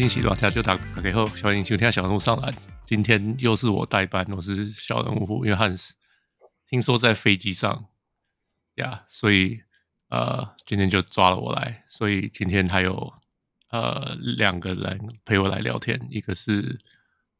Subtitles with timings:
[0.00, 2.50] 各位乡亲喜乐听就打打给后，欢迎收听小人物上来。
[2.86, 5.94] 今天又是我代班，我是小人物，因为汉斯
[6.66, 7.84] 听说在飞机上
[8.76, 9.60] 呀，所以
[10.08, 11.84] 呃，今天就抓了我来。
[11.90, 13.12] 所以今天还有
[13.68, 16.80] 呃两个人陪我来聊天，一个是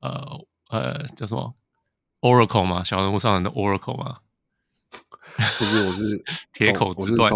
[0.00, 1.56] 呃呃叫什么
[2.20, 4.18] Oracle 嘛，小人物上来的 Oracle 嘛，
[5.56, 7.32] 不是，我是 铁口直断。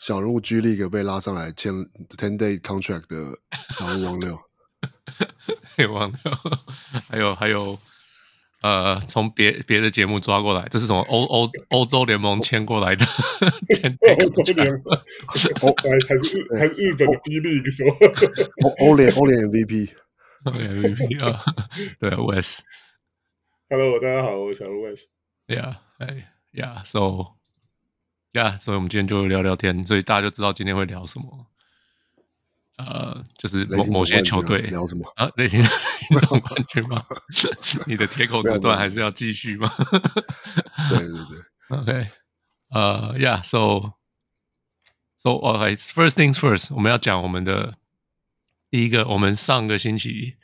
[0.00, 1.74] 小人物 G League 被拉上来签
[2.16, 3.36] ten day contract 的
[3.74, 4.40] 小人物王六，
[5.92, 6.18] 王六，
[7.06, 7.78] 还有还有
[8.62, 11.00] 呃，从别别的节目抓过来，这是什么？
[11.02, 13.04] 欧欧欧洲联盟签过来的？
[13.76, 14.80] ten day contract，
[15.60, 17.86] 欧还是还是日本的 B League 说
[18.64, 19.90] 欧欧联欧联 MVP，
[20.44, 21.44] 欧联 MVP 啊，
[22.00, 27.39] 对，Wes，Hello，大家好，我是小人物 Wes，Yeah，哎，Yeah，So。
[28.32, 31.46] 呀，yeah, 所以我们今天就聊聊天，所以大家就知道今天会聊什么。
[32.78, 35.30] 呃，就是某某些球队聊什么啊？
[35.36, 35.62] 雷霆
[36.28, 37.04] 总冠军吗？
[37.86, 39.70] 你的铁口直断还是要继续吗？
[40.88, 41.38] 对对对，
[41.76, 42.08] OK，
[42.70, 43.82] 呃，Yeah，So，So，OK，First、
[45.18, 47.74] so, okay, things first，我们要讲我们的
[48.70, 50.36] 第一个，我们上个星期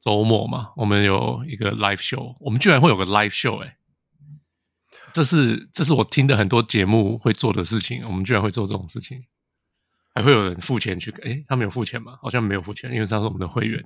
[0.00, 3.76] 周末嘛，我们有一个 Live Show，我们居然会有个 Live Show，哎。
[5.12, 9.22] 这是这是我听的很多节目会做的事情，我们居然会做这种事情，
[10.14, 11.10] 还会有人付钱去？
[11.22, 12.18] 诶，他们有付钱吗？
[12.20, 13.82] 好像没有付钱，因为他是我们的会员，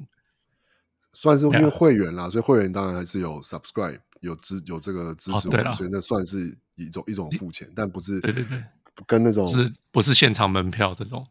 [1.12, 8.64] 算是因为会员啦.所以会员当然还是有 subscribe 有支有这个支持我们，哦、所以那算是一种一种付钱，但不是对对对，
[9.06, 11.26] 跟那种是不是现场门票这种？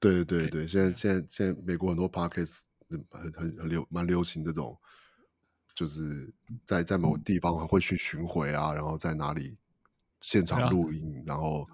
[0.00, 4.78] 对对对对，现在现在现在美国很多 podcast 很很很流蛮流行这种。
[5.74, 6.32] 就是
[6.64, 9.58] 在在某个地方会去巡回啊，然后在哪里
[10.20, 11.68] 现场录音，然后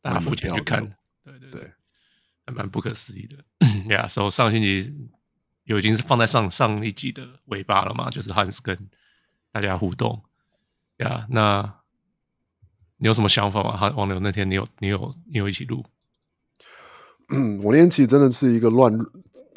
[0.00, 0.80] 大家付钱去看，
[1.22, 1.72] 对对对，
[2.46, 3.94] 还蛮不可思议的。
[3.94, 5.10] 呀，所以上星期
[5.64, 8.88] 有已经是放在上上一集的尾巴了嘛，就是汉斯跟
[9.52, 10.22] 大家互动。
[10.96, 11.80] 呀，那
[12.96, 13.76] 你有什么想法吗？
[13.76, 15.84] 哈，王刘那天你有你有你有一起录？
[17.28, 18.90] 嗯，我那天其实真的是一个乱，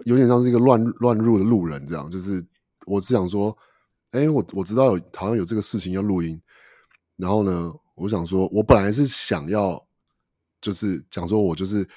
[0.04, 2.46] 有点像是一个乱乱入的路人这样，就是。
[2.85, 3.56] 我是想说，
[4.12, 6.41] 哎、欸，我我知道有好像有这个事情要录音，
[7.18, 9.85] 然后呢，我想说，我本来是想要，
[10.62, 11.88] 就是讲说我就是，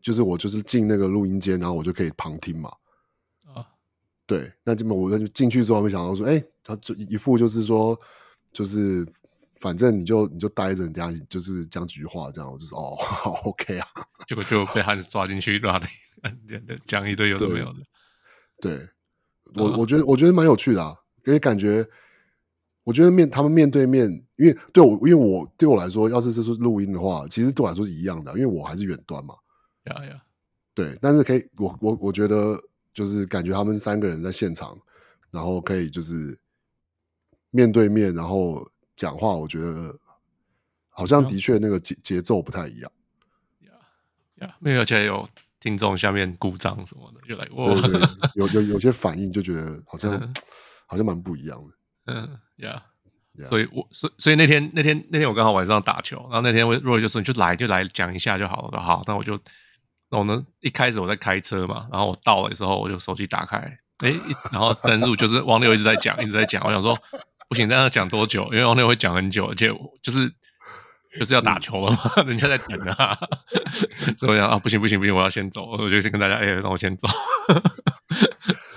[0.00, 2.70] 就是我就是进那个录音间，然后我就可以旁听嘛。
[3.44, 3.66] 啊，
[4.26, 7.98] 对，那这么我就进去之后，没想到说，哎、欸，他就一副就是说，
[8.52, 9.06] 就是
[9.58, 13.88] 反正你就你就待着，你等下就是讲几句话这样，我就说哦，好，OK 啊，
[14.28, 15.86] 结果就被汉子抓进去拉的，
[16.86, 17.80] 讲一堆有的没有的，
[18.60, 18.88] 对。
[19.52, 21.86] 对我我觉得我觉得蛮有趣的啊，因为感觉
[22.84, 29.34] 我觉得面他们面对面，因为对我因为我对我来说，要是这是录音的话，其实对我来说是一样的，因为我还是远端嘛。
[29.84, 30.22] 呀呀，
[30.74, 32.60] 对，但是可以，我我我觉得
[32.92, 34.78] 就是感觉他们三个人在现场，
[35.30, 36.38] 然后可以就是
[37.50, 39.98] 面对面，然后讲话，我觉得
[40.88, 42.92] 好像的确那个节节奏不太一样。
[43.60, 43.72] 呀
[44.46, 45.26] 呀，没有，而且有。
[45.62, 50.34] 听众下面鼓掌什么的，就来我对对对 有有有些反应，就觉得好像、嗯、
[50.88, 52.12] 好像蛮不一样的。
[52.12, 52.82] 嗯呀
[53.36, 53.48] ，yeah, Yeah.
[53.48, 58.82] 所以我所以所以那天那天那天我刚好晚上打球，然后那天若就说你就来就来讲一下就好了。
[58.82, 59.38] 好，那我就
[60.10, 63.58] 那我呢一开始我在开车嘛，然后我到了的时候我就手机打开，
[63.98, 64.12] 哎，
[64.50, 66.98] 然后登入就是王六一直在讲一直在讲，我想说
[67.48, 68.42] 不行，在那讲多久？
[68.46, 69.70] 因为王六会讲很久，而且
[70.02, 70.34] 就是。
[71.18, 73.16] 就是要打球了嘛，嗯、 人家在等啊，
[74.16, 77.06] 所以我想啊，不行不行不行，我要先走，我就先跟大家，哎、欸，让我先走。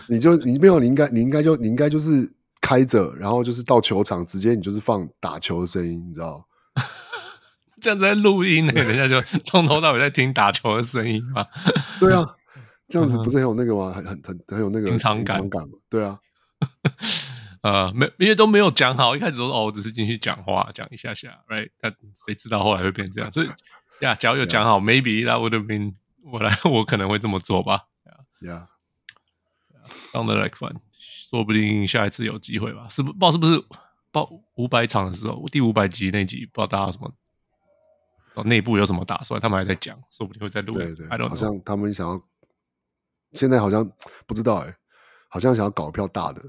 [0.08, 2.32] 你就你没有，你应该你应该就你应该就是
[2.62, 6.46] 开着，然后就是到球场直接你就是放打球的声音，你知道？
[7.82, 11.46] 这样子在录音呢，人家就从头到尾在听打球的声音嘛。
[12.00, 12.26] 对啊，
[12.88, 13.92] 这样子不是很有那个吗？
[13.96, 15.62] 很很很很有那个临场感嘛？
[15.90, 16.20] 对啊。
[17.66, 21.72] 呃，没，因为都没有讲好，一开始都说哦，我只是进去讲话，讲一下下，right？
[21.82, 23.32] 但谁知道后来会变这样？
[23.32, 23.50] 所以
[24.02, 27.86] 呀，假如有讲好 Yeah.，maybe that would have been 我来，我可能会这么做吧。
[28.40, 30.76] Yeah，sound like fun，
[31.32, 32.88] 说不定下一次有机会吧？
[32.88, 33.12] 是不？
[33.12, 33.64] 不知道是不是
[34.12, 37.12] 报五百场的时候，第五百集那集，不知道大家有什么
[38.36, 39.42] 哦，内部有什么打算？
[39.42, 40.76] 他们还在讲，说不定会再录。
[40.76, 42.22] 对对，好像他们想要，
[43.34, 43.92] 现在好像
[44.28, 44.76] 不知道哎、欸，
[45.30, 46.44] 好像想要搞一票大的。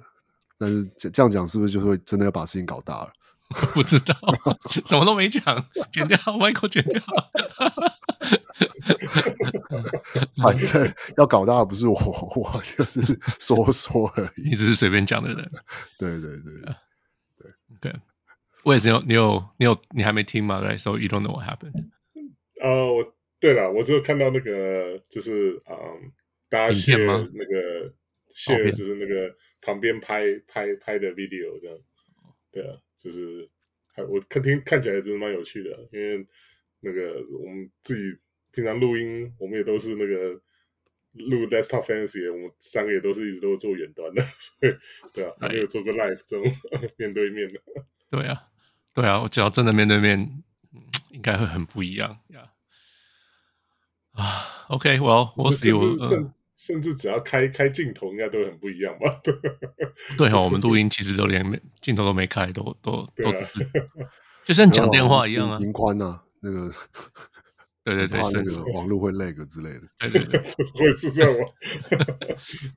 [0.59, 3.13] 但是这样讲是不是就会真的要把事情搞大了？
[3.73, 4.15] 不知道，
[4.87, 5.43] 什么都没讲，
[5.93, 7.01] 剪掉，Michael 剪掉。
[10.43, 11.95] 反正要搞大的不是我，
[12.35, 13.01] 我就是
[13.39, 14.51] 说说而已。
[14.51, 15.37] 你只是随便讲的人。
[15.99, 16.75] 对对对对。
[17.81, 17.95] 对，
[18.65, 21.91] 我也是有，你有，你有，你还没听吗？Right, so you don't know what happened.
[22.61, 26.11] 呃，我对了，我就看到那个就是嗯，
[26.49, 27.93] 大家 share 那个
[28.35, 29.35] share 就是那个
[29.67, 31.79] 旁边拍拍拍的 video 这样，
[32.53, 33.51] 对啊，就是
[33.93, 36.25] 还我看听看起来真的蛮有趣的，因为
[36.81, 38.17] 那个我们自己
[38.53, 40.41] 平常录音，我们也都是那个。
[41.19, 44.75] 录 Desktop Fantasy，我们三个也都是一直都做远端的， 所以
[45.15, 46.45] 对啊，还没有做过 Live 这种
[46.99, 47.59] 面对面的。
[48.11, 48.51] 对啊，
[48.95, 50.45] 对啊，我只要真的面对面，
[51.09, 52.53] 应该会很不一样呀。
[54.11, 55.97] 啊，OK，Well，我死我
[56.57, 59.21] 甚甚至只要开开镜头，应该都很不一样吧？
[60.17, 61.45] 对哦， 我们录音其实都连
[61.81, 63.71] 镜头都没开，都都都只是
[64.45, 66.73] 就像讲电话一样啊，频宽啊，那个。
[67.85, 69.83] 对对对，那个网络会 lag 之类的。
[70.01, 70.41] 对对对，
[70.75, 71.47] 会是这样吗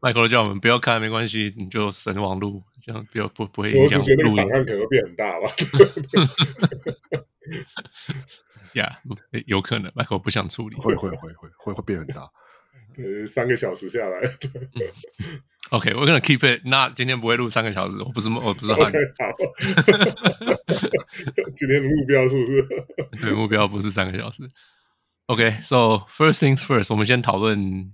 [0.01, 4.47] ？Michael 叫我们不要看，没关系，你就省网络，这样不要不不会影响录音。
[4.47, 5.49] 可能会变很大吧。
[8.73, 8.99] 呀，
[9.47, 12.29] 有可能 Michael 不想处理，会会会会会会变很大。
[12.99, 14.19] 呃，三个小时下来。
[15.71, 16.61] OK，we're gonna keep it。
[16.65, 18.97] 那今天不会录三个小时，我不是我不是汉子。
[21.55, 22.67] 今天的目标是不是？
[23.21, 24.43] 对，目标不是三个小时。
[25.27, 27.93] OK，so、okay, first things first，我们先讨论。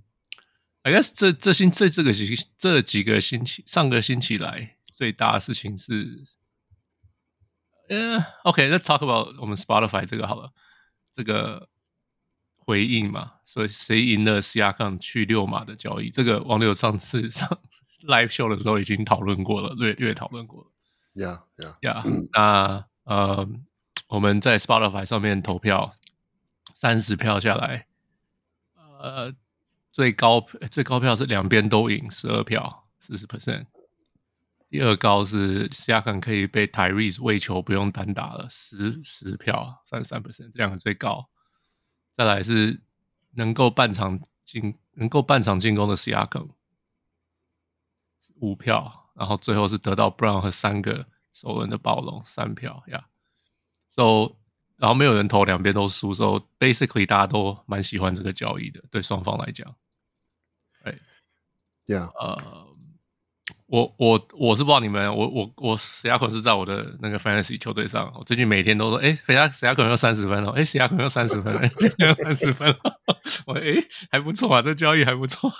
[0.82, 6.24] I guess 这这星这这个星这几个星期上个星期来最大的事情是，
[7.88, 10.52] 呃、uh,，OK，let's、okay, talk about 我们 Spotify 这个好了，
[11.12, 11.68] 这个
[12.66, 16.10] 回应嘛，所以谁赢了 Siakam 去六马的交易？
[16.10, 17.48] 这个网友上次上
[18.06, 20.70] live show 的时候已经讨论过了，略略讨论过了。
[21.14, 22.28] Yeah，Yeah，Yeah。
[22.32, 23.48] 那呃，
[24.08, 25.92] 我们在 Spotify 上面投票。
[26.74, 27.86] 三十票下来，
[29.00, 29.32] 呃，
[29.90, 33.64] 最高最高票是两边都赢，十二票，四十 percent。
[34.68, 41.30] 第二高是 Siakam 可以被 Tyrese 喂球不用单打了，十十票，三十三 percent，这两个最高。
[42.16, 42.80] 再来是
[43.32, 46.48] 能够半场进能够半场进攻的 Siakam，
[48.36, 53.06] 五票，然后最后是得到 Brown 和三个首轮的暴龙，三票呀。
[53.06, 53.16] Yeah.
[53.88, 54.36] So
[54.76, 59.76] 然后没有人投，两边都输，，so basically 大家都蛮喜欢这个交易的，对双方来讲。
[60.84, 60.98] 哎
[61.86, 62.65] ，Yeah，呃，
[63.68, 72.78] 我我我是不知道你们，我我我 Siakam 是在我的那个 Fantasy 球队上，我最近每天都说，哎，Siakam 要三十分了，哎，Siakam 要三十分了，哎，Siakam 要三十分了，
[73.46, 73.74] 我哎
[74.10, 75.50] 还不错啊，这交易还不错，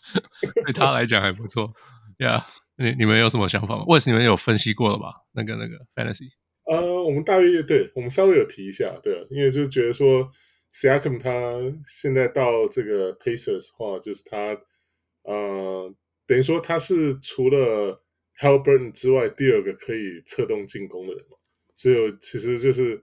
[0.64, 1.72] 对他来讲还不错。
[2.18, 2.44] Yeah，
[2.76, 3.84] 你你们有什么想法吗？
[3.84, 5.12] 或者是你们有分析过了吧？
[5.32, 6.30] 那个那个 Fantasy。
[6.64, 10.30] 呃，我们大约对，我们稍微有提一下，对，因为就觉得说
[10.74, 11.30] ，Siakam 他
[11.86, 14.36] 现在到这个 Pacers 的话，就是他，
[15.24, 15.92] 呃，
[16.30, 18.00] 等于说他是除了
[18.38, 21.36] Haliburton 之外第二个可以策动进攻的人嘛，
[21.74, 23.02] 所以其实就是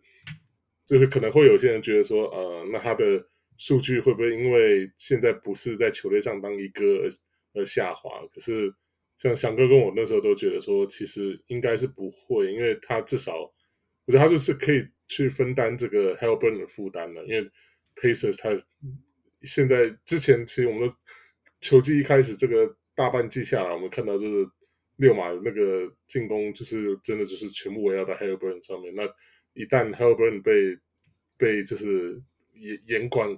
[0.86, 3.28] 就是可能会有些人觉得说，呃，那他的
[3.58, 7.10] 数据会不会因为现在不是在球队上当一哥而
[7.56, 8.26] 而下滑？
[8.34, 8.74] 可是
[9.18, 13.34] 像翔哥跟我那时候都觉得说，其实应该是不会，因为他至少。
[14.06, 17.52] 我觉得他就是可以去分担这个 Haliburton 的负担了，因为
[17.98, 18.58] Pacers 他
[19.42, 20.90] 现在之前其实我们
[21.60, 24.50] 球季一开始这个大半季下来，我们看到就是
[24.98, 28.94] 六马的那个进攻就是真的就是全部围绕在 Haliburton 上面。
[28.96, 29.04] 那
[29.54, 30.78] 一旦 Haliburton 被
[31.38, 32.22] 被就是
[32.56, 33.30] 严严管，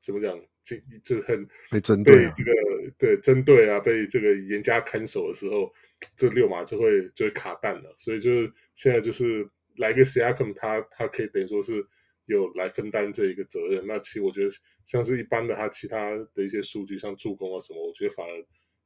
[0.00, 5.72] 怎么讲，就就很被针对、啊、被这个对针对啊，被这个严加看守的时候，
[6.14, 7.94] 这六马就会就会卡弹了。
[7.96, 9.48] 所以就是现在就是。
[9.78, 11.84] 来个 Siakam，他他可以等于说是
[12.26, 13.84] 有来分担这一个责任。
[13.88, 14.50] 那其实我觉得，
[14.84, 18.30] 像是一般的他其他的一些数据，像助攻啊什么，我觉得反而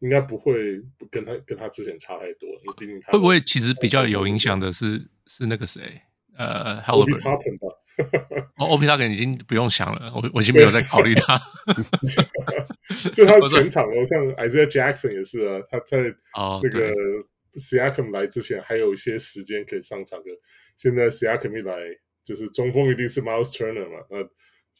[0.00, 2.48] 应该不会跟他跟他之前差太多。
[2.48, 6.02] 因为毕竟他会不会其实比较有影响的是是那个谁？
[6.36, 7.66] 呃，Haliburton 吧。
[8.58, 11.36] 哦，OB Toppin 已经不用想了，我我已经没有在考虑他。
[13.12, 15.98] 就他 全场哦，像 Isaiah Jackson 也是啊，他在
[16.62, 16.94] 那个
[17.54, 20.26] Siakam 来之前还有一些时间可以上场的。
[20.76, 21.74] 现在 Siakam 一来，
[22.22, 24.18] 就是中锋一定是 Miles Turner 嘛，那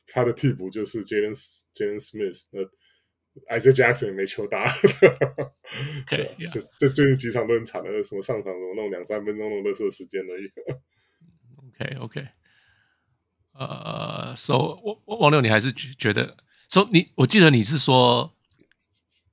[0.06, 1.34] 他的替补就是 Jalen
[1.74, 2.60] Jalen Smith，那
[3.50, 4.64] Isaiah Jackson 也没球打，
[6.08, 10.50] 对， 这这最近几场都很惨的，什么上场什么弄两三分钟弄的时间而已。
[11.68, 12.28] OK OK，
[13.52, 16.36] 呃、uh,，So 王王六，你还是觉得
[16.68, 18.34] ，So 你我记得你是说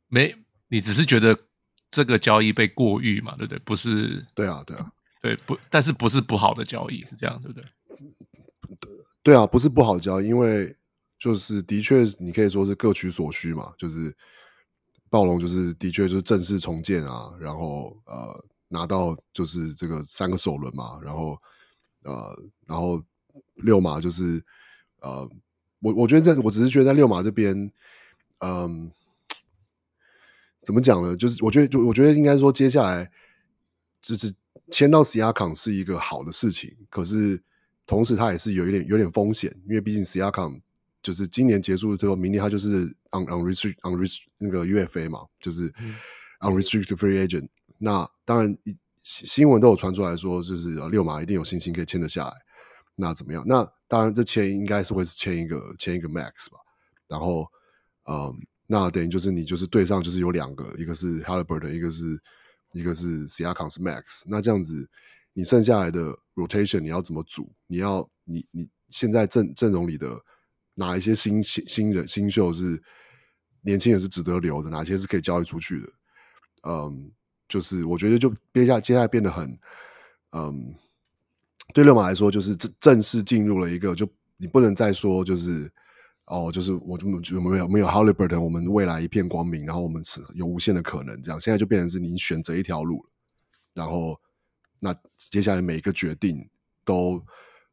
[0.08, 0.36] 没，
[0.68, 1.38] 你只是觉得
[1.90, 3.60] 这个交易被过誉嘛，对不对？
[3.60, 4.92] 不是，对啊，对啊。
[5.22, 7.66] 对，不，但是不是不好的交易，是这样，对不对？
[9.24, 10.76] 对啊，不是不好的交易，因为
[11.26, 13.74] 就是的确，你可以说是各取所需嘛。
[13.80, 14.16] 就是
[15.10, 21.36] 暴龙就是的确就是正式重建啊，然后呃拿到就是这个三个首轮嘛，然后
[22.04, 23.04] 呃然后
[23.56, 24.40] 六马就是
[25.00, 25.28] 呃
[25.80, 27.72] 我我觉得在我只是觉得在六马这边，
[28.38, 28.92] 嗯，
[30.62, 31.18] 怎么讲呢？
[31.18, 33.10] 就是我觉得就我觉得应该说接下来
[34.00, 34.32] 就是
[34.70, 37.42] 签到 s 亚卡是一个好的事情，可是
[37.88, 40.48] 同时它也是有一点有点风险，因为毕竟 s 亚卡
[41.06, 45.68] 就是今年结束之后，明年他就是 un unrestricted unrestricted 那个 UFA 嘛，就是
[46.40, 47.50] on restricted free agent、嗯。
[47.78, 48.58] 那当然
[49.04, 52.34] 新新闻都有传出来说，就是六马一定有信心可以签得下来。
[52.96, 53.44] 那怎么样？
[53.46, 56.58] 那当然，这签应该是会是签一个签一个 max 吧。
[57.08, 57.46] 然后，
[58.10, 58.34] 嗯，
[58.66, 62.20] 那等于就是你就是对上就是有两个，一个是 Haliburton，一个是
[62.72, 64.24] 一个是 Siakam 是 max。
[64.26, 64.90] 那这样子，
[65.34, 67.54] 你剩下来的 rotation 你要怎么组？
[67.68, 70.20] 你要你你现在阵阵容里的
[70.76, 72.82] 哪一些新新新人新秀是
[73.62, 74.70] 年轻人是值得留的？
[74.70, 75.90] 哪些是可以交易出去的？
[76.68, 77.12] 嗯，
[77.50, 79.60] 就是我觉得就接下接下来变得很
[80.32, 80.76] 嗯。
[81.74, 85.70] 对热马来说，就是正正式进入了一个，就你不能再说就是
[86.26, 87.08] 哦，就是我就
[87.42, 93.04] 没有没有 Halliburton，我们未来一片光明，然后我们是有无限的可能，这样现在就变成是你选择一条路，
[93.74, 94.18] 然后
[94.80, 96.48] 那接下来每一个决定
[96.86, 97.22] 都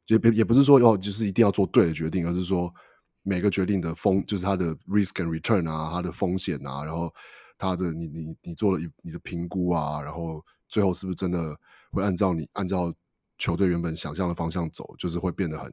[0.07, 2.75] 也也也不是说哦，就是一定要做对的决定，而是说
[3.23, 7.13] 每个决定的风就是它的 risk and return 啊，它的风险啊，然后
[7.59, 11.59] 它的你你你做了你的评估啊，然后最后是不是真的
[11.91, 12.93] 会按照你按照。
[13.39, 15.73] 球队原本想象的方向走，就是会变得很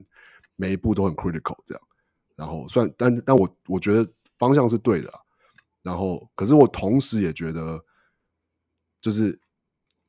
[0.55, 1.83] 每一步都很 critical 这样。
[2.35, 5.13] 然后，算但但我我觉得方向是对的。
[5.83, 7.79] 然后，可是我同时也觉得，
[9.01, 9.39] 就是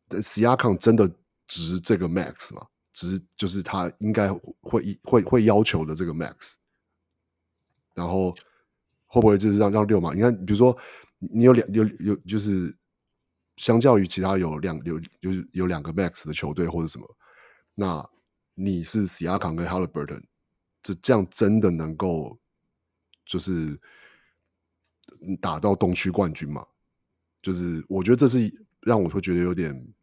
[0.08, 1.10] Siakam 真的
[1.46, 2.66] 值这个 max 吗？
[2.92, 4.32] 值就是他应该
[4.62, 6.54] 会会会要求的这个 max。
[7.94, 8.32] 然后
[9.06, 10.12] 会不会就是让让六马？
[10.14, 10.76] 你看，比如说
[11.18, 12.76] 你有两有有就是
[13.56, 17.16] 相较于其他有两有有有两个 max 的球队或者什么。
[17.74, 18.08] 那
[18.54, 20.22] 你是 Siakam 跟 Haliburton，
[20.82, 22.38] 这这样真的能够
[23.24, 23.78] 就是
[25.40, 26.66] 打到东区冠军吗？
[27.42, 29.94] 就是我觉得这是让我会觉得有点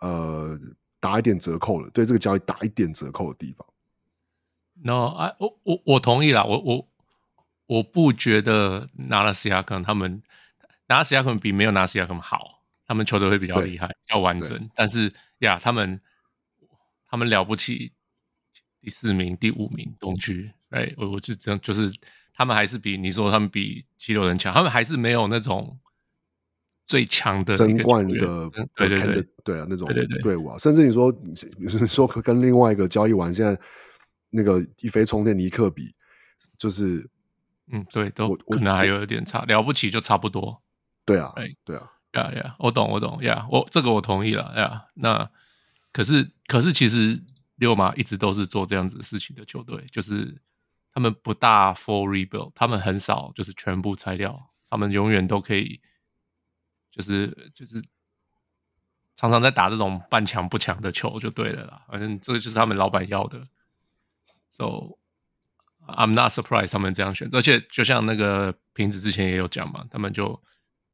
[0.00, 0.58] 呃
[1.00, 3.66] 打一点折扣了，对这个交易打一点折扣的地方。
[4.82, 6.88] No，啊，我我我同意啦，我我
[7.66, 10.22] 我不觉得拿了 Siakam 他们
[10.88, 14.70] 拿 Siakam 比没有拿 Siakam 好，他们球队会比较厉害，比较完整。
[14.74, 16.00] 但是呀，他们。
[17.14, 17.92] 他们了不起，
[18.80, 21.92] 第四名、第五名东区，哎，我我就这样，就是
[22.32, 25.78] 他们还是比你说他们比七六人强，他们还是没有那种
[26.86, 29.86] 最强的争冠的，对对对，对啊，那种
[30.22, 31.12] 队伍啊，甚至你说，
[31.58, 33.60] 你说跟另外一个交易完，现在
[34.32, 35.94] 那个一飞冲天尼克比，
[36.58, 37.08] 就是，
[37.68, 40.60] 嗯，对，都可能还有一点差，了不起就差不多，
[41.04, 41.32] 对啊，
[41.64, 45.30] 对啊，呀呀，我懂，我懂，呀，我这个我同意了，呀，那。
[45.94, 47.22] 可是，可是，其实
[47.56, 50.40] 六马一直都是做这样子的事情的球队，就是
[50.90, 55.82] 他们不大 full rebuild，他们很少就是全部拆掉，他们永远都可以，
[56.90, 57.84] 就是就是
[59.14, 61.84] 常常在打这种半强不强的球就对了啦。
[61.90, 63.46] 反正这个就是他们老板要的
[64.52, 64.96] ，so
[65.88, 70.40] I'm not surprised 他们这样选择，而且就像那个瓶子之前也有讲嘛，他们就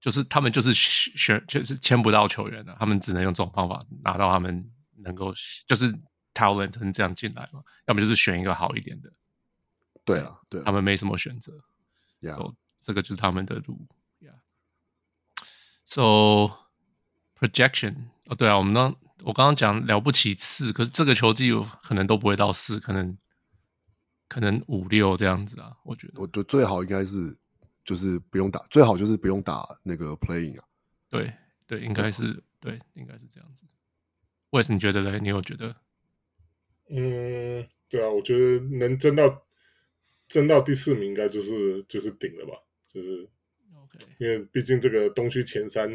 [0.01, 4.73] 就是他们就是选就是签不到球员的，他们只能用这种方法拿到他们。
[5.01, 5.33] 能够
[5.65, 5.97] 就是
[6.35, 7.63] talent 能这样进来嘛？
[7.87, 9.09] 要么就是选一个好一点的。
[10.05, 11.53] 对啊，对，他们没什么选择。
[12.21, 12.35] Yeah.
[12.35, 13.87] So 这个就是他们的路。
[14.21, 14.35] Yeah.
[15.85, 16.57] So
[17.39, 21.53] projection 哦，对啊，我们刚我刚刚讲了不起四，可是这个球季
[21.85, 23.17] 可能都不会到四，可能
[24.29, 25.77] 可能五六这样子啊。
[25.85, 27.37] 我觉得，我觉得最好应该是
[27.85, 30.65] 就是不用打，最好就是不用打那个 playing 啊。
[31.09, 31.33] 对
[31.67, 33.65] 对，应该是对，应该是这样子。
[34.51, 35.19] 为什么你觉得嘞？
[35.21, 35.75] 你有觉得？
[36.91, 39.47] 嗯，对啊，我觉得能争到
[40.27, 42.55] 争到第四名，应该就是就是顶了吧，
[42.87, 43.29] 就是
[43.75, 45.91] ，OK，因为毕竟这个东区前三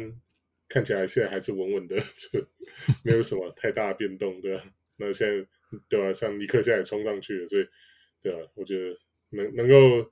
[0.68, 2.46] 看起来现在还是稳稳的， 就
[3.02, 4.64] 没有什么太大的变动，对吧？
[4.96, 5.44] 那现在
[5.88, 6.12] 对吧？
[6.12, 7.66] 像尼克现在也冲上去了，所以
[8.24, 8.98] 对啊，我觉得
[9.30, 10.10] 能能够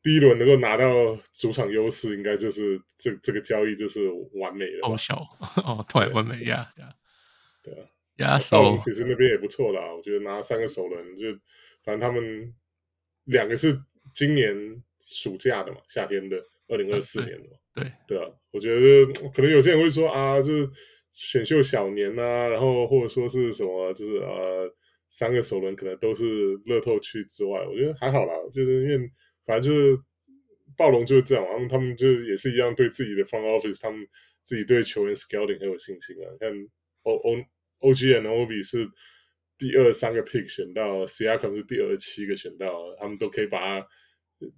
[0.00, 4.78] 第一轮能够拿到主场优势，应该就是这这个交易就是完美的。
[4.82, 5.16] 好小
[5.66, 6.88] 哦，对，完美呀呀。
[7.64, 7.84] 对啊，
[8.18, 11.26] 亚索龙其实那边也不错啦，我觉得拿三个首轮，就
[11.82, 12.54] 反正他们
[13.24, 13.76] 两个是
[14.14, 17.48] 今年暑假的嘛，夏天的二零二四年的。
[17.48, 17.92] 嘛，对。
[18.06, 20.70] 对啊，我觉得可能有些人会说啊，就是
[21.12, 24.72] 选秀小年呐、啊，然后或者说是什么，就是呃
[25.16, 26.24] 三个首轮可能都是
[26.66, 29.10] 乐透区之外，我觉得还好啦，就是因为
[29.46, 29.98] 反正就是
[30.76, 34.06] 暴龙就是这样，他们他们就也是一样，对自己的 front office，他们
[34.42, 36.52] 自己对球员 scouting 很有信心啊，看
[37.04, 37.36] 欧欧。
[37.80, 38.88] OG Anunoby 是
[39.58, 43.86] 第二三个 pick 选到，Siakam 是第二七个选到，他们都可以把他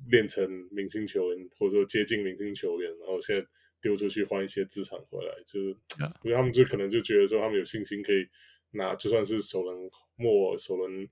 [0.08, 3.44] 练成明星球员，或者说接近明星球员，然后现在
[3.80, 5.76] 丢出去换一些资产回来，就是
[6.22, 8.24] 我觉得他们就可能就觉得说他们有信心可以
[8.70, 11.08] 那，就算是首轮末、首轮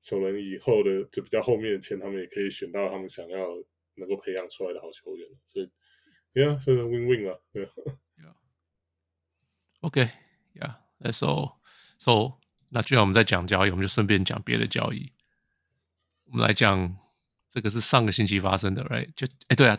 [0.00, 3.48] 首轮以后的就比较后面的签，他们也可以选到他们想要
[3.94, 5.70] 能够培养出来的好球员，所以
[6.34, 7.68] ，Yeah，是 win win 啊， 对。
[9.80, 12.38] OK，Yeah，That's all，So。
[12.70, 15.12] 那既然我们在讲交易，我们就顺便讲别的交易。
[16.24, 16.96] 我们来讲
[17.48, 19.12] 这个是上个星期发生的，right？
[19.14, 19.78] 就哎，对啊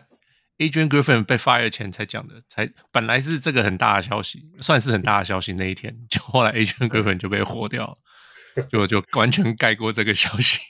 [0.58, 5.52] ，Adrian Griffin 被 fire 前才讲的，才本来是这个很大的消息，算是很大的消息。
[5.52, 10.60] 那一天，就后来 Adrian Griffin 就被火掉了，就就完全盖过这个消息。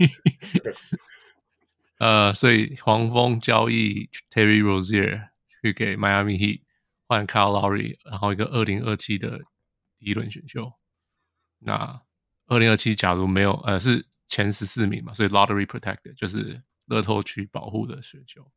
[1.99, 5.29] 呃，所以黄蜂交易 Terry Rozier
[5.63, 6.61] 去给 Miami Heat
[7.07, 9.39] 换 Kyle Lowry，然后一个二零二七的
[9.99, 10.73] 第一轮选秀。
[11.61, 12.03] 那
[12.49, 18.53] 二零二七，假如没有呃是前十四名嘛，所以 lottery protected 就是乐透区保护的选秀。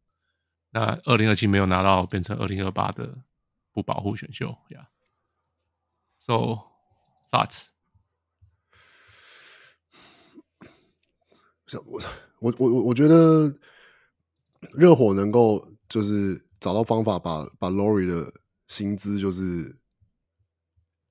[0.71, 3.23] 那二零二七没有拿到，变成二零二八的
[3.71, 4.81] 不保护选秀呀。
[4.81, 4.88] Yeah.
[6.19, 6.59] So
[7.31, 7.67] thoughts？
[12.39, 13.55] 我我我我觉得
[14.73, 18.33] 热火能够就是找到方法把把 Lowry 的
[18.67, 19.79] 薪资就是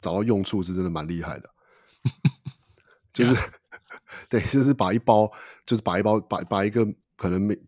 [0.00, 1.50] 找到用处，是真的蛮厉害的。
[3.12, 3.34] 就是.
[4.28, 5.30] 对，就是把一包，
[5.64, 6.86] 就是把一包，把把一个
[7.16, 7.58] 可能没，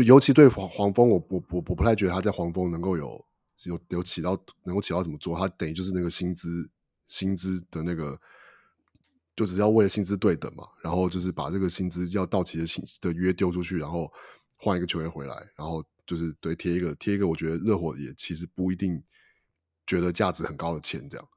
[0.00, 3.22] 就尤其对黄黄蜂，我我我我不太觉得他在黄蜂能够有
[3.64, 6.70] 有有起到能够起到怎么做，他等于就是那个薪资
[7.08, 8.18] 薪资的那个，
[9.36, 14.10] 就只要为了薪资对等嘛，然后就是把这个薪资要到期的薪的约丢出去，然后
[14.56, 19.02] 换一个球员回来，然后就是对贴一个贴一个，我觉得热火也其实不一定
[19.86, 21.28] 觉得价值很高的钱这样，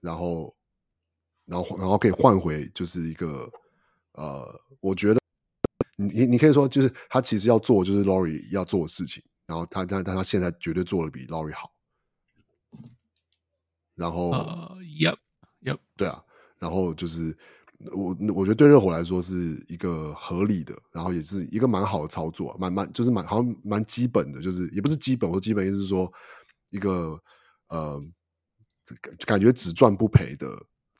[0.00, 0.54] 然后。
[1.46, 3.50] 然后，然后可以换回就是一个，
[4.12, 5.19] 呃，我觉得
[6.08, 11.72] 你你可以说，就是他其实要做就是 Lowry 要做的事情，然后他但但他现在绝对做的比 Lowry 好。
[13.94, 15.16] 然后，呃，Yep
[15.62, 16.22] Yep，对啊，
[16.58, 17.36] 然后就是
[17.92, 26.10] 我我觉得对热火来说是一个合理的，然后也是一个蛮好的操作，蛮蛮就是蛮好像蛮基本的，就是也不是基本，我基本意思是说
[26.70, 27.20] 一个
[27.68, 28.00] 呃
[29.00, 30.46] 感感觉只赚不赔的。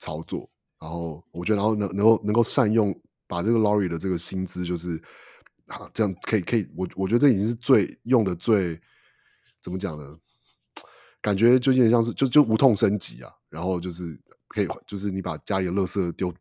[0.02, 2.90] 操作，然后我觉得，然后能能够能够善用，
[3.30, 5.00] 把这个 Lori 的这个薪资，就是
[5.68, 8.78] 啊，这样可以可以，我我觉得这已经是最用的最
[9.62, 10.18] 怎么讲呢？
[11.22, 16.32] 感觉就有点像是就就无痛升级啊，然后就是可以，就是你把家里的垃圾丢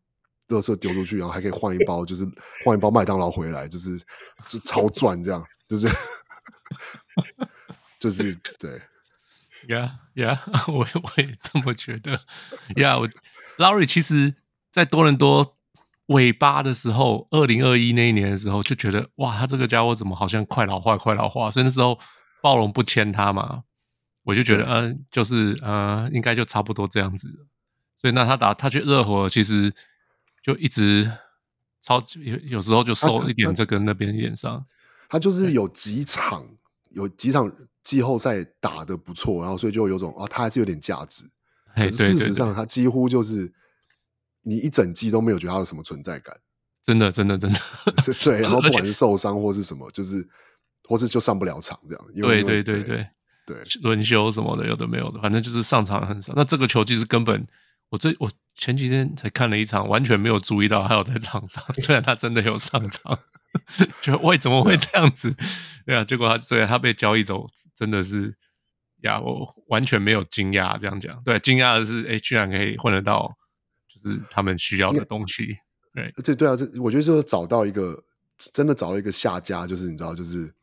[0.48, 2.26] 垃圾丢出去，然后还可以换一包，就是
[2.66, 4.02] 换一包麦当劳回来，就是
[4.48, 5.88] 就超赚这样，就是
[8.00, 8.82] 就是对。
[9.68, 10.40] Yeah, yeah，
[10.72, 12.22] 我我也这么觉得。
[12.76, 13.10] Yeah，我
[13.58, 14.36] Lowry 其实，
[14.72, 15.59] 在多伦多
[16.10, 21.50] 尾巴的时候，二零二一那一年的时候，就觉得哇，他这个家伙怎么好像快老化，快老化。
[21.50, 21.98] 所以那时候
[22.44, 23.64] 暴龙不签他嘛，
[24.24, 27.28] 我就觉得，嗯、呃，就是呃，应该就差不多这样子。
[27.98, 29.74] 所以那他打他去热火，其实
[30.44, 31.12] 就一直
[31.82, 34.66] 超有有时候就受一点这个那边一点伤。
[35.10, 36.46] 他就是有几场，
[36.92, 37.52] 有几场。
[37.82, 41.24] 季后赛打得不错，然后所以就有种啊，他还是有点价值。
[41.74, 43.52] 可是事实上，他几乎就是
[44.44, 46.36] 你一整季都没有觉得他有什么存在感。
[46.84, 47.60] 真的，真的，真的。
[48.24, 50.28] 对，然后不管是受伤或是什么，就是
[50.88, 52.06] 或是就上不了场这样。
[52.14, 53.08] 因为对对对对
[53.46, 56.34] 对，轮休什么的有的没有的，反正就是上场很少。
[56.36, 57.46] 那这个球技是根本，
[57.90, 63.20] 我最我前几天才看了一场，完全没有注意到他有在场上， 虽然他真的有上场。
[64.04, 65.36] 就为，怎么会这样子？
[65.84, 68.38] 对啊，结果他虽然他被交易走，真的是
[69.02, 70.78] 呀，我完全没有惊讶。
[70.78, 73.36] 这样讲，对，惊讶的是，哎，居然可以混得到，
[74.04, 75.58] 就是他们需要的东西。
[75.94, 78.04] 对，这对啊，这我觉得就是找到一个
[78.54, 80.54] 真的找到一个下家，就是你知道，就是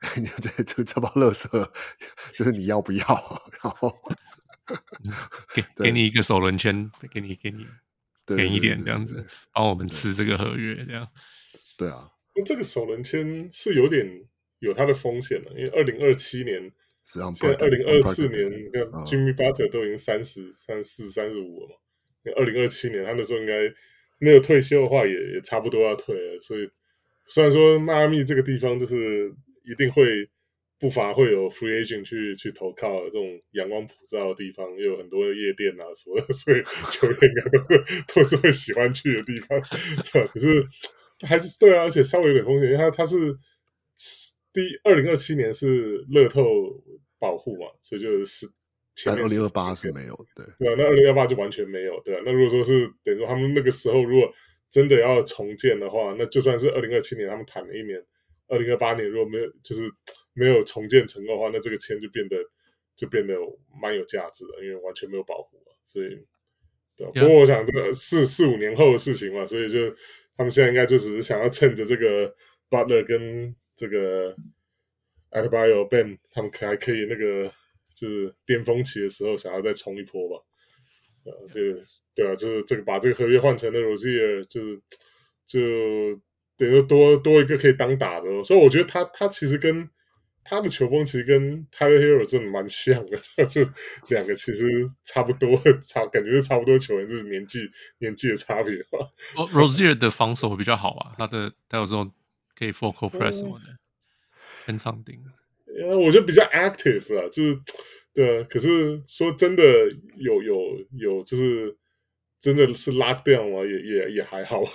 [0.16, 1.70] 你这这这包垃圾，
[2.34, 3.50] 就是你要不要？
[3.62, 3.92] 然后
[5.54, 7.66] 给 给你一个首轮签，给你给你
[8.26, 11.08] 给一点这样子，帮我们吃这个合约，这样。
[11.76, 12.10] 对啊。
[12.36, 14.06] 那这个首轮签是有点
[14.58, 16.70] 有它的风险的，因为二零二七年，
[17.04, 21.74] 现在二零二四年，你看 Jimmy Butler 都已经三十三四、三十五了嘛。
[22.34, 23.52] 二零二七年他那时候应该
[24.18, 26.40] 没有退休的话，也也差不多要退了。
[26.40, 26.68] 所以
[27.28, 29.30] 虽然说迈阿密这个地方就是
[29.64, 30.28] 一定会
[30.78, 39.60] 不乏会有 free agent 去去投靠这种阳光普照的地方，又有很多夜店啊什么的， 所以球员应该都都是会喜欢去的地方。
[40.32, 40.66] 可是。
[41.26, 43.16] 还是对啊，而且稍微有点风险，因为它它是
[44.52, 46.44] 第二零二七年是乐透
[47.18, 48.46] 保护嘛，所以就是
[48.98, 50.44] 前面二零二八是没有，对。
[50.58, 54.28] 对啊，那二零二八就完全没有，对啊，那如果说是等于说他们那个时候如果
[54.68, 58.04] 真的要重建的话，那就算是二零二七年他们谈了一年，
[58.48, 59.88] 二零二八年如果没有就是
[60.34, 62.36] 没有重建成功的话，那这个签就变得
[62.96, 63.34] 就变得
[63.80, 65.56] 蛮有价值的，因为完全没有保护，
[65.86, 66.08] 所以
[66.96, 69.88] 对啊，不过我想这个四四五年后的事情嘛，所以就
[70.36, 72.34] 他们现在应该就只是想要趁着这个
[72.68, 74.34] Butler 跟这个
[75.30, 77.52] Bam 他们可还可以那个
[77.98, 80.44] 就是巅峰期的时候，想要再冲一波吧。
[81.24, 81.80] 啊，这个
[82.14, 84.80] 对啊，就是这个把这个合约换成了 Rozier，就是
[85.44, 86.20] 就
[86.56, 89.88] 等于多多一个可以当打的，所以我觉得他他其实跟
[90.44, 93.60] 他的球风其实跟 Tyler Herro 真的蛮像的， 就
[94.08, 94.64] 两个其实
[95.04, 99.10] 差不多，差感觉是差不多球员，就是年纪年纪的差别吧。
[99.52, 102.10] Rozier 的防守会比较好啊，他的他有时候
[102.56, 103.76] 可以 full court press 什么的，
[104.64, 105.18] 很长顶。
[105.82, 107.58] 呃，我觉得比较 active 啦，就是。
[108.14, 109.62] 对，可是说真的
[110.16, 110.56] 有有
[110.98, 111.76] 有，就是
[112.40, 114.66] 真的是 lock down 啊，也也也还好啊。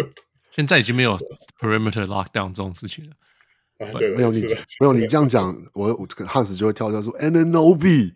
[0.56, 1.18] 现在已经没有
[1.60, 3.10] perimeter lock down 这种事情了。
[3.86, 4.40] 啊，对，没有你
[4.80, 8.14] 没有你这样讲，我我这个汉斯就会跳出来说 Anunoby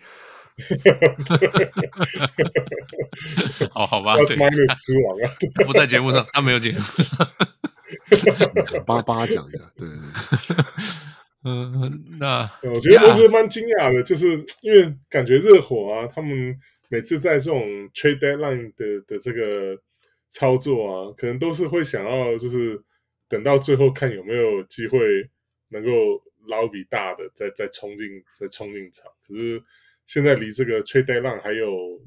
[3.72, 7.18] 好好吧 Minus 之王啊， 他不在节目上，他没有节目上，
[8.86, 10.06] 帮帮他讲一下，对对对。
[11.42, 16.54] 嗯，那我觉得我是蛮惊讶的，就是因为感觉热火啊，他们
[16.90, 17.62] 每次在这种
[17.94, 19.80] trade deadline 的的这个
[20.28, 22.78] 操作啊，可能都是会想要就是
[23.26, 24.98] 等到最后看有没有机会
[25.70, 25.90] 能够
[26.46, 28.06] 捞笔大的，再再冲进
[28.38, 29.10] 再冲进场。
[29.26, 29.62] 可是
[30.04, 31.98] 现在离这个 trade deadline 还有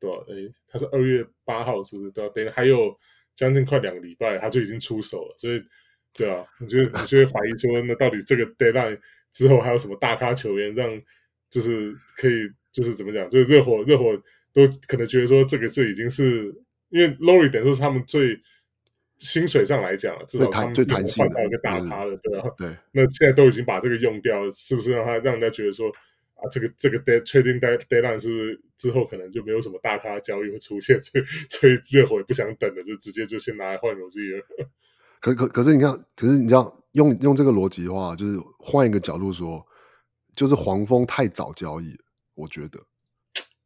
[0.00, 0.22] 多少？
[0.32, 2.10] 诶，他是二月八号，是不是？
[2.10, 2.98] 对，等于还有
[3.32, 5.62] 将近快两个礼拜，他就已经出手了，所以。
[6.14, 8.98] 对啊，你就你就会怀疑说，那到底这个 deadline
[9.30, 11.00] 之后还有什么大咖球员让，
[11.48, 14.14] 就是可以，就是怎么讲，就是热火热火
[14.52, 16.54] 都可能觉得说，这个就已经是
[16.90, 18.38] 因为 Lowry 等于说是他们最
[19.16, 25.88] 薪水上来讲，至少他们换到一个大咖了，对啊，对，那现在都已经把这个用掉了，是不是让他让人家觉得说
[26.34, 34.42] 啊，这个这个 dead trading deadline 是之后可能就没有什么大咖交易会出现，所以所以热火也不想等了，就直接就先拿来换 Rozier。
[35.22, 39.64] 可可可是你看，可是你知道用用这个逻辑的话，就是换一个角度说，
[40.34, 41.96] 就是黄蜂太早交易，
[42.34, 42.80] 我觉得。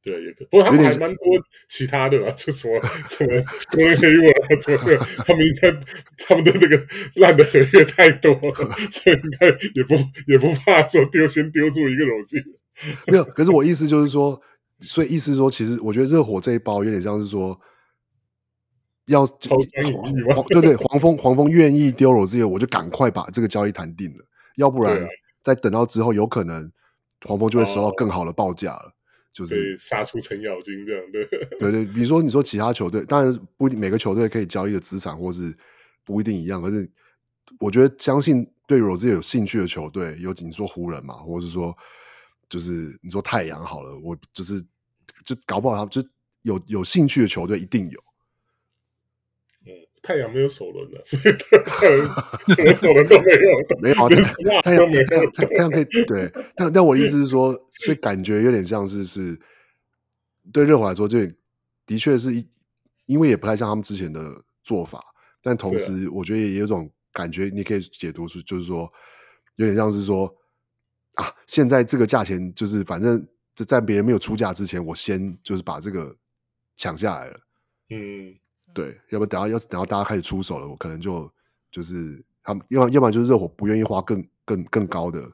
[0.03, 0.45] 对，也可。
[0.51, 1.25] 不过他们还蛮多
[1.67, 5.73] 其他的吧，就什么什么多黑文啊什么的，他们应该
[6.19, 9.95] 他们的那个烂的合约太多了， 所以应该也不
[10.27, 12.37] 也不怕说丢先丢出一个东西。
[13.07, 14.39] 没有，可是我意思就是说，
[14.83, 17.59] 所以意思说，其实我觉得热火这一包有点像是说。
[19.07, 24.25] 要黄对对，黄蜂黄蜂愿意丢罗兹尔，我就赶快把这个交易谈定了，
[24.57, 25.07] 要不然
[25.43, 26.71] 再等到之后，有可能
[27.25, 28.93] 黄蜂就会收到更好的报价了，
[29.33, 31.25] 就是杀出程咬金这样，对。
[31.61, 35.57] 对对，比如说你说其他球队，当然不一定每个球队可以交易的资产或是
[36.05, 36.91] 不一定一样，可是
[37.61, 41.73] 我觉得相信对罗兹尔有兴趣的球队，有你说湖人嘛，或者是说
[42.49, 44.61] 就是你说太阳好了，我就是
[45.25, 46.03] 就搞不好他们就
[46.43, 48.01] 有有兴趣的球队一定有。
[50.07, 51.97] 太阳没有首轮的，所以太阳
[52.55, 59.37] 什么首轮都没有， 没有太阳没有，太阳可以对，但但我的意思是说，所以感觉有点像是是
[60.53, 61.27] 对热火来说，这
[61.85, 62.49] 的确是一，
[63.07, 65.03] 因为也不太像他们之前的做法，
[65.43, 68.89] 但同时我觉得也有种感觉，你可以解读出就是说，
[69.57, 70.33] 有点像是说
[71.15, 76.17] 啊，现在这个价钱就是反正就在别人没有出价之前，我先就是把这个
[76.77, 77.41] 抢下来了，
[77.91, 78.37] 嗯。
[78.77, 81.33] 对，要不然等下要等到大家开始出手了，我可能就
[81.71, 85.33] 就是他们，要要不然就是热火不愿意花更更更高的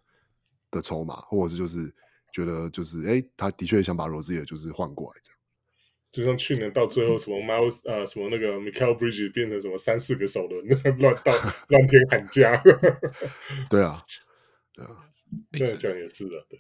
[0.71, 1.93] 的筹码，或者是就是
[2.33, 5.39] 觉得就是哎，他的确想把罗兹也就是换过来这样。
[6.13, 10.65] 就像去年到最后什么 Miles、嗯、呃什么那个 Michael Bridges 变成什么三四个首轮
[10.99, 11.33] 乱到
[11.67, 12.63] 乱天喊价。
[13.69, 14.05] 对啊，
[14.73, 15.11] 对啊，
[15.51, 16.47] 这样也是的。
[16.49, 16.59] 对。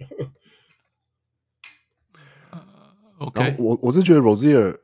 [2.50, 4.78] Uh, OK，我我是觉得 Rozier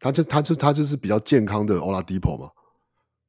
[0.00, 2.50] 他就他就他就是比较健康的 Oladipo 嘛。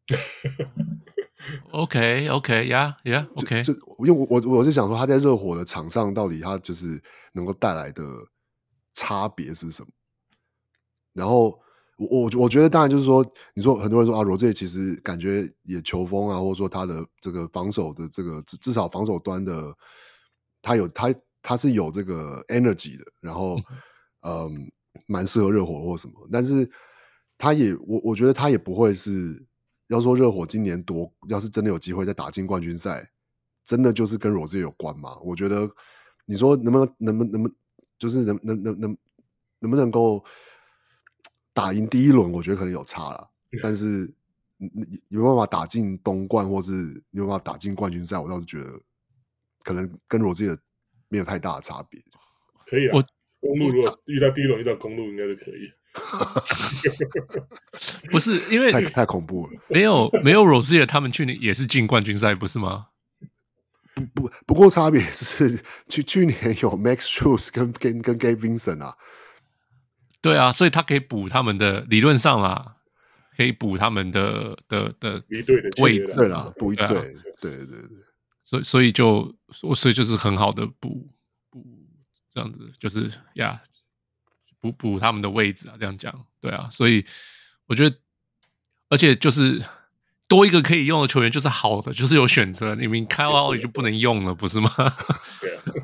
[1.71, 3.63] OK OK，Yeah Yeah，OK。
[3.63, 7.01] 就因为我我我是想说他在热火的场上到底他就是
[7.33, 8.03] 能够带来的
[8.93, 9.89] 差别是什么？
[11.13, 11.59] 然后
[11.97, 19.75] 我我我觉得当然就是说，你说很多人说啊，Rozier 其实感觉也球风啊，或者说他的这个防守的这个至至少防守端的，
[20.61, 23.57] 他有他他是有这个 energy 的，然后
[24.21, 24.71] 嗯。
[24.93, 26.69] 嗯蛮适合热火或什么，但是
[27.37, 29.45] 他也我我觉得他也不会是
[29.87, 33.11] 要说热火今年夺，要是真的有机会再打进冠军赛，
[33.63, 35.17] 真的就是跟罗兹有关吗？
[35.23, 35.69] 我觉得
[36.25, 37.51] 你说能不能能不能不
[37.97, 38.97] 就是能能能能
[39.59, 40.23] 能不能够
[41.53, 43.29] 打赢第一轮，我觉得可能有差了。
[43.61, 44.13] 但是
[44.57, 46.71] 你你有办法打进东冠，或是
[47.09, 48.79] 你有办法打进冠军赛，我倒是觉得
[49.63, 50.57] 可能跟罗杰尔
[51.07, 52.01] 没有太大的差别。
[52.65, 53.03] 可以啊，我
[53.39, 55.71] 公路如果遇到第一轮遇到公路，应该是可以。
[58.11, 62.87] 不是因为太太恐怖了，没有没有罗杰尔，他们去年也是进冠军赛，不是吗？
[63.95, 68.95] 不不不过差别是去去年有 Max Shoes 跟跟跟 Gabe Vincent 啊，
[70.21, 72.75] 对啊，所以他可以补他们的理论上啊，
[73.35, 76.87] 可以补他们的的的一队的位置啦，补一队，
[77.41, 77.89] 对对对对，
[78.43, 81.09] 所以所以就所以就是很好的补补
[82.39, 83.61] 这样子，就是呀。
[84.61, 87.05] 补补他们的位置啊，这样讲，对啊，所以
[87.65, 87.95] 我觉得，
[88.89, 89.63] 而且就是
[90.27, 92.75] 多一个可以用的球员就是好的，就是有选择。
[92.75, 94.69] 你们开奥也就不能用了，不是吗？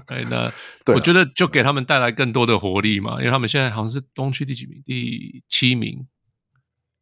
[0.05, 0.51] 对， 那
[0.93, 4.83] 我觉得就给他们带来更多的活力嘛，因为他们现在好像是东区第几名？
[4.85, 6.05] 第七名。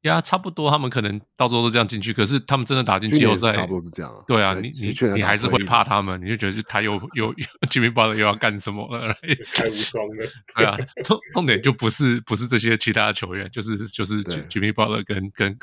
[0.03, 2.13] 呀，差不多，他们可能到时候都这样进去。
[2.13, 4.23] 可是他们真的打进季后赛，差不多是这样。
[4.27, 7.33] 对啊，你你你还是会怕他们，你就觉得他又又
[7.71, 9.13] Jimmy Butler 又要干什么了？
[9.53, 10.25] 太无双了。
[10.55, 15.57] 对啊，重重点就不是不是这些其他的球员，就是就是 Jimmy Butler 跟跟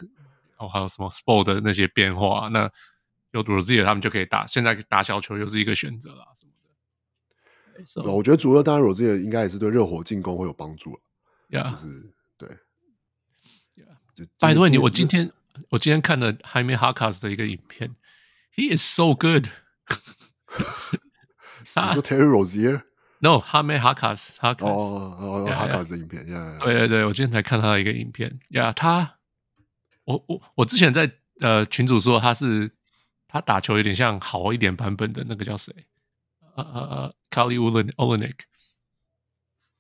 [0.57, 2.49] 哦还有什么 Sport 的那些变化。
[2.49, 2.71] 那
[3.33, 4.47] 有 Rozier 他们就可以打。
[4.47, 6.25] 现在打小球又是一个选择啦，
[7.87, 8.13] 什么的。
[8.13, 11.01] 我觉得主要当然 Rozier 应该也是对热火进攻会有帮助了。
[11.51, 12.11] 呀，就是
[14.25, 14.31] 对。
[14.39, 15.31] 拜托你，我今天
[15.71, 17.95] 我今天看了 Jaime Jaquez 的一个影片
[18.55, 19.47] ，He is so good。
[21.61, 26.27] 你说 Terry Rozier？No，Jaime Jaquez，他哦哦 Jaquez 的影片，
[26.61, 29.19] 对对对，我今天才看他的一个影片，呀，他，
[30.05, 32.71] 我我我之前在呃群主说他是
[33.29, 35.73] 他打球有点像好一点版本的那个叫谁？
[36.57, 37.59] 呃呃呃，Kelly
[37.97, 38.50] Olynyk。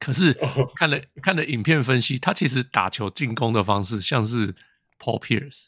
[0.01, 0.33] 可是
[0.75, 4.55] 看了看了影片分析，他其实打球进攻的方式像是
[4.99, 5.67] Paul Pierce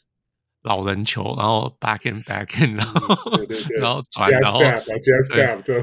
[0.63, 4.81] 老人球，然后 back and back and，然后对对对 然后转，然后 jab
[5.21, 5.79] step 这样，就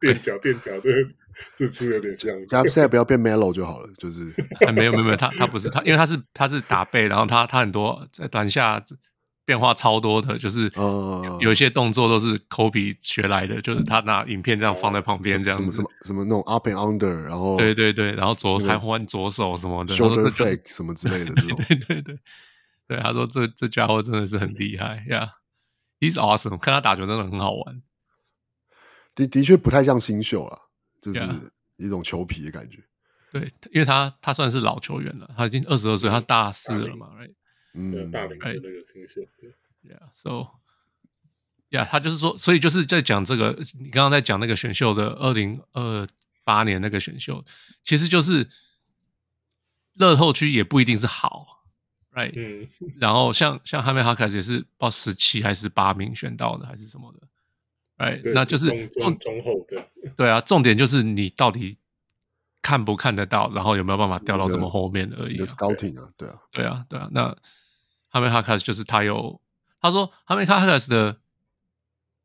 [0.00, 0.90] 垫脚垫脚，的，
[1.54, 4.24] 这次有点像 jab step 不要变 Melo 就好了，就是
[4.74, 8.84] 没有没有没有，他他不是他，因为他是他是打背，然后他他很多在篮下。
[9.44, 10.72] 变化超多的，就是
[11.40, 22.18] 有一些动作都是 Kobe 学来的，就是他拿影片这样放在旁边，这样子，什么什么什么那种 up and under，然后对对对，然后左还换左手什么的，shoulder fake 什么之类的，对对对对，
[22.88, 25.34] 对他说这这家伙真的是很厉害呀
[26.00, 27.82] ，yeah，He's awesome，看他打球真的很好玩，
[29.14, 30.58] 的的确不太像新秀啊，
[31.02, 31.20] 就是
[31.76, 32.78] 一种球皮的感觉，
[33.30, 37.34] 对，因为他他算是老球员了，他已经二十二岁，他大四了嘛，right？
[37.74, 46.06] 嗯，大龄的那个新秀，对，Yeah，so，Yeah，他就是说，所以就是在讲这个，你刚刚在讲那个选秀的二零二
[46.44, 47.44] 八年那个选秀，
[47.82, 48.48] 其实就是
[49.94, 51.64] 乐透区也不一定是好
[52.12, 52.32] ，Right？
[52.36, 52.68] 嗯，
[53.00, 57.26] 然后像像哈梅哈卡斯也是报十七还是八名选到的，还是什么的
[57.98, 58.22] ，Right？
[58.32, 61.78] 那就是中中后的， 对啊，重点就是你到底
[62.62, 65.38] 看不看得到，然后有没有办法掉到这么后面而已。
[65.38, 67.36] Scouting 啊，对啊，对啊，对啊，那。
[68.14, 69.40] 哈梅哈卡斯就是他有，
[69.80, 71.16] 他说哈梅哈卡斯的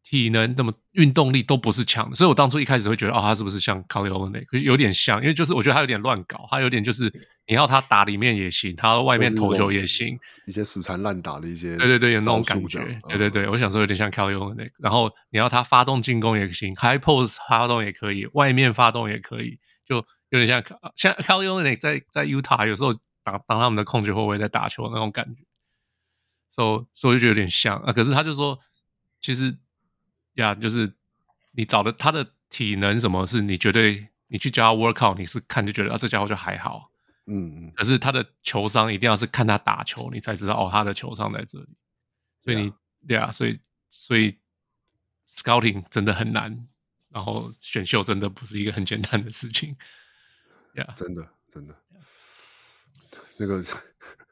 [0.03, 4.45] 体能、那么运动力都不是强的，所以我当初一开始会觉得，哦，他是不是像 Kelly Olynyk？
[4.45, 7.11] 可是有点像，因为就是我觉得他有点乱搞，他有点就是
[7.47, 19.95] 你要他打里面也行，他外面投球也行，一些死缠烂打的一些，对对对，有那种感觉，对对对，我想说有点像 Kelly Olynyk，然后你要他发动进攻也行，High Post 发动也可以，外面发动也可以，就
[20.29, 20.63] 有点像
[20.95, 25.43] 像 Kelly Olynyk 在在 Utah 有时候打当他们的控球后卫在打球那种感觉。
[26.49, 27.93] 所以，所以就觉得有点像啊。
[27.93, 28.59] 可是他就说，
[29.21, 29.55] 其实
[30.33, 30.91] 呀，就是
[31.51, 36.91] 你找的他的体能什么，是你绝对你去教他 workout，你是看就觉得啊，这家伙就还好。
[37.27, 37.71] 嗯嗯。
[37.75, 41.69] 可是他的球商一定要是看他打球，你才知道哦，他的球商在这里。
[42.41, 42.73] 所以你
[43.07, 43.59] 对啊，所以
[43.91, 44.35] 所以
[45.29, 46.67] scouting 真的很难，
[47.09, 49.75] 然后选秀真的不是一个很简单的事情。
[50.73, 51.75] 呀，真的真的，
[53.37, 53.63] 那个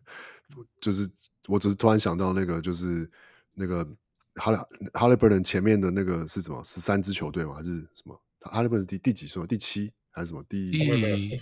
[0.82, 1.08] 就是。
[1.48, 3.10] 我只是突然想到那个，就是
[3.54, 3.88] 那个
[4.36, 4.58] 哈利
[4.94, 6.64] 哈利伯顿前面的那个是什么？
[6.64, 7.54] 十三支球队吗？
[7.56, 8.22] 还是什么？
[8.42, 9.46] 哈利伯顿是第第几顺？
[9.48, 10.44] 第七还是什么？
[10.48, 10.72] 第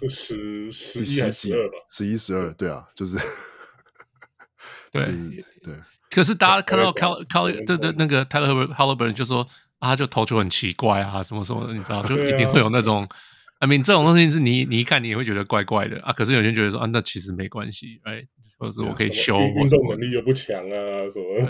[0.08, 1.74] 十十一还是十二吧？
[1.90, 3.18] 十一十二，对啊，就是
[4.92, 5.04] 对
[5.62, 5.76] 对。
[6.10, 9.46] 可是大家看到卡卡的的那个泰勒哈利伯顿就说
[9.80, 13.06] 啊，就投球很奇怪啊，什么什么的，你知道，就一定会有那 种
[13.60, 16.14] ，I mean，这种东西是你你一看你也会觉得怪怪的啊。
[16.14, 18.26] 可是有些人觉得说啊，那其实没关系，哎。
[18.58, 21.46] 或者是我可以修，运动能力又不强啊，什么，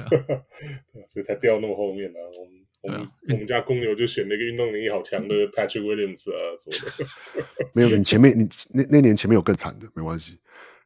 [1.07, 2.17] 所以才掉那么后面呢。
[2.35, 7.69] 我们我们我们家公牛就选了一个运动能力好强的 Patrick Williams 啊什么的。
[7.73, 10.39] 没有，你前面你那那年前面有更惨的，没关系。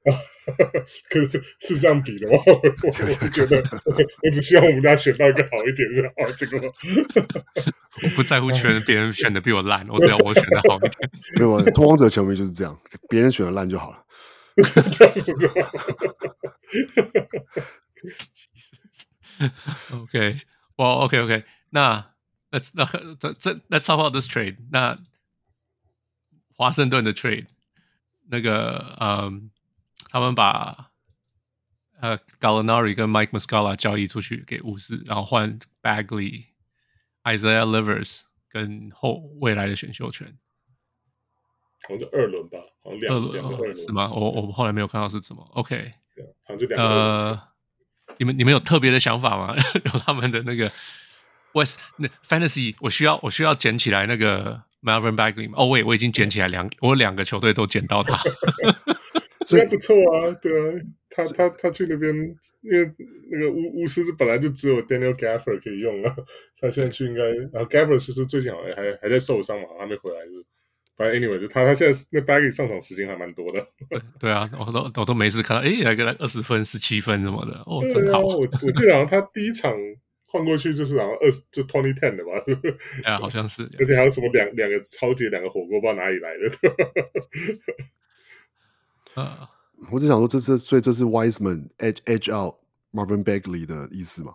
[1.09, 2.37] 可是是这样比的吗？
[2.45, 6.59] 我我觉得， 我只希望我们家选到一个好一点的好这个。
[8.01, 11.11] 我不在乎选别人选的比我烂，我只要我选的好一点。
[11.35, 12.75] 没有，拓荒者球迷就是这样，
[13.09, 14.03] 别人选的烂就好了。
[19.91, 20.39] OK，
[20.77, 22.13] 我 OK OK，那
[22.49, 22.85] 那那
[23.19, 24.57] 这这 Let's talk about this trade。
[24.71, 24.97] 那
[26.55, 27.45] 华盛顿的 trade，
[28.29, 29.51] 那个嗯。
[30.09, 30.91] 他们把
[32.01, 36.47] 呃 Gallinari 跟 Mike Muscala 交易出去给巫师，然后换 Bagley、
[37.23, 40.37] Isaiah Livers 跟后未来的选秀权。
[41.87, 44.11] 好像二轮吧，好像两两个二轮是吗？
[44.11, 45.41] 我我们后来没有看到是什么。
[45.53, 45.91] OK，
[46.43, 47.31] 好像就两个二。
[47.31, 47.41] 呃，
[48.17, 49.55] 你们你们有特别的想法吗？
[49.93, 50.69] 有他们的那个
[51.53, 55.55] West 那 Fantasy，我需要我需要捡起来那个 Marvin Bagley 吗？
[55.57, 58.21] 哦，喂，我已经捡起来两，我有两个球队都捡到他。
[59.51, 60.73] 应该不错啊，对啊，
[61.09, 62.13] 他他他去那边，
[62.61, 62.91] 因为
[63.31, 66.15] 那个巫巫师是本来就只有 Daniel Gafford 可以用了，
[66.59, 70.45] 他现在去应该，然后 Gafford 其实最近好像还还在受伤嘛，还没回来是，
[70.97, 78.19] 反正 anyway 就他他现在那 Bagley 上场时间还蛮多的，对对啊，我都我都没事看到，诶，来个来二十分、十七分什么的，哦，啊、真好。
[78.19, 79.73] 我我记得好像他第一场
[80.27, 82.75] 换过去就是好像二十就 twenty ten 的吧，是不是？
[83.03, 86.51] 哎呀，好像是，而且还有什么两两个超级两个火锅，不知道哪里来的。
[89.15, 89.49] 呃，
[89.91, 92.55] 我只想说，这是所以这是 Wiseman edge edge out
[92.93, 94.33] Marvin Bagley 的意思吗？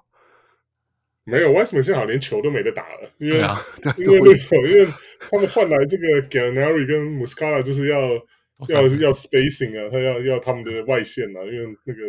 [1.24, 3.56] 没有，Wiseman 现在好像连球都没得打了，因为、啊、
[3.96, 4.86] 因为那种，因为
[5.18, 8.00] 他们换来这个 Gallinari 跟 Muscala 就是要
[8.68, 12.00] 要要 spacing 啊，他要要他们的外线啊，因为那个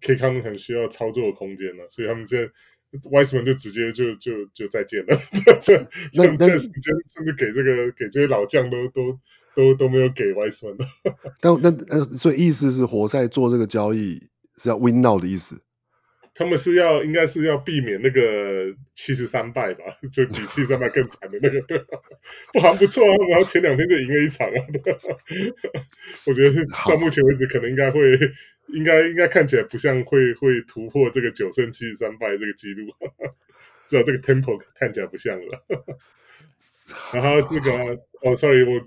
[0.00, 5.16] K 康很需要操作的空间啊，所以他们现在 Wiseman 就直接就就就再见了，
[5.60, 5.76] 这
[6.12, 9.18] 这这时间甚至给这个给这些老将都都。
[9.54, 10.86] 都都没有给 Wiseman 的，
[11.40, 15.60] 但那呃，所以意思是活塞做这个交易是要 win now 的意思。
[16.32, 21.84] 他们是要应该是要避免那个七十三败吧，就比七十三败更惨的那个，对吧？
[22.54, 24.54] 不好不错啊，然后前两天就赢了一场啊。
[26.28, 28.00] 我觉得到目前为止，可能应该会，
[28.68, 32.86] 应该应该看起来不像会会突破这个九胜七十三败这个记录，
[33.84, 35.62] 至少这个 tempo 看起来不像了。
[37.12, 37.70] 然后这个
[38.22, 38.80] 哦，sorry 我。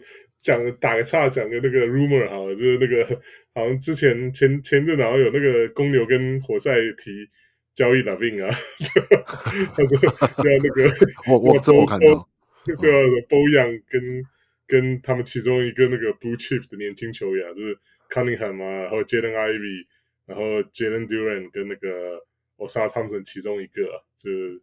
[0.43, 3.03] 讲打个岔，讲个那个 rumor 哈，就是那个
[3.55, 7.27] 好像之前前前阵好像有那个公牛跟活塞提
[7.73, 8.53] 交易 LaVine 啊，
[9.73, 10.91] 他说要那个
[11.31, 12.29] 我我这我看到，
[12.67, 12.91] 那个
[13.29, 14.23] Bojan 跟
[14.67, 17.77] 跟他们其中一个那个 Blue Chip 的年轻球员啊，就是
[18.09, 19.85] Cunningham 啊，然后 Jalen Ivey，
[20.27, 22.21] 然后 Jalen Duran 跟那个
[22.57, 24.61] Ausar Thompson 其中一个，就是。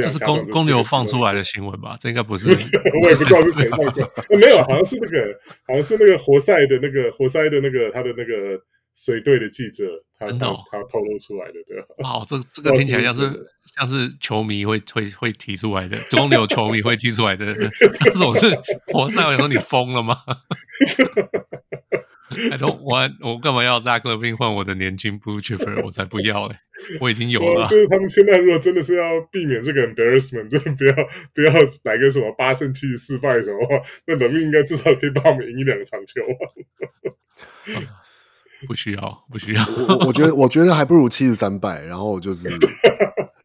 [0.00, 1.96] 这是公公牛放出来的新闻吧？
[2.00, 2.48] 这应该不是，
[3.02, 4.08] 我也不知道是谁放出来。
[4.30, 8.60] 没有，好像是那个，好像是那个活塞的那个活塞的那个他的那个
[8.96, 9.84] 水队的记者，
[10.18, 11.86] 他他他透露出来的，对吧？
[12.02, 17.54] 哦，这这个听起来像是像是球迷会会会提出来的，公牛球迷会提出来的。
[18.04, 18.52] 但是我是
[18.92, 20.16] 活塞，我说你疯了吗？
[22.30, 25.82] I don't want，我干嘛要 Zach LaVine 换我的年轻 Blue Chipper？
[25.84, 26.56] 我才不要嘞！
[27.00, 27.66] 我已经有了。
[27.66, 30.94] 就是他们现在如果真的是要避免这个 embarrassment，就不要
[31.34, 31.52] 不要
[31.84, 37.82] 来个什么八胜七十四败什么话，那 LaVine 应该至少可以帮我们赢一两场球啊。
[38.66, 39.64] 不需要，不需要。
[39.88, 41.80] 我我觉得，我觉得还不如七十三败。
[41.82, 42.48] 然后就是。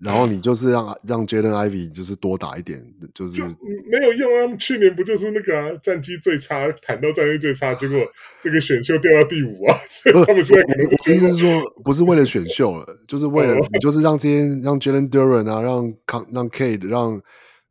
[0.04, 4.56] 然后你就是让让 Jaden Ivey 就是多打一点，就是就没有用啊！
[4.58, 7.98] 去年不就是那个、啊、战绩最差，谈到战绩最差，结果
[8.44, 9.78] 那个选秀掉到第五啊！
[9.88, 17.22] 所以他们现在可能我意思是说，不是为了选秀了，就是为了你就是让这些让 Jalen Duran 啊，让康让 Kade 让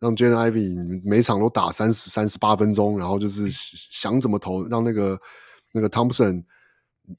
[0.01, 5.21] 让 Jaden Ivey 每场都打三十三十八分钟，然后就是想怎么投，让那个
[5.75, 6.45] 那个 Thompson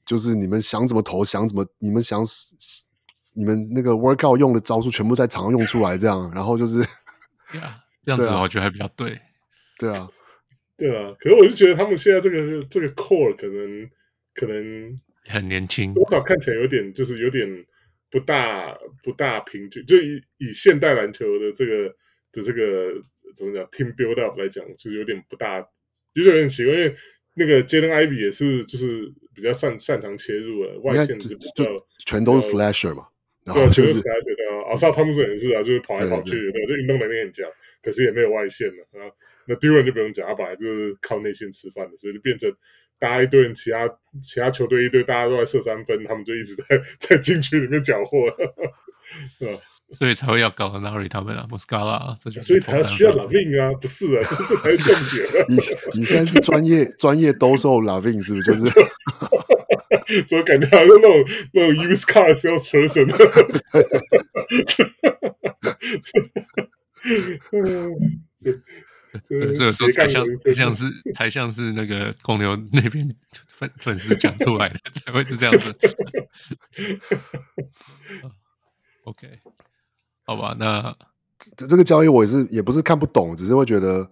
[0.04, 2.24] 就是你们想怎么投，想怎么你们想。
[3.34, 6.78] 你们那个 workout 用的招数全部在场上用出来，这样，然后就是
[7.52, 9.20] ，yeah, 这样子我觉得还比较对，
[9.78, 10.08] 对啊，
[10.76, 11.12] 对啊。
[11.18, 13.90] 可是我就觉得他们现在这个这个 core 可能
[14.34, 17.48] 可能很年轻，多少看起来有点就是有点
[18.10, 18.72] 不大
[19.02, 19.84] 不大平均。
[19.84, 21.88] 就以以现代篮球的这个
[22.30, 22.92] 的这个
[23.34, 25.60] 怎么讲 team build up 来讲，就是有点不大，
[26.14, 26.94] 就是有点奇怪，因为
[27.34, 31.64] 那个 Jaden Ivey 也是就是比较擅擅长切入的外线，是比较
[32.06, 33.08] 全都是 slasher 嘛。
[33.44, 37.46] 对啊，确实才觉得啊，奥萨汤姆森也是啊，就是跑来跑去，对，对，对，就运动能力很强，
[37.82, 39.10] 可是也没有外线了啊。
[39.46, 42.50] 那 Duran 就不用讲，他本来就是靠内线吃饭的，所以就变成
[42.98, 43.86] 大家一堆人，其他
[44.22, 46.64] 其他球队一堆大家都在射三分，他们就一直在
[46.98, 48.30] 在禁区里面搅和，
[49.38, 49.60] 对吧？
[49.92, 54.94] 所以才会要搞 Nary 他们啊，Muscala，这就所以才需要 LaVine 啊，不是啊，这这才是重
[55.30, 55.44] 点。
[55.94, 58.44] 你你现在是专业专业兜售 LaVine 是不是？
[58.44, 58.62] 就是，
[60.26, 63.06] 所以感觉好像那种那种 used car sales person。
[69.28, 75.72] 对，所以说才像才像是才像是那个公牛那边 粉粉丝讲出来的，才会是这样子。
[79.04, 79.38] OK，
[80.24, 80.96] 好吧，那
[81.56, 84.10] 这这个交易我也是也不是看不懂，只是会觉得，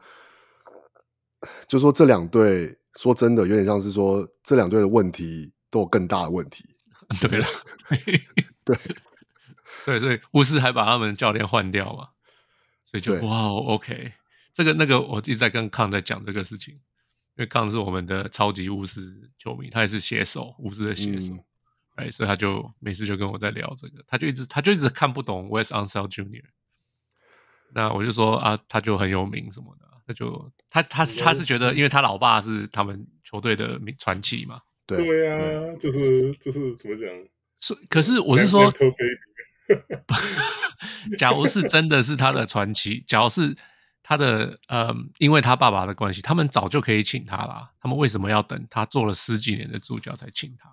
[1.67, 6.65] 就说这两队说真的有点像是说这两队的问题都有更大的问题。
[7.21, 7.47] 对了，
[8.65, 8.79] 对。
[9.85, 12.11] 对，所以巫师还把他们教练换掉嘛，
[12.85, 14.13] 所以就哇，OK。
[14.53, 16.81] 这个那个，我一直在跟康在讲这个事情，因
[17.39, 21.35] 为康是我们的超级巫师球迷，他也是写手，巫师的写手，
[21.97, 26.45] 哎、嗯，所以他就每次就跟我在聊这个，他就一直他就一直看不懂 Wes Unsell Junior，
[27.75, 37.09] 那我就说啊，他就很有名什么的，他就他他他是觉得，因为他老爸是他们球队的传奇嘛，对对呀、啊，就是就是怎么讲，
[37.61, 38.73] 是可是我是说，
[41.19, 43.57] 假如是真的是他的传奇，假如是。
[44.05, 47.71] 他的呃，因为他爸爸的关系，他们早就可以请他啦。
[47.81, 50.69] 他们为什么要等他做了十几年的助教才请他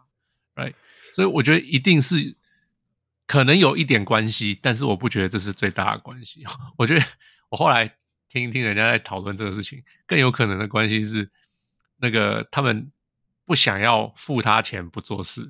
[0.55, 0.73] ？Right？
[1.13, 2.35] 所以我觉得一定是
[3.27, 6.43] 可能有一点关系，但是我不觉得这是最大的关系。
[6.75, 7.05] 我觉得
[7.49, 7.95] 我后来
[8.27, 11.29] 听一听人家在讨论这个事情，更有可能的关系是
[11.97, 12.91] 那个他们
[13.49, 15.41] 不想要付他钱不做事。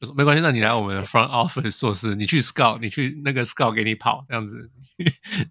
[0.00, 4.70] 就是没关系，那你来我们的 front office 做事，你去 scout，你去那个 scout 给你跑这样子，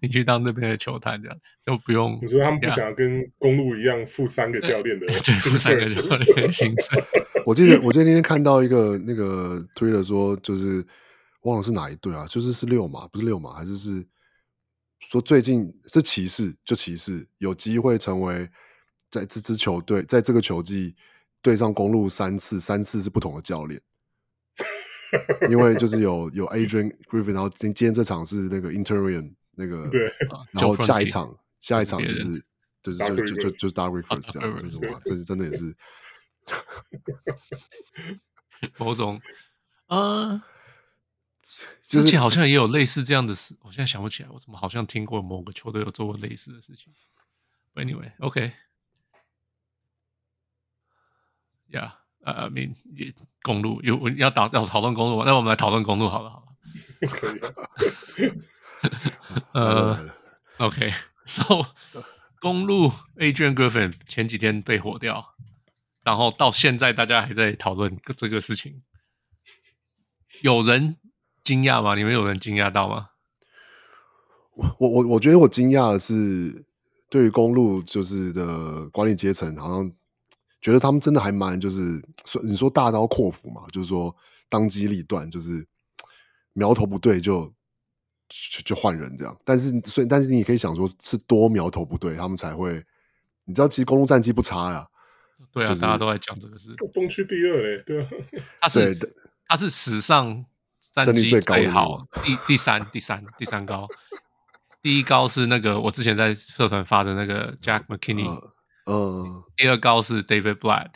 [0.00, 2.18] 你去当那边的球探这样就不用。
[2.20, 7.02] 你说他们不想要跟公路一样付三个教练的， 对，付三个教练的薪水。
[7.46, 10.84] 我记得我记得那天看到一个那个推了说，就是
[11.44, 14.06] 忘了是哪一队啊，就是是六马，不是六马，还是是
[14.98, 18.50] 说最近是骑士，就骑士有机会成为
[19.10, 20.94] 在这支球队在这个球季
[21.42, 23.78] 对上公路三次，三次是不同的教练。
[25.50, 30.10] 因为就是有有 Adrian Griffin，然后今今天这场是那个 Interim 那个，对，
[30.52, 32.42] 然后下一场下一场就是
[32.82, 35.76] 就是就就就就是 Dark 这样，就是哇，这是真的也是
[38.78, 39.20] 某种
[39.88, 40.42] 啊，
[41.86, 46.90] 之前好像也有类似这样的事，我现在想不起来，我怎么好像听过某个球队有做过类似的事情。
[51.72, 51.92] Anyway，OK，Yeah。
[52.24, 52.72] 呃，明
[53.42, 56.44] 公路有要打要讨论公路，那我们来讨论公路好了，好了。
[57.08, 57.36] 可
[58.24, 58.32] 以。
[59.52, 60.08] 呃
[60.58, 61.66] ，OK，So，
[62.40, 65.34] 公路 Adrian Griffin 前几天被火掉，
[66.04, 68.84] 然后到现在大家还在讨论这个事情。
[70.42, 70.96] 有人
[71.42, 71.96] 惊讶吗？
[71.96, 73.08] 你们有人惊讶到吗？
[74.78, 76.64] 我我我觉得我惊讶的是，
[77.10, 79.92] 对于公路就是的管理阶层好像。
[80.62, 84.14] 觉得他们真的还蛮就是说，你说大刀阔斧嘛，就是说
[84.48, 85.66] 当机立断，就是
[86.52, 87.52] 苗头不对就
[88.28, 89.36] 就就换人这样。
[89.44, 92.82] 但是所以，但是你也可以想说，是多苗头不对，他们才会。
[93.44, 94.86] 你知道，其实公路战绩不差呀。
[95.50, 96.72] 对啊，就是、大家都在讲这个事。
[96.94, 98.08] 东区第二嘞，对啊。
[98.62, 98.96] 他是
[99.48, 100.46] 他是史上
[100.92, 103.88] 战绩最高的好，第第三第三第三高，
[104.80, 108.28] 第一高是那个我之前在社团发的那个 Jack McKinney。
[108.28, 108.52] 呃
[108.86, 110.92] 嗯，第二高是 David Blood，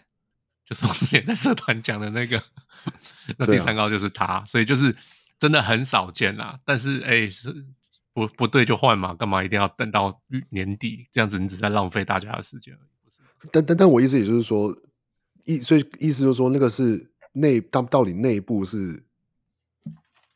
[0.65, 2.43] 就是我之前在社团讲的那个。
[3.37, 4.95] 那第三高就是他，啊、所以就是
[5.41, 6.61] 真的很少见啦。
[6.65, 7.67] 但是哎、欸，是
[8.13, 11.37] 不不对就换嘛，干嘛一定要等到年底这样子？
[11.37, 12.91] 你只在浪费大家的时间而已。
[13.03, 13.23] 不是？
[13.51, 14.73] 但但但我意思也就是说，
[15.47, 19.06] 意所以意思就是说，那个是内到到底内部是。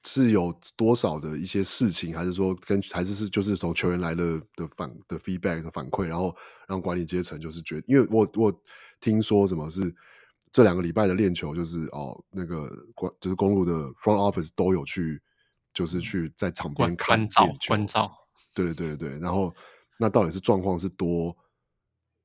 [0.02, 6.34] 是有多少的一些事情，还是说跟还是是就是从球员来的的反的 feedback 的反馈，然后
[6.66, 8.62] 让管理阶层就是觉得，因为我我
[8.98, 9.94] 听说什么是
[10.50, 13.72] 这两个礼拜的练球，就是哦那个关就是公路的
[14.02, 15.20] front office 都有去，
[15.74, 18.10] 就是去在场边看关照关照，
[18.54, 19.54] 对对对对，然后
[19.98, 21.36] 那到底是状况是多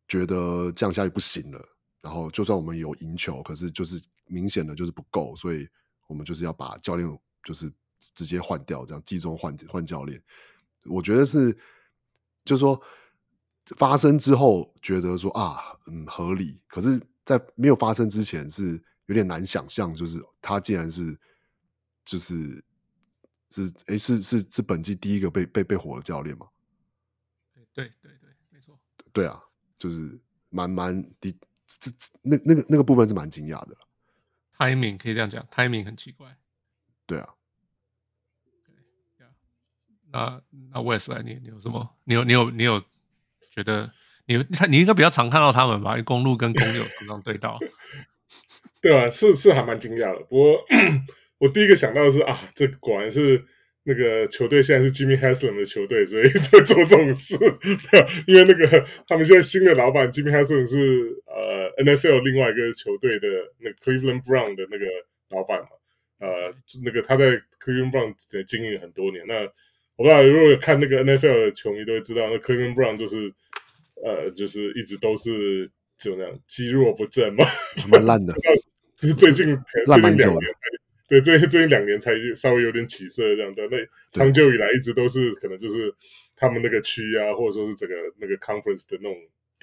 [0.08, 1.62] 觉得这样下去不行了，
[2.02, 5.68] 然后就算我们有赢球，可是就是明显的就是不够，所以
[6.08, 7.20] 我们就是要把教练。
[7.46, 10.22] 就是直接换掉，这样季中换换教练，
[10.84, 11.54] 我觉得是，
[12.44, 12.82] 就是说
[13.78, 16.60] 发生之后觉得说啊，嗯，合理。
[16.68, 21.18] 可是，在没有发生之前是有点难想象，就是他竟然是，
[22.04, 22.64] 就是
[23.52, 26.48] 是哎，是是是本季第一个被被被火的教练吗？
[27.74, 28.80] 对对对，没错。
[29.14, 29.42] 对啊，
[29.78, 30.20] 就是
[30.50, 31.32] 蛮蛮的
[31.68, 31.92] 这
[32.22, 33.78] 那那个那个部分是蛮惊讶的。
[34.58, 36.38] timing 可以这样讲，timing 很奇怪。
[37.08, 37.30] 对啊。
[40.12, 40.42] 那
[40.74, 41.98] 那 West 来，你你有什么？
[42.06, 42.80] 你有你有你有
[43.52, 43.92] 觉得
[44.28, 45.92] 你他你应该比较常看到他们吧？
[45.92, 47.60] 因为公路跟公牛常常对到。
[48.82, 50.24] 对啊，是是还蛮惊讶的。
[50.30, 50.66] 不过
[51.38, 53.44] 我第一个想到的是啊，这果然是
[53.84, 57.36] 那个球队现在是 Jimmy Haslam 的球队，所以 在做这种事。
[58.26, 63.28] 因为那个他们现在新的老板 Jimmy Haslam 是呃 NFL 另外一个球队的
[63.60, 64.86] 那个 Cleveland Brown 的那个
[65.30, 65.68] 老板嘛，
[66.20, 66.54] 呃，
[66.84, 69.26] 那个他在 Cleveland Brown 的经营很多年。
[69.28, 69.42] 那
[69.96, 73.34] 我不知道如果有看那个 NFL 的球迷都会知道，那 Cleveland Brown 就是
[74.04, 77.46] 呃，就是一直都是就那样积弱不振嘛，
[77.90, 78.34] 蛮烂的。
[78.98, 80.42] 就是最近最近两年，
[81.08, 83.68] 对，最近最近两年才稍微有点起色这样的。
[83.70, 83.78] 那
[84.10, 85.94] 长久以来一直都是可能就是
[86.36, 89.16] 他们那个区啊，或者说是整个那个 conference 的那种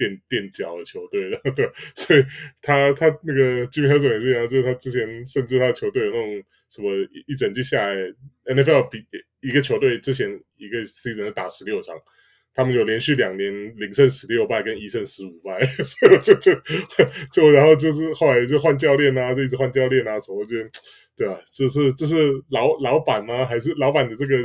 [0.03, 1.69] 垫垫脚的球队了， 对。
[1.95, 2.23] 所以
[2.61, 6.89] 他他那个 Jimmy Haslam 也是一样，就是他之前甚至他球队有那种什么
[7.27, 7.95] 一整季下来
[8.45, 9.05] NFL 比
[9.41, 11.95] 一个球队之前一个 season 打十六场。
[12.55, 16.53] 他们有连续两年零胜十六败跟一胜十五败， 所以就就
[17.31, 20.57] 就然后就是后来就换教练啊，就一直换教练啊，什么就
[21.17, 21.35] 对啊？
[21.51, 22.15] 就是这是
[22.51, 23.43] 老老板吗？
[23.43, 24.37] 还是老板的这个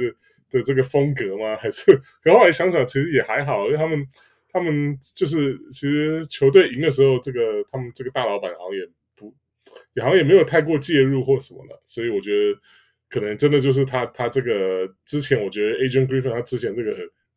[0.50, 1.54] 的这个风格吗？
[1.56, 1.94] 还是？
[2.22, 4.02] 可后来想想，其实也还好，因为他们
[4.48, 9.34] 他们就是其实球队赢的时候，这个他们这个大老板好像也不
[9.94, 12.60] 也好像也没有太过介入或什么的，所以我觉得
[13.08, 16.90] 可能真的就是他他这个之前，我觉得 Agent Griffin 他之前这个。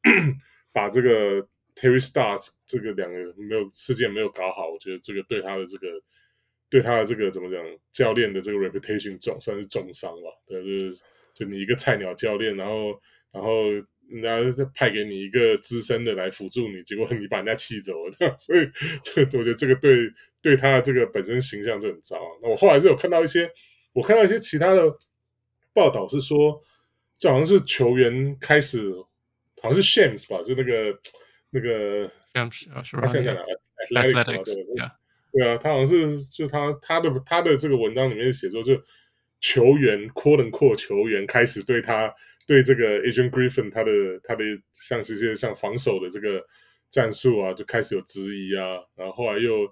[0.74, 1.45] 把这个
[1.76, 5.88] Terry Stars 这个两个没有事件没有搞好，我觉得这个对他的这个
[6.70, 10.30] 对他的这个怎么讲，教练的这个 reputation 重算是重伤吧。
[10.47, 11.03] 对，就是
[11.36, 12.99] 就你一个菜鸟教练，然后
[13.32, 13.66] 然后
[14.12, 18.70] 人家派给你一个资深的来辅助你，结果你把人家气走了，这样，所以
[19.03, 22.18] 这我觉得这个对对他的这个本身形象就很糟。
[22.41, 23.49] 那我后来是有看到一些，
[23.93, 24.84] 我看到一些其他的
[25.74, 26.62] 报道是说，
[27.18, 28.91] 就好像是球员开始。
[29.64, 30.99] 好像是 Shams 吧，就那个
[31.51, 33.41] 那个 Shams 啊，他现在哪
[34.01, 34.66] ？Athletics 对
[35.32, 38.74] 对啊，他好像是就他他的他的这个文章里面写作，就
[39.39, 42.12] 球员 quote unquote 球员开始对他
[42.48, 43.92] 对这个 Agent Griffin 他的
[44.24, 46.44] 他的像是些像防守的这个
[46.89, 49.68] 战术啊，就开始有质疑啊，然后后来又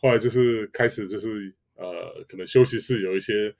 [0.00, 3.54] 后来就是开始就是呃，可能休息室有一些。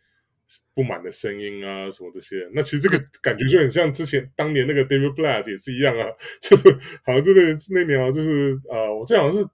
[0.75, 6.07] 不满的声音啊，什么这些，那其实这个感觉就很像之前当年那个 David Blatt 也是一样啊，
[6.43, 6.71] 就是
[7.07, 7.41] 好像就那
[7.71, 9.49] 那年啊，就是呃，我这好像是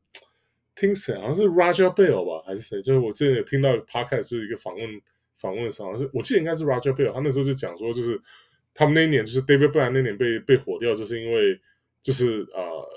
[0.75, 2.83] 听谁，好像是 Roger Bell 吧，还是谁？
[2.83, 5.01] 就是我之前有听到 Podcast 就是一个访问
[5.37, 8.21] 访问的时候，好像是我记得应该是 Roger Bell，他那时候就讲说，就是
[8.79, 11.61] 他们那一年就是 David Blatt 那年被被火掉，就是因为
[12.01, 12.89] 就是呃，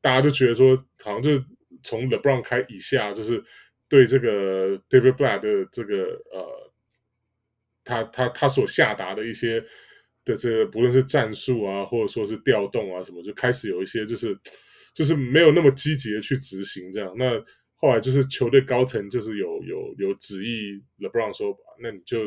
[0.00, 1.42] 大家就觉得说，好像就
[1.82, 3.42] 从 LeBron 开以下，就是
[3.88, 6.64] 对这个 David Blatt 的这个呃。
[7.86, 9.62] 他他他所下达的一些
[10.24, 14.34] 的这，不论是战术啊，或者说是调动啊什么，就开始有一些就是
[14.94, 17.14] 就是没有那么积极的去执行这样。
[17.18, 17.38] 那
[17.74, 22.26] 后来就是球队高层就是有有有指意 LeBron 说，那你就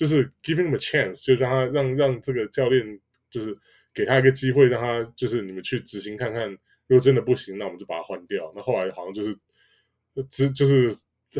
[0.00, 2.98] 就是 giving him a chance，就让他让让这个教练
[3.28, 3.54] 就是
[3.92, 6.48] 给他一个机会，让他就是你们去执行看看，
[6.86, 8.50] 如果真的不行，那我们就把他换掉。
[8.56, 9.36] 那后来好像就是
[10.30, 10.88] 只就是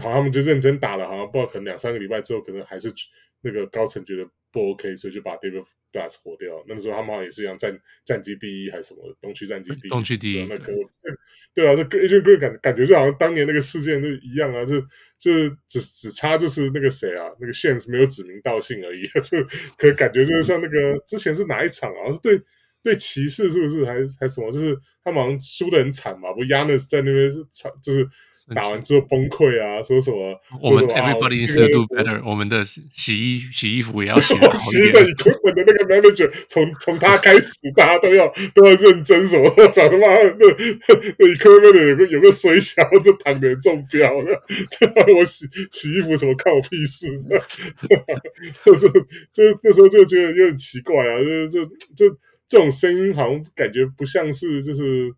[0.00, 2.92] 好像他们就认真打了，好像不知道可能两三个礼拜之后，可能还是。
[3.42, 6.64] 那个高层觉得不 OK，所以就把 David Blatt 火掉。
[6.66, 10.44] 那个时候他们好像也是一样战战绩第一还是什么东区战绩第一，东区第一。
[10.46, 10.72] 那个
[11.54, 14.80] 对啊，这个 Adrian Griffin 感感觉就好像当年那个事件就一样啊，就
[15.18, 19.42] 就是只只差就是那个谁啊，那个 Shams 没有指名道姓而已，就
[19.76, 22.10] 可感觉就是像那个之前是哪一场啊？
[22.10, 22.40] 是对
[22.82, 23.84] 对骑士是不是？
[23.84, 24.50] 还还什么？
[24.50, 28.08] 就是他们好像输的很惨嘛，不 Giannis 在那边是场就是。
[28.54, 30.40] 打完之后崩溃啊，说什么？
[30.60, 32.20] 我们 everybody needs to do better。
[32.24, 32.82] 我们的洗
[33.16, 34.58] 衣洗衣服也要洗好一点。
[34.58, 39.48] 洗衣的 equipment 的那个 manager，从从他开始，大家都要都要认真什么？
[39.72, 40.46] 找他妈那
[41.18, 44.42] 那 equipment 有个有个水小就躺着中标了。
[45.16, 47.06] 我洗洗衣服什么看我屁事？
[48.64, 48.88] 就
[49.32, 52.16] 就那时候就觉得有点奇怪啊，就就就
[52.48, 55.12] 这种声音好像感觉不像是就是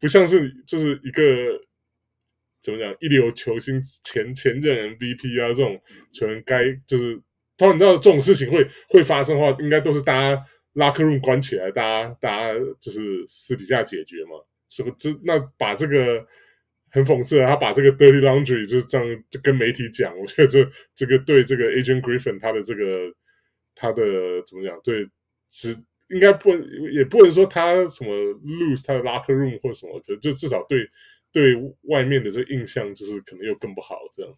[0.00, 1.22] 不像是就是一个。
[2.64, 2.96] 怎么讲？
[2.98, 5.78] 一流球星前前任 MVP 啊，这种
[6.10, 7.20] 球员该就是，
[7.58, 10.42] 他你知道这种事情会会发生的话，应该都是大家
[10.72, 14.30] locker room 关起来，大家大家就是私底下解决嘛。
[14.66, 16.26] 什么这那把这个
[16.90, 23.12] 很讽刺啊，他把这个 dirty laundry 就是这样跟媒体讲，我觉得这这个对这个 Agent Griffin 他的这个
[23.74, 24.02] 他的
[24.46, 24.80] 怎么讲？
[24.82, 25.06] 对，
[25.50, 25.76] 只
[26.08, 26.54] 应该不
[26.90, 28.10] 也不能说他什么
[28.42, 30.88] lose 他的 locker room 或什么，可就至少对。
[31.34, 31.56] 对
[31.88, 34.32] 外面的这个印象就是可能又更不好这样。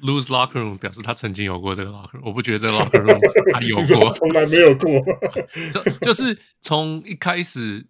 [0.00, 3.18] Lose locker room 表示他曾经有过这个 locker room，我不觉得这个 locker room
[3.52, 4.88] 他有过，从来没有过。
[5.72, 7.86] 就就是从一开始，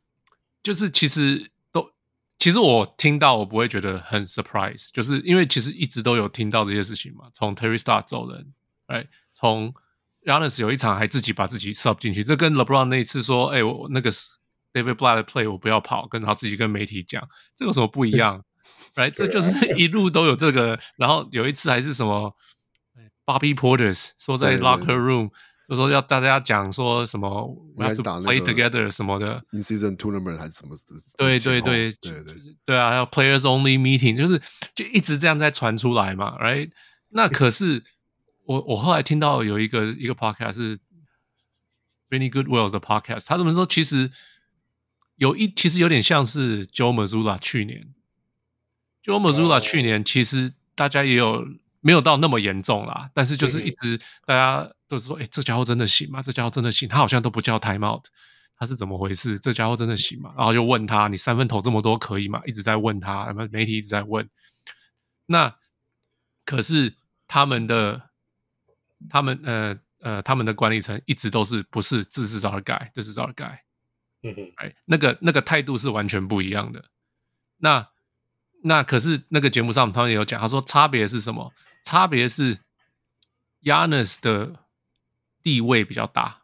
[0.62, 1.90] 就是其实都，
[2.38, 7.28] 其实我听到我不会觉得很 surprise，就是因为其实一直都有听到这些事情嘛。
[7.34, 8.54] 从 Terry Stotts 走人，
[8.86, 9.74] 哎，从
[10.24, 14.10] Giannis 有一场还自己把自己 sub 进去，这跟 LeBron 那一次说，哎，我那个
[14.72, 18.44] David Blatt 的 play 我不要跑，跟他自己跟媒体讲，这有什么不一样
[18.94, 22.36] ？Right，这就是一路都有这个，然后有一次还是什么
[23.24, 25.30] ，Bobby Porter's 说在 locker room
[25.68, 27.28] 就说要大家讲说什么
[27.76, 34.40] ，We have to play together 什么的，in season tournament 还是什么的，对对对对对对啊，还有 players only meeting，就是
[34.74, 36.70] 就一直这样在传出来嘛，Right？
[37.10, 37.82] 那可是
[38.46, 40.78] 我我后来听到有一个一个 podcast 是
[42.08, 43.66] Benny Goodwill 的 podcast，他怎么说？
[43.66, 44.10] 其实
[45.18, 47.94] 有一其实有点像是 Joe Mazzulla 去年。
[49.04, 51.46] Joe Mazzulla 去年其实大家也有
[51.80, 56.22] 没有到那么严重啦，但是就是一直大家都是说，哎、欸，这家伙真的行吗？
[56.22, 56.88] 这家伙真的行？
[56.88, 58.04] 他好像都不叫 time out，
[58.56, 59.38] 他是怎么回事？
[59.38, 60.34] 这家伙真的行吗？
[60.36, 62.42] 然后就问他，你三分投这么多可以吗？
[62.46, 64.28] 一直在问他，媒体一直在问。
[65.26, 65.54] 那
[66.44, 66.94] 可是
[67.26, 68.10] 他们的
[69.08, 73.62] 他们呃呃他们的管理层一直都是不是自是找的改，这是找的改，
[74.22, 76.84] 嗯哼，哎，那个那个态度是完全不一样的。
[77.58, 77.88] 那。
[78.64, 81.54] 那可是那个节目上他们也有讲，他说差别是什么？
[81.84, 82.58] 差别是
[83.62, 84.64] Yanis 的
[85.44, 86.42] 地位比较大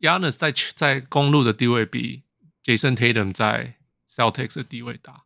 [0.00, 2.24] ，Yanis 在在公路的地位比
[2.64, 3.76] Jason Tatum 在
[4.08, 5.22] Celtics 的地位大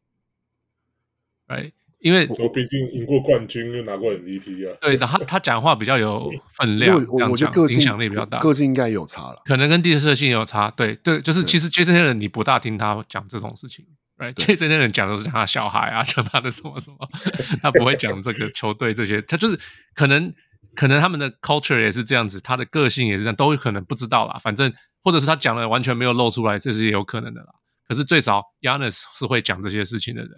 [1.47, 1.73] ，right？
[2.01, 4.77] 因为我毕竟赢过冠军，又拿过 MVP 啊。
[4.81, 10.71] 对，他他讲话比较有分量，我我觉得个性影响力比较大，个性应该有差了，可能跟地色性有差。
[10.71, 13.85] 对对，就是其实 Jason Tatum 你不大听他讲这种事情。
[14.19, 16.97] Right，这这些人讲的是他小孩啊，讲他的什么什么，
[17.61, 19.59] 他不会讲这个球队这些，他就是
[19.95, 20.33] 可能
[20.75, 24.39] 可能他们的 culture 也是这样子，他的个性也是这样，都有可能不知道啦。
[24.43, 24.73] 反正
[25.03, 27.49] 或者是他讲的完全没有露出来，这是也有可能的啦。
[27.87, 30.31] 可是最少 Giannis 是会讲这些事情的人，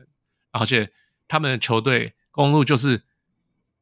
[0.50, 0.90] 而且
[1.28, 3.02] 他们的球队公路就是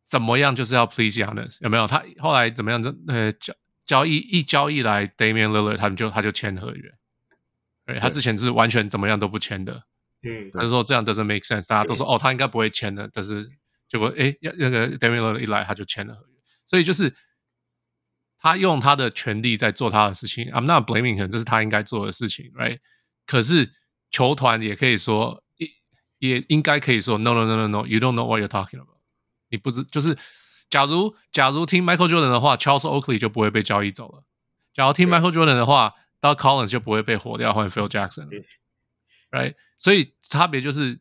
[0.04, 1.86] 怎么样就是要 please Giannis，有没有？
[1.86, 2.82] 他后来怎么样？
[2.82, 3.54] 这呃交
[3.86, 6.92] 交易一交易来 Damian Lillard，他们就他就签合约。
[7.86, 9.84] 对，他之前是完全怎么样都不签的，
[10.22, 13.48] 嗯，他就说这样 doesn't make sense，大家都说哦，他应该不会签的，但是
[13.88, 16.34] 结果哎，那个 Damian Lillard 一来他就签了合约，
[16.66, 17.14] 所以就是
[18.38, 22.78] 他用他的权利在做他的事情，I'm not blaming him，这是他应该做的事情，right？
[23.24, 23.72] 可是
[24.10, 25.44] 球团也可以说，
[26.18, 28.98] 也也应该可以说，no no no no no，you don't know what you're talking about，
[29.50, 30.16] 你不知就是，
[30.70, 34.24] 假如假如听 Michael Jordan 的话，Charles Oakley 就不会被交易走了，
[34.74, 35.94] 假如听 Michael Jordan 的话。
[36.18, 39.54] 到 Collins 就不会被火掉，换 Phil Jackson，right？
[39.76, 40.98] 所以差别就是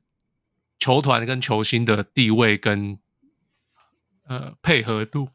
[0.77, 2.99] 球团跟球星的地位跟
[4.27, 5.29] 呃配合度，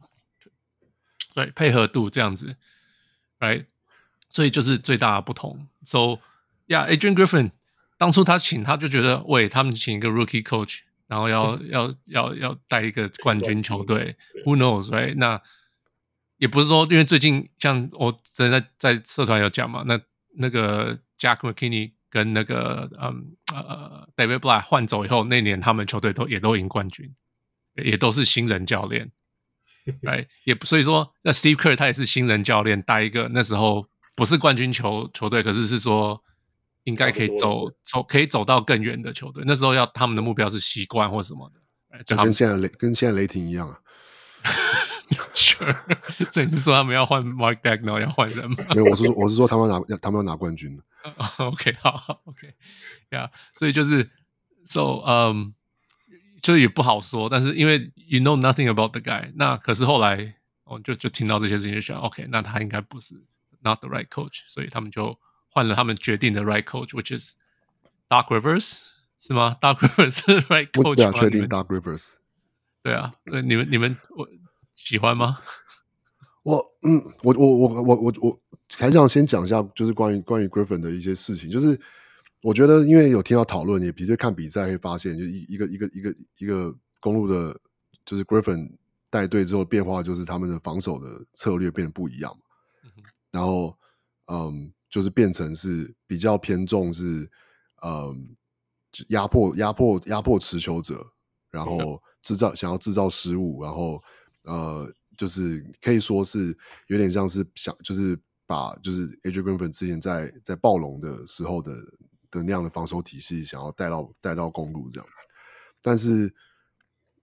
[1.34, 2.56] 对，配合度这样子
[3.40, 3.64] ，right？
[4.28, 5.66] 所以就是最大的不同。
[5.82, 6.20] So
[6.68, 7.50] yeah，Adrian Griffin
[8.00, 15.16] 当初他请他就觉得，喂，他们请一个 Rookie Coach，然后要要要要带一个冠军球队，Who knows，right？
[15.16, 15.38] 那
[16.38, 20.00] 也不是说，因为最近像我之前在在社团有讲嘛，那
[20.38, 27.14] 那个 Jack McKinney 跟那个嗯呃 David Blatt 换走以后，那年他们球队都也都赢冠军，
[27.84, 29.12] 也都是新人教练，
[30.08, 36.24] 哎，也所以说那 Steve Kerr 他也是新人教练，带一个那时候不是冠军球球队，可是是说
[36.84, 43.78] 应该可以走走可以走到更远的球队，那时候要他们的目标是西冠或什么的，就跟现在雷跟现在雷霆一样啊。
[45.34, 45.76] Sure，
[46.30, 48.56] 所以你是说他们要换 Mark Daigneault 要换人吗？
[48.74, 50.80] 没有，我是说我是说他们要拿他们要拿冠军。
[51.38, 53.30] OK，好，OK，Yeah，、okay.
[53.54, 54.08] 所以就是
[54.64, 55.50] ，So，嗯、um,，
[56.42, 57.28] 就也不好说。
[57.28, 63.14] 但是因为 You know nothing about the guy，那可是后来我就就听到这些事情就想，OK，那他应该不是
[63.62, 65.18] Not the right coach，所以他们就
[65.50, 67.34] 换了他们决定的 Right coach，which is
[68.08, 68.86] Dark Rivers，
[69.20, 72.12] 是吗？Dark Rivers 是 Right coach，对啊，确定 Doc Rivers。
[72.82, 74.28] 对啊，你们你们我
[74.74, 75.38] 喜欢吗？
[76.42, 78.40] 我嗯，我我我我我我
[78.78, 81.50] 还想先讲一下，就是关于关于 Griffin 的一些事情。
[81.50, 81.78] 就是
[82.42, 87.60] 我觉得，因为有听到讨论，也的确看比赛会发现，就一一个一个一个一个公路的，
[88.06, 88.70] 就是 Griffin
[89.10, 92.34] 带队之后变化，就是他们的防守的策略变得不一样。
[93.30, 93.76] 然后
[94.28, 97.30] 嗯，就是变成是比较偏重是
[97.82, 98.36] 嗯
[99.08, 101.10] 压迫压迫压迫持球者，
[101.50, 102.02] 然后。
[102.22, 103.98] 制造想要制造失误，然后
[104.44, 106.54] 呃，就是可以说是
[106.88, 108.14] 有点像是想，就是
[108.44, 111.74] 把就是 Adrian Griffin 之前在在暴龙的时候的
[112.30, 115.14] 的那样的防守体系，想要带到带到公路这样子。
[115.80, 116.30] 但是，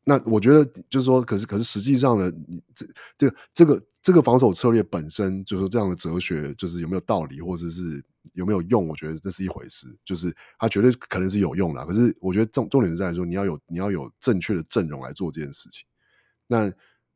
[0.04, 8.02] 那我觉得就是说，可是可是实际上呢，你这这个这个这个防守策略本身，就是这样的哲学，就是有没有道理，或者是
[8.32, 8.88] 有没有用？
[8.88, 9.86] 我觉得那是一回事。
[10.06, 15.86] 就是它绝对可能是有用的，可是我觉得重重点是在说，你要有你要有正确的阵容来做这件事情。
[16.48, 16.72] 那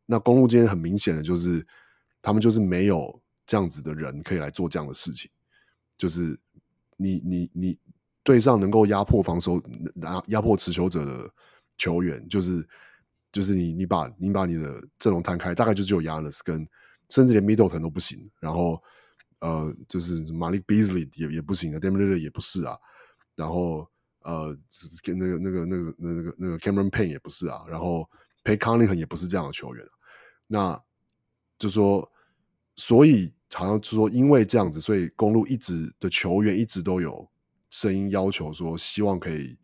[0.06, 1.66] 那公路今天很明显的就是，
[2.22, 5.32] 他们就是没有这样子的人可以来做这样的事情。
[5.98, 6.38] 就是
[6.98, 7.80] 你你你
[8.22, 9.64] 对上能够压迫防守、
[9.96, 11.32] 拿压迫持球者的
[11.78, 12.68] 球员，就是
[13.32, 16.68] 就是你你把你把你的阵容摊开，大概就只有 Giannis 跟
[17.12, 18.28] 甚至连 Middleton 都不行。
[18.40, 18.82] 然后
[19.42, 22.76] 呃，就是 Malik Beasley 也也不行，Damian Lillard 也不是啊。
[23.36, 23.88] 然后
[24.22, 24.58] 呃，
[25.06, 27.64] 那个那个那个那个那个 Cameron Payne 也不是啊。
[27.68, 28.10] 然后
[28.44, 29.86] Pat Connaughton 也不是这样的球员。
[30.48, 30.82] 那
[31.58, 32.12] 就说，
[32.76, 37.30] 所以好像就说，因为这样子，所以公路一直的球员一直都有
[37.70, 39.58] 声音要求说，希望可以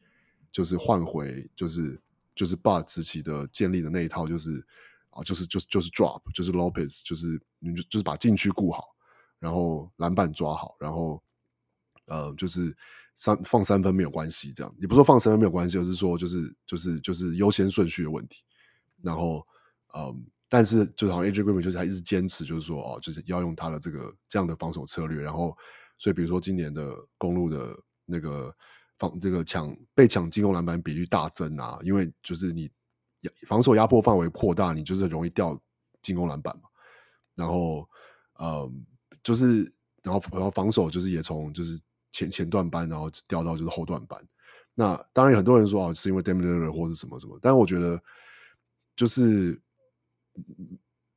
[0.51, 1.99] 就是换回，就是
[2.33, 4.65] 就是 Bud 时期的建立的那一套，就是
[5.17, 8.83] 啊，就是就是就是 drop，就是 Lopez，就是你就就是把禁区顾好，
[9.39, 11.21] 然后篮板抓好，然后
[12.05, 12.75] 呃，就是
[13.15, 18.43] 三放三分没有关系，这样也不说放三分没有关系，而是说就是就是就是优先顺序的问题，
[19.01, 19.45] 然后
[19.93, 20.27] 嗯。
[20.49, 25.21] 但是，就好像 AJ Griffin 就是他一直坚持，就是说哦，就是要用他的这个这样的防守策略。
[25.21, 25.53] 然后，
[25.97, 28.55] 所以比如说今年的公路的那个
[28.97, 32.71] 防这个抢被抢进攻篮板比率大增啊，因为就是你
[33.47, 35.59] 防守压迫范围扩大，你就是很容易掉
[36.01, 36.69] 进攻篮板嘛。
[37.35, 37.87] 然后，
[38.35, 38.71] 呃，
[39.23, 39.63] 就是
[40.03, 41.79] 然后然后防守就是也从就是
[42.11, 44.21] 前前段班，然后掉到就是后段班。
[44.73, 48.01] 那当然很多人说哦，是因为 d a m i l l e r 或是什么什么，但我觉得
[48.95, 49.61] 就是。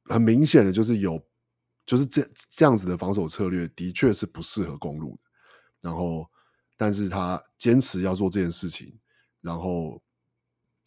[0.06, 1.22] 很明显的就是有，
[1.84, 5.22] 就是这这样子的防守策略的确是不适合公路的。
[5.82, 6.26] 然后，
[6.74, 8.98] 但是他坚持要做这件事情，
[9.42, 10.02] 然后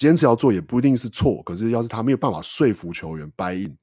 [0.04, 1.42] 坚持要做也不一定是错。
[1.44, 3.78] 可是，要是他没有办法说服球员 buy in，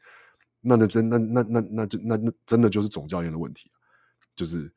[0.60, 3.70] 那那真那那那那就那那真的就是总教练的问题。
[4.36, 4.72] 就是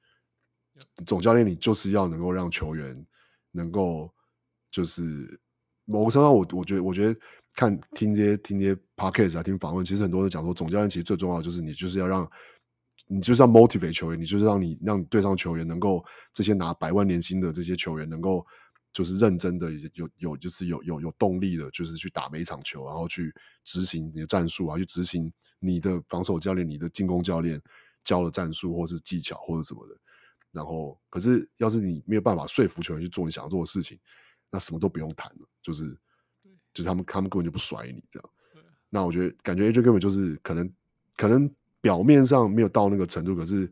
[1.05, 3.05] 总教练，你就是要能够让球员
[3.51, 4.11] 能够，
[4.71, 5.39] 就是
[5.85, 7.19] 某个程度上，我我觉得我觉得。
[7.55, 12.27] 看听这些听这些 podcast 啊，听访问，其实很多人讲说，总教练其实最重要的就是你就是要让，
[13.05, 18.43] 你就是要 motivate 球员，你就是让你让你对上球员能够这些拿百万年薪的这些球员能够
[18.93, 23.33] 就是认真的有有就是有有有动力的，就是去打每一场球，然后去
[23.65, 27.61] 执行你的战术啊，去执行你的防守教练、你的进攻教练
[28.03, 29.97] 教的战术或是技巧或者什么的。
[30.51, 33.99] 然后，可是要是你没有办法说服球员去做你想要做的事情，
[34.49, 35.97] 那什么都不用谈了，就是。
[36.73, 38.29] 就是他们，他们根本就不甩你这样。
[38.89, 40.73] 那我觉得，感觉 AJ 根本就是可能，
[41.15, 41.47] 可能
[41.79, 43.71] 表面上没有到那个程度，可是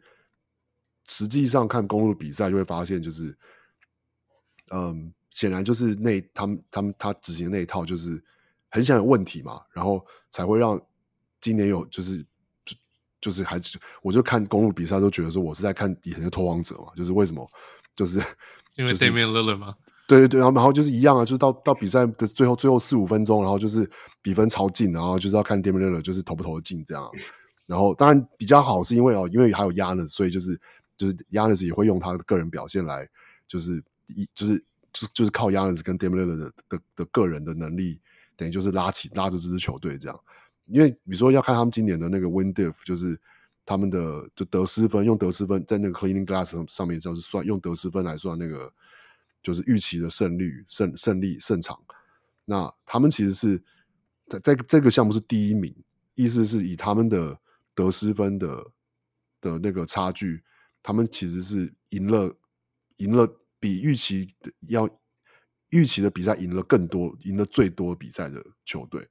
[1.07, 3.35] 实际上看公路比赛就会发现，就是，
[4.73, 8.23] 嗯，显然就是那他们他们他执行的那一套就是
[8.69, 10.79] 很想有问题嘛，然后才会让
[11.39, 12.19] 今年有就是
[12.63, 12.75] 就
[13.19, 17.45] 就是还是我就看公路比赛都觉得说我是在看以前的拓荒者嘛，就是为什么
[17.93, 18.19] 就是
[18.77, 19.75] 因为 Damian Lillard 吗？
[20.07, 23.89] 对对对，然后然后就是一样啊，就是到到比赛的最后最后四五分钟，然后就是
[24.21, 27.09] 比分超近，然后就是要看 Damian Lillard 就是投不投得进这样。
[27.65, 30.59] 然后当然比较好是因为哦，因为还有 Giannis，所以就是
[30.97, 33.07] 就是 Giannis 也会用他的个人表现来，
[33.47, 33.81] 就是
[34.15, 34.57] 一就是
[34.93, 37.99] 就就是靠 Giannis 跟 Damian Lillard 的的的个人的能力，
[38.35, 40.19] 等于就是拉起拉着这支球队这样。
[40.65, 43.19] 因为比如说要看他们今年的那个 Win Diff，就是
[43.65, 48.73] 他们的就得失分，用得失分在那个 Cleaning Glass 上面就是算用得失分来算那个。
[49.43, 51.75] 就是预期的胜率、胜胜利、胜场，
[52.45, 53.63] 那他们其实是
[54.29, 55.75] 在在这个项目是第一名，
[56.13, 57.39] 意思是以他们的
[57.73, 58.67] 得失分的
[59.41, 60.43] 的那个差距，
[60.83, 62.37] 他们其实是赢了，
[62.97, 63.27] 赢了
[63.61, 64.89] 比预期的要
[65.69, 69.07] 预期的比赛赢了更多，赢了最多比赛的球队。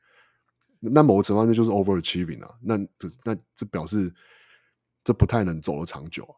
[0.81, 4.13] 那某个程度上就是 overachieving 啊，那这那这表示
[5.03, 6.37] 这不太能走得长久啊。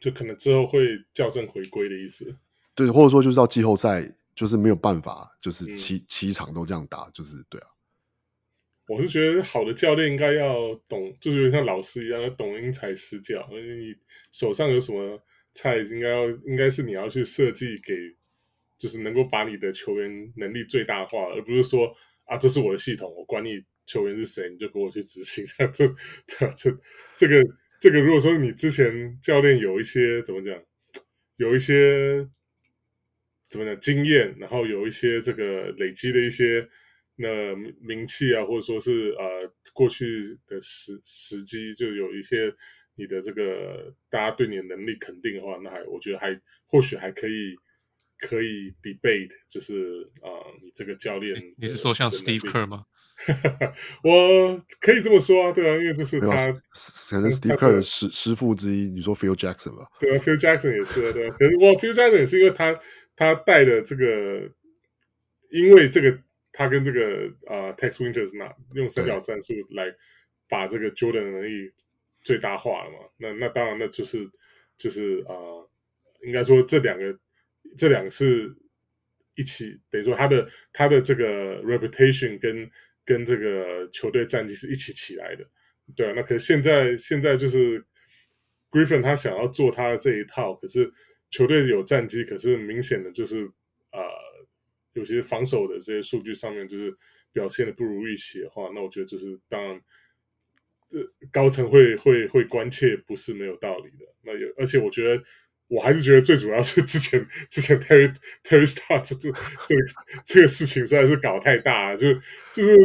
[0.00, 0.80] 就可能之后会
[1.14, 2.36] 校正回归的意思，
[2.74, 4.02] 对，或者说就是到季后赛，
[4.34, 7.68] 就是没有办法，就是七、嗯、七场都这样打，就是对啊。
[8.88, 13.48] 我是觉得好的教练应该要懂，就是有点像老师一样，要懂因材施教。
[13.52, 13.94] 因为你
[14.32, 15.22] 手上有什么
[15.52, 17.94] 菜，应该要应该是你要去设计给，
[18.78, 21.94] 就是能够把你的球员能力最大化，而不是说
[22.24, 25.44] 啊，这是我的系统，我管你球员是谁，你就给我去执行。
[25.72, 25.86] 这
[26.26, 26.78] 这这
[27.16, 27.42] 这个。
[27.82, 30.56] 这个如果说你之前教练有一些怎么讲，
[31.34, 32.28] 有一些
[33.44, 36.68] 怎么讲经验，然后有一些这个累积的一些
[37.16, 42.54] 那名气啊，或者说是呃过去的时时机，就有一些
[42.94, 46.38] 你的这个大家对你的能力肯定的话，那还我觉得还
[46.68, 47.54] 或许还可以
[48.18, 52.84] 可以 debate，就是啊、呃，你这个教练，你是说像 Steve Kerr 吗？
[54.02, 59.86] 我可以这么说啊，对啊，因为这是他可能 Steve Kerr 的师师傅之一，你说 Phil Jackson 吧？
[60.00, 61.36] 对啊，Phil Jackson 也是啊，对啊。
[61.38, 62.78] 可是我 Phil Jackson 也是因为他
[63.14, 64.50] 他带的这个，
[65.50, 66.18] 因为这个
[66.52, 69.94] 他跟这个啊、呃、Tex Winters 拿用三角战术来
[70.48, 71.70] 把这个 Jordan 的能力
[72.22, 72.98] 最大化了嘛。
[73.18, 74.30] 那那当然那就是
[74.76, 75.34] 就是啊、
[76.24, 77.18] 应该说这两个
[77.76, 78.50] 这两个是
[79.34, 82.70] 一起等于说他的他的这个 reputation 跟
[83.04, 85.44] 跟这个球队战绩是一起起来的，
[85.96, 87.84] 对啊，那可是现在现在就是
[88.70, 90.92] Griffin 他想要做他的这一套，可是
[91.30, 93.46] 球队有战绩，可是明显的就是
[93.90, 94.00] 啊、
[94.92, 96.94] 有些防守的这些数据上面就是
[97.32, 99.80] 表现的不如预期的话，那我觉得就是当然，
[101.30, 104.06] 高层会会会关切不是没有道理的。
[104.22, 105.22] 那有，而且我觉得。
[105.68, 108.14] 我还是觉得最主要是之前之前 Terry
[108.44, 109.30] Terry Star 这这
[109.66, 109.74] 这
[110.22, 112.12] 这个事情实在是搞太大了，就
[112.52, 112.76] 就是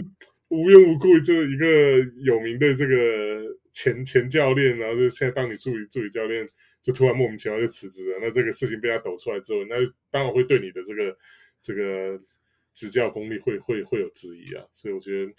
[0.47, 1.68] 无缘无故就一个
[2.24, 2.95] 有名的这个
[3.74, 6.45] 前前教练，然后就现在当你助理助理教练，
[6.82, 8.20] 就突然莫名其妙就辞职了。
[8.22, 9.76] 那这个事情被他抖出来之后，那
[10.10, 11.18] 当然会对你的这个
[11.62, 12.18] 这个
[12.74, 14.64] 执教功力会会会有质疑啊。
[14.72, 15.34] 所以我觉得。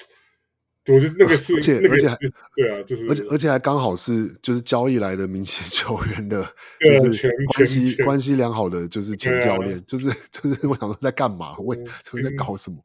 [0.92, 2.16] 我觉得那个是，而且、那个、而且还
[2.56, 6.42] 对啊，就是而且而且还刚好是就是交易来的明星球员的，
[6.80, 11.56] 就是关系关系良好的就是前教练，就是就是我想说在干嘛？
[11.58, 11.76] 我
[12.12, 12.78] 我在搞什么？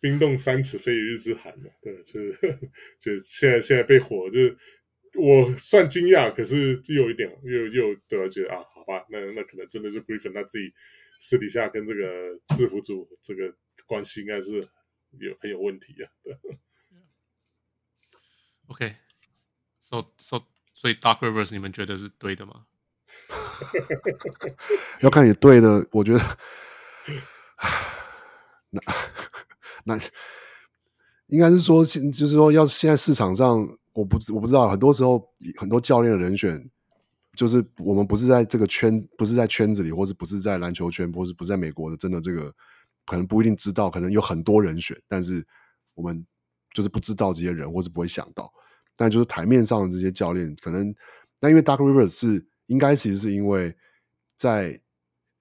[0.00, 2.32] 冰冻三尺非一日之寒的，对，就是
[2.98, 4.56] 就是现在现在被火，就是
[5.14, 10.72] 我算惊讶，可是又有一点又又对，觉得啊，好吧，那那可能真的是 Griffin 他自己
[11.20, 12.00] 私底下跟这个
[12.56, 13.54] 制服组这个
[13.86, 14.54] 关系应该是
[15.20, 16.36] 有很有问题啊，对。
[18.72, 20.40] OK，so so，
[20.72, 22.64] 所以 Doc Rivers 你们觉得是对的吗？
[25.02, 26.38] 要看你对的，我觉得，
[28.70, 28.80] 那
[29.84, 30.00] 那
[31.26, 33.58] 应该是说，就是说，要现在市场上，
[33.92, 35.22] 我不我不知道，很多时候
[35.58, 36.70] 很多教练的人选，
[37.36, 42.50] 就是我们不是在这个圈，不是在圈子里，或者不是在篮球圈，或是不是在美国的，真的这个
[43.04, 45.46] 可能不一定知道，可能有很多人选，但是
[45.92, 46.26] 我们
[46.72, 48.50] 就是不知道这些人，或是不会想到。
[48.94, 50.94] 但就是台面上的这些教练，可能
[51.40, 53.74] 那因为 Doc Rivers 是应该其实是因为
[54.36, 54.80] 在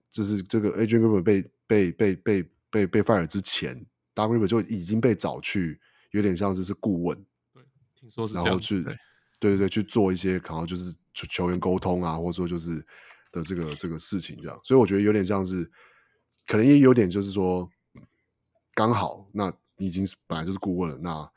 [0.09, 3.85] 就是这个 Adrian Griffin 被被被被被被 fire 之前
[4.15, 5.79] ，Doc Rivers 就已经被找去，
[6.11, 7.17] 有点像是是顾问，
[7.53, 8.97] 对，听说是然后去对
[9.39, 12.83] 对对去做一些可能就是球员沟通啊，或者说就是
[13.31, 15.69] 的这个这个事情这样，所以我觉得有点像是
[16.47, 17.69] 可能也有点就是说
[18.73, 21.31] 刚好，那你已经是本来就是顾问了，那。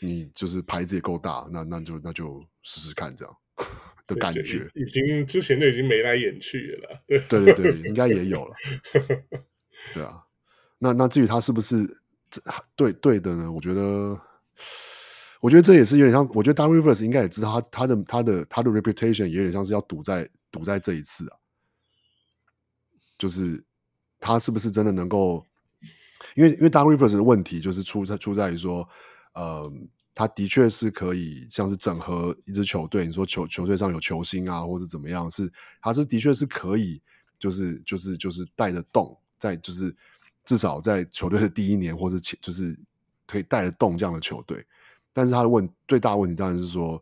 [0.00, 3.36] 你就是牌子也够大，那那就那就试试看这样
[4.06, 4.64] 的感觉。
[4.74, 8.54] 已经之前就已经眉来眼去了，对对对对，应该也有了。
[9.92, 10.22] 对啊，
[10.78, 11.84] 那那至于他是不是
[12.76, 13.50] 对对的呢？
[13.50, 14.20] 我觉得，
[15.40, 16.24] 我觉得这也是有点像。
[16.32, 21.36] 我觉得 Doc Rivers 应该也知道他他的他的他的 reputation 也有点像是要赌在赌在这一次啊，
[23.18, 23.64] 就是
[24.20, 25.44] 他是不是真的能够？
[26.36, 28.88] 因为因为 Doc Rivers 的问题就是出在出在于说。
[29.34, 29.72] 呃，
[30.14, 33.06] 他的确是可以像是整合一支球队。
[33.06, 35.30] 你说球球队上有球星啊，或者怎么样？
[35.30, 37.00] 是，他是的确是可以，
[37.38, 39.94] 就是就是就是带得动，在就是
[40.44, 42.76] 至少在球队的第一年，或者就是
[43.26, 44.66] 可以带得动这样的球队。
[45.12, 47.00] 但是他的问最大的问题当然是说，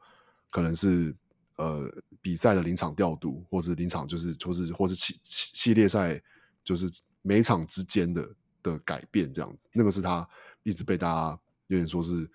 [0.51, 1.15] 可能是
[1.57, 6.23] 呃比赛的临场调度，或是临场就是或是或是系系列赛，
[6.63, 6.91] 就是
[7.23, 8.29] 每场之间的
[8.63, 9.69] 的改变这样子。
[9.73, 10.29] 那个是他
[10.65, 11.41] 一直被大家。
[11.69, 12.31] 有点说是，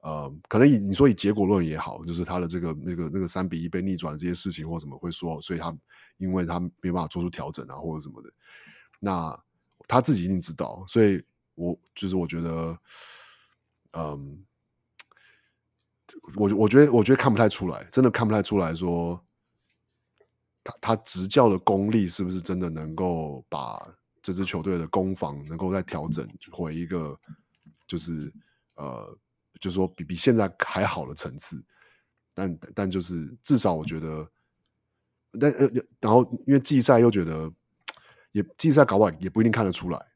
[0.00, 5.72] 呃，可能以你说以结果论也好，就是他的这个那个那个三比一被逆转的这些事情或什么会说，所以他
[6.16, 8.28] 因为他没办法做出调整啊或者什么的，
[8.98, 9.40] 那
[9.86, 11.22] 他自己一定知道，所以
[11.54, 12.78] 我就是我觉得，
[13.92, 14.44] 嗯，
[16.34, 19.24] 我我觉得我觉得看不太出来，真的看不太出来说，
[20.64, 23.80] 他他执教的功力是不是真的能够把
[24.20, 27.16] 这支球队的攻防能够再调整回一个
[27.86, 28.32] 就是。
[28.74, 29.18] 呃，
[29.60, 31.64] 就是说比比现在还好的层次，
[32.34, 34.30] 但但就是至少我觉得，
[35.40, 35.68] 但呃，
[36.00, 37.52] 然后因为季赛又觉得，
[38.32, 40.06] 也季赛搞不好也不一定看得出来，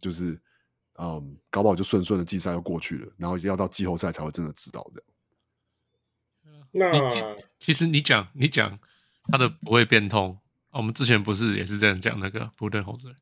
[0.00, 0.40] 就是
[0.98, 5.06] 嗯，搞不好就顺顺的季赛又过去了，然后要到季后赛才会真的知道这样。
[6.72, 6.92] 那
[7.58, 8.78] 其实你讲你讲
[9.24, 10.38] 他的不会变通，
[10.70, 13.16] 我们之前不是也是这样讲那个 Budenholzer？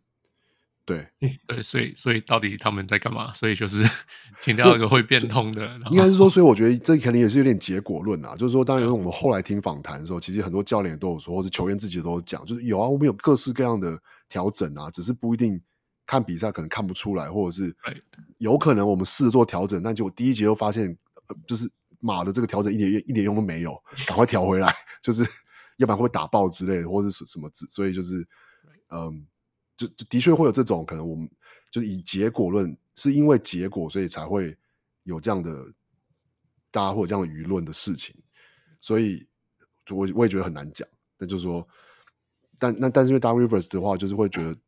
[0.89, 1.07] 对
[1.47, 3.31] 对，所以所以到底他们在干嘛？
[3.35, 3.85] 所以就是
[4.43, 8.35] 请到一个会变通的，应该是说，所以我觉得这肯定也是有点结果论啊。
[8.35, 15.61] 就是说，当然我们后来听访谈的时候，其实很多教练都有说，或是球员自己都有讲，就是有啊，我们有各式各样的调整啊，只是不一定
[16.07, 17.77] 看比赛可能看不出来，或者是
[18.39, 20.97] 有可能我们试着做调整，但结果第一节又发现，
[21.47, 21.71] 就是
[22.01, 25.23] 马的这个调整一点一点用都没有，赶快调回来， 就是
[25.77, 28.27] 要不然会不会打爆之类的，或者是什么字，所以就是
[28.89, 29.27] 嗯。
[29.79, 31.31] 就就的确会有这种可能，我们
[31.71, 34.59] 就是以结果论，是因为结果所以才会
[35.05, 35.73] 有这样的
[36.73, 38.13] 大家会有这样的舆论的事情，
[38.81, 39.25] 所以
[39.91, 40.87] 我我也觉得很难讲。
[41.17, 41.67] 那就是说，
[42.59, 44.59] 但那但是因为 Doc Rivers 的话，就是会觉得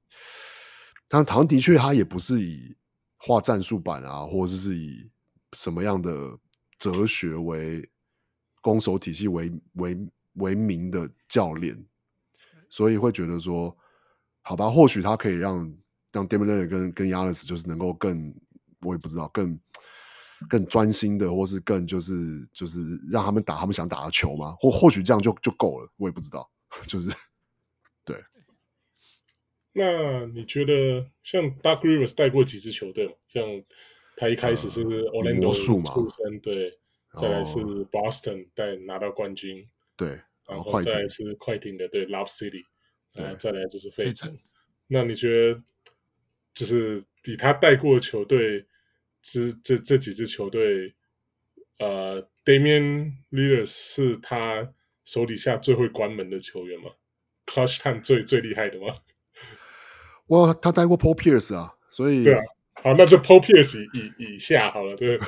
[1.09, 2.77] 他好像的确他也不是以
[3.17, 5.11] 画战术板啊，或者是以
[5.57, 6.39] 什么样的
[6.79, 7.91] 哲学为
[8.61, 9.99] 攻守体系为为
[10.35, 11.85] 为名的教练，
[12.69, 13.77] 所以会觉得说。
[14.43, 15.77] 好吧，或许他可以让
[16.13, 18.35] 让 Damian Lillard 跟跟 Giannis 就是能够更，
[18.81, 19.59] 我也不知道更
[20.49, 22.15] 更专心的，或是更就是
[22.53, 22.81] 就是
[23.11, 24.57] 让他们打他们想打的球吗？
[24.59, 26.51] 或或许这样就就够了，我也不知道。
[26.87, 27.11] 就是
[28.05, 28.17] 对。
[29.73, 33.17] 那你觉得像 Doc Rivers 带过几支球队？
[33.29, 33.45] 像
[34.17, 36.79] 他一开始是 Orlando 出身，对，
[37.21, 42.65] 再来是 Boston 带拿到冠军，对，然后再来是快艇的，对 Love City。
[43.15, 44.39] 啊，再来就是费城。
[44.89, 45.63] 那你觉得，
[46.55, 48.67] 就是以他带过的球队，
[49.23, 50.95] 这这这几支球队，
[51.79, 54.73] 呃，Damian l e a d e r 是他
[55.05, 56.91] 手底下最会关门的球员吗
[57.47, 58.95] ？Clutch time 最最厉害的吗？
[60.29, 62.41] 哇，他带过 Paul Pierce 啊，所以对啊，
[62.83, 65.19] 好，那就 Paul Pierce 以以下好了，对，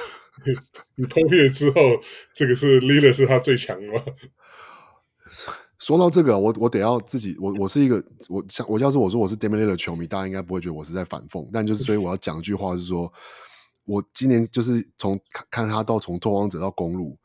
[0.95, 2.03] 你 Paul Pierce 之后，
[2.35, 4.05] 这个是 Lillard 是他最强的吗？
[5.83, 13.13] 说到这个，我我得要自己，我我是一个，我像我要是我说我是的球迷，大家应该不会觉得我是在反讽，但就是所以我要讲一句话是说，
[13.85, 17.19] 我今年就是从看看他到从拓荒者到公路，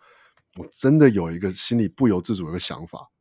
[0.56, 3.12] 我真的有一个心里不由自主的一个想法，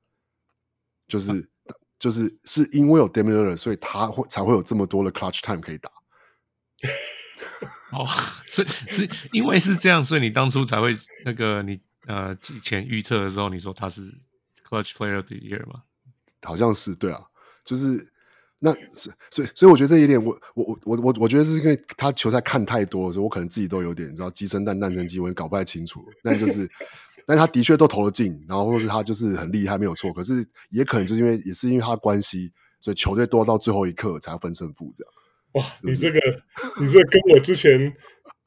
[1.06, 5.90] 就是、啊、就是是因为有 Lillard，所以他会才会有这么多的 clutch time 可以打。
[7.92, 8.06] 哦，
[8.48, 14.14] 所以是因为是这样，所以你当初才会那个你呃以前预测的时候，你说他是。
[14.68, 15.82] Clutch Player of the Year 吗？
[16.42, 17.20] 好像是对啊，
[17.64, 18.12] 就是
[18.60, 26.04] 那是所以所以我觉得这一点我我我我我我觉得是因为他球赛看太多，所以我可能自己都有点你知道鸡生蛋蛋生鸡，我也搞不太清楚。
[26.22, 26.70] 但就是，
[27.26, 30.12] 但他的确都投了进，然后或是他就是很厉害，没有错。
[30.12, 35.12] 可是也可能就是因为也是因为他的关系，所以球队多到最后一刻才要分胜负这样。
[35.54, 36.20] 哇，就是、你这个
[36.80, 37.92] 你这个跟我之前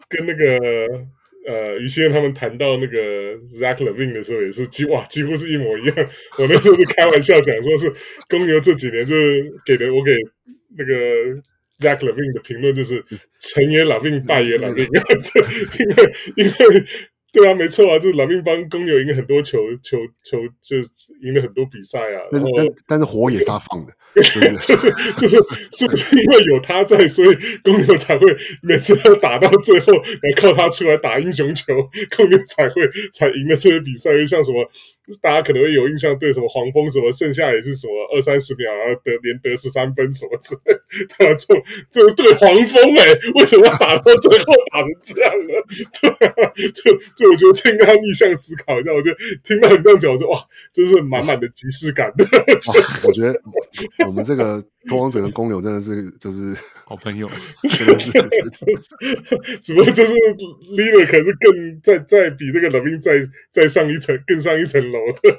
[0.07, 1.07] 跟那个。
[1.49, 5.95] 呃，于谦他们谈到那个 Zach Levine 的时候，也是几哇，几乎是一模一样。
[6.37, 7.91] 我那时候是开玩笑讲，说是
[8.29, 10.11] 公牛这几年就是给的，我给
[10.77, 10.93] 那个
[11.79, 13.03] Zach Levine 的评论就是
[13.39, 14.87] 成也 Levine，败也 Levine，
[15.79, 16.85] 因为因为。
[17.31, 20.77] 对啊，没错啊，就是老兵帮公牛赢了很多球球球，就
[21.21, 22.21] 赢了很多比赛啊。
[22.31, 31.65] 但但但是火也是他放的， 就是就是就是，不是因为有他在，所以公牛才会每次都打到最后，来靠他出来打英雄球，
[32.15, 32.81] 公牛才会
[33.13, 34.11] 才赢了这些比赛。
[34.17, 34.67] 就像什么，
[35.21, 40.77] 大家可能会有印象，对什么黄蜂什么，剩下也是什么二三十秒，然后得连得十三分什么之类。
[41.17, 41.55] 的就
[41.91, 45.53] 就对黄蜂哎，为什么要打到最后打成这样呢？
[46.01, 47.29] 对啊，就。
[47.29, 48.91] 我觉得这应该要逆向思考一下。
[48.91, 50.39] 我觉得听到你这样讲，我说哇，
[50.73, 52.25] 真是满满的即视感的。
[53.05, 53.39] 我觉得
[54.07, 56.55] 我们这个拓荒者跟公牛真的是就是
[56.85, 57.29] 好朋友，
[57.69, 58.11] 真的是。
[59.61, 63.19] 只不过就是 Lillard 可是更再再比那个 LaVine 再
[63.51, 65.37] 再上一层，更上一层楼的。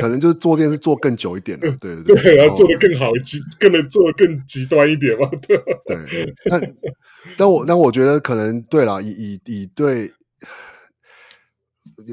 [0.00, 5.28] 可能就是做这件事做更久一点了， 对对对，然后做的更好，极更能做得更极端一点嘛。
[5.46, 5.56] 对
[5.86, 6.74] 对，但
[7.36, 10.12] 但我但我觉得可能对了，以以以对。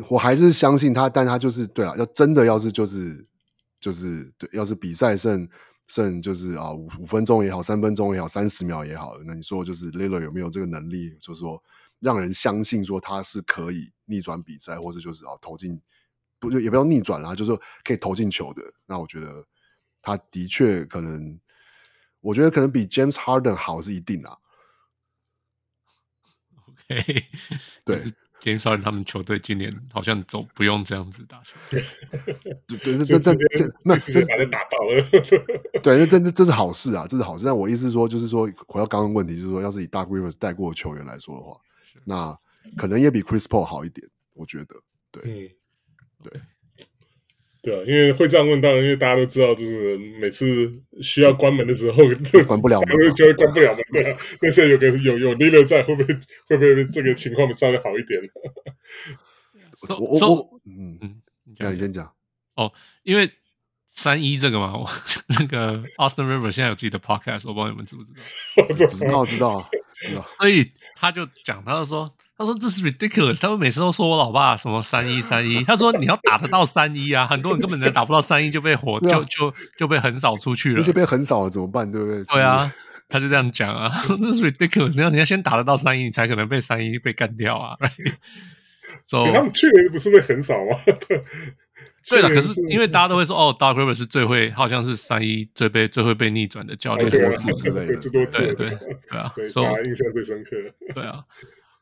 [0.10, 3.26] 我还是相信他，但他就是对啊，要真的要是就是
[3.80, 5.48] 就是对，要是比赛剩
[5.88, 11.62] 剩就是啊五五分钟也好，三分钟也好，三十秒也好，那你说就是 Lillard 有没有这个能力，就是说
[12.00, 15.80] 让人相信说他是可以逆转比赛，或者就是啊投进
[16.40, 18.74] 不就也不要逆转啦，就是说可以投进球的。
[18.86, 19.46] 那我觉得
[20.02, 21.40] 他的确可能，
[22.22, 24.38] 我觉得可能比 James Harden 好是一定啊。
[26.90, 27.26] OK，
[27.86, 28.04] 对。
[28.46, 31.82] James Harden 他们球队今年好像走不用这样子打球，对
[32.78, 35.04] 对，这这这那这把人打爆了，
[35.82, 37.44] 对，那这这这是好事啊，这是好事。
[37.44, 41.58] 但我意思是说，就是说回到刚刚问题，就是说，要是以 Doc Rivers 带过的球员来说的话，
[42.04, 42.38] 那
[42.78, 44.76] 可能也比 Chris Paul 好一点，我觉得，
[45.10, 46.42] 对，嗯，对。
[47.66, 52.04] 对啊，因为会这样问，当然因为大家都知道，就是每次需要关门的时候，
[52.46, 53.84] 关不了门，就会关不了门。
[53.92, 56.14] 对啊，那现在有个有有 leader 在，会不会
[56.48, 58.22] 会不会这个情况稍微好一点？
[59.90, 61.22] 我我我嗯嗯，
[61.58, 62.14] 那你先讲
[62.56, 62.72] 哦，
[63.04, 63.32] 因为
[63.88, 64.88] 三一这个嘛，我
[65.40, 68.24] 那个 Austin Rivers 现在有自己的 podcast，我不知道你们知不知道？
[68.88, 69.70] 知道知道，
[70.38, 72.16] 所以他就讲，他就说。
[72.38, 81.90] 他说这是 ridiculous，他们每次都说我老爸什么三一三一，他说你要打得到三一啊，很多人根本人打不到三一就被火、啊、就就就被横扫出去了，那些被横扫了怎么办？
[81.90, 82.24] 对不对？
[82.26, 82.74] 对啊，
[83.08, 87.78] 他就这样讲啊，这是 ridiculous，你要你要先打得到三一，你才可能被三一被干掉啊。
[89.06, 90.78] 所以他们去年不是被横扫吗？
[92.10, 98.78] 对了，可是因为大家都会说哦，Doc Rivers 是最会，好像是三一最被最会被逆转的教练，多次之类的，对对对
[99.10, 100.52] 对啊，所以印象最深刻。
[100.94, 101.24] 对啊。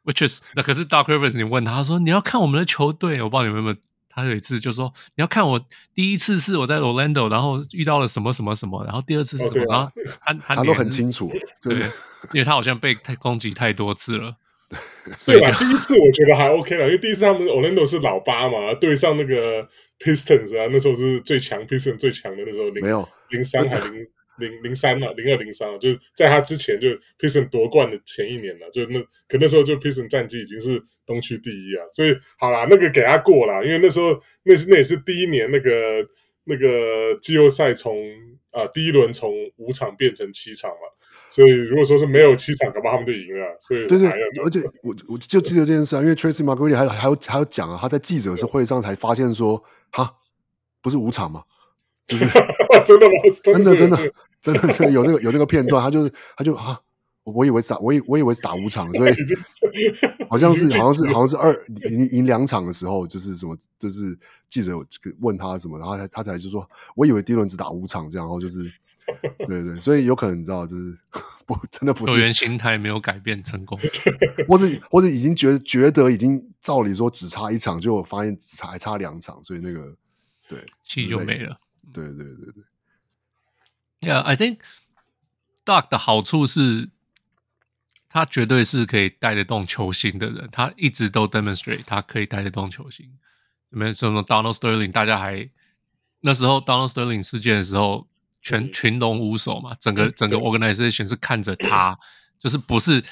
[0.04, 3.76] Which is 那可是 Doc Rivers，你问他，他说你要看我们的球队，我不知道你们有没有。
[4.16, 5.60] 他有一次就说你要看我
[5.96, 9.92] 第一次是我在 Orlando，然后遇到了什么什么什么，然后第二次是什么，然后
[10.24, 11.74] 他他他都很清楚，对，
[12.32, 14.36] 因为他好像被太攻击太多次了。
[15.26, 15.52] 对吧？
[15.58, 24.08] 第一次我觉得还 OK 了，因为第一次他们 Orlando 是老八嘛，对上那个 Pistons 啊，那时候是最强 Pistons 最强的那时候，零没有零三还零。
[24.44, 35.72] 零零三了，零二零三了，就是在他之前，就 Pistons 夺冠的前一年了，就那可那时候就 Pistons 战绩已经是东区第一啊，所以好啦，那个给他过了，因为那时候那是那也是第一年那个
[36.44, 37.96] 那个季后赛从
[38.52, 40.88] 啊第一轮从五场变成七场嘛，
[41.30, 43.58] 所以如果说是没有七场，恐怕他们就赢了。
[43.62, 44.08] 所以对对，
[44.44, 50.18] 而且我我就记得这件事啊，因为 Tracy McGrady 还有还有还有讲啊，他在记者会上才发现说，哈，
[50.82, 51.44] 不是五场吗？
[52.06, 52.26] 就是
[52.86, 53.14] 真的吗？
[53.44, 53.98] 真的真的
[54.44, 56.78] 真的真的有那个有那个片段，他就是他就啊，
[57.24, 59.14] 我以为是打我以我以为是打五场，所以
[60.30, 64.16] 好像是好像是好像是二赢赢两场的时候，就是什么就是
[64.50, 64.78] 记者
[65.22, 68.60] 问他什么，然后他他才就说，我以为第一轮只打五场这样，然后就是
[69.48, 70.98] 对对对，所以有可能你知道，就是
[71.48, 73.80] 不真的不是球员心态没有改变成功，
[74.50, 79.96] 或者或者已经觉得觉得已经照理说只差一场，就发现只差还差两场，所以那个
[80.50, 81.58] 对气就没了。
[81.94, 82.64] 对对对对
[84.04, 84.60] ，Yeah，I think
[85.66, 86.90] Doc 的好处是，
[88.10, 90.50] 他绝对是可以带得动球星的人。
[90.52, 93.18] 他一直都 demonstrate 他可以带得动球星。
[93.70, 94.92] 有没有什么 Donald Sterling？
[94.92, 95.50] 大家还
[96.22, 98.08] 那时候 Donald Sterling 事件的时候，
[98.42, 101.98] 全群龙无首嘛，整个整个 organization 是看着他，
[102.38, 103.04] 就是不是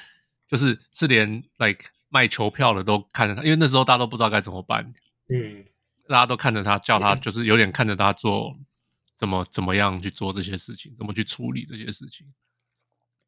[0.47, 4.93] 就是是连 like 卖球票的都看着他，因为那时候大家都不知道该怎么办。
[5.29, 5.65] 嗯，
[6.07, 8.55] 大家都看着他，叫他就是有点看着他做。
[9.21, 10.95] 怎么怎么样去做这些事情？
[10.95, 12.25] 怎么去处理这些事情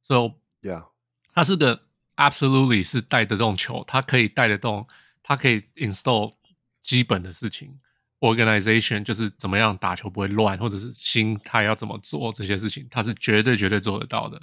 [0.02, 0.34] ？So
[0.64, 0.88] yeah，
[1.36, 1.86] 他是个
[2.16, 4.88] absolutely 是带得动球，他可以带得动，
[5.22, 6.34] 他可以 install
[6.82, 7.80] 基本的事情
[8.22, 14.42] ，organization 就是怎么样打球不会乱，或者是心态要怎么做这些事情，他是绝对绝对做得到的。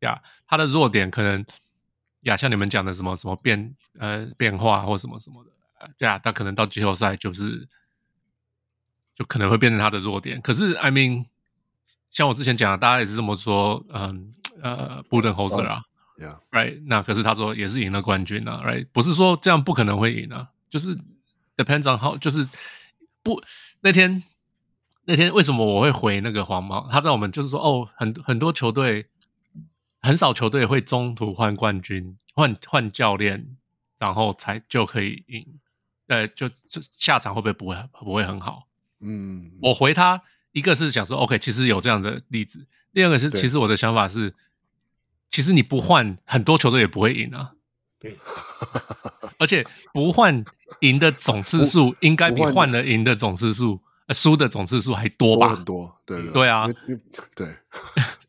[0.00, 1.42] 呀、yeah，他的弱点可能
[2.24, 5.50] 呀，像你们讲的什么什么变呃变化或什么什么的，
[6.06, 7.66] 呀、yeah，他可能到季后赛就是。
[9.20, 10.40] 就可能会变成他的弱点。
[10.40, 11.26] 可是，I mean，
[12.10, 13.84] 像我之前讲的，大家也是这么说。
[13.92, 15.82] 嗯，呃，Budenholzer 啊
[16.16, 16.82] ，Yeah，right。
[16.86, 18.86] 那可是他说也是赢了冠军啊，right？
[18.92, 20.96] 不是说这样不可能会赢啊，就是
[21.54, 22.48] depends on how，就是
[23.22, 23.42] 不
[23.82, 24.22] 那天
[25.04, 26.88] 那天为什么我会回那个黄毛？
[26.88, 29.04] 他在我们就是说，哦，很很多球队
[30.00, 33.58] 很少球队会中途换冠军、换换教练，
[33.98, 35.46] 然后才就可以赢。
[36.06, 38.66] 呃，就就下场会不会不会不会很好？
[39.00, 40.22] 嗯，我回他
[40.52, 42.66] 一个是想说，OK，其实有这样的例子。
[42.92, 44.34] 第二个是，其实我的想法是，
[45.30, 47.52] 其实你不换，很多球队也不会赢啊。
[47.98, 48.18] 对，
[49.38, 50.44] 而且不换
[50.80, 55.48] 赢的总次数应该比换了赢的总次数，输的总次数还多吧？
[55.48, 56.66] 多很多，对对，对啊，
[57.34, 57.48] 对。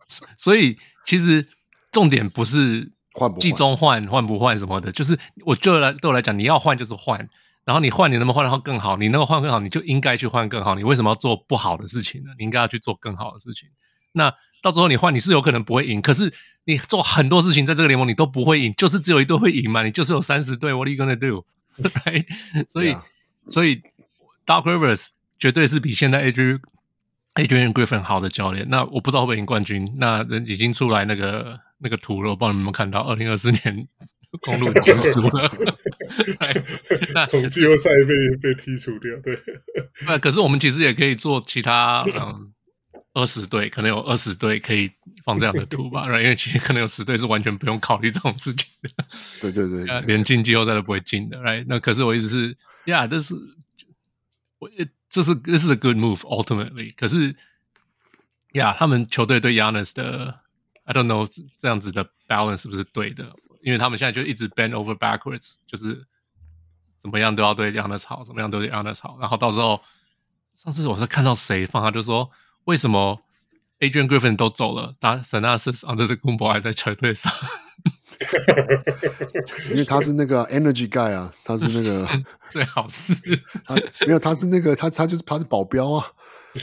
[0.37, 1.47] 所以其实
[1.91, 7.29] 重点不是换不季中换换不换什么的，就是我就来对我来讲，你要换就是换。
[7.63, 8.97] 然后你换，你能不能换的话更好？
[8.97, 10.73] 你能够换更好，你就应该去换更好。
[10.73, 12.31] 你为什么要做不好的事情呢？
[12.37, 13.69] 你应该要去做更好的事情。
[14.13, 16.01] 那到最后你换，你是有可能不会赢。
[16.01, 16.33] 可是
[16.65, 19.83] 你做很多事情，在这个联盟你都不会赢，就是只有一队会赢嘛。
[19.83, 21.45] 你就是有三十队，What are you gonna do?
[21.77, 22.25] Right?
[22.67, 22.95] 所以
[23.47, 23.81] 所以
[24.45, 25.07] Doc Rivers
[25.39, 26.59] 绝对是比现在 AJ
[27.35, 28.67] AJ Griffin 好的教练。
[28.69, 29.87] 那我不知道会不会赢冠军。
[29.97, 33.87] 那人已经出来那个那个图了，我不知道你们有没有看到，二零二四年。
[34.41, 35.51] 公路结束了，
[37.13, 39.37] 那 从季后赛被被剔除掉，对。
[40.07, 42.53] 那可是我们其实也可以做其他，嗯，
[43.13, 44.89] 二十队可能有二十队可以
[45.25, 49.05] 放这样的图吧，因为其实可能有十队是完全不用考虑这种事情的，
[49.41, 51.65] 对对对，连进季后赛都不会进的，right？
[51.67, 52.55] 那可是我意思是
[52.85, 53.35] ，，Yeah，，这是
[54.59, 54.71] 我
[55.09, 56.93] 这是这是 a good move ultimately。
[56.95, 57.35] 可是
[58.53, 60.39] ，，Yeah，，他们球队对 Giannis 的
[60.85, 61.27] I don't know
[61.57, 63.35] 这样子的 balance 是不是对的？
[63.63, 66.05] 因为他们现在就一直 bend over backwards，就是
[66.99, 69.17] 怎么样都要对 Giannis 好，怎么样都对 Giannis 好。
[69.19, 69.81] 然后到时候，
[70.55, 72.29] 上次我是看到谁放他就说，
[72.65, 73.19] 为什么
[73.79, 77.33] Adrian Griffin 都走了，但 Thanasis Antetokounmpo 还在车队上？
[79.71, 82.07] 因为他是那个 energy guy 啊，他是那个
[82.49, 83.15] 最好是
[83.65, 83.73] 他
[84.05, 86.05] 没有，他是那个他他就是他是保镖啊。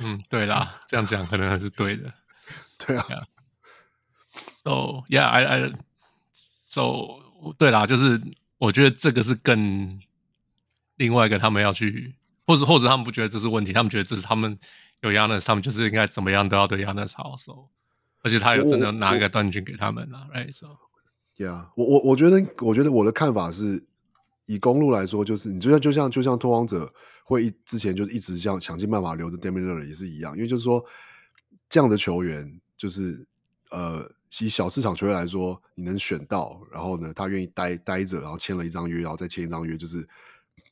[0.02, 2.12] 嗯，对啦，这样讲可能还是对的。
[2.86, 3.06] 对啊。
[3.08, 3.24] Yeah.
[4.62, 5.72] So yeah, I I
[6.68, 8.20] so 对啦，就是
[8.58, 9.98] 我觉得这个是更
[10.96, 12.14] 另外一个他们要去，
[12.46, 14.58] 或者或者他们不觉得这是问题，他们觉得这是他们
[15.00, 17.36] 有 Giannis，他们就是应该怎么样都要对 Giannis 好。
[17.36, 17.68] So
[18.22, 20.76] 而且他有真的拿一个冠军给他们了，right？So
[21.36, 23.86] Yeah，我我我觉得，我觉得我的看法是，
[24.46, 26.92] 以公路来说，就是你就像就像就像拓荒者
[27.22, 30.84] 会一之前就是一直这样想尽办法留着 Lillard 也是一样，因为就是说
[31.68, 33.24] 这样的球员，就是
[33.70, 34.10] 呃，
[34.40, 40.06] 以小市场球员来说，你能选到，然后呢，他愿意待待着，然后签了一张约，然后再签一张约，就是，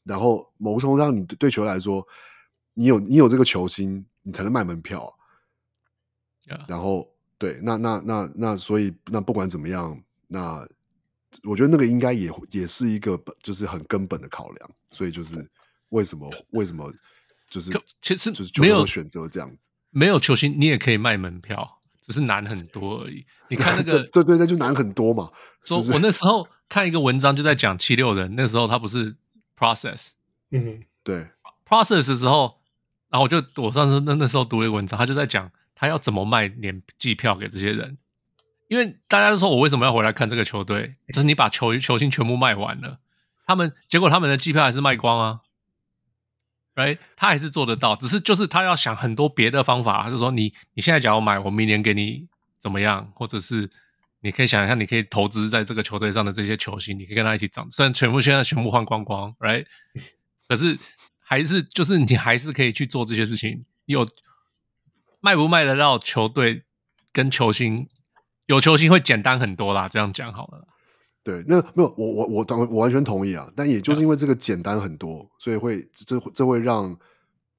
[0.05, 2.07] 然后某种程度上，你对球来说，
[2.75, 5.13] 你有你有这个球星，你才能卖门票.
[6.69, 7.09] 然后
[7.39, 10.01] 对，那那那那，所以那不管怎么样。
[10.29, 10.67] 那
[11.45, 15.49] 我觉得那个应该也也是一个就是很根本的考量，所以就是
[15.91, 16.93] 为什么为什么
[17.49, 17.71] 就是
[18.03, 21.76] 其实就是没有选择这样子，没有球星你也可以卖门票，
[22.07, 23.27] 只是难很多而已。
[23.49, 25.29] 你 看那个对对对，就难很多嘛。
[25.65, 29.17] 说我那时候看一个文章就在讲七六人，那时候他不是
[29.59, 30.11] process，
[30.53, 31.27] 嗯，对
[31.69, 32.61] process 的时候，
[33.11, 37.99] 然后我就我上次那那时候读了一个文章，他就在讲他要怎么卖年季票给这些人。
[38.69, 40.95] 因为大家都说我为什么要回来看这个球队？
[41.13, 42.99] 就是你把球球星全部卖完了，
[43.47, 45.41] 他们结果他们的机票还是卖光啊
[46.77, 46.99] ，right？
[47.17, 50.05] 他还是做得到，只是就是他要想很多别的方法。
[50.05, 52.29] 就是说你你现在假如买，我明年给你
[52.59, 53.11] 怎么样？
[53.15, 53.69] 或者是
[54.21, 57.69] 你可以想一下，你可以投资在这个球队上的这些球星，你可以跟他一起涨。
[57.71, 59.67] 虽然全部现在全部换光光，right？
[60.49, 60.79] 可是
[61.19, 63.65] 还是就是你还是可以去做这些事情。
[63.87, 64.09] 有
[65.21, 66.63] 卖不卖得到球队
[67.13, 67.89] 跟球星？
[68.47, 70.69] 有球星会简单很多啦，这样讲好了。
[71.27, 76.97] 对，那没有我我我当我完全同意啊，但也就是因为这个简单很多，嗯、所以会这这会让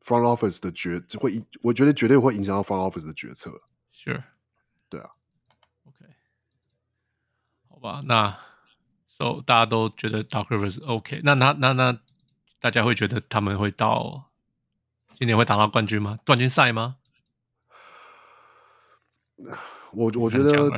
[0.02, 3.52] front office 的决会，我觉得绝对会影响到 front office 的决策。
[3.94, 4.24] Sure，
[4.88, 5.10] 对啊。
[5.84, 6.06] OK，
[7.68, 8.40] 好吧，那
[9.10, 12.00] So 大家都觉得 Doc Rivers OK，那那那那
[12.62, 14.30] 大家会觉得他们会到
[15.20, 16.18] 今年会打到冠军吗？
[16.26, 16.96] 冠军赛吗？
[19.92, 20.70] 我我觉得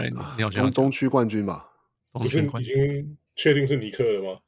[0.49, 1.68] 东东区冠军吧，
[2.13, 4.39] 不是已经确定是尼克了吗？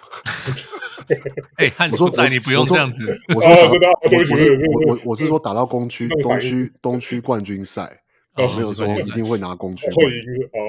[1.56, 3.04] 哎，汉斯仔，你不用这样子。
[3.34, 8.02] 我 说，我我我我是说打到东区 东区东区冠军赛，
[8.36, 9.86] 没有说一定会拿东区。
[9.90, 10.20] 会赢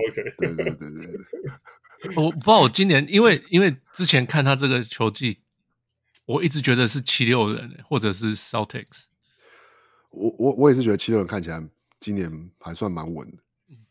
[0.09, 0.23] ，OK。
[0.39, 2.15] 对对对对对。
[2.15, 5.39] 我不知道，我今年因为因为之前看他这个球技，
[6.25, 9.03] 我一直觉得是七六人或者是 Celtics。
[10.09, 11.61] 我我我也是觉得七六人看起来
[11.99, 13.37] 今年还算蛮稳的。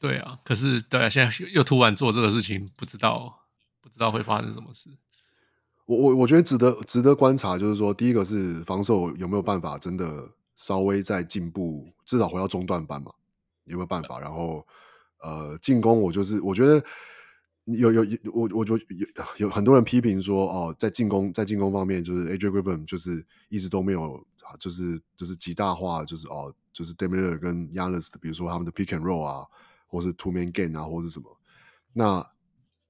[0.01, 3.43] 对啊，可是对啊，现在又突然做这个事情，不知道
[3.83, 4.89] 不知道会发生什么事。
[5.85, 13.13] 我我我觉得值得值得观察，就是说，第一个是防守有没有办法真的稍微再进步，至少回到中段班嘛，
[13.65, 14.19] 有没有办法？
[14.21, 14.67] 然后
[15.21, 16.83] 呃，进攻我就是我觉得
[17.67, 18.03] 有有
[18.33, 19.07] 我我就有
[19.37, 24.25] 有很多人批评说哦，在进攻在进攻方面，就是 AJ Griffin 就是一直都没有
[24.59, 29.45] 就是就是极大化，就是哦就是 Damian Lillard 跟 Giannis 的，比如说他们的 Pick and Roll 啊。
[29.91, 31.37] 或是 two man game 啊，或是什么？
[31.93, 32.25] 那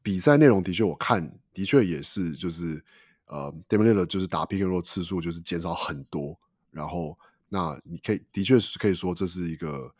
[0.03, 2.85] 比赛内容的确，我看的确也是，就是
[3.25, 6.39] 呃，Damian Lillard 就是打 PK 弱次数就是减少很多。
[6.71, 7.19] 然后，
[7.49, 9.95] 那你可以的确是可以说这是一个，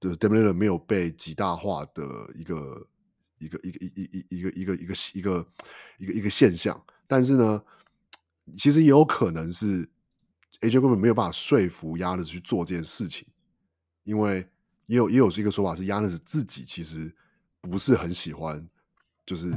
[0.00, 2.86] 就是 Damian Lillard 没有被极大化的一个
[3.38, 5.48] 一个一个一一一个一个一个一个
[5.98, 6.80] 一个一个现象。
[7.08, 7.62] 但是呢，
[8.56, 9.88] 其实也有可能是
[10.60, 13.26] AJ 根本没有办法说服 Giannis 去做这件事情，
[14.04, 14.48] 因为。
[14.86, 17.14] 也有也有一个说法是，Giannis 自己其实
[17.60, 18.68] 不是很喜欢，
[19.24, 19.50] 就是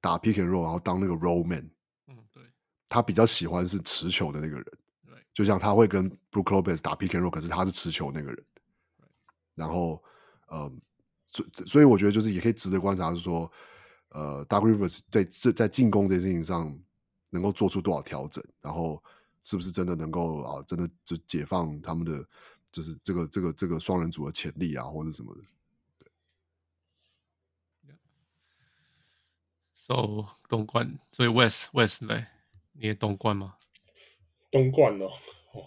[0.00, 1.68] 打 pick and roll，然后当那个 roll man。
[2.06, 2.42] 嗯，对。
[2.88, 4.64] 他比较喜欢是持球的那个人。
[5.04, 5.14] 对。
[5.34, 8.44] 就像他会跟 Brook Lopez 打 pick and roll，可是他是持球那个人。
[8.96, 9.06] 对。
[9.56, 10.02] 然后，
[10.52, 10.80] 嗯，
[11.32, 13.50] 所所以我觉得就是也可以值得观察，是说，
[14.10, 16.78] 呃，Doc Rivers 对这在进攻这件事情上
[17.30, 19.02] 能够做出多少调整，然后
[19.42, 22.24] 是不是真的能够啊，真的就解放他们的。
[22.72, 25.42] 就是这个这个这个双人组的潜力啊，或者什么的。
[27.84, 27.94] 对。
[29.74, 32.32] So 东冠，所以 West West 来，
[32.72, 33.58] 你也东冠吗？
[34.50, 35.06] 东冠哦，
[35.52, 35.66] 哦，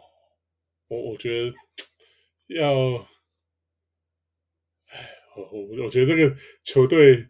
[0.87, 1.53] 我我觉得
[2.47, 2.71] 要，
[4.85, 7.29] 哎，我我我觉得这个球队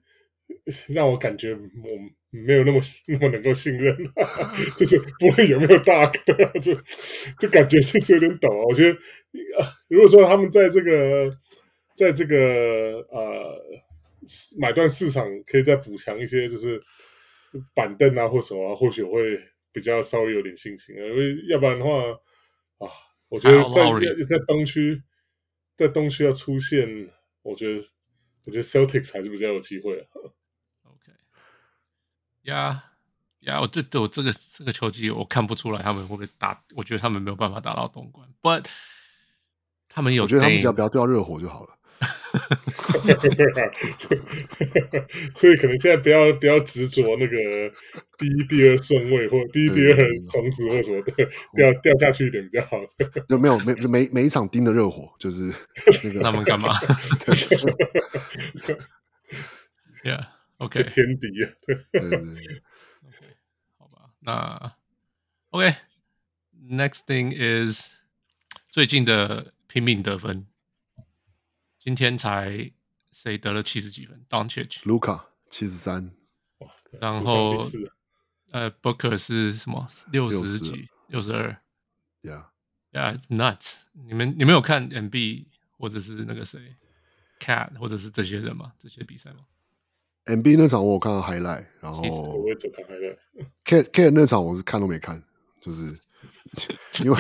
[0.88, 1.60] 让我感觉我
[2.46, 3.96] 没有那么那么能够信任，
[4.78, 6.74] 就是不论有没有大哥， 就
[7.40, 8.64] 就感觉就是有点抖啊。
[8.70, 9.00] 我觉得，
[9.90, 11.32] 如果说他们在这个
[11.96, 12.36] 在这个
[13.10, 13.62] 呃
[14.60, 16.82] 买断市场可以再补强一些，就是
[17.74, 19.40] 板凳啊或什么啊，或许我会
[19.72, 21.06] 比较稍微有点信心啊。
[21.06, 21.92] 因为要不然的话
[22.80, 22.90] 啊。
[23.28, 25.02] 我觉得在在东区，
[25.76, 27.10] 在东区要出现，
[27.42, 27.82] 我觉得
[28.46, 30.08] 我觉得 Celtics 还是比较有机会。
[32.46, 32.84] 呀
[33.42, 38.66] 呀，我这对我这个这个球季我看不出来他们会不会打，我觉得他们没有办法打到东冠，But
[39.88, 41.72] 他们有，我觉得他们只要不要掉热火就好了。
[43.06, 43.72] 对啊，
[45.34, 47.36] 所以可能现在不要不要执着那个
[48.20, 49.96] 第一、第二顺位，或第一、第二
[50.30, 51.14] 种子或什么的，
[51.56, 52.78] 掉掉下去一点比较好。
[53.30, 55.54] 就没有每每每一场盯的热火，就是
[56.04, 56.74] 那个他们干嘛
[60.58, 61.52] ？Yeah，OK，天敌啊。
[61.66, 62.64] 对对对
[63.08, 63.38] ，OK，
[63.78, 64.76] 好吧，那
[65.50, 67.98] OK，Next thing is
[68.68, 70.48] 最近的拼命得分。
[71.80, 72.72] 今天才
[73.12, 76.12] 谁得了七十几分？Doncic、Luka 七十三，
[77.00, 77.60] 然后
[78.52, 79.88] 呃，Booker 是什么？
[80.12, 80.90] 六十几？
[81.08, 81.58] 六十二
[82.24, 83.82] ？Yeah，Yeah，Nuts！
[83.94, 85.46] 你们你们有看 MB
[85.78, 86.76] 或者是那个谁
[87.40, 88.74] Cat 或者是这些人吗？
[88.80, 89.46] 这些比赛吗
[90.26, 93.18] ？MB 那场我有看到 Highlight，然后我也只看 Highlight。
[93.66, 95.22] Cat Cat 那场我是看都没看，
[95.62, 95.98] 就是。
[97.04, 97.18] 因为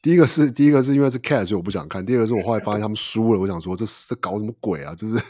[0.00, 2.04] 第一个是第一个是因为是 Cat，所以我不想看。
[2.04, 4.94] 第二个是我后来发现他们输了，我想说这这搞什么鬼啊？
[4.94, 5.20] 就是，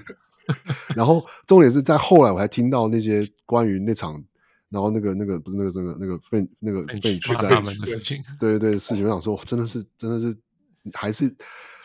[0.94, 4.22] 然后重点是在后来我还听到那些关于那场，
[4.68, 10.36] 然后那个那个不是那个那个那个被那个被驱散的事情，对对对事情，我想说真的是真的是
[10.92, 11.34] 还是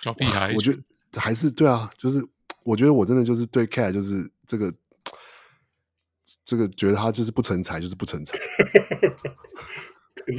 [0.01, 2.21] 小屁孩，我觉得还是对啊，就是
[2.63, 4.73] 我觉得我真的就是对 Cat 就是这个
[6.45, 8.37] 这个觉得他就是不成才，就是不成才。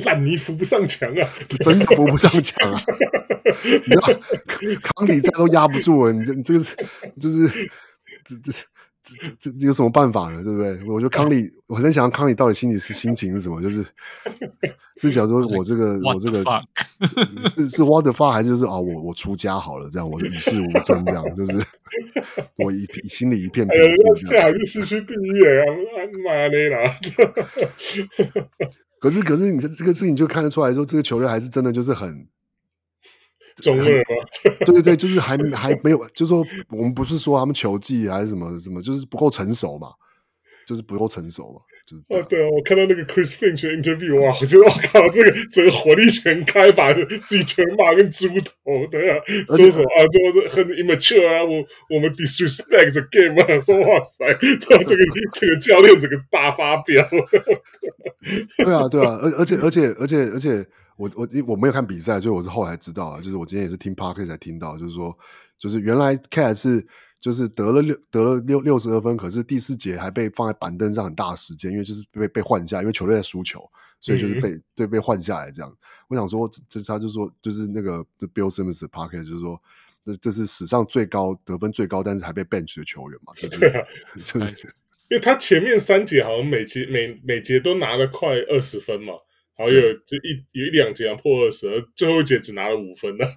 [0.04, 1.28] 烂泥扶不上墙啊！
[1.64, 2.82] 真的扶不上墙啊！
[3.64, 4.08] 你知道
[4.82, 6.76] 康里赛都压不住了，你这你这个是
[7.18, 7.48] 就是
[8.24, 8.52] 这这
[9.20, 10.42] 这这这有什么办法呢？
[10.42, 10.78] 对不对？
[10.86, 13.60] 我觉得康里，我很想康里到底心里是心情是什么？
[13.62, 13.84] 就是
[14.96, 16.44] 是想说我这个我这个
[17.54, 21.52] 是是 what the fuck 还是就是啊我我出家好了这样，我与世无争这样，就是
[22.58, 23.78] 我一片心里一片平
[24.14, 24.28] 静。
[24.28, 25.64] 这还是失去第一眼啊！
[26.24, 26.96] 妈的啦！
[29.00, 32.26] 可是，可是，你这这个事情就看得出来说，这个球队还是真的就是很
[33.60, 34.04] 中二吗？
[34.66, 39.88] 对对对，就是还还没有，就是说我们不是说他们球技还是什么什么，就是不够成熟嘛，
[40.66, 42.02] 就是不够成熟嘛，就是。
[42.08, 49.16] 啊，对啊，我看到那个 Chris Finch 的 interview，哇，我觉得我靠，这个整个火力全开，把自己全骂跟猪头，对啊，
[49.56, 51.64] 说什么啊，这个很 immature 啊，我
[51.94, 54.26] 我们 disrespect the game 啊，说哇塞，
[54.60, 57.08] 他这个这个教练整个大发飙。
[58.58, 60.66] 对啊，对啊，而而且而且而且而且，
[60.98, 65.16] 我我我没有看比赛，所以我是后来知道啊，就是我今天也是听 Parker 才听到，就是说，
[65.56, 66.84] 就是原来 Cat 是
[67.20, 73.60] 就是得了六得了六六十二分，可是第四节还被放在板凳上很大时间，因为就是被被换下，因为球队在输球，
[74.00, 75.72] 所以就是被、嗯、对被换下来这样。
[76.08, 78.04] 我想说，这他就说，就是那个
[78.34, 79.60] Bill Simmons 的 Parker 就是说，
[80.04, 83.58] 这这是史上最高得分最高，但是还被 bench 的球员嘛，就 是
[84.24, 84.68] 就是。
[85.10, 89.14] 因为他前面三节好像每节每每节都拿了快二十分嘛，
[89.58, 91.66] 然后有就一有一两节破二十，
[91.96, 93.26] 最后一节只拿了五分呢。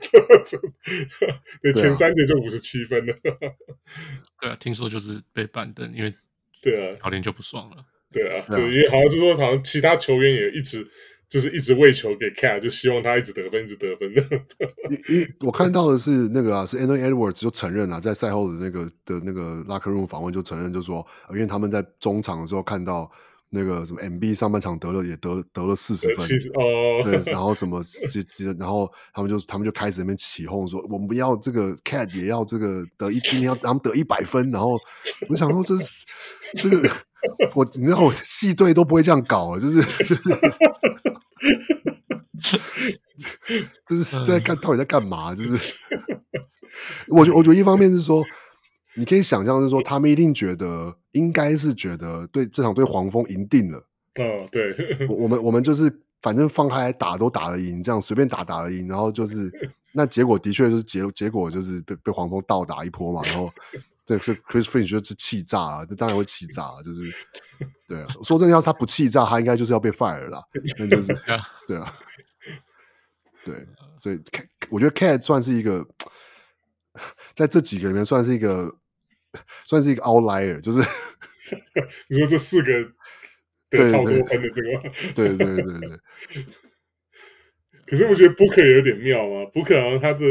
[1.62, 3.14] 对，前三节就五十七分了。
[4.40, 6.14] 对啊，听说就是被板凳，因为
[6.62, 7.78] 对啊，教练就不爽了。
[8.12, 10.88] 对啊，就因为好像是说，好像其他球员也一直。
[11.32, 14.22] 就是一直喂球给 Cat，就希望他一直得分，一直得分的。
[15.08, 23.10] 因我看到的是那个啊，是 Anthony Edwards 就承认了、啊，在赛后的那个的那个 locker room 访问就承认，就说，因为他们在中场的时候看到
[23.52, 26.26] 那个什么 MB 上半场得了也得了得了四十分，
[26.56, 34.80] 哦，对，然 后什么就然后他们就他们就开始那边起哄说，我们不要这个 Cat 也要这个得一今天要他们得一百分，然后
[35.30, 36.06] 我想说这是
[36.58, 36.90] 这个
[37.54, 40.22] 我你知道我系队都不会这样搞，就是就是。
[43.88, 45.36] 就是在看到底在干嘛？
[45.36, 45.76] 就是，
[47.10, 48.24] 我觉我觉得一方面是说，
[48.96, 53.86] 你可以想象是说，他们一定觉得应该是觉得对这场对黄蜂赢定了。
[54.16, 54.76] 嗯，对，
[55.08, 59.52] 我我们我们就是反正放开来打都打得赢，这样随便打打得赢，然后就是
[59.94, 63.52] 那结果的确就是结结果就是被被黄蜂倒打一波嘛，然后。
[64.04, 67.14] 对，是 Chris Finch 就是气炸了，这当然会气炸了，就是
[67.88, 68.08] 对啊。
[68.24, 70.42] 说真的，要是他不气炸，他应该就是要被 fire 了，
[70.78, 71.16] 那就是
[71.68, 71.94] 对啊，
[73.46, 73.66] 对。
[74.00, 74.20] 所以
[74.70, 75.88] 我觉得 KAT 算是一个
[77.36, 78.76] 在这几个里面算是一个
[79.66, 80.80] 算是一个 outlier，就是
[82.10, 82.72] 你说这四个
[83.70, 86.00] 得超多分的这个， 对对对对对。
[87.86, 90.26] 可是我觉得 Booker 有点妙啊，Booker 好像他的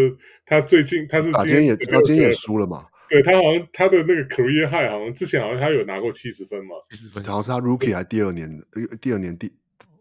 [0.47, 2.86] 他最近他是今天也他今天也输了嘛。
[3.10, 8.48] 对他好像他的那个 career high 好像之前好像他有拿过七十分嘛，七十分，好像是他 rookie 还第二年，
[9.01, 9.52] 第二年第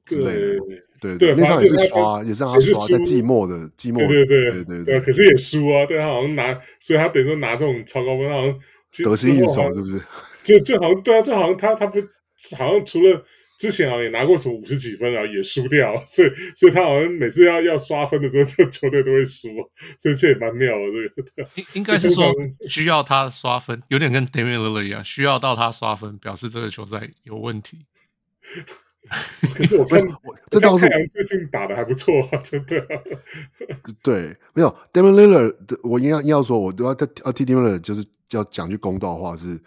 [0.06, 0.60] 之类的，
[1.02, 8.60] 对对，那场也是刷，也是让他刷在寂寞的寂寞，对对对对对，可是也输啊，对他好像拿，所以他等于说拿这种超高分，好像
[9.04, 10.02] 得心应手是不是？
[10.44, 12.00] 就就好像对啊，就好像他他不
[12.58, 13.24] 好像除了。
[13.60, 19.50] 之前好像也拿过什么五十几分，然后也输掉，所以所以他好像每次要要刷分的时候，这球队都会输，
[19.98, 20.86] 所以这也蛮妙的。
[21.14, 22.34] 这个 应应该是说
[22.70, 27.80] 需要他刷分，有点跟 Damian Lillard 一样，需要到他刷分，表示这个球赛有问题。
[29.54, 32.82] 可是我看我这倒是最近打的还不错啊，真的。
[34.02, 36.92] 对，没有 Damian Lillard 的，我应该硬要说，我都要
[37.26, 38.06] 要替 Damian Lillard 就是
[38.38, 39.62] 要讲句公道话，是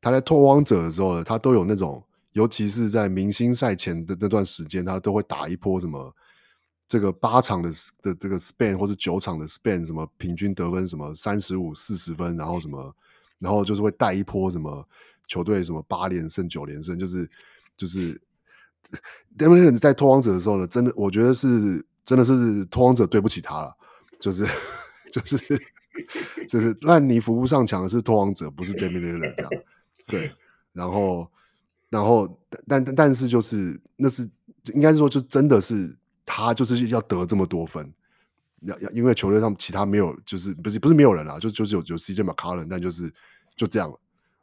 [0.00, 2.02] 他在拓荒者的时候，他都有那种。
[2.32, 6.12] 尤其是在明星赛前的那段时间，他都会打一波什么
[6.88, 7.70] 这个八场的
[8.02, 12.92] 的这个 span 或是九场的 span，什么平均得分什么三十五四十分，然后什么，
[13.38, 14.84] 然后就是会带一波什么
[15.28, 17.30] 球队什么八连胜九连胜，就是
[17.76, 18.20] 就是
[19.38, 23.72] Damian 在拓荒者的时候呢，真的我觉得是真的是拓荒者对不起他了，
[24.18, 24.44] 就是
[25.12, 25.36] 就是
[26.48, 29.50] 就是烂泥扶不上墙的是拓荒者，不是 d a m i e n l i l l a 这样，
[30.06, 30.32] 对，
[30.72, 31.30] 然后。
[31.90, 32.26] 然后，
[32.66, 34.28] 但但但是就是那是
[34.72, 35.96] 应该是说，就真的是
[36.26, 37.94] 他就是要得这么多分，
[38.62, 43.08] 要要因为球队上其他没有，就是不是不是没有人啦，就就是有有 CJ McCollum，但就是
[43.54, 44.00] 就这样了。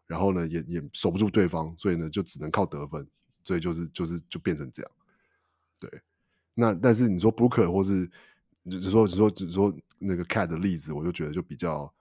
[0.07, 3.05] 然后呢，也也守不住对方，所以呢，就只能靠得分，
[3.43, 4.91] 所以就是就是就变成这样。
[5.77, 5.89] 对，
[6.53, 8.09] 那但是你说 Booker 或是
[8.69, 11.91] 只说只说只说那个 Cat 的例子，我就觉得就比较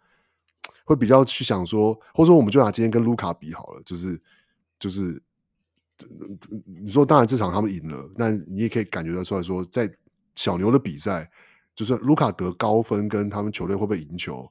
[0.85, 4.20] 会比较去想说，或者说我们就拿今天跟卢卡比好了，就是
[4.78, 5.23] 就是。
[6.65, 9.87] 你说当然这场他们赢了，但你也可以感觉得出来说，在
[10.35, 11.31] 小牛的比赛，
[11.74, 14.51] 就是卢卡得高分跟他们球队会不会赢球，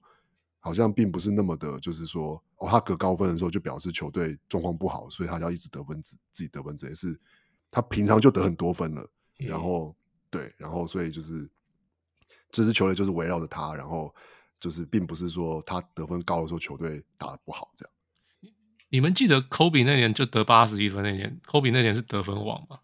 [0.60, 7.20] 好像并不是那么的，就是说哦，他得高分的时候就表示球队状况不好，所以他要一直得分，自自己得分，这也是
[7.72, 9.96] 他平常就得很多分了，然后
[10.30, 11.50] 对，然后所以就是
[12.52, 14.14] 这支球队就是围绕着他，然后
[14.60, 17.94] 就是并不是说他得分高的时候球队打得不好这样。
[18.90, 22.80] 你们记得科比那年就得八十一分那年，科比那年是得分王嘛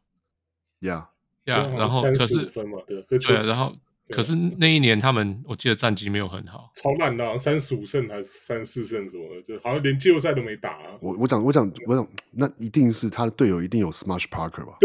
[0.80, 1.08] ？Yeah，
[1.46, 3.76] 呀，然后可是分嘛，对，对，然后
[4.10, 10.98] 可是那一年他们我记得战绩没有很好，超烂的，三十五胜还是三四胜什么的，就好像连季后赛都没打啊。
[11.02, 14.78] 我我讲我讲我讲，那一定是他的队友一定有 Smash Parker 吧？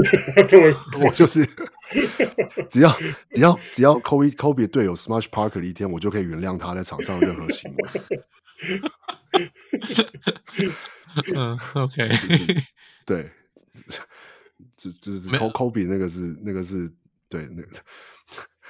[0.49, 0.75] 对，
[1.05, 1.47] 我就是
[2.71, 2.91] 只要
[3.31, 7.89] 只要只要 Kobe Kobe 队友 Smash Parker 的一天，我就可以原谅他在场上的任何行为。
[11.35, 12.09] 嗯，OK，
[13.05, 13.29] 对，
[14.77, 16.89] 就就是 Kobe 那个是那个是
[17.29, 17.69] 对那个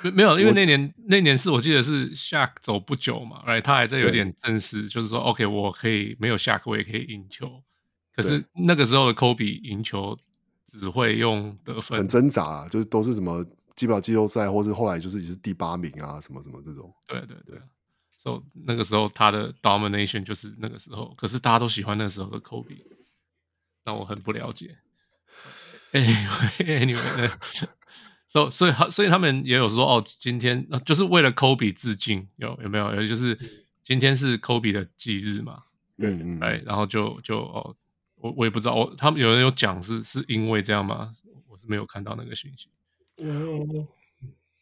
[0.02, 7.62] 没没有，因为那年那年是我记得是 Shaq 走不久嘛，来他还在有点正式，就是说 OK，我可以没有 Shaq 我也可以赢球，
[8.14, 10.18] 可是那个时候的科比赢球
[10.66, 13.44] 只会用得分，很挣扎啊，就是都是什么
[13.74, 17.60] 基本上季后赛，或是后来就是也是第八名啊，什么什么这种，对对对。
[18.22, 22.76] So, 那个时候他的 domination 就是那个时候，可是大家都喜欢那个时候的 Kobe，
[23.82, 24.76] 让我很不了解。
[25.92, 27.66] Anyway，Anyway，So
[28.50, 32.94] 所以他所以他们也有说哦，今天就是为了 Kobe 致敬，有有没有？
[32.94, 33.36] 有就是
[33.82, 35.64] 今天是 Kobe 的忌日嘛？
[35.98, 37.74] 对，嗯嗯，哎，然后就就哦，
[38.14, 41.10] 我我也不知道，我他们有人有讲是是因为这样吗？
[41.48, 42.68] 我是没有看到那个信息。
[43.16, 43.88] 嗯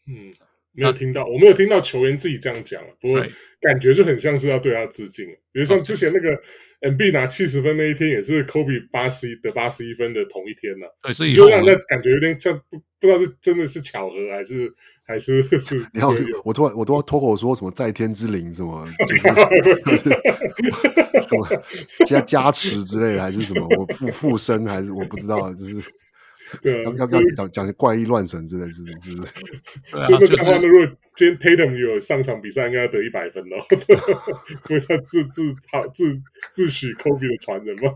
[0.07, 0.33] 嗯。
[0.79, 3.21] 没有听到，我没有听到球员自己这样讲，不过
[3.61, 5.27] 感觉就很像是要对他致敬。
[5.51, 6.41] 比如像之前那个
[6.81, 10.87] MB 拿七十分那一天，也是 Kobe 八十一得八十一分的同一天呢。
[11.03, 14.73] 对，所以就让那感觉有点像不不知道是真的是巧合还是
[15.05, 15.85] 还是 是。
[15.93, 16.15] 然后
[16.45, 20.09] 我突然我都要脱口说什么在天之灵什么， 就是
[21.29, 21.49] 什么
[22.07, 25.83] 加加持之类的，还是什么我附附身还是我不知道，就是。
[26.63, 29.13] 对，要要讲讲怪异乱神之类，是不是？
[29.93, 33.57] 对啊，那这样的话，如果今天 Tatum 有上场比赛，应该要得一百分哦，
[34.71, 36.21] 因为他自自他自
[36.51, 37.93] 自诩 Kobe 的传人嘛，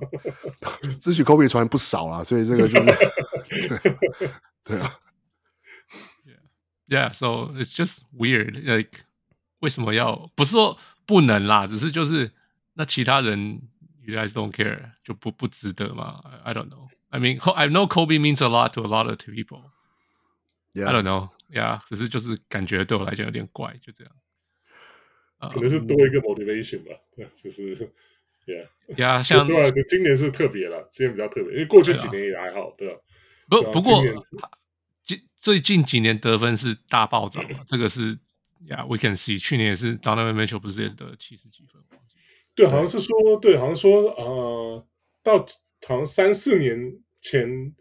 [1.00, 2.86] 自诩 Kobe 的传人不少啊，所以这个就是
[4.64, 4.98] 对，对啊
[6.88, 8.98] ，Yeah，so it's just weird，like
[9.60, 10.76] 为什么要不是说
[11.06, 12.32] 不能啦，只是就是
[12.74, 13.62] 那其他人。
[14.05, 16.23] You guys don't care 就不不值得吗？
[16.43, 16.87] I don't know.
[17.09, 19.71] I mean, I know Kobe means a lot to a lot of people.
[20.75, 24.13] I don't know，yeah，只是就是感觉对我来讲有点怪，就这样。
[25.39, 26.95] 可能是多一个 motivation 吧，
[27.43, 27.75] 就是
[28.45, 33.01] yeah，yeah，像对，今年是特别了，今年比较特别，因为过去几年也还好，对吧？
[33.49, 34.01] 不不过，
[35.03, 38.17] 近最近几年得分是大暴涨嘛，这个是
[38.67, 41.81] 呀，we can see，去年也是 Donovan Mitchell 不是也是得了七十几分？
[42.54, 44.86] 对，好像是说，对，好像说，呃，
[45.22, 45.38] 到
[45.86, 47.74] 好像三四年前，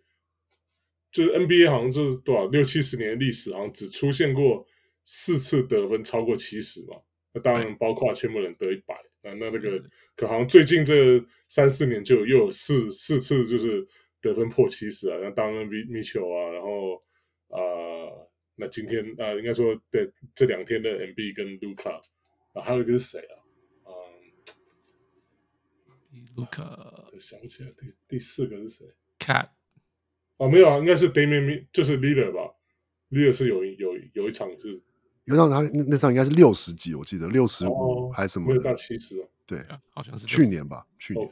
[1.12, 4.66] 就是 NBA 好像就是多少六七十年的历史，好像只出现过
[5.04, 6.96] 四次得分超过七十嘛。
[7.34, 9.82] 那当然包括全部人得一百，那那那个
[10.16, 13.86] 可好像最近这三四年就又有四四次就是
[14.22, 16.96] 得分破七十啊，像当然米米球啊，然后
[17.50, 22.00] 啊、呃，那今天啊、呃，应该说对这两天的 MB 跟卢卡
[22.54, 23.41] 啊，还有一个是谁啊？
[27.20, 28.86] 想不起来第第四个是谁
[29.20, 29.50] ？Cat
[30.38, 32.56] 哦，没有啊，应该是 Damian 就是 Leader 吧
[33.12, 34.82] ？Leader 是有有有一场是，
[35.26, 38.48] 有场他那那场应该是六十几，我记得六十五还是什么？
[38.48, 39.30] 没有到七十哦。
[39.46, 41.30] 对，好像是去年吧，去年。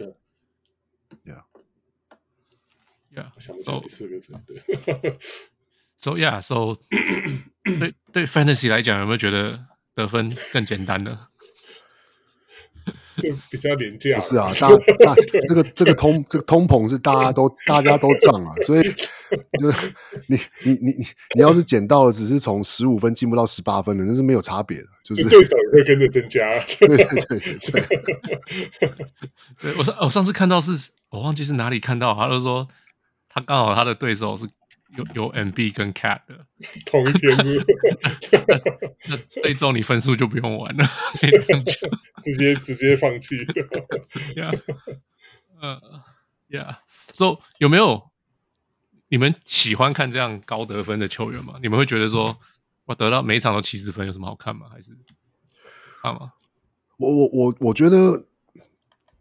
[1.25, 4.39] Yeah，Yeah，我想不起来第四个是谁？
[4.45, 4.59] 对
[5.97, 6.75] ，So yeah，So
[7.63, 9.65] 对对，Fantasy 来讲，有没有觉得
[9.95, 11.28] 得分更简单呢？
[13.19, 14.51] 就 比较廉价，不是啊？
[14.59, 14.69] 大
[15.05, 15.15] 大
[15.47, 18.83] 这个这个通这个通膨是大家都大家都涨啊，所以
[19.61, 19.93] 就是
[20.27, 21.05] 你你你你
[21.35, 26.47] 你要是捡到了，只是从十五分进步到十八分的，那是没有差别的，就是对手也会跟着增加。
[26.79, 27.83] 对对对对，
[29.61, 32.67] 对我上我上次看到是我忘记是哪里看到，他就说
[33.27, 34.45] 他刚好他的对手是。
[34.97, 36.45] 有有 MB 跟 Cat 的
[36.85, 37.63] 同一天是，
[39.07, 40.85] 那这周你分数就不用玩了，
[42.21, 43.37] 直接直接放弃。
[44.35, 44.59] Yeah，
[45.61, 45.79] 嗯
[46.49, 48.09] ，Yeah，So 有没有
[49.09, 51.59] 你们喜欢看这样高得分的球员吗？
[51.61, 52.37] 你们会觉得说
[52.85, 54.67] 我得到每一场都七十分有什么好看吗？
[54.73, 54.91] 还是
[56.01, 56.33] 差吗？
[56.97, 58.25] 我我我我觉得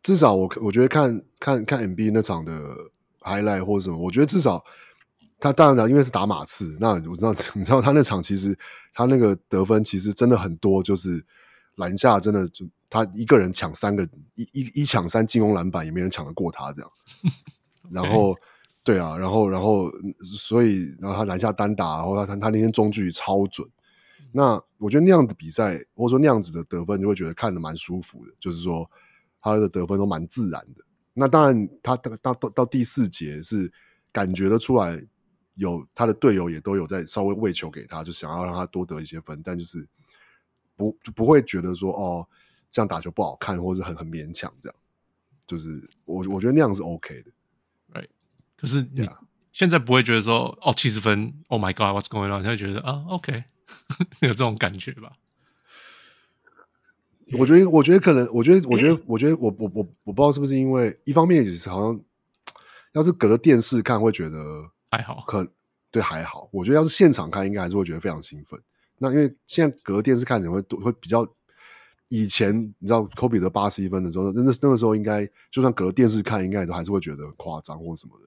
[0.02, 2.52] 至少我我觉得看看看 MB 那场的
[3.20, 4.64] highlight 或者什么，我觉得至少。
[5.40, 8.58] 他当然了，因为是打马刺，那我知道， 你知道他那场其实
[8.92, 11.24] 他那个得分其实真的很多，就是
[11.76, 14.02] 篮下真的就他一个人抢三个
[14.34, 16.90] 一一一抢三进攻篮板，也没人抢得过他这样。
[17.92, 18.34] 然后
[18.82, 19.88] 对啊，然后然后
[20.20, 23.64] 所以然后他篮下单打，然后他他他那天中距离超准。
[24.32, 28.90] 那我觉得那样的比赛或者说那样子的得分，就会觉得看得蛮舒服的，就是说
[29.40, 30.84] 他的得分都蛮自然的。
[31.14, 33.72] 那当然他到到到到第四节是
[34.10, 35.00] 感觉得出来。
[35.58, 39.84] 有他的队友也都有在稍微喂球给他，就想要让他多得一些分，但就是
[40.76, 42.28] 不就不会觉得说哦，
[42.70, 44.76] 这样打球不好看，或是很很勉强这样。
[45.46, 47.32] 就是我我觉得那样是 OK 的
[47.92, 48.06] ，right？
[48.56, 49.08] 可是你
[49.52, 52.42] 现在不会觉得说哦七十分，Oh my God，What's going on？
[52.42, 53.42] 现在觉得啊 OK，
[54.22, 55.16] 有这种感觉吧？
[57.32, 62.00] 我觉得我觉得可能，我觉得我觉得我觉得我我我我不知道是不是因为一方面也是好像
[62.92, 64.70] 要是隔着电视看会觉得。
[64.90, 65.46] 还好，可
[65.90, 66.48] 对还好。
[66.52, 68.60] 我觉得要是现场看，应该还是会觉得非常兴奋。
[68.98, 71.26] 那因为现在隔电视看，可能会会比较
[72.08, 78.26] 以前，你知道科比得八十一分的时候，那那个时候应该就算隔电视看，应该都还是会觉得夸张或什么的。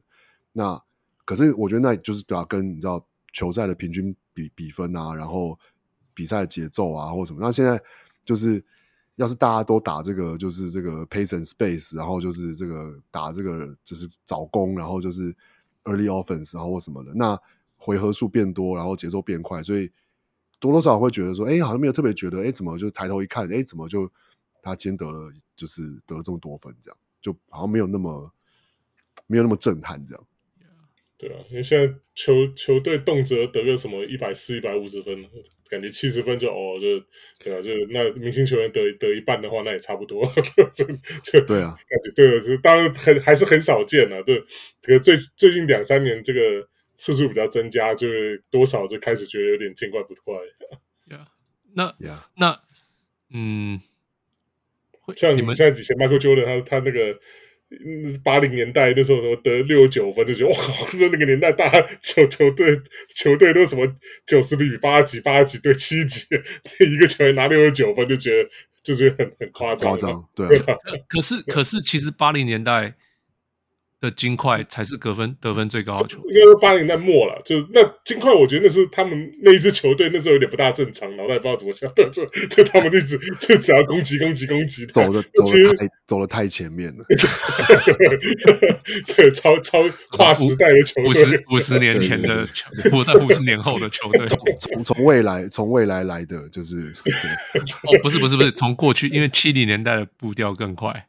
[0.54, 0.82] 那
[1.26, 5.58] 可是我觉得那就是对啊，跟你知道球赛的平均比比分啊，然后
[6.14, 7.40] 比赛节奏啊或什么。
[7.42, 7.82] 那现在
[8.24, 8.64] 就是
[9.16, 15.36] 要是大家都打这个，就是这个 pace and space，然后就是这个打这个就是找攻，然后就是。
[15.84, 17.40] Early offense，然后或什么的，那
[17.76, 19.92] 回合数变多，然后节奏变快，所以
[20.60, 24.08] 多多少少会觉得说，哎，好像没有特别觉得，哎，怎么就抬头一看，哎，怎么就
[24.62, 28.32] 他今天得了，就是得了这么多分，这样就好像没有那么
[29.26, 30.24] 没有那么震撼，这样。
[31.22, 35.24] 对啊，因为现在球球队动辄得个什么一百四、一百五十分，
[35.70, 37.00] 感觉七十分就哦，就
[37.44, 40.26] 对啊，就那明星球员得得一半的话，那也差不多。
[40.74, 40.84] 就
[41.24, 44.20] 就对啊，感觉对，是当然很还是很少见啊。
[44.24, 44.44] 对，
[44.82, 50.36] 这个最最近两三年这个次数比较增加，就是多少就开始觉得有点见怪不怪。
[51.08, 51.28] Yeah，
[51.76, 52.18] 那 Yeah.
[52.36, 52.60] 那
[53.32, 53.80] 嗯，
[55.16, 57.20] 像你们现在以前 Michael Jordan 他他那个。
[58.24, 60.58] 八零年代那时候，什么得六九分就觉得哇，
[60.94, 62.78] 那那个年代大家球球队
[63.16, 63.88] 球队都什么
[64.26, 66.26] 九十比八几八几对七几，
[66.80, 68.50] 一个球员拿六十九分就觉得
[68.84, 70.76] 就觉得很很夸张，夸张，对啊。
[71.08, 72.94] 可是可是其实八零年代
[74.02, 77.40] 的金块才是得分得分最高的球，应该是八零年代末了。
[77.46, 87.06] 就是那金块，我觉得那是他们那一支球队那时候有点不大正常，脑袋不知道怎么想的，就就他们一直就只要攻击攻击攻击，走的走的太走的太前面了。
[89.06, 89.78] 对，对，超超
[90.10, 94.26] 跨时代的球队，五十五十年前的球，或在五十年后的球队，
[94.60, 96.92] 从从未来从未来来的就是
[97.84, 101.06] 哦，不是不是不是从过去，因为七零年代的步调更快。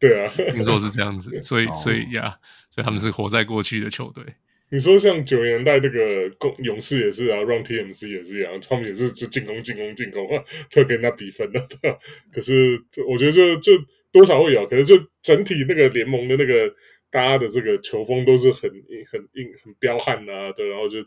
[0.00, 2.36] 对啊，听说是这样子，所以 所以呀，
[2.70, 4.22] 所以他们是活在过去的球队。
[4.70, 10.26] 你说像九零年代那个公勇士也是啊，Run TMC 也是一样，他们也是就进攻进攻进攻，
[10.70, 11.60] 特跟他比分的。
[12.32, 13.72] 可是我觉得就就
[14.10, 16.68] 多少会有，可是就整体那个联盟的那个
[17.10, 18.68] 大家的这个球风都是很
[19.12, 20.98] 很硬很彪悍啊，对，然后就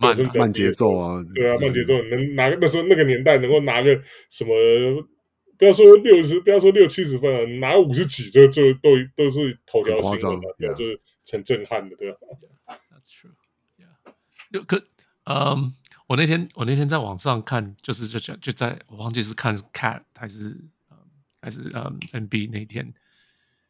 [0.00, 4.00] 慢慢节奏啊，对啊，慢节奏能拿那时候那个年代能够拿个
[4.30, 4.54] 什么？
[5.62, 10.74] 不要说六十，不要说六七十分了，拿五十几就就都都是头条新闻了，对，yeah.
[10.74, 12.18] 就是很震撼的，对吧
[12.66, 13.30] ？That's true.
[14.50, 14.64] Yeah.
[14.66, 14.84] 可，
[15.26, 15.72] 嗯，
[16.08, 20.48] 我那天我那天在网上看，就是就就就在我忘记是看 Cat 还是
[20.90, 20.96] 嗯
[21.40, 22.92] 还是嗯 NB 那天，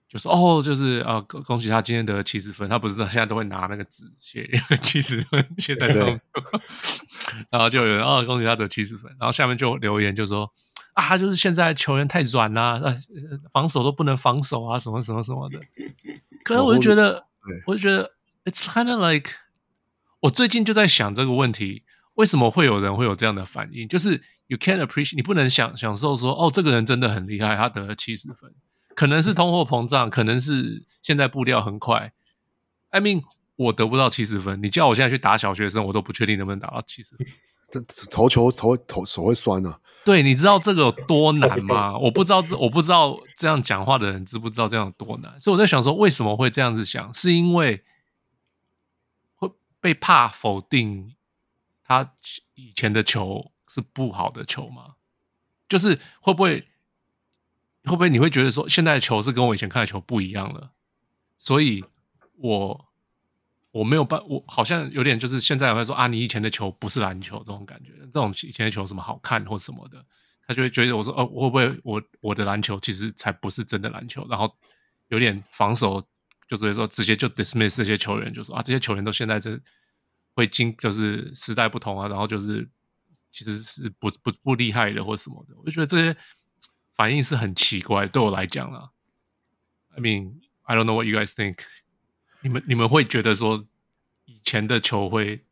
[0.09, 4.51] 就说哦，就是啊，恭喜他今天得七十分，他不是现在都会拿那个纸写
[4.81, 6.19] 七十分写在上面，
[7.53, 10.51] 然后就有人哦，恭喜他得七十分，然后下面就留言就说。
[10.95, 12.97] 啊，就是现在球员太软啦，啊，
[13.53, 15.59] 防守都不能防守啊，什么什么什么的。
[16.45, 17.27] 可是我就觉得，
[17.67, 18.13] 我就觉得
[18.45, 19.31] ，it's kind of like，
[20.21, 23.89] 我最近就在想这个问题，为什么会有人会有这样的反应？
[23.89, 28.53] 就是 you can't appreciate，你不能享享受说，哦，这个人真的很厉害，他得了七十分，
[28.95, 32.13] 可能是通货膨胀，可能是现在步调很快。
[32.91, 33.23] I mean，
[33.57, 37.27] 我得不到七十分，你叫我现在去打小学生，我都不确定能不能打到七十分。
[37.81, 39.81] 这投球投投手会酸啊！
[40.05, 41.97] 对，你知道这个有多难吗？
[41.97, 45.41] 我不知道这，我不知道这样讲话的人知不知道这样有多难。
[45.41, 47.15] 所以我在想说，为什么会这样子想？
[47.15, 47.83] 是因为
[49.37, 49.51] 会
[49.81, 51.15] 被怕否定
[51.83, 52.13] 他
[52.55, 54.97] 以前的球是不好的球吗？
[55.69, 56.69] 就是会不会
[57.85, 60.73] 会不会你会觉得说，现在的球是跟我以前看的球不一样了？
[61.39, 61.83] 所以
[62.37, 62.92] 我。
[63.73, 70.05] 我没有办，我好像有点就是现在会说啊，你以前的球不是篮球这种感觉，这种以前的球什么好看或什么的，
[70.47, 74.55] 他就会觉得我说哦，会不会我我的篮球其实才不是真的篮球，然后
[75.09, 76.07] 有点防守，
[76.47, 79.59] 就是说直接就 dismiss 这些球员，就说啊，这些球员都现在真
[80.35, 82.69] 会经就是时代不同啊，然后就是
[83.31, 86.15] 其实是不不不厉害的或什么的，我就觉得这些
[86.93, 88.91] 反应是很奇怪，对我来讲啊
[89.97, 91.61] ，I mean I don't know what you guys think。
[92.43, 93.67] 你们你们会觉得说
[94.25, 95.45] 以前的球会，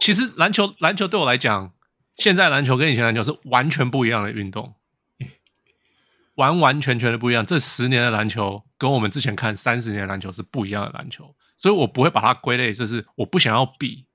[0.00, 1.72] 其实篮球篮球对我来讲，
[2.16, 4.74] 现在篮球跟以前篮球是完全不一样的运动，
[6.34, 7.44] 完完全全的不一样。
[7.44, 14.06] 这十年的篮球跟我们之前看三十年的篮球是不一样的篮球，所以我不会把它归类，就是我不想要比，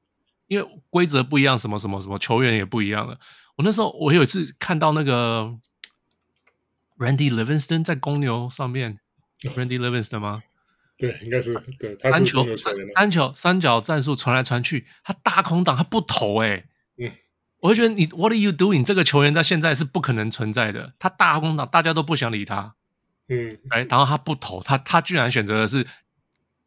[0.48, 3.20] 因为规则不一样，什么什么什么球员也不一样了。
[3.56, 5.58] 我那时候我有一次看到那个
[6.98, 9.00] Randy Livingston 在公牛上面。
[9.42, 10.44] Randy Livingston 吗？
[10.98, 11.98] 对，应该是对。
[12.00, 12.46] 三球
[12.96, 17.12] 三球三角战术传来传去，他大空档他不投哎、欸，嗯，
[17.60, 18.86] 我就觉得你 What are you doing？
[18.86, 20.94] 这个球员在现在是不可能存在的。
[20.98, 22.76] 他大空档大家都不想理他，
[23.28, 25.86] 嗯，哎，然后他不投，他他居然选择的是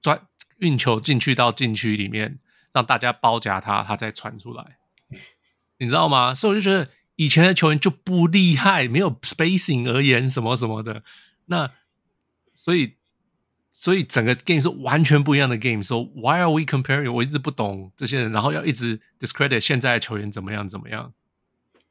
[0.03, 0.21] 转
[0.59, 2.39] 运球进去到禁区里面，
[2.75, 4.77] 让大家包夹他，他再传出来，
[5.81, 6.35] 你知道吗？
[6.35, 11.03] 所以我就觉得以前的球员就不厉害，没有 spacing 而言什么什么的，
[11.47, 11.71] 那。
[12.59, 12.97] 所以，
[13.71, 15.81] 所以整个 game 是完全不一样的 game。
[15.81, 17.11] So why are we comparing？
[17.13, 21.15] 我一直不懂这些人，然后要一直 discredit 现在的球员怎么样怎么样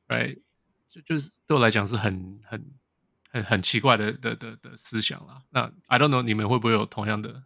[0.09, 0.41] ，right？
[0.89, 2.69] 就就是对我来讲是很很
[3.29, 5.41] 很很奇怪的的的的思想啦。
[5.51, 7.43] 那 I don't know 你们会不会有同样的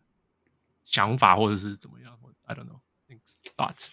[0.84, 2.18] 想法，或者是怎么样
[2.48, 2.80] ？I don't know
[3.56, 3.90] thoughts。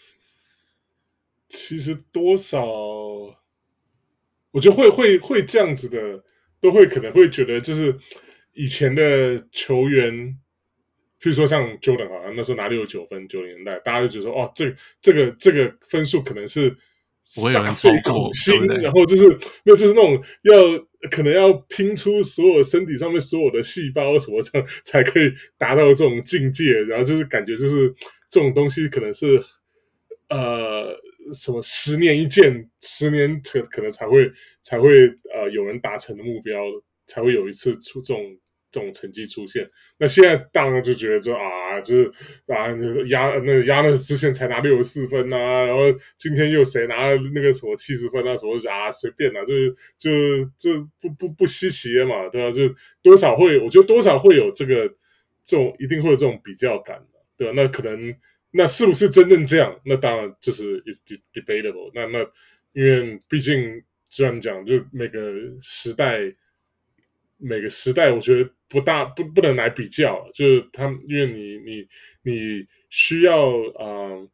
[1.51, 6.25] 其实多少，我觉得会会会这样子的，
[6.63, 8.01] 都会可能会觉得就是。
[8.59, 10.13] 以前的球员，
[11.21, 16.77] 譬如说像 Jordan 啊，那时候拿六十九分，九零年代，大家就觉得说，哦，这这个这个分数可能是
[17.25, 20.53] 煞费苦心，然后就是没有，就是那种要
[21.09, 27.95] 可能要拼出所有身体上面所有的细胞什么这样才可以达到这种境界，然后就是感觉就是
[28.29, 29.41] 这种东西可能是
[30.31, 30.97] 呃
[31.33, 34.29] 什么十年一见，十年可可能才会
[34.63, 36.61] 才会呃有人达成的目标，
[37.07, 38.21] 才会有一次出这种。
[38.71, 39.67] 这种成绩出现，
[39.99, 42.13] 那现在当然就觉得说啊，就是
[42.49, 42.69] 啊，
[43.07, 45.85] 压那压那之前才拿六十四分啊，然后
[46.17, 52.51] 今天又谁拿了那个什么七十分啊，什么啊随便啊，就是就就不不不稀奇的嘛，对吧？
[52.51, 52.63] 就
[53.03, 54.87] 多少会，我觉得多少会有这个
[55.43, 57.53] 这种一定会有这种比较感的，对吧？
[57.57, 58.15] 那可能
[58.51, 59.75] 那是不是真正这样？
[59.87, 62.05] 那当然就是 is debatable 那。
[62.07, 62.31] 那那
[62.73, 66.21] 因为毕竟这样讲，就每个时代。
[67.41, 71.89] 每个时代，我觉得不大不不能来比较，就是他，因为你你
[72.23, 74.29] 你需要啊、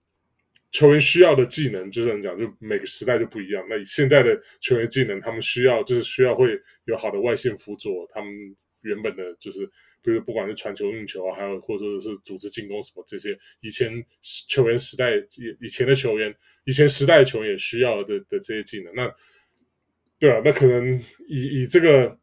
[0.73, 3.65] 球员需要的技能，就是讲，就每个时代就不一样。
[3.69, 8.33] 那现在的球员技能，他们需要就是需要会有好的外线辅佐，他们
[8.81, 9.65] 原本的就是，
[10.03, 14.05] 比如不管是传球、运球啊，还有或者是组织进攻什么这些，以前
[14.49, 16.35] 球员时代以以前的球员，
[16.65, 18.93] 以前时代的球员也需要的的这些技能。
[18.97, 19.09] 那
[20.19, 22.19] 对啊，那可能以以这个。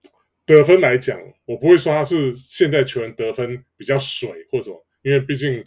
[0.55, 5.63] 得分来讲，我不会说他是现在球员得分比较水或什么，因为毕竟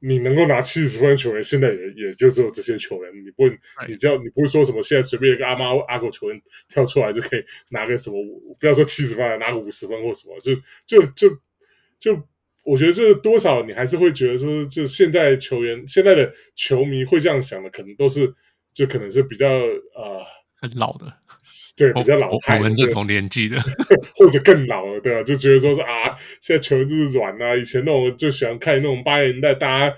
[0.00, 3.12] 你能够拿七十分的球员，现在也也就只有这些球员。
[3.24, 3.58] 你不会，
[3.88, 8.16] 你只要你不会说什么，现在随便一个阿猫阿狗球员跳出来就可以拿个什么，
[8.58, 10.54] 不要说七十分，拿个五十分或什么，就
[10.86, 11.28] 就就
[11.98, 12.28] 就，
[12.64, 18.34] 我觉得这多少你还是会觉得说，就现在球员现在的球迷会这样想的，可能都是
[18.72, 20.24] 就可能是比较呃
[20.56, 21.06] 很老的。
[21.76, 23.58] 对，比较老派，我们这种年纪的，
[24.14, 25.22] 或者更老了，对吧、啊？
[25.22, 27.56] 就觉得说是啊，现在球就是软啊。
[27.56, 29.96] 以前那种就喜欢看那种八零年代，大家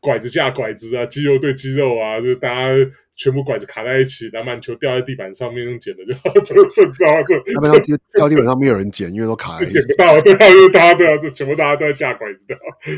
[0.00, 6.04] 拐子架拐子啊，肌肉对肌肉啊，就是大家全部拐子卡在一起，篮板球掉在地板上面用捡的，
[6.42, 7.38] 就就就知道这。
[7.54, 9.74] 他们掉掉地板上没有人捡，因为都卡在一起。
[9.74, 12.56] 捡不到，对啊，就大家对啊，就全部大家都在架拐子的。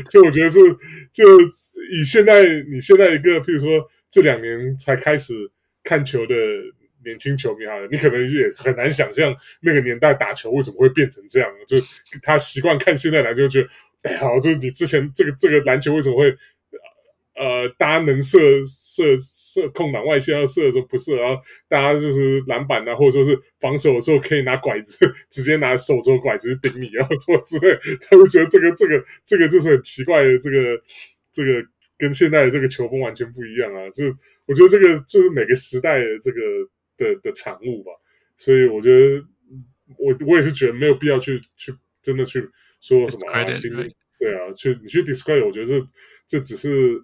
[0.09, 0.59] 所以我觉得是，
[1.13, 5.33] 就以现在你现在一个，譬如说这两年才开始
[5.83, 6.35] 看球的。
[7.05, 11.49] 年轻球迷啊，你可能也很难想象那个年代打球为什么会变成这样。
[11.65, 11.77] 就
[12.21, 13.69] 他习惯看现在篮球，觉得
[14.03, 16.35] 哎好，就是你之前这个这个篮球为什么会
[17.37, 24.97] 呃，大家能射射射空档外线要射的时候不射，然后大家就是篮板啊，或者说是防守的时候可以拿拐子，
[25.29, 30.81] 直接拿手肘拐子顶你，然后做之类，他会觉得这个这个这个就是很奇怪的，这个
[31.29, 31.61] 这个
[31.97, 33.89] 跟现在的这个球风完全不一样啊。
[33.89, 34.15] 就是
[34.45, 36.39] 我觉得这个就是每个时代的这个。
[36.97, 37.91] 的的产物吧，
[38.37, 39.25] 所以我觉得
[39.97, 42.49] 我我也是觉得没有必要去去真的去
[42.81, 45.87] 说什么啊，对啊，去你去 describe，我觉得这
[46.25, 47.03] 这只是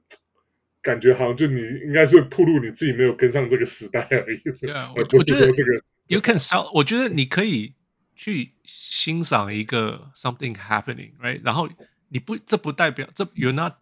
[0.82, 4.40] 感觉好像就你应该是铺路你自己没有跟上这个时代而已。
[4.40, 7.76] Yeah, 我觉得这个 you can sell，我觉得你可以
[8.16, 11.42] 去欣赏一个 something happening，right？
[11.44, 11.70] 然后
[12.10, 13.74] 你不这不代表这 you're not，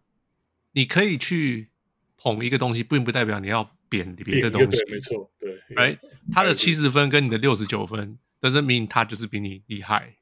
[0.74, 1.70] 你可以去
[2.18, 3.76] 捧一个东西，并不代表你要。
[3.90, 6.00] 贬别的东西，没错，对，right，
[6.32, 10.16] 他的七十分跟你的六十九分，doesn't mean 他就是比你厉害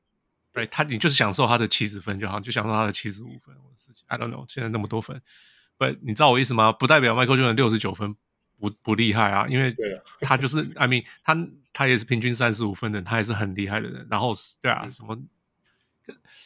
[0.53, 5.22] ，right，他你就是享受他的七十分就好，就享受他的七十五分的事情，I don't know，现在那么多分
[5.77, 6.72] ，but 你知道我意思吗？
[6.72, 8.15] 不代表 Michael Jordan 六十九分
[8.57, 9.76] 不不厉害啊，因为
[10.22, 11.35] 他就是，I mean，他
[11.73, 15.15] 他也是平均三十五分的人，他也是很厉害的人，然后对啊，什么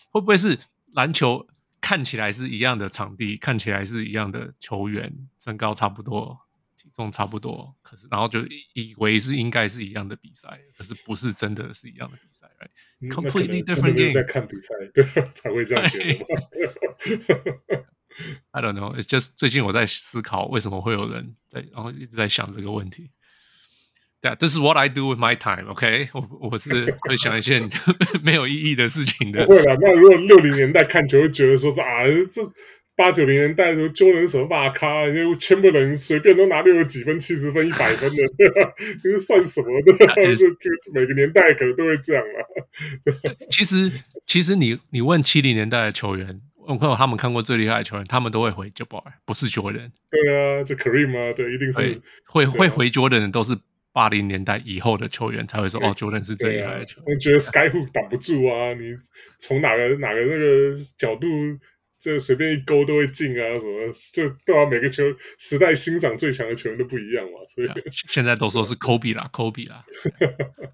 [0.09, 0.59] 会不会是
[0.93, 1.47] 篮球
[1.79, 6.37] 看起来是一样的场地，看起来是一样的球员，身高差不多？
[6.91, 8.41] 体重差不多，可是然后就
[8.73, 14.11] 以为是应该是一样的比赛，可是不是真的是一样的比赛，right？Completely different game。
[14.11, 15.01] 在看比赛，对，
[15.31, 16.11] 才会这样觉得。
[18.51, 18.93] I don't know.
[18.93, 23.11] It's just 最近我在思考，为什么会有人在，然后一直在想这个问题。
[24.19, 25.69] 对啊，This is what I do with my time.
[25.71, 27.65] OK，我我是会想一些
[28.21, 29.45] 没有意义的事情的。
[29.45, 32.41] 不会啦，那如果六零年代看球，会觉得说是啊，这。
[33.03, 38.17] 八九零年代的时候，Jordan 什么大咖，因为签不人随便都拿六十几分、七十分、一百分的？
[39.01, 40.35] 这是算什么的？
[40.35, 40.45] 是
[40.93, 42.45] 每个年代可能都会这样了。
[43.49, 43.91] 其实，
[44.27, 49.89] 其实你你问七零年代的球员，我朋友他们看过最厉害的球员，他们都会回 Jabbar，不是 Jordan。
[50.11, 53.57] 对啊，就 Kareem 啊，对，一定是会会回 Jordan 的都是
[53.91, 57.05] 八零年代以后的球员才会说哦，Jordan 是最厉害的球员。
[57.07, 58.95] 我觉得 Skyhook 挡不住啊，你
[59.39, 61.27] 从哪个哪个那个角度。
[62.01, 65.03] 这随便一勾都会进啊，什么就对啊，每个球
[65.37, 67.69] 时代欣赏最强的球员都不一样嘛，所以
[68.09, 69.83] 现在都说是 Kobe 啦，Kobe 啦，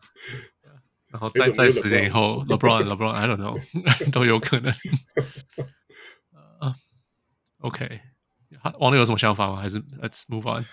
[1.12, 3.60] 然后再再十年以后，LeBron，LeBron，I don't know，
[4.14, 4.74] 都有可能。
[7.60, 8.00] OK
[8.80, 9.58] 王磊有什么想法吗？
[9.58, 10.64] 还是 Let's move on？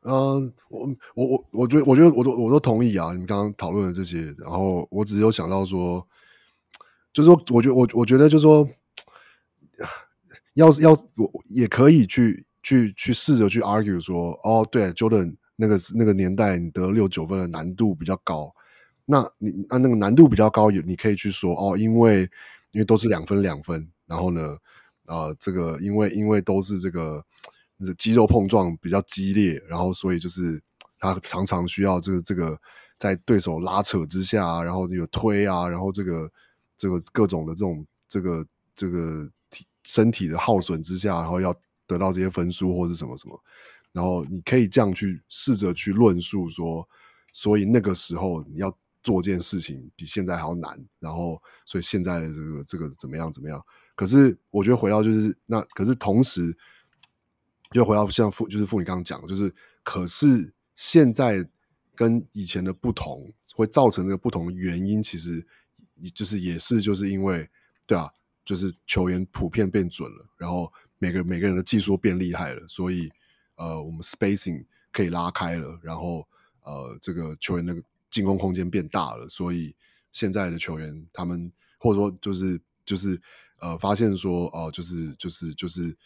[0.00, 6.04] 嗯，我我我我觉得我觉得我都我都同意啊，你们刚刚讨论的这些，然后我只有想到说，
[7.12, 8.68] 就是说，我觉得我我觉得就是说。
[10.54, 18.54] 要要我也可以去去去试着去 argue 说，哦，对，Jordan 那个那个年代你得六九分的难度比较高，
[19.04, 22.22] 那你那、那个难度比较高，也你可以去说，哦，因为
[22.72, 24.56] 因为都是两分两分，然后呢，
[25.06, 27.24] 啊、这个因为因为都是这个
[27.98, 30.60] 肌肉碰撞比较激烈，然后所以就是
[30.98, 32.58] 他常常需要这个这个
[32.98, 36.30] 在对手拉扯之下，然后有推啊，然后这个
[36.76, 38.46] 这个各种的这种这个
[38.76, 39.28] 这个
[39.84, 41.54] 身体的耗损之下，然后要
[41.86, 43.42] 得到这些分数或是什么什么，
[43.92, 46.88] 然后你可以这样去试着去论述说，
[47.32, 48.76] 所以那个时候你要。
[49.04, 51.36] 做件事情比现在还要难，然后
[51.66, 53.60] 所以现在的这个这个怎么样怎么样？
[53.96, 56.56] 可是我觉得回到就是那，可是同时
[57.72, 59.52] 又回到像傅就是傅你刚刚讲，就是
[59.82, 61.44] 可是现在
[61.96, 65.44] 跟以前的不同，会造成这个不同的原因，其实
[65.94, 67.50] 你就是也是就是因为
[67.88, 68.08] 对啊，
[68.44, 73.10] 就是球员普遍变准了，然后每个每个人的技术变厉害了，所以
[73.56, 76.26] 呃我们 spacing 可以拉开了，然后
[76.62, 77.82] 呃这个球员那个。
[78.12, 79.74] 进攻空间变大了，所以
[80.12, 83.18] 现在的球员他们或者说就是就是
[83.58, 85.96] 呃发现说哦、呃，就是就是就是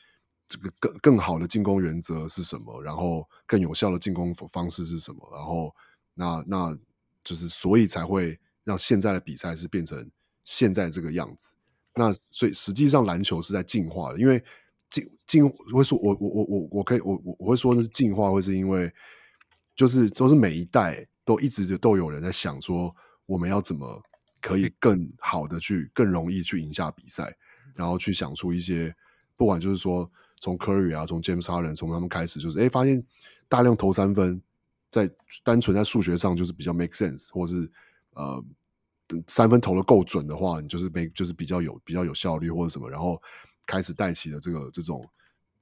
[0.49, 5.75] 这个更更好的进攻原则是什么，然后更有效的进攻方式是什么，然后
[6.15, 6.79] 那那
[7.25, 10.09] 就是所以才会让现在的比赛是变成
[10.45, 11.56] 现在这个样子。
[11.97, 14.43] 那所以实际上篮球是在进化的，因为
[14.89, 18.93] 进进会说我我我我我可以我我我会说那是进化，会是因为
[19.75, 21.07] 就是都是每一代。
[21.27, 22.95] 都一直就都有人在想说，
[23.27, 24.01] 我们要怎么
[24.41, 27.37] 可以更好的去、更容易去赢下比赛，
[27.75, 28.95] 然后去想出一些，
[29.35, 30.09] 不管就是说
[30.39, 33.05] 从 Curry 啊，从 James Harden 从他们开始，就是哎，发现
[33.49, 34.41] 大量投三分，
[34.89, 35.11] 在
[35.43, 37.69] 单纯在数学上就是比较 make sense，或是
[38.13, 38.41] 呃
[39.29, 43.21] 三分投的够准的话，你就是没就是比较有比较有效率或者什么，然后
[43.67, 45.05] 开始带起了这个这种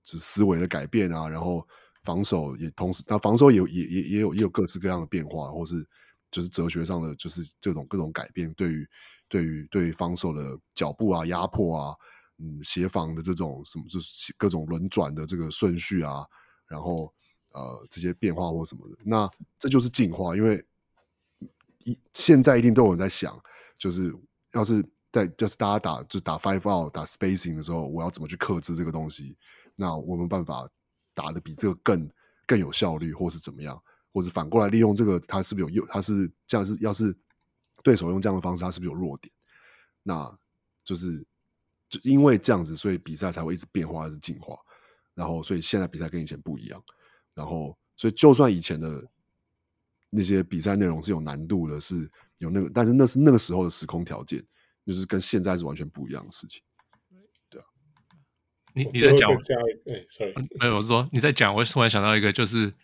[0.03, 1.67] 就思维的改变啊，然后。
[2.05, 5.83] 防守也同时，那防守也也也也有也有各式各样的变化，或是
[6.31, 8.87] 就是哲学上的，就是这种各种改变，对于
[9.27, 11.97] 对于对于防守的脚步啊、压迫啊、
[12.37, 16.27] 嗯协防的这种什么，就是各种轮转的这个顺序啊，
[16.69, 17.11] 然后
[17.53, 19.27] 呃这些变化或什么的，那
[19.59, 20.37] 这就是进化。
[20.37, 20.63] 因为
[21.85, 23.39] 一现在一定都有人在想，
[23.79, 24.15] 就是
[24.53, 29.37] 要是在就是大家打就打 five out 打 spacing 的时候，我要怎么去克制这个东西？
[29.77, 30.69] 那我们办法。
[31.17, 32.11] 打得比这个更
[32.45, 33.81] 更有效率，或是怎么样，
[34.13, 35.87] 或是反过来利用这个，他是不是有优？
[35.87, 37.17] 他是这样是，要是
[37.85, 39.33] 对手用这样的方式，他是不是有弱点？
[40.03, 40.37] 那
[40.83, 41.25] 就是
[41.89, 44.59] 就因为这样子，所以比赛才会一直变化，还是进化。
[45.15, 46.83] 然后，所以现在比赛跟以前不一样。
[47.33, 49.09] 然后，所以就算以前的
[50.15, 52.09] 那些比赛内容是有难度的，是
[52.39, 54.41] 有那个，但是那是那个时候的时空条件，
[54.87, 56.63] 就是跟现在是完全不一样的事情。
[57.51, 57.65] 对啊
[58.75, 62.75] 你你在讲，哎，sorry，没有，我是说你在讲，我突然想到一个，就是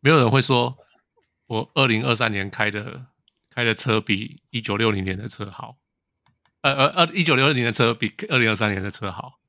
[0.00, 0.78] 没有人会说
[1.46, 3.06] 我二零二三年开的
[3.50, 5.76] 开的车比一九六零年的车好，
[6.62, 9.39] 呃呃呃，一九六零年的车比二零二三年的车好。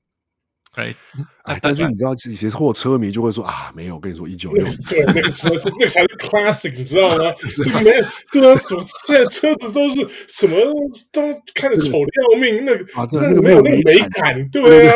[0.73, 0.95] 对，
[1.43, 7.25] 哎，但是你知道，其实货车迷就会说啊，没有，我跟你说，一九六， 对，那个车是那个才是 classic，你知道吗？
[7.57, 9.95] 这个没有，对啊，什么现在车子都是
[10.29, 10.55] 什么
[11.11, 11.21] 都
[11.53, 14.95] 看着丑的要命，那个啊，那个没有那个美感，对啊，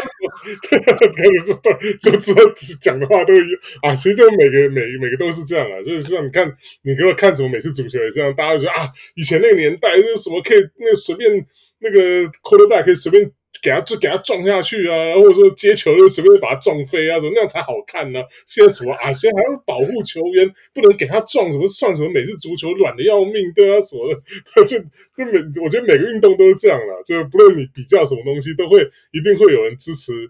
[0.72, 2.42] 对，就知道
[2.80, 3.48] 讲的话都一样
[3.82, 6.50] 啊，其实就每个每每个都是这样啊，就是像你看，
[6.84, 11.46] 你给我看什么美式足球也是这样，大家就说啊，以前那个年代就是什么可以那个随便
[11.80, 12.00] 那个
[12.42, 13.30] quarterback 可以随便。
[13.66, 19.12] 给他就给他撞下去啊，或者说接球就随便把他撞飞啊，怎么那样才好看呢、现在什么啊？
[19.12, 24.22] 现在还要保护球员，不能给他撞，什么算什么每次足球软的要命，对啊，什么的，
[24.54, 24.78] 他 就
[25.16, 30.30] 根本我觉得每个运动都是这样了，就不论你比较什么东西，都会一定会有人支持。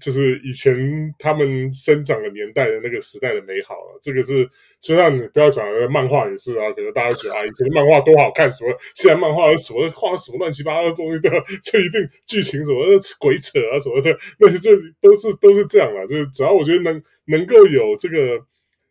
[0.00, 0.74] 就是以前
[1.18, 4.48] 他们生长的年代的那个时代的美好了，这个是
[4.80, 11.28] 就像你不要讲的漫画也是啊，可能大家觉得啊，以前漫画多好看，什么现在漫画什么画什么乱七八糟的东西都
[11.62, 12.84] 就一定剧情什么
[13.18, 14.70] 鬼扯啊什么的，那这
[15.00, 18.40] 都是都是这样啦，就是只要我觉得能能够有这个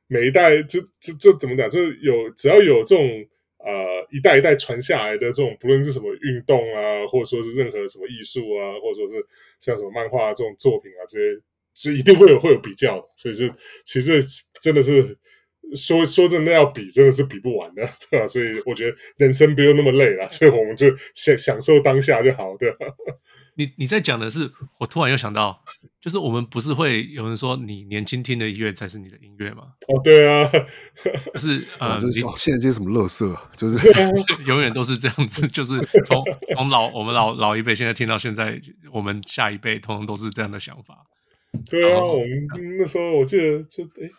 [0.07, 3.05] 每一代就就就怎么讲，就是有只要有这种。
[3.65, 9.25] 呃，一代一代传下来的这种，不论是什么运动啊，或者说是任何什么艺术啊，或者说是
[9.59, 11.41] 像什么漫画这种作品啊，这些
[11.73, 13.07] 是一定会有会有比较的。
[13.15, 13.47] 所以就
[13.85, 14.21] 其实
[14.61, 15.17] 真的是
[15.75, 18.27] 说说真的要比，真的是比不完的，对吧？
[18.27, 22.85] 所以我觉得人生不用那么累了，所以我们就享享受当下就好，对吧？
[23.55, 25.63] 你你在讲的是，我突然又想到，
[26.01, 29.63] 就是我们不是会有人说，你年轻听的音乐才是你的音乐吗？
[29.87, 30.49] 哦，对啊，
[31.33, 33.77] 就是 呃，就是现在这些什么乐色，就是
[34.47, 36.23] 永远都是这样子，就是从
[36.55, 38.59] 从老我们老老一辈现在听到现在，
[38.91, 41.05] 我们下一辈通常都是这样的想法。
[41.69, 44.09] 对啊，我们那时候我记得就诶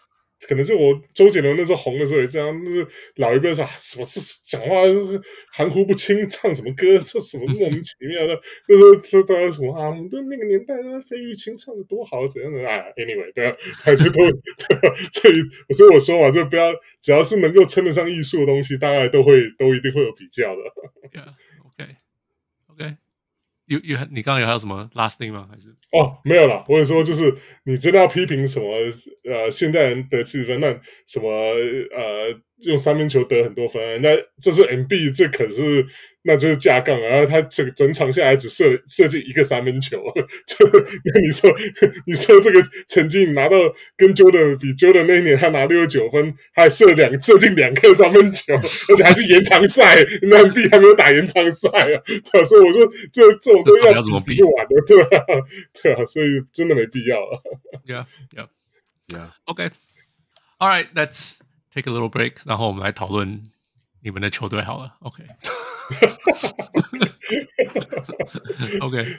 [0.47, 2.87] 可能是我周杰伦那时候红的时候也这样，就是
[3.17, 5.21] 老一辈说、啊、什么是讲话就是
[5.53, 8.39] 含糊不清，唱什么歌是什么莫名其妙的，
[8.69, 15.35] 那时候说大家什么啊，我们都那个年代，那费玉清唱的多好，怎样的啊？Anyway，对啊，还是都对啊，所以
[15.75, 20.63] 所以我说嘛，就不要只要是能够称得上艺术的东西，大概都会都一定会有比较的。
[21.13, 22.97] Yeah，OK，OK。
[23.67, 25.49] 有有你刚刚有还有什么 last thing 吗？
[25.51, 26.63] 还是哦没有了。
[26.69, 27.35] 我有说就是
[27.65, 28.67] 你真的要批评什么
[29.31, 30.69] 呃现代人得七十分，那
[31.07, 35.87] 什么呃用三分球得很多分，那这是 MB，这可是。
[36.27, 39.99] 那就是架杠，然后他整整场下来只射射进一个三分球，
[40.49, 41.51] 就那你说
[42.07, 43.57] 你说这个成绩拿到
[43.97, 52.01] 跟 Jordan 比，Jordan 那一年他拿六十九分，还射两射进两个三分球， 而且还是延长赛，那 MB 还没有打延长赛啊，
[52.45, 55.09] 所以我说这这种都要怎么比不完的，对吧？
[55.83, 57.43] 对啊，所以真的没必要了。
[57.87, 58.49] Yeah, yeah,
[59.09, 59.29] yeah.
[59.45, 59.71] OK,
[60.59, 61.35] all right, let's
[61.75, 63.43] take a little break，然后我们来讨论
[64.05, 64.93] 你们的球队好了。
[65.01, 65.25] OK。
[68.83, 69.15] OK，OK，Welcome、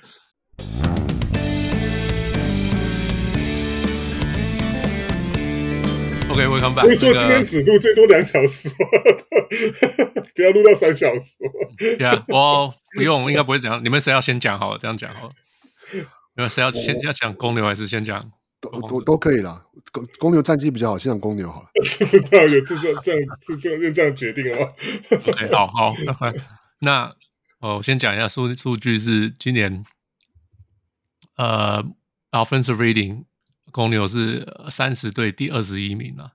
[6.29, 6.47] okay.
[6.61, 6.83] okay, back。
[6.83, 8.69] 所以说今天只录最多两小时，
[10.35, 11.37] 不要录到三小时。
[11.97, 13.83] Yeah，我不用，应该不会这样。
[13.83, 14.77] 你们谁要先讲好了？
[14.77, 15.33] 这样讲好了。
[16.35, 18.31] 你们谁要先要讲公牛，还是先讲？
[18.71, 19.65] 都都都可以啦。
[19.91, 21.69] 公公牛战绩比较好，先讲公牛好了。
[21.85, 24.67] 是这样，有这这这样是这样这样决定哦。
[25.11, 26.33] OK，好好，那反。
[26.79, 27.05] 那
[27.59, 29.83] 哦，我先讲一下数数据是今年，
[31.37, 31.83] 呃
[32.31, 33.25] ，offensive rating
[33.71, 36.33] 公牛是三十队第二十一名啊，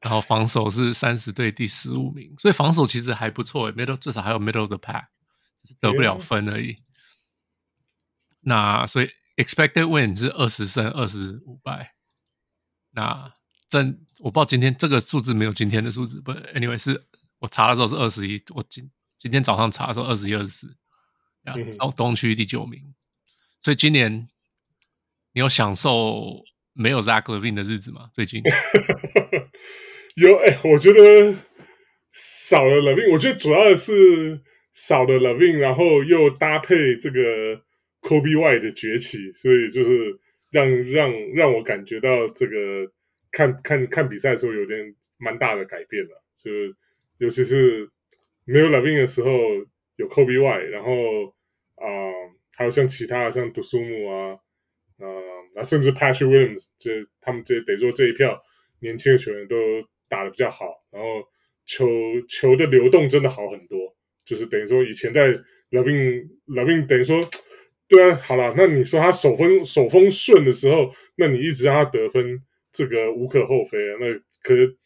[0.00, 5.06] 然后防守是三十队第十五名，所以防守其实还不错，middle 至少还有 middle of the pack，
[5.60, 6.74] 只是得不了分而已。
[6.74, 6.78] Yeah.
[8.42, 11.94] 那所以 expected win 是二十胜二十五败。
[12.90, 13.34] 那
[13.68, 17.04] 真我不知道今天这个数字没有今天的数字，不，anyway 是
[17.38, 18.90] 我查的时候是二十一，我今。
[19.18, 20.76] 今天早上查的时候，二十一、二十四，
[21.42, 22.94] 然后东区第九名。
[23.60, 24.28] 所以今年
[25.32, 26.44] 你有享受
[26.74, 28.10] 没有 Zach Levine 的日子吗？
[28.12, 28.42] 最近
[30.16, 31.34] 有哎、欸，我觉得
[32.12, 34.42] 少了 Levine，我觉得主要的是
[34.74, 37.64] 少了 Levine，然后又搭配这个
[38.06, 40.16] Kobe Y 的崛起，所以就是
[40.50, 42.90] 让让让我感觉到这个
[43.32, 46.76] 看看看比赛的时候有点蛮大的改变了，就是
[47.18, 47.90] 尤其是。
[48.48, 49.28] 没有 Lavin 的时候，
[49.96, 51.34] 有 Kobe Y，然后
[51.74, 51.84] 啊、
[52.54, 54.38] 还有像其他像 Dosunmu 啊，
[54.98, 55.06] 啊、
[55.56, 58.40] 呃，甚至 Patrick Williams，这他们这等于说这一票
[58.78, 59.56] 年轻的球员都
[60.08, 61.24] 打得比较好，然后
[61.64, 61.88] 球
[62.28, 65.34] 球的流动真的好很多，就是等于说以前在
[65.72, 67.20] Lavin Lavin 等于说，
[67.88, 72.42] 对啊，好了，那你说他手风手风顺的时候，那你一直让他得分，
[72.72, 74.06] 这个无可厚非啊，那
[74.42, 74.76] 可是。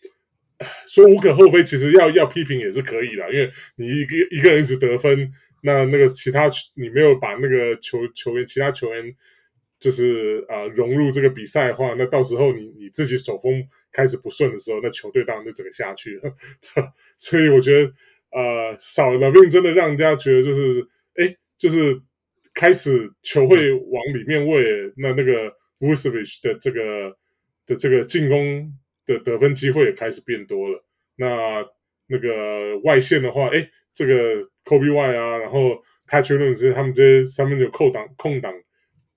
[0.87, 5.33] 说无可厚非，其实要要批评也是可以的，因为你一个一个人一直得分，
[5.63, 9.03] 那那个其他你没有把那个球球员其他球员
[9.79, 16.31] 就是啊、融入这个比赛的话，那到时候你你自己手风开始不顺的时候，那球队当然就整个下去了。
[17.17, 17.91] 所以我觉得
[18.33, 21.99] 呃少了 LaVine 真的让人家觉得就是哎就是
[22.55, 27.17] 开始球会往里面喂，那那个 Vucevic 的这个
[27.67, 28.73] 的这个进攻。
[29.07, 30.85] 的得分机会也开始变多了。
[31.17, 31.67] 那
[32.07, 38.55] 那个外线的话，哎，这个 Kobe White 啊，然后 Patrick 他们这些三分球扣挡空档，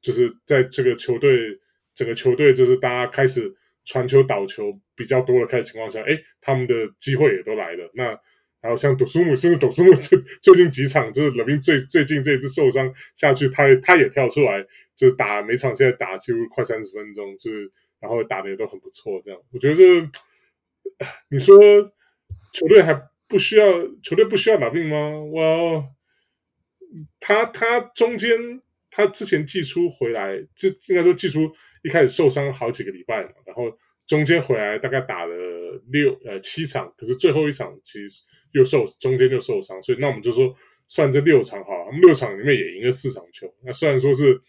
[0.01, 1.59] 就是在这个球队
[1.93, 3.53] 整个球队就是大家开始
[3.85, 7.91] 传球倒球比较多的开始情况下，哎，他们的机会也都来了。
[7.93, 8.19] 那
[8.63, 14.65] 然后像 Dosunmu，甚至 Dosunmu 最最近几场就是冷冰最最近这一次受伤下去，他他也跳出来，
[14.95, 17.71] 就是打每场现在打几乎快三十分钟，就是。
[18.03, 19.81] 然后打的也都很不错，这样我觉得
[21.29, 21.55] 你说
[22.51, 22.93] 球队还
[23.29, 23.65] 不需要
[24.01, 25.23] 球队不需要 LaVine 吗？
[25.31, 25.85] 哇，
[27.21, 28.61] 他他中间
[28.91, 31.49] 他之前季初回来，这应该说季初
[31.81, 33.71] 一开始受伤好几个礼拜嘛，然后
[34.05, 35.33] 中间回来大概打了
[35.87, 38.23] 六呃七场，可是最后一场其实
[38.53, 40.53] 又受中间就受伤，所以那我们就说
[40.87, 44.39] 算这六场哈，六场里面也赢了四场球，那虽然说是。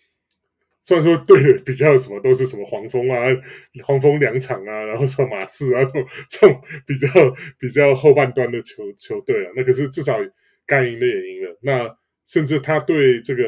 [0.87, 3.25] 虽然说对比较什么都是什么黄蜂啊，
[3.83, 7.09] 黄蜂两场啊，然后什么马刺啊这种这种比较
[7.59, 10.19] 比较后半段的球球队啊，那可是至少
[10.67, 11.59] 该赢的也赢了。
[11.63, 13.43] 那甚至他对这个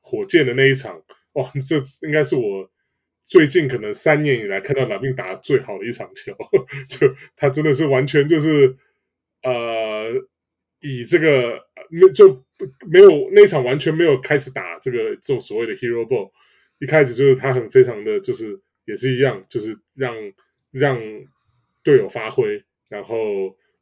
[0.00, 1.02] 火箭的那一场，
[1.34, 2.70] 哇，这应该是我
[3.22, 6.34] 最近可能三年以来看到 LaVine 打最好的一场球，
[6.88, 8.74] 就他真的是完全就是
[10.82, 12.44] 以这个没就
[12.90, 16.30] 没有那场完全没有开始打这个这种所谓的 Hero Ball。
[16.78, 20.14] 一开始就是他很非常的就是也是一样，就是让
[20.72, 21.00] 让
[21.84, 23.16] 队友发挥，然后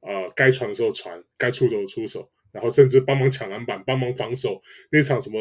[0.01, 4.61] 呃该传的时候传，该出手出手，然后甚至帮忙抢篮板，帮忙防守。
[4.93, 5.41] 那场什么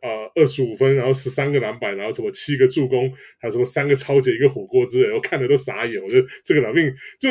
[0.00, 6.02] 呃二十五分，然后十三个篮板，然后什么七个助攻，还有什么三个抄截一个火锅之类，我看的都傻眼。
[6.02, 6.90] 我觉得这个老命
[7.20, 7.30] 就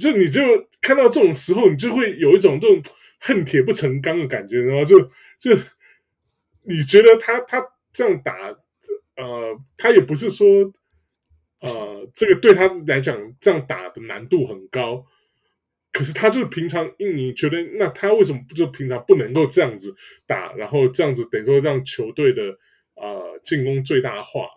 [0.00, 0.40] 就你就
[0.80, 2.82] 看到这种时候，你就会有一种这种
[3.20, 5.00] 恨铁不成钢的感觉，然后就
[5.38, 5.56] 就
[6.62, 8.56] 你觉得他他这样打。
[9.14, 10.72] 呃，他也不是说，
[11.60, 15.04] 呃，这个对他来讲这样打的难度很高，
[15.92, 19.94] 可是他就是平常，你觉得那他为什么不就平常不能够这样子
[20.26, 22.42] 打，然后这样子等于说让球队的
[22.94, 24.48] 呃进攻最大化，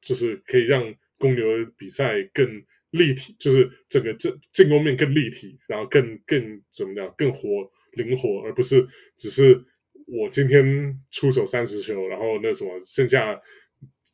[0.00, 2.62] 就是可以让公牛的比赛更
[2.96, 7.48] 立体，就是整个这进攻面更立体，然后更更怎么样更活
[7.92, 8.86] 灵活，而不是
[9.16, 9.64] 只是
[10.06, 10.64] 我今天
[11.10, 13.40] 出手三十球，然后那什么剩下。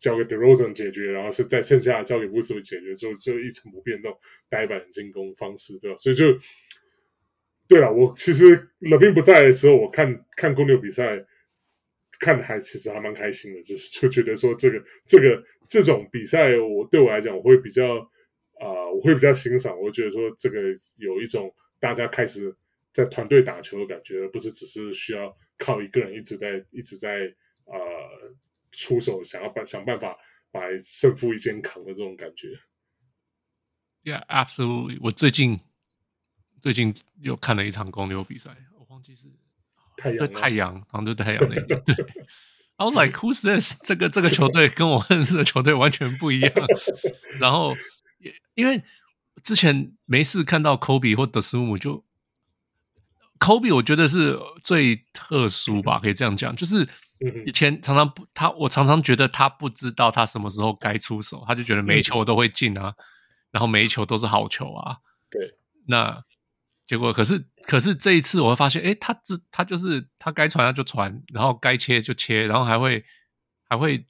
[0.00, 4.18] 交给 DeRozan 解决，然后是再剩下交给 Vucevic 解决，就就一成不变这种
[4.48, 5.96] 呆板进攻方式，对吧？
[5.96, 6.36] 所以就
[7.68, 7.92] 对了。
[7.92, 11.24] 我其实勒宾不在的时候，我看看公牛比赛，
[12.18, 18.10] 看的还其实还蛮开心的，就是就觉得说这个这个这种比赛，我对我来讲，我会比较
[18.62, 19.76] 啊、呃，我会比较欣赏。
[19.78, 20.58] 我觉得说这个
[20.96, 22.56] 有一种大家开始
[22.92, 27.10] 在团队打球的感觉，而不是只是需要靠一个人一直在一直在
[27.66, 27.76] 啊。
[27.76, 28.34] 呃
[28.74, 30.16] 出手想要办想办法
[30.50, 32.58] 把胜负一肩扛的这种感觉。
[34.02, 34.96] Yeah, absolutely。
[35.02, 35.60] 我最近
[36.62, 39.28] 最近又看了一场公牛比赛，我忘记是
[39.98, 41.76] 太阳太阳，好像就太阳那个。
[41.80, 41.94] 对，
[42.76, 43.78] I was like, who's this？
[43.82, 46.50] 这个这个球队跟我认识的球队完全不一样。
[47.38, 47.74] 然后
[48.54, 48.82] 因为
[49.42, 52.04] 之前没事看到 Kobe 或 Dosunmu 就
[53.38, 56.88] Kobe，我觉得是最特殊吧，可以这样讲，就是。
[57.46, 62.92] 以前常常不他，我常常觉得他不知道他什么时候该出手，他就觉得每一球都会进啊，
[63.52, 64.96] 然后每一球都是好球啊。
[65.30, 66.24] 对，那
[66.84, 73.04] 结果可是可是这一次我会发现，诶，他这他就是他该传他就传，然后该切就切，然后还会
[73.68, 74.04] 还会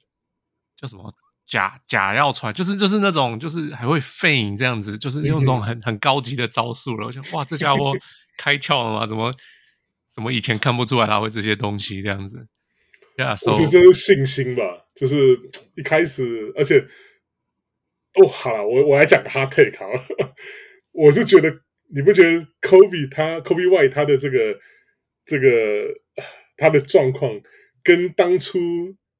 [0.75, 1.13] 叫什么
[1.45, 7.07] 假假要传，就是就是那种就是还会 feign 这样子，就是用这种很很高级的招数了。
[7.07, 7.93] 我想哇，这家伙
[8.37, 9.05] 开窍了吗？
[9.05, 9.33] 怎么
[10.13, 12.47] 怎么以前看不出来他会这些东西这样子
[13.37, 14.63] so, 我觉得这是信心吧，
[14.95, 15.37] 就是
[15.75, 16.79] 一开始，而且
[18.15, 20.01] 哦，好了，我我来讲个 hot take 好了，
[20.93, 21.51] 我是觉得
[21.93, 24.37] 你不觉得 Kobe 他 Kobe White 他的这个
[25.25, 25.47] 这个
[26.57, 27.31] 他的状况
[27.83, 28.59] 跟当初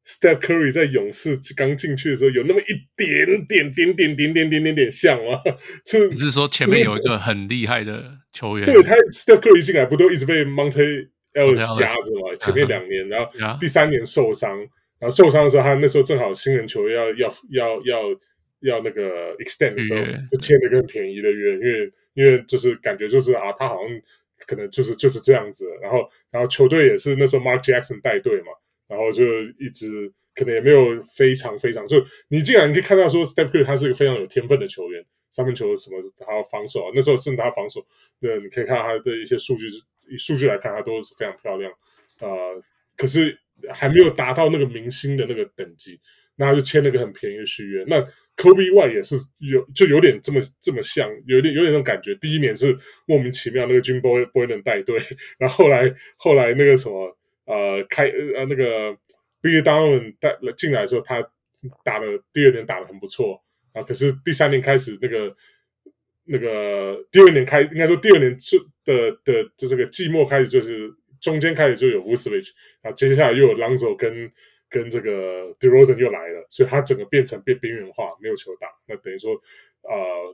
[0.06, 5.42] Steph Curry 在勇士刚进去的时候有那么一点点点点点点点点点像吗？
[5.86, 8.66] 就你是说前面有一个很厉害的球员？
[8.66, 14.58] 对他 Steph Curry 进来不都一直被 Monte Ellis 压着嘛，前面两年，然后第三年受伤，
[15.00, 18.02] 然后受伤的时候，他那时候正好新人球要要要要
[18.60, 24.02] 要那个 extend 的时候，就签了一个很便宜的约，因为因为就是感觉就是啊，他好像
[24.46, 28.48] 可能就是就是这样子，然后然后球队也是那时候 Mark Jackson 带队嘛，
[28.94, 29.24] 然后就
[29.60, 31.98] 一直可能也没有非常非常，就
[32.28, 37.84] 你竟然可以看到说 Steph Curry 他是一个非常有天分的球员，三分球什么他防守啊，那时候甚至他防守，
[38.20, 39.66] 那你可以看到他的一些数据。
[40.10, 41.72] 以数据来看，他都是非常漂亮，
[42.20, 42.62] 呃，
[42.98, 43.36] 可是
[43.72, 45.98] 还没有达到那个明星的那个等级，
[46.36, 47.86] 那他就签了个很便宜的续约。
[47.88, 48.02] 那
[48.36, 52.14] Kobe Y 也是有就有点这么这么像，有点有点那种感觉。
[52.16, 55.00] 第一年是莫名其妙那个 Jim Boylen 带队，
[55.40, 58.92] 然后后来后来那个什么呃开呃那个
[59.42, 61.22] Billy Donovan 带进来的时候，他
[61.84, 63.42] 打了第二年打得很不错
[63.74, 65.36] 啊，可是第三年开始那个。
[66.26, 70.90] 那个第二年开，应该说第二年是的的就这个季末开始，就是
[71.20, 72.50] 中间开始就有 Vucevic
[72.82, 74.32] 啊，接下来又有 Lonzo 跟
[74.70, 78.70] 跟这个 DeRozan 又来了，所以他整个变成变边缘化，没有球打。
[78.88, 79.34] 那等于说，
[79.82, 80.34] 呃，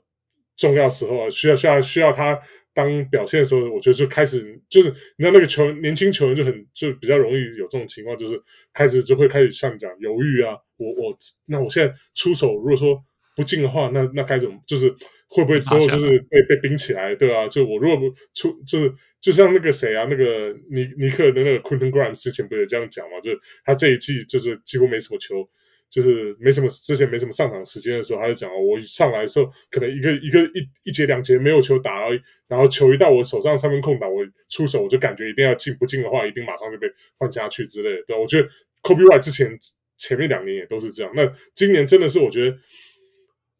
[0.55, 2.39] 重要时候，需要需要需要他
[2.83, 8.41] 当表现的时候，我觉得就开始就是你知道那个球年轻球员就很就比较容易有这种情况，就是
[8.73, 13.03] 开始就会开始像你讲犹豫啊，我我那我现在出手，如果说
[13.35, 14.93] 不进的话，那那该怎么就是？
[15.31, 18.91] 会不会之后就是被被冰起来，对啊，就我如果不出，就是
[19.21, 23.19] 就像那个谁啊，那个尼尼克的那个 Quentin Grimes 之前不也这样讲嘛？
[23.21, 25.47] 就是他这一季就是几乎没什么球，
[25.89, 32.09] 就是没什么之前没什么上场时间的时候，他就讲哦，我上来的时候可能一个一个一一节两节没有球打，
[32.47, 36.87] 然后球一到我手上三分空档，我出手我就感觉一定要进，不进的话一定马上就被
[37.17, 38.03] 换下去之类的。
[38.07, 38.47] 对，我觉得
[38.83, 39.57] Kobe White 之前
[39.97, 42.57] 前面两年也都是这样，那今年真的是我觉得。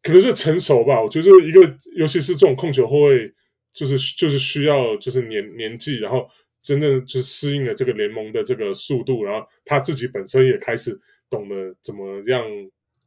[0.02, 1.60] 可能是成熟吧，我觉得一个，
[1.94, 3.30] 尤其是这种控球后卫，
[3.70, 6.26] 就是就是需要就是年年纪，然后
[6.62, 10.98] 真正就适应了这个联盟的这个速度，然后他自己本身也开始
[11.30, 12.44] 懂得怎么样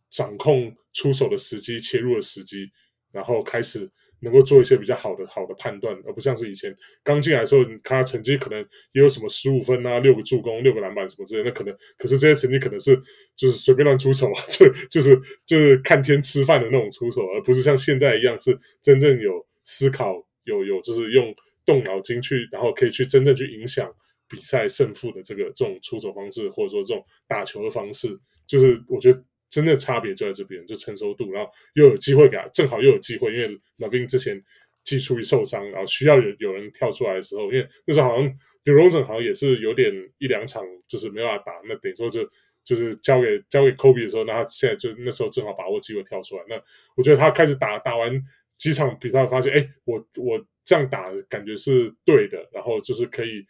[0.09, 2.71] 掌控出手的时机、切入的时机，
[3.11, 3.89] 然后开始
[4.21, 6.73] 能够做一些比较好的好的判断，而不像是以前
[7.03, 8.59] 刚进来的时候，他成绩可能
[8.93, 12.95] 也有什么十五分啊、六个助攻、六个篮板什么之类的，那可能可是这些成绩可能是
[13.35, 20.13] 就是随便乱出手啊，就 就是就是看天吃饭的那种出手，而不是像现在一样是真正有思考、
[20.45, 21.35] 有有就是用
[21.65, 23.93] 动脑筋去，然后可以去真正去影响
[24.33, 29.23] 比赛胜负的这个这种出手方式，或者说这种打球的方式，就是我觉得。
[29.53, 33.47] 真的差别就在这边，就成熟度，然后又有机会给他，正好又有机会，因为
[33.77, 34.43] LaVine 之前
[34.83, 42.27] 季初一受伤，然后需要有有人跳出来的时候，因为那时候好像 DeRozan 好像也是有点一两场就是没办法打，那等于说就
[42.63, 46.43] 就是交给交给 Kobe 的时候，那他现在就那时候正好把握机会跳出来。
[46.49, 46.59] 那
[46.95, 48.11] 我觉得他开始打打完
[48.57, 53.45] 几场比赛，发现哎，我我这样打感觉是对的，然后就是可以。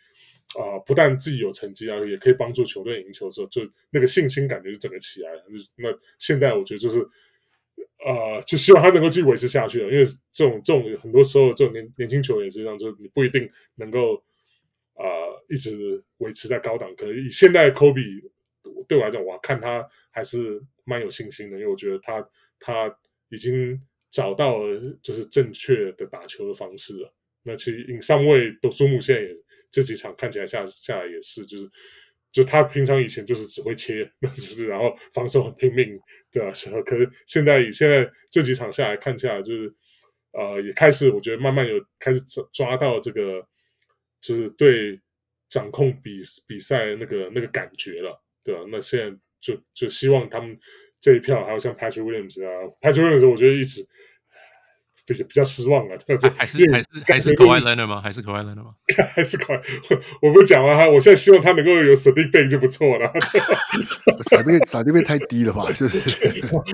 [0.60, 5.44] 啊、不但自己有成绩啊，也可以帮助球队赢球的时候，就那个信心感觉就整个起来了。
[5.78, 5.90] 那
[6.20, 7.00] 现在我觉得就是，
[8.06, 9.92] 呃，就希望他能够继续维持下去了。
[9.92, 14.16] 因为这种这种很多时候，这种年年轻球员也是这样，就你不一定能够
[14.94, 15.04] 啊、
[15.50, 16.96] 一直维持在高档。
[16.96, 18.02] 可以现在科比
[18.88, 22.30] 对我来讲，我看他还是蛮有信心的，因为我觉得他
[22.60, 22.96] 他
[23.30, 27.12] 已经找到了就是正确的打球的方式了。
[27.44, 29.30] 那其实 in some way 都苏木现在也。
[29.74, 31.68] 这几场看起来下下来也是，就是
[32.32, 36.00] 就他平常以前就是只会切，那就是然后防守很拼命，
[36.32, 36.52] 对吧？
[36.86, 39.74] 可是现在以现在这几场下来看下来，就是
[40.34, 43.44] 呃也开始我觉得慢慢有开始抓抓到这个，
[44.22, 45.02] 就是对
[45.50, 48.62] 掌控比比赛那个那个感觉了，对吧？
[48.70, 50.56] 那现在就就希望他们
[51.00, 53.84] 这一票还有像 Patrick Williams 啊，Patrick Williams 我觉得一直。
[55.06, 58.00] 比较比较失望了，还是还是还是 Kawhi Leonard 吗？
[58.02, 58.72] 还是 Kawhi Leonard 吗？
[59.14, 59.60] 还是 Kawhi？
[60.22, 63.12] 我不讲了哈，我现在希望他能够有 Saddiq Bey 就不错了。
[64.32, 65.70] Saddiq Bey 太低了吧？
[65.74, 65.98] 就是，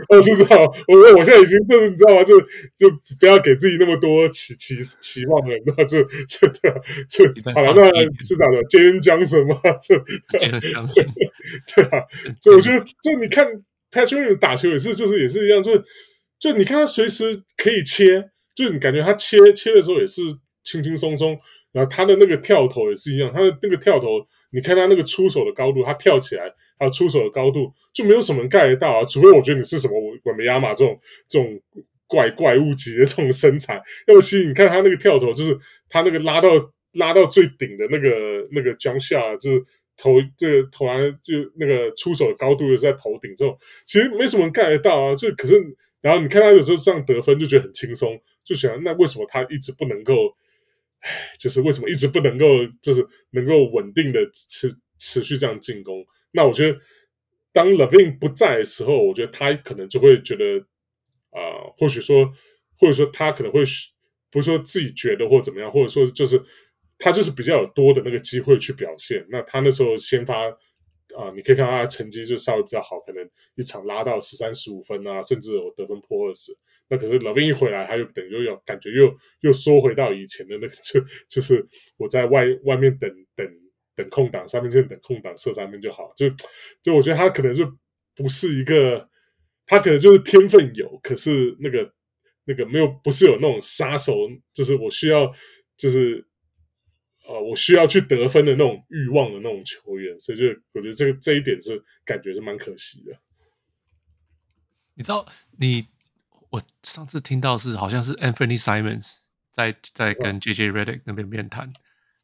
[0.09, 0.57] 我 是知道，
[0.87, 2.23] 我我现在已经就是你知道吗？
[2.23, 2.89] 就就
[3.19, 6.71] 不要给自己那么多期期期望了，那就就对
[7.09, 7.73] 就好了。
[7.75, 9.95] 那市长的 Jalen Johnson 嘛，就
[10.37, 11.07] Jalen Johnson
[11.75, 12.03] 对啊，
[12.41, 13.47] 所以我觉得，就你看
[13.91, 15.83] Patrick 打球也是，就是也是一样，就是。
[16.39, 20.21] 就你看他随时可以切，就你感觉他切切的时候也是
[20.63, 21.37] 轻轻松松，
[21.73, 26.43] 然后他的那个跳投也是一样，他的那个跳投，你看他那个出手的高度，他跳起来
[26.79, 29.93] 还有出手的高度，就没有什么盖得到啊，除非我觉得你是什么
[30.23, 30.97] 我们亚马这种
[31.27, 31.61] 这种
[32.07, 35.57] 怪怪物级的这种身材，要不其实你看他那个跳投，就是
[35.89, 36.49] 他那个拉到
[36.93, 39.65] 拉到最顶的那个那个 jump shot，就是
[39.97, 45.55] 投这个投篮就那个出手的高度是在头顶这种，其实没什么盖得到啊，就可是。
[46.01, 50.33] 然后你看他有时候这样得分，就觉得很轻松，就想那为什么他一直不能够，
[50.99, 52.45] 唉，就是为什么一直不能够，
[52.81, 56.05] 就是能够稳定的持持续这样进攻？
[56.31, 56.79] 那我觉得，
[57.51, 60.59] 当 Levin 不在的时候，我觉得他可能就会觉得，
[61.31, 62.31] 啊、或许说，
[62.77, 63.63] 或者说他可能会
[64.31, 66.41] 不是说自己觉得或怎么样，或者说就是
[66.97, 69.25] 他就是比较有多的那个机会去表现。
[69.29, 70.35] 那他那时候先发。
[71.17, 73.18] 啊，你可以看到他的成绩就稍微比较好，可能
[73.55, 76.55] 一场拉到十三十五分啊，甚至有得分破二十。
[76.89, 81.65] 那可是 LaVine 一回来，他又等于又要感觉又又缩回到以前的那个，就就是
[81.97, 83.47] 我在外外面等等
[83.95, 86.11] 等空档，三分线等空档射三分就好。
[86.15, 86.29] 就
[86.81, 87.65] 就我觉得他可能就
[88.15, 89.09] 不是一个，
[89.65, 91.93] 他可能就是天分有，可是那个
[92.45, 94.15] 那个没有，不是有那种杀手，
[94.53, 95.31] 就是我需要
[95.77, 96.25] 就是。
[97.27, 103.15] 呃，我需要去得分的那种欲望的那种球员，所以就我觉得这个这一点是感觉是蛮可惜的。
[104.99, 105.87] 你知道，你
[106.49, 109.19] 我上次听到是好像是 Anthony Simons
[109.49, 111.71] 在在跟 JJ Redick 那边面谈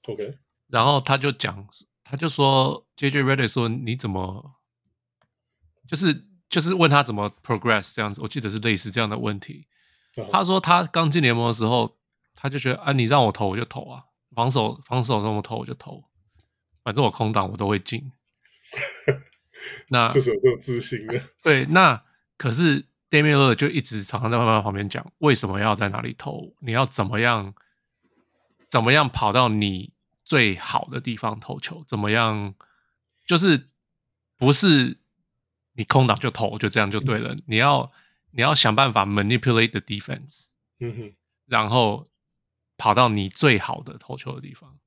[0.04, 0.38] ，OK，
[0.68, 1.66] 然后他就讲，
[2.04, 4.58] 他就说 JJ Redick 说你怎么，
[5.88, 9.68] 就是就是问他怎么 progress 这样子，我记得是类似这样的问题。
[10.16, 10.30] Uh.
[10.30, 11.98] 他说他刚进联盟的时候，
[12.34, 14.04] 他就觉得啊，你让我投我就投啊。
[14.36, 16.04] 防守防守让我投我就投，
[16.84, 18.12] 反正我空档我都会进。
[19.88, 21.22] 那就是有这种自信的。
[21.42, 22.04] 对，那
[22.38, 26.54] 可是 Damian Lillard 就一直常常在慢慢旁边讲，为什么要在哪里投？
[26.60, 27.54] 你要怎么样？
[28.70, 29.94] 怎么样跑到你
[30.24, 31.84] 最好的地方投球？
[31.88, 32.56] 怎么样？
[33.26, 33.70] 就是
[34.38, 35.00] 不是
[35.74, 37.34] 你空档就投，就这样就对了。
[37.34, 37.92] 嗯、你要
[38.32, 40.46] 你要想办法 manipulate the defense。
[40.80, 41.14] 嗯哼，
[41.46, 42.08] 然后。
[42.78, 44.78] 跑到你最好的投球的地方，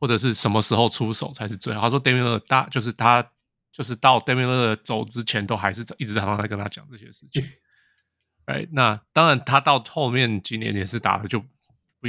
[0.00, 1.82] 或者是什么时候出手才是最好？
[1.82, 3.30] 他说，Damian Lillard 大就是他
[3.76, 7.44] 就是到 Damian Lillard 走之前，都还是一直常常在跟他讲这些事情。
[8.46, 11.46] 哎，那当然，他到后面几年也是打的就不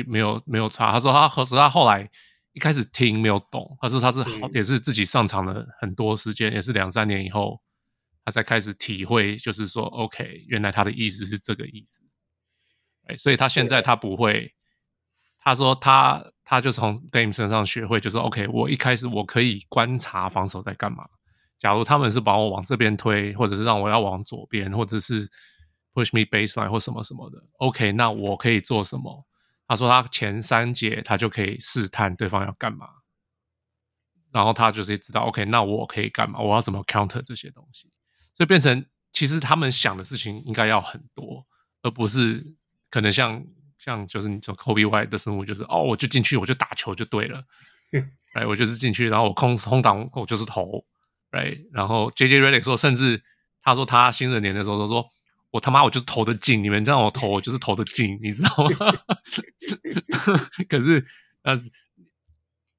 [0.07, 0.93] 没有没有差。
[0.93, 2.09] 他说他可是他后来
[2.53, 7.61] 一开始听没有懂，他说他是好也是自己上场了很多时间，也是两三年以后
[8.23, 12.01] 他才开始体会，就是说 OK，原来他的意思是这个意思。
[13.07, 14.55] 哎，所以他现在他不会，
[15.39, 21.05] 他说他他就从 Dame 身上学会，就是 OK，我一开始我可以观察防守在干嘛。
[21.59, 25.27] 假如他们是把我往这边推，或者是让我要往左边，或者是
[25.93, 29.25] push me baseline 或什么什么的，OK，那我可以做什么？
[29.67, 32.87] 他说他前三节他就可以试探对方要干嘛，
[34.31, 36.39] 然后他就是知道 OK，那我可以干嘛？
[36.39, 37.91] 我要怎么 counter 这些东西？
[38.35, 41.45] 所以变成其实他们想的事情应该要很多，
[41.81, 42.55] 而不是
[42.91, 43.43] 可能像
[43.79, 47.43] 像就是你说 Kobe White 的生物，就是哦，我就进去我就打球就对了，
[48.35, 50.85] 哎，我就是进去，然后我空空档我就是投。
[51.37, 53.21] Right，然后 JJ Redick 说，甚至
[53.61, 55.07] 他说他新人年的时候都说，
[55.51, 58.49] 我他妈我就是投的进，你们让我投，我就是投的进，你知道
[58.79, 58.91] 吗？
[60.67, 61.05] 可是，
[61.43, 61.69] 但是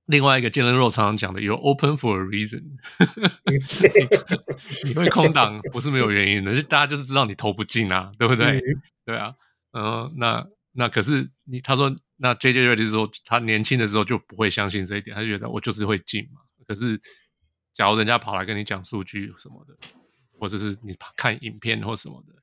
[0.06, 2.64] 另外一个 Jalen Rose 常常讲的，You're open for a reason，
[4.88, 8.60] 你会空档不是没有原因的，就大家就是知道你投不进啊，对不对？
[9.04, 9.34] 对啊，
[9.72, 17.00] 嗯，那那可是你他说，那 JJ Redick 说他年轻的时候就不会相信这一点，他就觉得我就是会进嘛，可是。
[17.78, 19.72] 假如人家跑来跟你讲数据什么的，
[20.36, 22.34] 或者是你看影片或什么的，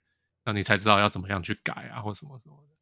[0.46, 2.74] 那你才知道要怎么样去改啊，或什么什么的。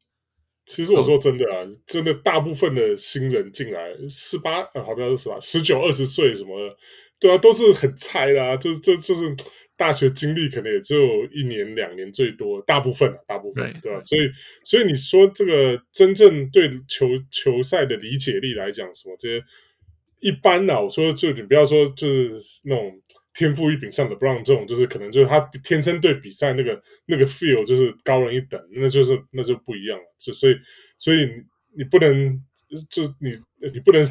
[0.68, 6.78] 其实我说真的啊，真的大部分的新人进来十八，呃，好像是吧，十九二十岁什么的，
[7.20, 9.36] 对啊，都是很菜啦啊，就是就就是
[9.76, 14.00] 大学经历可能也只有一年两年最多，大部分啊，大部分对，对吧？
[14.02, 14.30] 所以
[14.64, 19.44] 所以你说这个真正对球球赛的理解力来讲，什么这些。
[20.24, 22.90] 一般呢，我说就你不要说就是那种
[23.34, 30.06] 天赋异禀，像 LeBron 这种，就是可能就是他天生对比赛那个那个 feel 就是高人一等，那就是那就不一样了。
[30.18, 30.56] 所所以
[30.98, 31.28] 所以
[31.78, 32.42] 你不能
[32.90, 33.34] 就你
[33.74, 34.02] 你不能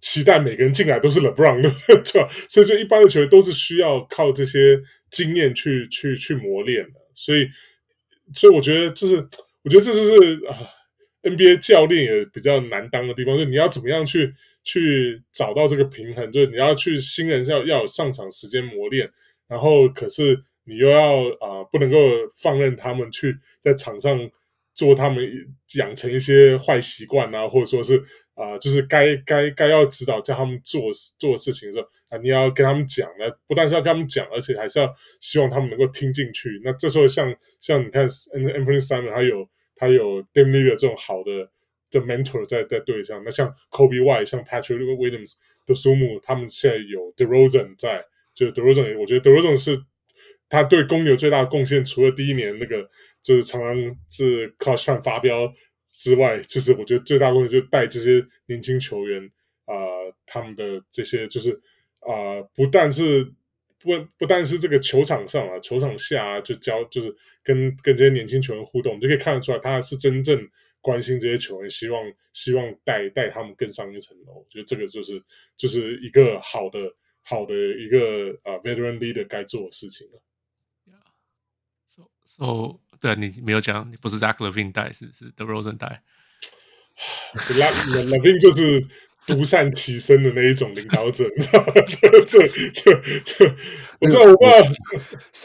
[0.00, 2.30] 期待每个人进来都是 LeBron 对吧？
[2.48, 4.80] 所以就一般的球员都是需要靠这些
[5.10, 7.00] 经验去去去磨练的。
[7.14, 7.46] 所以
[8.32, 9.16] 所以我觉得就是
[9.64, 10.56] 我觉得这就是啊
[11.24, 14.32] NBA 教练也比较难当的地方，就是你要怎么样去。
[14.62, 19.10] 去找到这个平衡，就是你要去新人是要要有上场时间磨练，
[19.48, 21.98] 然后可是你又要啊、不能够
[22.42, 24.30] 放任他们去在场上
[24.74, 25.26] 做他们
[25.74, 28.00] 养成一些坏习惯啊，或者说是
[28.34, 30.82] 啊、就是该该该要指导叫他们做
[31.18, 36.60] 做事情的时候啊，你要跟他们讲，那不但是要跟他们讲，而且还是要希望他们能够听进去。
[36.62, 41.50] 那这时候像像你看，Anthony Simon 他有他有 Dame Lillard 这种好的。
[41.90, 45.34] 的 mentor 在在队上，那像 Kobe White、像 Patrick Williams
[45.66, 49.80] 的苏木，他们现在有 DeRozan 在，就 DeRozan，我觉得 DeRozan 是
[50.48, 52.88] 他对公牛最大的贡献，除了第一年那个
[53.22, 55.52] 就是常常是 Clutch 发飙
[55.88, 59.28] 之外，就是我觉得最大的贡献就是带这些年轻球员
[59.66, 59.74] 啊、
[60.26, 61.60] 他们的这些就是
[62.00, 63.24] 啊、不但是
[63.82, 70.48] 不不但是这个球场上啊，球场下啊，就教就是跟跟这些年轻球员互动，你就可以看得出来，他是真正。
[70.80, 72.02] 关心这些球员，希望
[72.32, 74.32] 希望带带他们更上一层楼。
[74.34, 75.22] 我觉得这个就是
[75.56, 76.78] 就是一个好的
[77.22, 80.22] 好的一个啊、uh, veteran leader 该做的事情了。
[81.86, 86.02] So so 对啊，你没有讲，你不是 Zach Levine 带，是是 The Rosen 带。
[87.34, 88.86] LaVine 就是
[89.26, 91.72] 独善其身的那一种领导者， 你知道吗？
[92.26, 93.56] 这这这，
[94.00, 94.46] 我知道我爸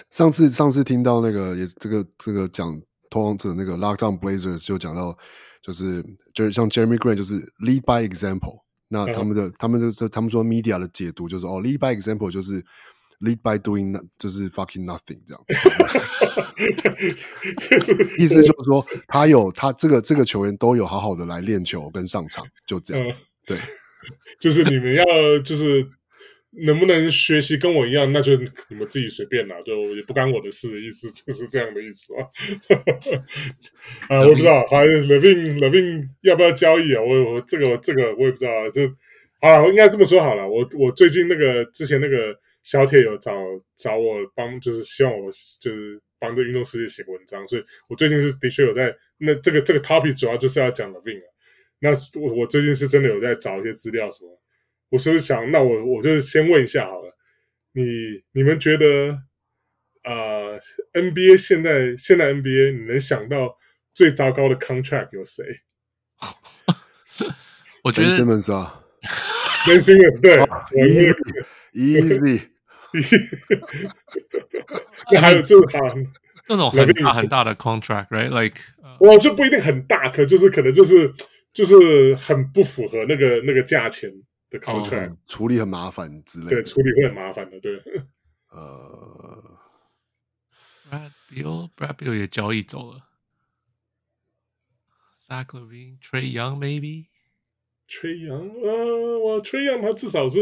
[0.09, 2.81] 上次上次听到那个也这个这个讲。
[3.15, 5.17] 拓荒者那个 Lockdown Blazers 就讲到，
[5.63, 8.59] 就是就是像 Jeremy Grant 就是 lead by example。
[8.89, 12.61] 那他们的、他们的他们说 media 的解读就是哦，lead by example 就是
[13.21, 15.41] lead by doing 就是 fucking nothing 这样。
[18.17, 23.17] 意思就是说他有他这个这个球员都有好好的来练球跟上场，就这样。
[23.45, 23.57] 对，
[24.41, 25.05] 就是你们要
[25.41, 25.89] 就是。
[26.57, 28.35] 能不能学习跟我一样， 那就
[28.69, 32.27] 你们自己随便啦，就也不干我的事的意思， 就是这样的意思啊。
[34.09, 37.01] 啊，我不知道，反正 Levine Levine 要不要交易啊？
[37.01, 38.69] 我我这个这个我也不知道啊。
[38.69, 38.83] 就
[39.41, 40.47] 啊，我应该这么说好了。
[40.47, 43.33] 我我最近那个之前那个小铁有找
[43.75, 45.29] 找我帮，就是希望我
[45.59, 51.27] 就是帮这运动世界写文章，所以我最近是的确有在那这个这个 topic 主要就是要讲 Levine 啊。
[51.79, 54.41] 那我我最近是真的有在找一些资料什么。
[54.95, 57.13] 我是想，那我我就先问一下好了，
[57.73, 57.83] 你
[58.31, 59.19] 你们觉得，
[60.05, 60.57] 呃
[60.93, 63.57] ，NBA 现在现在 NBA 你能想到
[63.93, 65.43] 最糟糕的 contract 有谁？
[67.83, 68.85] 我觉得 Ben Simmons 啊
[69.67, 70.37] ，Ben Simmons 对
[71.73, 72.41] ，easy，easy，
[75.11, 75.79] 那还有就是他
[76.47, 78.61] 那种很大很大的 contract，right？Like，
[79.01, 81.13] 我就不一定很大，可就是可能就是
[81.51, 84.09] 就是很不符合那个那个价钱。
[84.59, 87.81] 的 contract、哦、处理很麻烦之类的，对，处理会很麻烦的，对。
[88.49, 89.59] 呃
[90.89, 93.09] Brad Beal Brad Beal 也交易走了。
[95.19, 97.07] Zach LaVine, Trae Young maybe。
[97.87, 100.39] Trae Young，呃，我 Trae Young 他至少是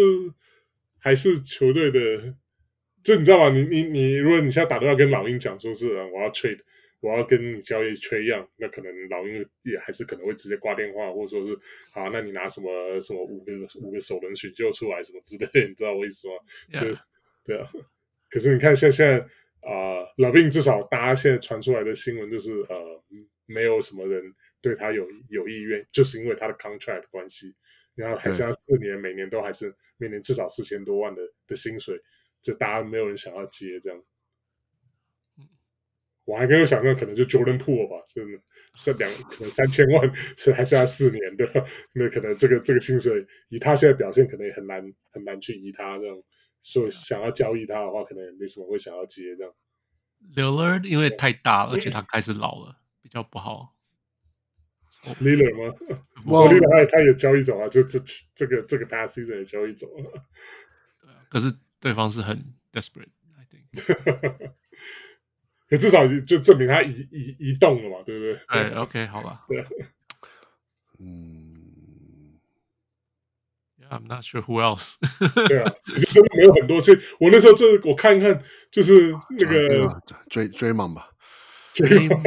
[1.00, 2.36] 还是球队的，
[3.02, 3.50] 就你知道吗？
[3.50, 6.60] 你你你，如果你现在打电话跟老鹰讲说是我要 trade，
[7.04, 11.54] 我要跟你交易 Trae Young，那可能老鹰也还是可能会直接挂电话，或者说是
[11.92, 13.52] 啊，那你拿什么什么五个
[13.82, 16.34] 五个首轮选秀出来什么之类的，你知道我意思吗.
[16.72, 16.80] 就
[17.44, 17.70] 对啊。
[18.30, 19.20] 可是你看现在现在
[19.70, 23.04] 啊、呃、LaVine 至少大家现在传出来的新闻就是呃。
[23.46, 24.24] 没有什么人
[24.62, 27.54] 对他有有意愿，就是因为他的 contract 关系，
[27.94, 32.00] 然后还剩下四年，每年都还是每年至少四千多万的的薪水，
[32.42, 34.04] 就大家没有人想要接这样。
[36.26, 38.42] 我还没有想象可能就 Jordan Poole 吧，就是
[38.76, 41.46] 是两可能三千万是还剩下四年的，
[41.94, 44.82] 那可能这个这个薪水以他现在表现，可能也很难
[45.12, 46.16] 很难去移他这样，
[46.62, 49.54] 所以想要交易他的话，可能也没什么会想要接这样。
[50.36, 52.80] Lillard 因为太大了，而且他开始老了。
[53.02, 53.76] 比较不好
[55.22, 55.76] ，Lillard 吗？
[56.28, 58.00] 哇，Lillard 他他也交易走啊，就这
[58.34, 60.26] 这个这个 past season 也交易走了。
[61.30, 64.54] 可是对方是很 desperate，I think。
[65.74, 68.40] 可至少就证明他移移移动了嘛，对不对？
[68.50, 69.44] 哎，OK，好吧。
[69.50, 69.66] 对，
[71.00, 72.38] 嗯
[73.90, 74.98] ，I'm not sure who else。
[75.50, 76.80] 对啊， 其实真的没有很多。
[76.80, 78.40] 所以我那时候就我看一看，
[78.70, 81.10] 就是那个追追梦吧。
[81.74, 82.22] 追梦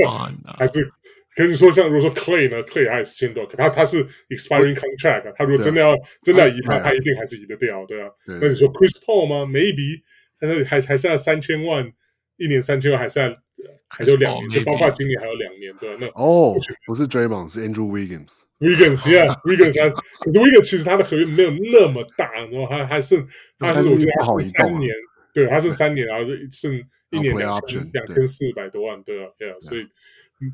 [0.58, 0.90] 还是
[1.36, 5.94] 可以说，像如果说 Clay 呢，Clay 还是四千多，可他他是 expiring contract，他如果真的要
[6.24, 8.08] 真的要移他，他一定还是移得掉，对啊。
[8.40, 10.02] 那你说 Chris Paul 吗？Maybe，
[10.40, 11.92] 但是还还剩下三千万，
[12.36, 13.42] 一年三千万，还剩下
[13.88, 15.96] 还有两年，就包括今年还有两年，对啊。
[16.00, 16.56] 那哦，
[16.86, 18.40] 不是 Draymond，是 Andrew Wiggins。
[18.58, 23.26] Wiggins，yeah，Wiggins，他可是 Wiggins 其实他的合约没有那么大，然后还还剩，
[23.58, 24.94] 他是我觉得他是三年，
[25.34, 26.82] 对，他是三年，然后就剩。
[27.10, 29.86] 一年两千两千四百多万，对啊，对啊，所以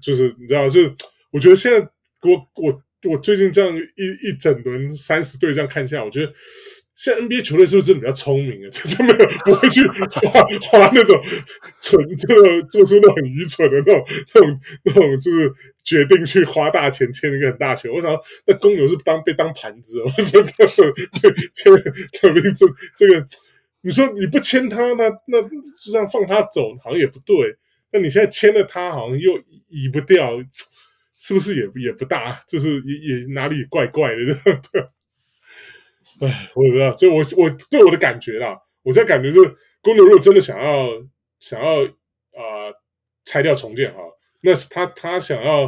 [0.03, 0.95] 就是你知道，就是
[1.31, 6.31] 我觉得现在我我我最近这样一一整轮三十队这样看下来，我觉得
[6.95, 8.69] 现在 NBA 球队是不是真的比较聪明啊？
[8.73, 11.21] 就是没有不会去花花那种
[11.81, 14.05] 蠢，这个做出那种很愚蠢的那种
[14.35, 15.53] 那种那种，就是
[15.83, 17.93] 决定去花大钱签一个很大球。
[17.93, 18.11] 我想
[18.47, 21.73] 那公牛是当被当盘子， 我说他说这签
[22.21, 23.27] 肯定这这个。
[23.85, 27.57] 你说你不签他，那那就这样放他走，好像也不对。
[27.91, 29.33] 那你现在签了他，好像又
[29.67, 30.39] 移不掉，
[31.19, 32.41] 是不是也也不大？
[32.47, 34.37] 就是也也哪里怪怪的，
[36.27, 36.93] 哎，我也不知道。
[36.95, 40.89] 就我我对我的感觉啦，我在感觉就是，公牛如果真的想要
[41.41, 42.75] 想要啊、呃、
[43.25, 44.01] 拆掉重建哈，
[44.41, 45.65] 那是他他想要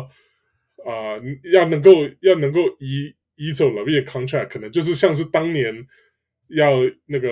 [0.84, 1.20] 啊、
[1.52, 1.90] 要能够
[2.20, 5.86] 要能够移移走 l a v i e contract，可能就是像是当年。
[6.48, 6.72] 要
[7.06, 7.30] 那个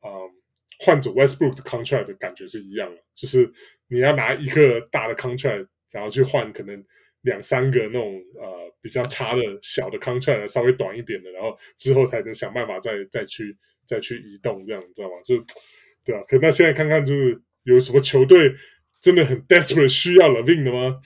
[0.00, 0.30] 呃
[0.80, 3.52] 换走 Westbrook 的 contract 的感觉是一样的，就是
[3.86, 6.82] 你要拿一个大的 contract，然后去换可能
[7.26, 8.48] 两三个那种呃
[8.80, 13.54] 比较差的小的 contract，稍微短一点的，然后之后才能想办法再再去
[13.86, 15.14] 再去移动，这样你知道吗？
[15.24, 15.36] 就
[16.04, 18.54] 对啊，可那现在看看就是有什么球队
[19.02, 20.98] 真的很 desperate 需要 LaVine 的吗？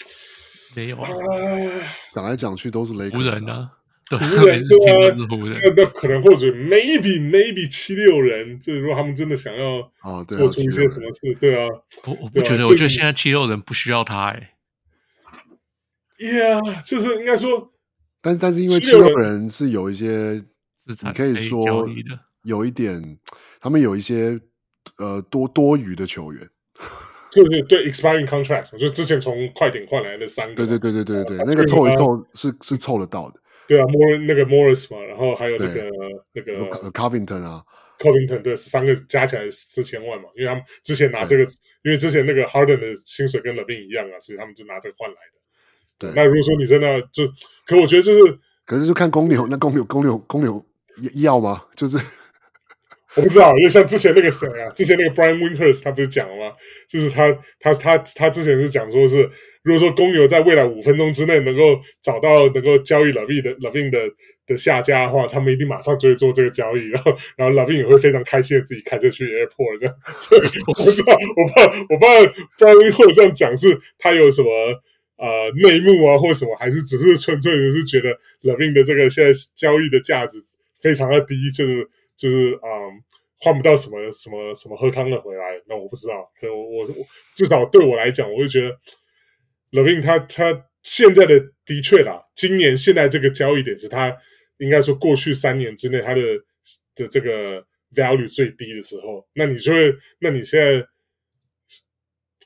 [0.77, 1.11] 没有啊，
[2.15, 3.71] 讲来讲去都是雷湖人啊。
[4.11, 5.15] 湖人对啊，
[5.63, 11.69] 那那可能或者 maybe maybe 七六人，就是说他们真的想要啊做出一些什么事，对啊，
[12.07, 14.55] 我我不觉得，我觉得现在七六人不需要他，哎
[16.21, 17.73] ，Yeah，就是应该说，
[18.21, 20.41] 但但是因为七六人是有一些
[20.77, 21.65] 资产，你可以说
[22.45, 23.19] 有一点，
[23.61, 24.39] 他们有一些
[24.99, 26.49] 呃多多余的球员，
[27.33, 33.41] 对对对 expiring contract，就之前从快艇换来的三个，对对对对对对，那个凑一凑是是凑得到的。
[33.67, 35.89] 对啊，Mor 那个 Morris 嘛，然后还有那个
[36.33, 37.63] 那个 Covington 啊
[37.99, 41.45] ，Covington 对，三个加起来四千万嘛，因为他们之前拿这个，
[41.85, 45.40] 因为之前那个 Harden 的薪水跟 LaVine 一样啊，所以他们就拿这个换来的。
[46.01, 47.25] 对，那如果说你真的就，
[47.67, 50.65] 可我觉得就是，可是就看公牛，那公牛公牛公牛
[51.23, 51.63] 要吗？
[51.77, 51.97] 就是
[53.15, 56.53] 我不知道，因为像之前那个谁啊，之前那个 Brian Windhorst 他不是讲了吗？
[56.89, 59.31] 就是他他他他之前是讲说是。
[59.63, 61.63] 如果说公牛在未来五分钟之内能够
[62.01, 63.99] 找到能够交易 LaVine 的 LaVine 的
[64.47, 69.95] 的下家的话，他们一定马上就会做这个交易，然后 然后 LaVine 也会非常开心的自己开车去 airport 这样。
[70.15, 74.49] 所以我不知道，我怕我怕不知道或者这样讲是他有什么
[75.21, 80.39] 呃内幕啊，或什么，还是只是纯粹的是觉得 LaVine 的这个现在交易的价值
[80.81, 83.03] 非常的低，就是就是嗯
[83.39, 85.61] 换不到什么什么什么喝康的回来。
[85.69, 86.87] 那我不知道，可我我
[87.37, 88.77] 至少对我来讲，我会觉得。
[89.73, 94.13] LaVine 他他现在的的确啦，今年现在这个交易点是他
[94.59, 96.21] 应该说过去三年之内他的
[96.97, 97.65] 的这个
[97.95, 99.25] value 最低的时候。
[99.33, 100.85] 那你就会，那你现在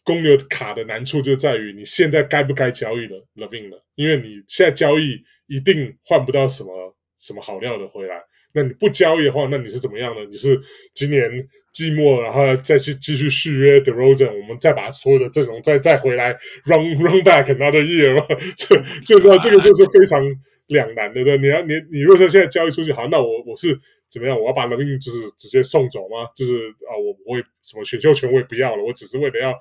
[0.05, 8.23] 公牛卡的难处就在于你现在该不该交易了 LaVine 了，因为你现在交易一定换不到什么什么好料的回来。
[8.53, 10.25] 那你不交易的话，那你是怎么样呢？
[10.31, 10.57] 你是
[10.95, 11.29] 今年
[11.73, 16.31] 季末，然后再去继续续约 DeRozan，我们再把所有的阵容再再回来
[16.65, 18.25] run run back another year 吗？
[18.57, 20.23] 这这个这个就是非常
[20.69, 21.25] 两难的。
[21.25, 23.77] 对，你要你你如果说现在交易出去，好，那我我是
[24.09, 24.39] 怎么样？
[24.39, 26.31] 我要把 LaVine 就是直接送走吗？
[26.37, 29.53] 就是啊，我我也什么选秀权我也不要了，我只是为了要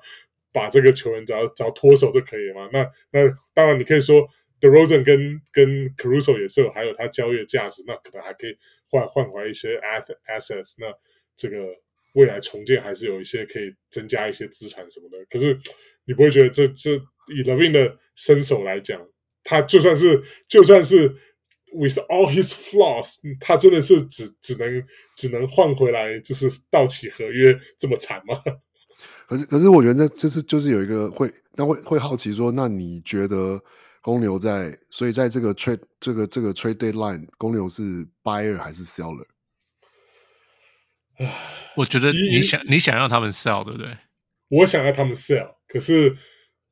[0.54, 2.70] 把这个球员只要只要脱手就可以了吗？
[2.72, 4.26] 那那当然你可以说。
[4.60, 8.56] d e r o s e n 跟跟 Caruso 也是有，还有他交易的价值，那可能还可以
[8.88, 9.78] 换换回一些
[10.26, 10.86] assets，那
[11.36, 11.66] 这个
[12.14, 15.18] 未来重建还是有一些可以增加一些资产什么的。
[15.28, 15.54] 可是
[16.06, 16.92] 你不会觉得这这
[17.28, 19.06] 以 LaVine 的身手来讲，
[19.42, 21.08] 他就算是就算是
[21.74, 24.82] with all his flaws，他真的是只只能
[25.14, 28.42] 只能换回来就是到期合约这么惨吗？
[29.26, 33.62] 可是可是我觉得这这是就是有一个会那会会好奇说，那你觉得？
[34.04, 39.24] 公牛在，所以在这个 trade 这个这个 trade deadline，公牛是 buyer 还是 seller？
[41.74, 43.96] 我觉得你想你想要他们 sell，对不对？
[44.48, 46.14] 我想要他们 sell，可是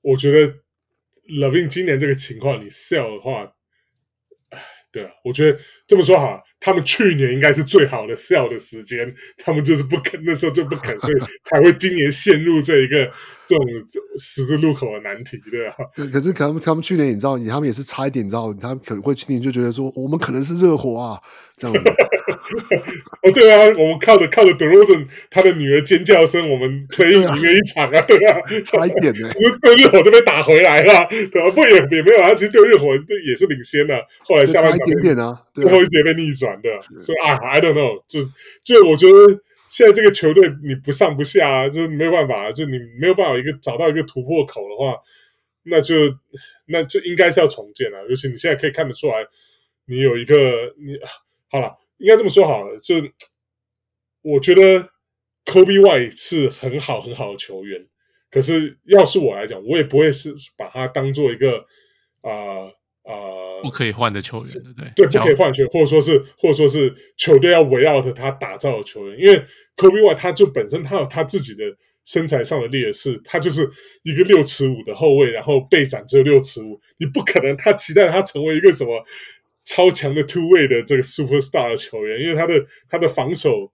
[0.02, 0.56] 我觉得
[1.26, 3.50] LaVine 今年这个情况，你 sell 的话，
[4.50, 4.62] 哎，
[4.92, 6.44] 对啊，我觉得这么说好。
[6.64, 13.10] 他们去年应该是最好的 sell 的时间，他们就是不肯，那时候就不肯，所以才会今年陷入这一个
[13.44, 13.66] 这种
[14.16, 15.74] 十字路口的难题，对吧？
[15.96, 21.18] 对，可是可能他们去年你知道，他们也是差一点，你知道，他们可能会今年就觉得说，我们可能是热火啊，
[21.56, 21.90] 这样子。
[23.22, 29.28] 哦，对啊，我们靠着靠着 DeRozan 他的女儿尖叫声，我们可以赢了一场啊，对啊，差一点呢，
[29.60, 31.50] 对热火都被打回来了，对吧？
[31.50, 32.94] 不也也没有啊，其实对热火
[33.26, 36.51] 也是领先的，后来下半场一点点啊，最后一节被逆转。
[36.60, 38.20] 对，所以啊，I don't know，就
[38.62, 45.00] 就我觉得现在这个球队你不上不下啊，就没有办法，就你没有办法一个找到一个突破口的话，
[45.64, 45.94] 那就
[46.66, 48.06] 那就应该是要重建了。
[48.08, 49.26] 尤其你现在可以看得出来，
[49.86, 50.98] 你有一个你
[51.50, 52.96] 好了，应该这么说好了，就
[54.22, 54.90] 我觉得
[55.44, 57.86] Coby White 是很好很好的球员，
[58.30, 61.66] 可是要是我来讲，我也不会是把他当做一个
[62.20, 62.30] 啊。
[62.30, 64.92] 呃呃，不可以换的球员，对不对？
[64.94, 69.18] 对，不可以换球员，或者说是，或者说是球队要围绕着他打造的球员。
[69.18, 69.44] 因为
[69.76, 71.64] Coby White 他就本身他有他自己的
[72.04, 73.68] 身材上的劣势，他就是
[74.04, 79.04] 一个六尺五的后卫，然后背展只有六尺五，你不可能他期待他成为一个什么
[79.64, 82.54] 超强的 two way 的这个 superstar 的球员，因为他的
[82.88, 83.72] 他的防守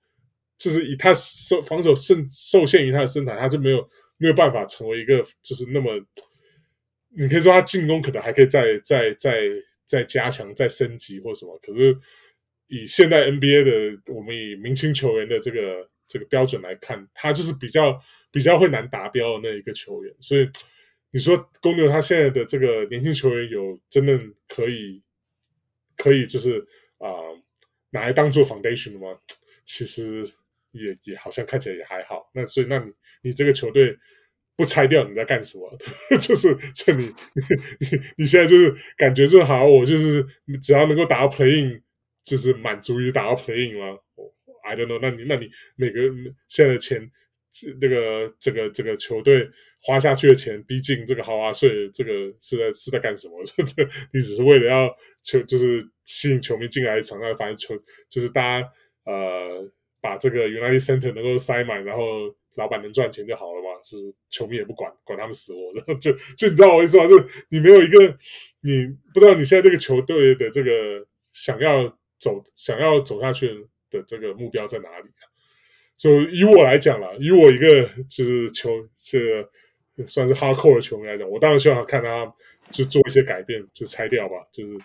[0.57, 3.87] 就是以他受防守受受限于他的身材，他就没有
[4.17, 5.91] 没有办法成为一个就是那么。
[7.19, 9.41] 你可以说他进攻可能还可以再再再
[9.85, 11.99] 再加强、再升级或什么，可是
[12.69, 18.01] 以现在 NBA 的我们以明星球员的这个这个标准来看，他就是比较
[18.31, 20.15] 比较会难达标的那一个球员。
[20.21, 20.49] 所以
[21.11, 24.17] 你说公牛他现在的这个年轻球员有真的
[24.47, 25.03] 可以
[25.97, 26.65] 可以就是
[26.99, 27.11] 啊、
[27.91, 29.19] 拿来当做 foundation 的吗？
[29.65, 30.25] 其实
[30.71, 32.31] 也也好像看起来也还好。
[32.33, 32.93] 那所以那你
[33.23, 33.99] 你这个球队。
[34.59, 35.79] 不拆掉你在干什么？
[36.21, 37.87] 就是这你你
[38.19, 40.27] 你现在就是感觉就好，我就是
[40.61, 41.81] 只要能够打到 playing，
[42.25, 43.97] 就是满足于打到 playing 吗
[44.65, 44.99] ？I don't know。
[45.01, 46.01] 那你那你每个
[46.49, 47.09] 现在的钱，
[47.81, 49.49] 那个这个这个球队
[49.81, 53.41] 花下去的钱，毕竟这个豪华税，这个是在是在干什么？
[54.13, 57.81] 你只是为了要球，就是吸引球迷进来一场，那反正球
[58.11, 58.69] 就是大家
[59.05, 59.71] 呃
[60.01, 62.35] 把这个 United Center 能够塞满，然后。
[62.55, 67.07] 老板能赚钱就好了嘛，就是球迷也不管，管他们死活的， 就就你知道我意思吗？
[67.07, 67.17] 就
[67.51, 68.19] 你没有一个，
[68.63, 71.87] 你不知道你现在这个球队的这个想要
[72.19, 73.49] 走、想要走下去
[73.91, 75.23] 的这个目标在哪里啊？
[75.97, 79.49] 就以我来讲啦，以我一个就是球这
[80.07, 82.35] 算是哈扣的球迷来讲，我当然希望看他
[82.73, 84.35] 就做一些改变，就拆掉吧。
[84.51, 84.79] 就是，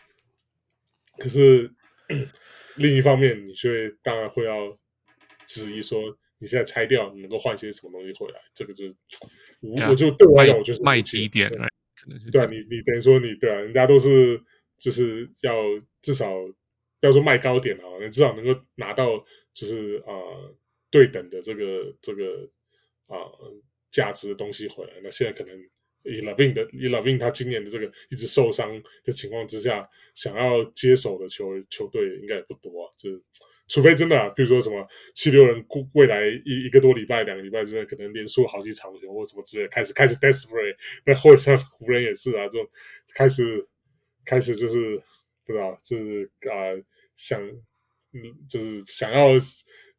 [1.17, 1.71] 可是
[2.77, 4.77] 另一方面，你就会当然会要
[5.47, 6.15] 质疑说。
[6.43, 8.41] 你现在拆掉，你能够换些什么东西回来？
[8.53, 8.95] 这个就是，
[9.61, 11.57] 我、yeah, 我就对我来讲，我就是卖低点，对，
[11.95, 14.37] 可能是对啊，你你等于说你对啊，人家都是
[14.77, 15.55] 就是要
[16.01, 16.29] 至少
[16.99, 20.55] 要说卖高点啊，你至少能够拿到就是啊、呃、
[20.91, 22.45] 对等的这个这个
[23.07, 24.91] 啊、呃、价值的东西回来。
[25.01, 25.57] 那现在可能
[26.03, 33.23] 以 LaVine 的以 LaVine 他今年的这个一直受伤的情况之下，想要接手的球球队应该也不多啊，就是。
[33.67, 40.75] 除非真的、啊，比如说什么七六人过未来一一个多礼拜、两个礼拜之内，可能连输好几场球或什么之类，开始开始 desperate，
[41.05, 42.69] 那或者像湖人也是啊，这种
[43.15, 43.67] 开始
[44.25, 45.01] 开始就是
[45.45, 46.75] 不知道，就是啊、
[47.15, 47.41] 想
[48.11, 49.29] 嗯，就是想要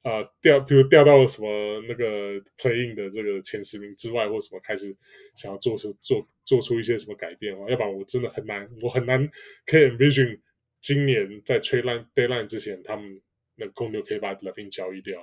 [0.02, 4.94] 啊、呃，掉，比如掉到什么那个 playing 的这个前十名之外，或什么开始
[5.34, 9.28] 想要做出做做出一些什么改变啊，要不然我真的很难，我很难
[9.64, 10.38] 可以 envision
[10.80, 13.20] 今年在 trade line deadline 之前，他们
[13.56, 15.20] 那公牛可以把 LaVine 交易掉。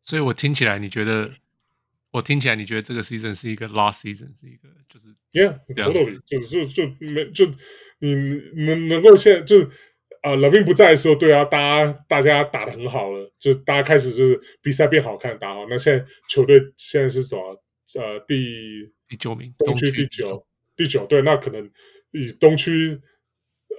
[0.00, 1.32] 所以我听起来，你觉得
[2.12, 7.46] 我听起来，你觉得这个 season 是一个 lost season，是一个就是 yeah，totally，就是就就没就
[7.98, 8.14] 你
[8.64, 9.70] 能能够现在就。
[10.20, 15.64] 啊，LaVine 不在的时候，对啊，大家大家打的很好了，就大家开始就是比赛变好看，打好。
[15.70, 17.62] 那现在球队现在是什么？
[17.94, 20.44] 呃，第第九名，东区第九，
[20.74, 21.06] 第九。
[21.06, 21.70] 对，那可能
[22.10, 23.00] 以东区，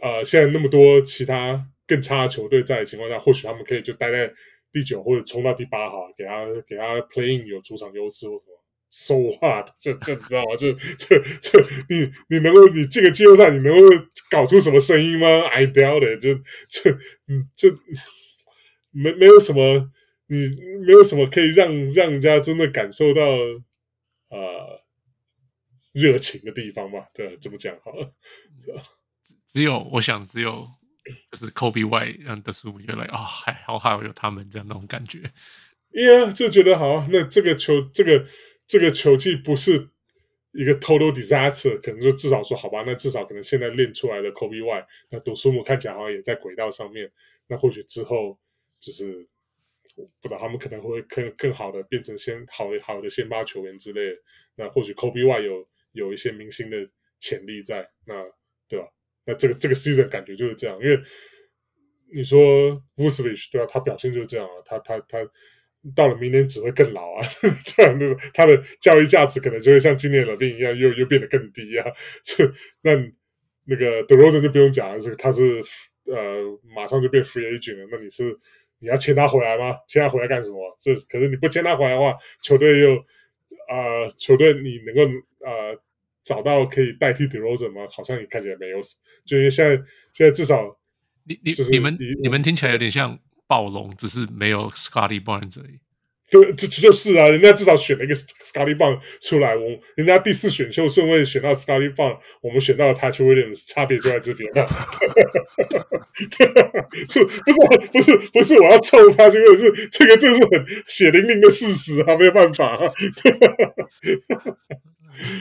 [0.02, 4.32] 呃，现在那么多其他更差的球队在的情况下，或许他们可以就待在
[4.72, 8.56] 第九或者冲到第八哈，给他给他 playing 有主场优势或什么。
[8.92, 9.70] So what？
[9.78, 10.56] 这这你知道吗？
[10.58, 11.60] 这这这
[11.90, 13.88] 你你能够你这个季后赛你能够
[14.32, 16.20] 搞出什么声音吗？I doubt it。
[16.20, 16.92] 就就
[17.28, 17.70] 嗯这
[18.92, 19.92] 没没有什么
[20.28, 20.50] 你
[20.86, 23.22] 没有什么可以让让人家真的感受到
[24.30, 24.84] 啊、呃、
[25.94, 27.06] 热情的地方嘛？
[27.14, 28.14] 对，这么讲好了。
[29.48, 30.68] 只有我想只有
[31.32, 35.32] 就是 Kobe White 让的书觉得啊还好还有他们这样那种感觉。
[35.92, 38.26] Yeah，就觉得好，那这个球这个。
[38.72, 39.90] 这个球技不是
[40.52, 47.12] 一个 total disaster，可能就至少说好吧，那至少可能现在练出来的 Kobe Y，那朵苏姆看起来好像也在轨道上面，
[47.48, 48.38] 那或许之后
[48.80, 49.28] 就是
[50.22, 54.18] 不知道他们可能会更更好的变成先好好的先发球员之类的，
[54.58, 56.88] 那或许 Kobe Y 有有一些明星的
[57.18, 58.14] 潜力在，那
[58.68, 58.86] 对吧？
[59.30, 61.00] 那这个这个 season 感觉就是这样，因为
[62.14, 62.40] 你说
[62.98, 63.68] Vucevic 对吧？
[63.70, 65.20] 他表现就是这样啊，他他他。
[65.96, 67.26] 到了明年只会更老啊，
[67.78, 71.90] 对，那个他的交易价值可能就会像今年的 LaVine 一样，又又变得更低啊。
[72.22, 72.46] 就
[72.82, 72.92] 那
[73.66, 75.64] 那个 DeRozan 就不用讲了，是他是
[76.04, 76.44] 呃
[76.76, 77.88] 马上就变 free agent 了。
[77.90, 78.38] 那你是
[78.80, 79.78] 你要签他回来吗？
[79.88, 80.78] 签他回来干什么？
[80.82, 82.96] 这可是你不签他回来的话，球队又
[83.70, 85.02] 啊、球队你能够
[85.46, 85.80] 呃
[86.24, 87.88] 找到可以代替 DeRozan 吗？
[87.92, 88.80] 好像也看起来没有。
[89.26, 89.76] 就因为现在
[90.14, 90.78] 现在至少
[91.26, 93.20] 你你你们你们听起来有点像。
[93.50, 95.80] 暴龙只是没有 Scottie Barnes 而已，
[96.30, 99.66] 对，就就是啊，人家至少选了一个 Scottie Barnes 出来，我
[99.96, 104.68] 人家第四选秀顺位选到 Scottie Barnes，我们选到了 Patrick Williams，差别就在这边了。
[107.10, 107.58] 是，不是，
[107.92, 112.94] 不是，不是，我要臭 Patrick Williams，是这个，这是很血淋淋的事实啊，没有办法啊。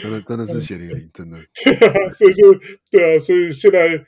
[0.03, 1.39] 真的，真的是血淋淋，真的。
[2.11, 2.55] 所以就
[2.91, 4.05] 对啊，所以现在。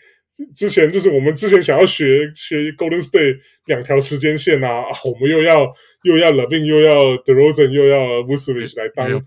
[0.56, 3.36] 之前就是我们之前想要学学 Golden State
[3.66, 5.70] 两条时间线啊，我们又要
[6.04, 9.18] 又要 LaVine 又要 DeRozan 又要 Vucevic 来当来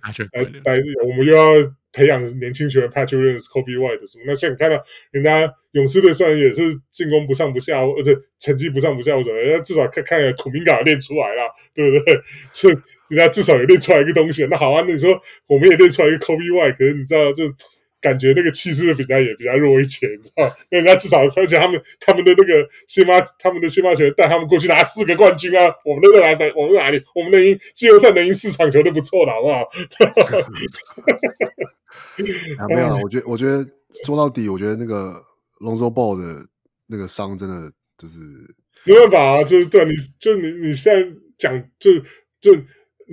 [0.66, 1.52] 来，我们又要
[1.92, 4.24] 培养年轻球员 Patrick Williams Kobe White 什么。
[4.26, 11.44] 那现在你看到人家勇士队虽然也是进攻不上不下，而且成绩不上不下，或者人家至少看看库明加练出来了，
[11.76, 12.20] 对不对？
[12.52, 12.76] 所以
[13.14, 14.46] 人家至少也练出来一个东西。
[14.50, 17.44] 那好啊，那你说我们也练出来一个 Kobe Y，可是你知道就。
[18.04, 20.54] 感觉那个气势比较也比较弱一些，你知道？
[20.70, 25.74] 那人家至少，而且他们他们的那个先发，他们的先发球员带他们过去拿四个冠军啊！
[25.86, 27.02] 我们都在拿三，我们哪里？
[27.16, 29.62] 我们能赢季后赛，能赢四场球都不错了，好不好？
[32.60, 33.66] 啊，没有啊，我觉得，我觉得
[34.06, 35.14] 说到底，我觉得那个
[35.62, 36.46] Lonzo Ball 的
[36.88, 38.20] 那个伤真的就是
[38.84, 41.90] 没办法啊，就是对，你就你你现在讲就
[42.42, 42.62] 就。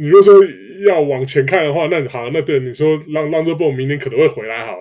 [0.01, 0.35] 你如果说
[0.89, 4.73] 要往前看的话，那好，那对你说，让 Lonzo Ball 明年可能会回来，好，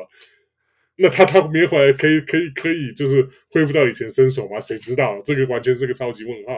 [0.96, 4.58] 那他他明年回来可以可以可以就是恢复到以前身手吗？
[4.62, 5.22] 谁知道？
[5.26, 6.54] 这个完全是个超级问号。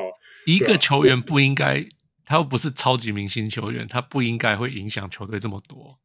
[0.46, 1.84] 一个球员不应该，
[2.24, 5.98] 他又不是超级明星球员，他不应该会影响球队这么多，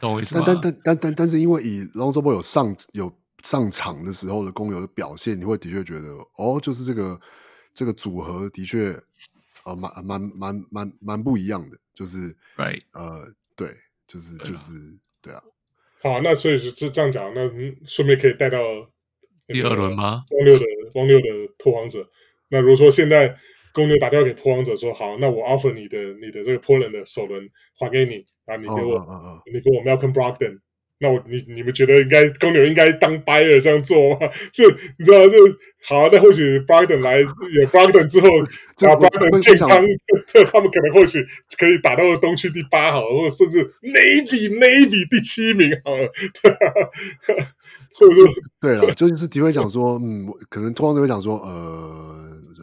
[0.00, 0.44] 懂我意思吗？
[0.46, 3.12] 但但但但但但是因为以 Lonzo Ball 有上有
[3.42, 6.06] 上场的时候的公牛的表现，你会的确觉得
[6.36, 7.20] 哦，就是这个
[7.74, 8.96] 这个组合的确。
[9.68, 13.68] 呃，蛮蛮蛮蛮蛮不一样的，就是，right，呃，对，
[14.06, 14.72] 就是就是，
[15.20, 15.42] 对啊。
[16.02, 17.50] 好，那所以是这这样讲，那
[17.84, 18.58] 顺便可以带到
[19.46, 20.24] 第二轮吗？
[20.30, 20.64] 汪六的
[20.94, 21.26] 汪六的
[21.58, 22.08] 拓荒者。
[22.48, 23.36] 那如果说现在
[23.72, 29.52] 公牛打电话给拓荒者说，好，那我 offer 你的你的这个 Portland 的首轮还给你，啊，你给我，oh, uh, uh, uh.
[29.52, 30.60] 你给我 Malcolm Brogdon。
[31.00, 34.28] 那我你你们觉得应该公牛应该当 buyer 这样做吗？
[34.52, 34.68] 就
[34.98, 35.36] 你知道就
[35.86, 39.68] 好，那或许 Brogdon 来有 Brogdon 之后，啊 Brogdon 健康，
[40.50, 41.24] 他们可能或许
[41.56, 46.08] 可以打到东区第八好了，或者甚至 maybe maybe 第七名好了。
[47.94, 48.26] 或者说
[48.60, 52.17] 对了，就是迪会讲说，嗯，可能通常都会讲说，呃。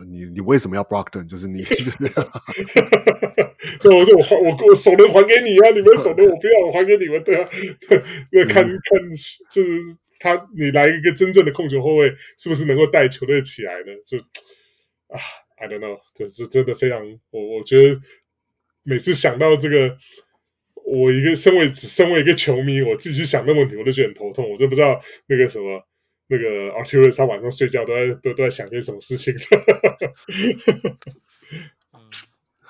[0.09, 1.27] 你你为什么要 Brockton？
[1.27, 1.92] 就是你 就是
[3.82, 5.69] 对，我说我还我我首轮还给你啊！
[5.72, 7.50] 你们首轮我不要，我还给你们，对啊。
[8.32, 8.77] 那看看
[9.50, 9.82] 就是
[10.19, 13.92] 他，你来一个真正的控球后卫，是不是能够带球队起来呢？
[14.06, 14.17] 就
[15.08, 15.19] 啊
[15.58, 17.01] ，I don't know，这是真的非常，
[17.32, 18.00] 我我觉得
[18.84, 19.98] 每次想到这个，
[20.85, 24.50] 我一个身为身为一个球迷，我自己去想那问题，我都觉得很头痛。
[24.50, 25.85] 我真不知道那个什么
[26.28, 29.34] 那个 Arturus 他晚上睡觉都在都都在想些什么事情。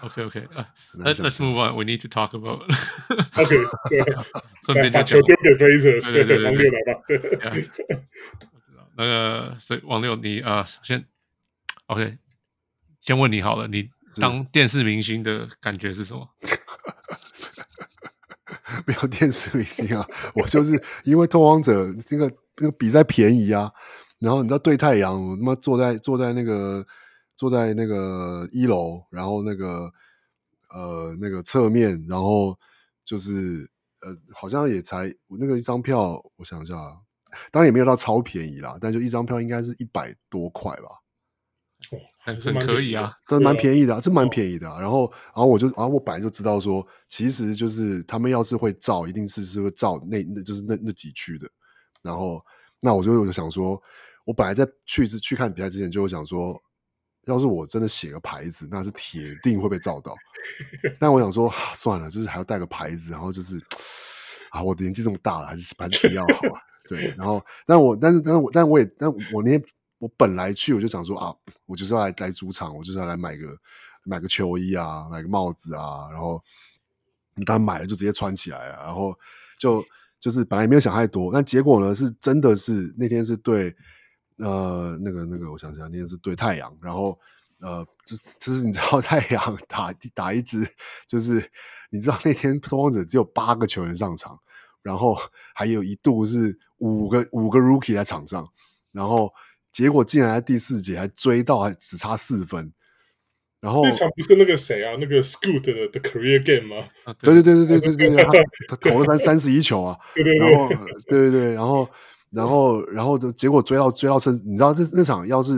[0.01, 1.74] OK OK 啊、uh,，Let's Let's move on.
[1.75, 2.61] We need to talk about.
[3.40, 3.56] OK，
[3.90, 4.03] 对，
[4.66, 7.01] 顺便把球丢给 Blazers，对对，王六来吧。
[7.08, 11.06] 对，我知道那个，所以王六你啊，首先
[11.88, 12.17] OK，
[13.00, 16.30] 先问你好了，你当电视明星的感觉是什么？
[18.85, 23.72] 没有电视明星啊，我就是因为拓荒者那个那个比赛便宜啊，
[24.19, 26.85] 然后你知道对太阳，我他妈坐在坐在那个。
[27.38, 29.92] 坐在那个一楼，然后那个
[30.69, 32.58] 呃那个侧面，然后
[33.03, 33.69] 就是
[34.00, 36.75] 呃好像也才那个一张票，我想一下，
[37.51, 40.88] 当然也没有到超便宜啦，但就一张票应该是一百多块吧，
[41.92, 44.66] 哦，还是可以啊，这蛮便宜的，这蛮便宜的。
[44.80, 51.50] 然后然后我就然后我本来就知道说，其实就是他们要是会造，一定是是会造那那就是那那几区的。
[52.06, 52.40] 然后
[52.80, 53.82] 那我就我就想说，
[54.24, 56.61] 我本来在去是去看比赛之前就会想说。
[57.27, 60.16] 要是我真的写个牌子，那是铁定会被照到。
[61.01, 63.59] 但我想说，啊、算了，就是还要带个牌子，然后就是
[64.51, 66.61] 啊，我的年纪这么大了，还是还是比较好啊。
[66.88, 69.64] 对，然后，但我，但是，但是我，但我也，但我那天
[69.98, 71.35] 我本来去，我就想说啊，
[71.66, 73.58] 我就是要来来主场，我就是要来买个
[74.03, 76.40] 买个球衣啊，买个帽子啊，然后
[77.43, 79.17] 当买了就直接穿起来啊，然后
[79.58, 79.84] 就
[80.25, 83.75] 就是本来没有想太多，但结果呢，是真的是那天是对。
[84.37, 87.17] 呃，那个那个，我想想，那天是对太阳，然后
[87.59, 90.67] 呃，就是就是你知道 太阳打打一支，
[91.07, 91.35] 就是
[91.91, 94.37] 你知道那天拓荒者只有八个球员上场，
[94.81, 95.15] 然后
[95.53, 98.45] 还有一度是五个五个 rookie 在场上，
[98.91, 99.31] 然后
[99.71, 102.73] 结果竟然在第四节还追到，还只差四分，
[103.65, 106.87] 然后那场不是那个谁啊，那个 Scoot 的的 career game 吗？
[107.19, 108.31] 对对对对对对对，他
[108.69, 110.69] 他投了三三十一球啊，对对对，然后
[111.07, 111.89] 对对对，然后。
[112.31, 115.53] 然后，然后就结果追到追到胜，你知道这那场要是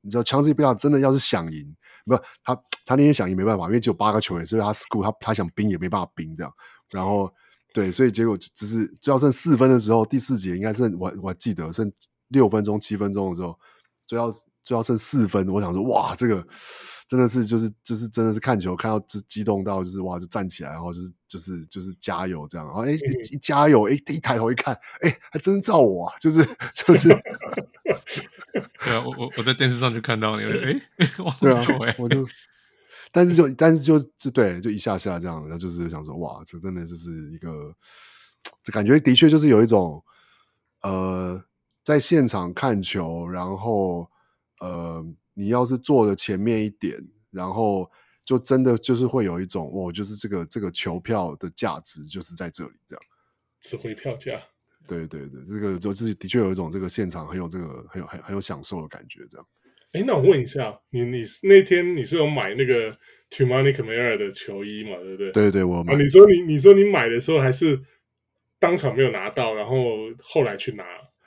[0.00, 1.76] 你知道强制不要真的要是想赢，
[2.06, 2.54] 不他
[2.86, 6.50] 他那天想赢没办法，因为只有八个球员，所以他 school 他他想冰也没办法冰这样。
[6.90, 7.30] 然后
[7.74, 11.92] 对，所以结果只是追到剩四分的时候，第四节应该是我我还记得剩
[12.28, 13.54] 六分钟七分钟的时候
[14.06, 14.32] 追到。
[14.64, 16.46] 就要剩四分，我想说，哇，这个
[17.08, 27.08] 真的是就是就是真的是看球看到激激动到就是哇，就站起来，然后就是就是就是加油这样，然后哎一加油，哎一抬头一看，哎还真照我啊，就是就是，
[28.84, 30.80] 对啊，我我我在电视上就看到你，哎
[31.40, 31.66] 对啊，
[31.98, 32.24] 我就，
[33.10, 37.74] 但是就但是就就对，就一下下这样，然后就是想说，哇，这真的就是一个，
[38.62, 40.02] 这感觉的确就是有一种
[40.82, 41.42] 呃，
[41.84, 44.08] 在现场看球，然后。
[44.62, 46.96] 呃，你要是坐的前面一点，
[47.32, 47.90] 然后
[48.24, 53.02] 就真的就是会有一种，哦，就是这个这个球票的价值就是在这里这样，
[53.60, 54.40] 值回票价。
[54.86, 59.46] 对对对，这个就自己的确有一种这个现场很有这个很有很很有享受的感觉这样。
[59.94, 62.96] 哎，那我问一下，你你那天你是有买那个
[63.30, 64.96] Toumani Camara 的球衣嘛？
[64.98, 65.32] 对不对？
[65.32, 65.94] 对对，我买。
[65.94, 67.80] 啊，你说你你说你买的时候还是
[68.60, 69.76] 当场没有拿到，然后
[70.22, 70.84] 后来去拿，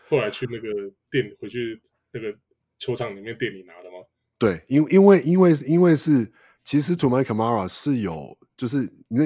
[0.08, 0.70] 后来去那个
[1.12, 1.82] 店回去
[2.14, 2.34] 那个。
[2.78, 4.06] 球场里面店里拿的吗？
[4.38, 6.30] 对，因因为因为因为是
[6.66, 9.24] 其实 Toumani Camara 是有，就是那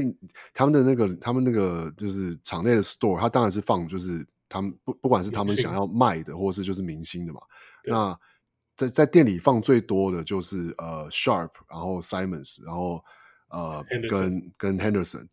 [0.53, 7.41] 他们的那个他们那个就是场内的 store，他当然是放就是他们不不管是他们想要卖的，或是就是明星的嘛。
[7.85, 8.19] 那
[8.77, 13.03] 在在店里放最多的就是呃 Sharp，然后 Simons，然后
[13.49, 15.27] 呃跟跟 Henderson，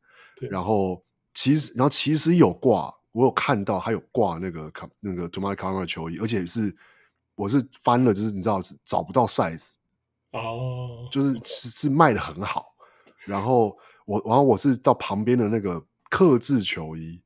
[0.51, 1.05] 然后
[1.35, 6.75] 其实然后其实有挂，我有看到他有挂那个那个 Toumani Camara 球衣，而且是。
[7.37, 9.75] 我是翻了，就是你知道是找不到 size
[10.33, 11.13] 哦，oh.
[11.13, 12.75] 就是是是卖的很好，
[13.27, 17.21] 然后我然后我是到旁边的那个客制球衣，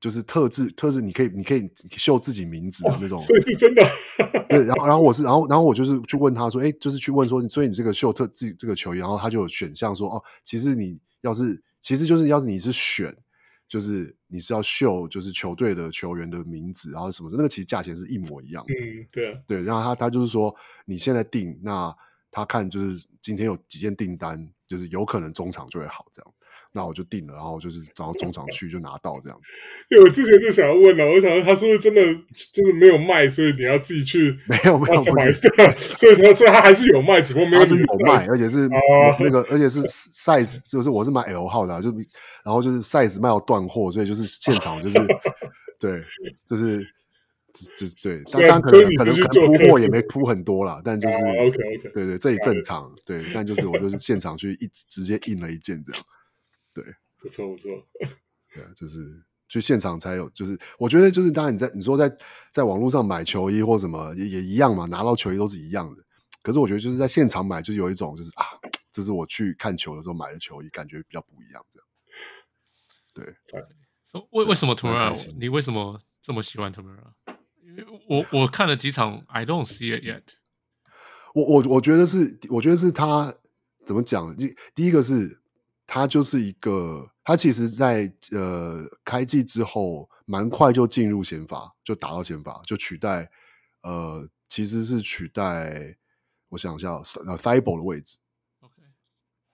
[0.00, 3.86] 就是特制特制，你可以你可以绣自己名字的那种，oh, 所以是真的。
[4.48, 13.14] 对，然后然后我是然后然后我就是去问他说，哎，就是去问说，所以你这个绣特制这个球衣，然后他就有选项说，哦，其实你要是其实就是要是你是选。
[13.72, 18.74] 就是你是要秀，就是球队的球员的名字，然后什么，那个其实价钱是一模一样的。
[18.74, 19.62] 嗯，对啊，对。
[19.62, 21.90] 然后他他就是说，你现在订，那
[22.30, 26.34] 他看就是今天有几件订单，就是有可能中场就会好这样。
[26.74, 29.44] 那我就定了，然后就是找到中场去就拿到这样子。
[29.94, 32.02] 因为我之前就想要问了，我想他是不是真的
[32.52, 38.68] 就是没有卖，所以你要自己去 没有没有买，所以他所以他还是有卖，只不过没有是有卖，而且是
[39.20, 41.90] 那个而且是 size，就是我是买 L 号的，就
[42.44, 44.98] 然后就是 size 卖到断货，所以就是现场就是
[45.78, 46.02] 对，
[46.48, 46.82] 就是
[47.52, 56.06] 这这对，当然可能可能可能铺货也没铺很多啦，但就是 OK OK，对对，这也正常，对，但就是我就是现场去一直接印了一件这样，对，
[57.22, 57.70] 不错不错，
[58.52, 62.12] 对，就是去现场才有，就是我觉得就是当然你在你说在
[62.50, 66.02] 在网络上买球衣或什么也也一样嘛，拿到球衣都是一样的，
[66.42, 68.44] 可是我觉得就是在现场买就有一种就是啊，
[68.90, 71.86] 这是我去看球的时候买的球衣，感觉比较不一样这样，
[73.14, 77.12] 对，为为什么 Tomorrow 你为什么这么喜欢 Tomorrow？
[78.08, 80.22] 我我看了几场，I don't see it yet。
[81.34, 83.34] 我我我觉得是，我觉得是他
[83.86, 84.36] 怎么讲？
[84.36, 85.40] 第第一个是，
[85.86, 93.30] 他就是一个，他其实在呃开季之后，蛮快就进入先发，就打到先发，就取代
[93.82, 95.96] 呃，其实是取代，
[96.48, 97.02] 我想一下，呃
[97.38, 98.18] ，Thibault 的位置。
[98.60, 98.74] OK，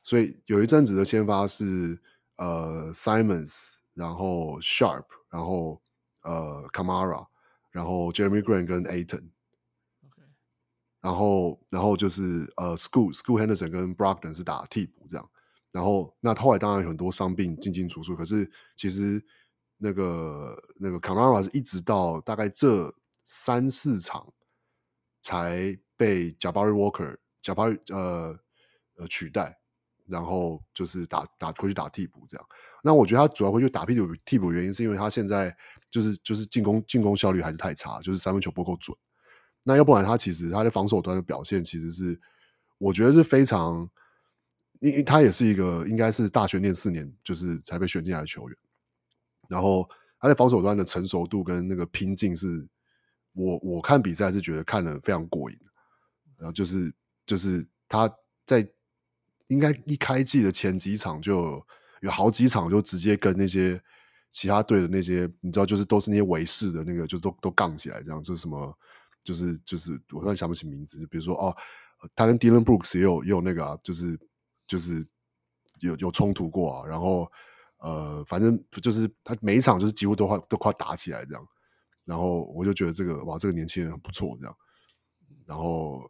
[0.02, 2.00] 所以有一阵子的先发是
[2.36, 5.82] 呃 Simons，然后 Sharp，然后
[6.22, 7.26] 呃 Camara。
[7.70, 10.22] 然后 Jeremy Grant 跟 Ayton，OK，
[11.02, 15.30] 然后然后就是呃，School School Henderson 跟 Brogdon 是打替补这样，
[15.72, 19.22] 然后那后来当然有很多伤病进进出出，可是其实
[19.76, 24.32] 那个那个 Camara 是一直到大概这三四场
[25.20, 28.38] 才被 Jabari Walker Jabari 呃
[28.97, 29.58] 呃取代，
[30.06, 32.47] 然后就是打打回去打替补这样。
[32.82, 35.56] 那我觉得他主要回去打替补替补原因是因为他现在。
[35.90, 38.94] 就是就是进攻进攻效率还是太差，就是三分球不够准。
[39.64, 42.20] 那要不然他其实他在防守端的表现其实是
[42.76, 43.88] 我觉得是非常，
[44.81, 48.58] 因为他也是一个应该是大学念四年就是才被选进来的球员。
[49.48, 49.89] 然后
[50.20, 52.68] 他在防守端的成熟度跟那个拼劲是，
[53.32, 55.57] 我我看比赛是觉得看得非常过瘾。
[56.36, 56.92] 然后就是
[57.26, 58.08] 就是他
[58.47, 58.68] 在
[59.48, 61.65] 应该一开季的前几场就
[62.00, 63.81] 有，好几场就直接跟那些。
[64.31, 68.78] 其他队的那些，你知道，就是都是那些维士的那个，就都都杠起来，这样就是什么，
[69.24, 70.98] 就是就是，我突然想不起名字。
[71.07, 71.57] 比如说，哦，
[72.15, 74.16] 他跟 Dillon Brooks 也有也有那个啊，就是
[74.68, 75.05] 就是
[75.80, 76.86] 有有冲突过啊。
[76.86, 77.28] 然后
[77.78, 81.44] 呃，反正就是他每一场就是几乎都快都快打起来这样。
[82.05, 84.56] 然后我就觉得这个哇，这个年轻人很不错这样。
[85.44, 86.08] 然后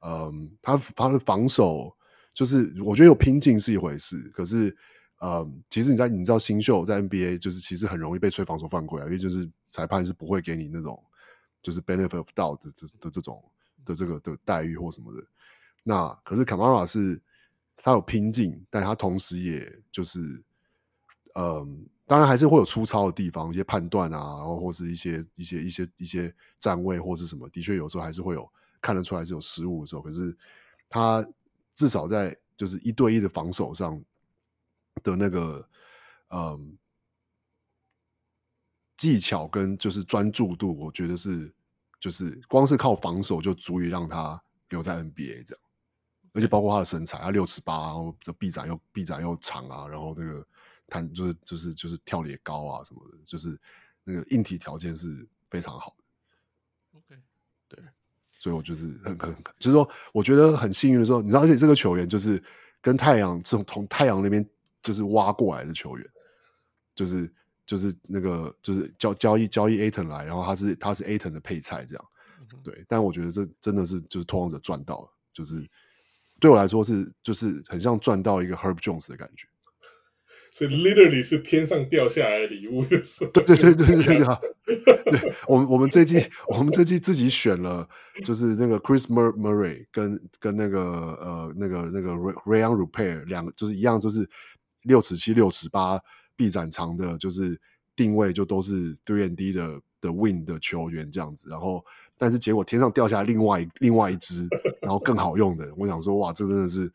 [0.00, 1.96] 嗯，他他的防守
[2.34, 4.76] 就是我觉得有拼劲是一回事，可是。
[5.22, 10.98] 嗯，其实你在你知道新秀在 NBA 就是其实很容易被吹防守犯规啊，因为就是裁判是不会给你那种
[11.62, 13.44] 就是 benefit of doubt 的的的这种
[13.84, 15.22] 的这个的待遇或什么的。
[15.82, 17.20] 那可是 Camara 是
[17.82, 20.20] 他有拼劲，但他同时也就是
[21.34, 28.50] 嗯，当然还是会有粗糙的地方，一些判断啊，然后或是一些一些一些一些站位或是什么，的确有时候还是会有
[28.80, 30.02] 看得出来是有失误的时候。
[30.02, 30.36] 可是
[30.88, 31.26] 他
[31.74, 34.02] 至少在就是一对一的防守上。
[35.04, 35.66] 的那个，
[36.28, 36.76] 嗯，
[38.98, 41.50] 技巧跟就是专注度，我觉得是
[41.98, 45.62] 就是光是靠防守就足以让他留在 NBA 这样，
[46.32, 50.46] 而且包括他的身材，他六尺八，然后臂展又臂展又长啊，然后那个
[50.86, 53.58] 弹就是就是就是跳得也高啊什么的，就是
[54.04, 56.98] 那个硬体条件是非常好的。
[56.98, 57.20] OK，
[57.68, 57.84] 对，
[58.38, 62.42] 所以我就是很很就是说，我觉得很幸运的时候，你知道，而且这个球员就是
[62.80, 64.48] 跟太阳从从太阳那边。
[64.82, 66.10] 就是挖过来的球员，
[66.94, 67.30] 就是
[67.66, 72.04] 就是那个就是交交易交易 Ayton 来，然后他是他是 Ayton 的配菜这样，
[72.64, 72.82] 对。
[72.88, 75.68] 但我觉得这真的是就是拓荒者赚到了，就是
[76.40, 79.46] 对我来说是就是很像赚到一个 Herb Jones 的感觉。
[80.52, 82.98] 所以 literally 是天上掉下来的礼物的
[83.32, 84.40] 对对对对对对啊！
[84.66, 87.88] 对，我们我们这季我们这季自己选了，
[88.24, 94.28] 就是那个 Chris Murray 跟跟那个呃那个那个 Rayon Rupert 两个就是一样，就是。
[94.84, 96.00] 六尺七、六尺八
[96.34, 97.60] 臂展长的，就是
[97.94, 101.50] 定位就都是 three and D 的的 wing 的球员这样子。
[101.50, 101.84] 然后，
[102.20, 104.46] 但是结果天上掉下来另外另外一只，
[104.82, 105.72] 然后更好用的。
[105.78, 106.92] 我想说，哇，这真的是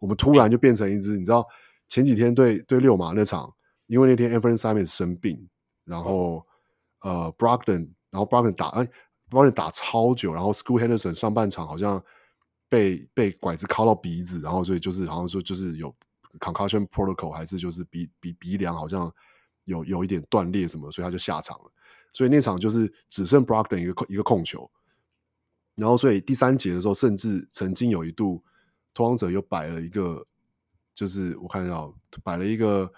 [0.00, 1.16] 我们突然就变成一只。
[1.16, 1.44] 你知道
[1.88, 3.52] 前几天对对六马那场，
[3.86, 5.48] 因为那天 Anfernee Simons 生病，
[5.84, 6.46] 然后
[7.00, 8.88] 呃 Brogdon，然后 Brogdon 打哎
[9.28, 12.00] Brogdon 打超久，然后 School Henderson 上半场好像
[12.68, 15.94] 被被拐子敲到鼻子，然后所以就是好像说就是有。
[16.38, 19.10] Concussion protocol 还是就是鼻鼻鼻梁好像
[19.64, 21.72] 有有一点断裂什么，所以他就下场了。
[22.12, 24.70] 所以那场就是只剩 Brogdon 一个一个控球，
[25.74, 28.42] 然后所以第三节的时候，甚至曾经有一度
[28.94, 30.26] 拓荒者又摆了一个，
[30.94, 31.94] 就是我看到
[32.24, 32.92] 摆了一个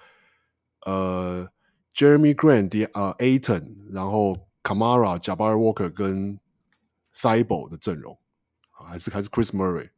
[0.86, 1.48] 呃
[1.94, 6.38] Jeremy Grant 呃 Aton，然后 Camara、Jabari Walker 跟
[7.14, 8.16] Thibault 的阵容，
[8.70, 9.90] 还是还是 Chris Murray，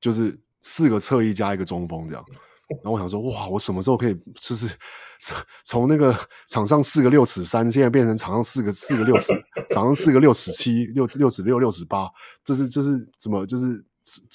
[0.00, 2.24] 就是四个侧翼加一个中锋这样。
[2.68, 4.68] 然后我想说，哇，我什么时候可以就是
[5.64, 6.14] 从那个
[6.46, 9.32] 场上四个六尺三，现在变成场上四个四个六尺，
[9.70, 12.10] 场上四个六尺七，六六尺六六尺八，
[12.44, 13.84] 这是这是怎么就是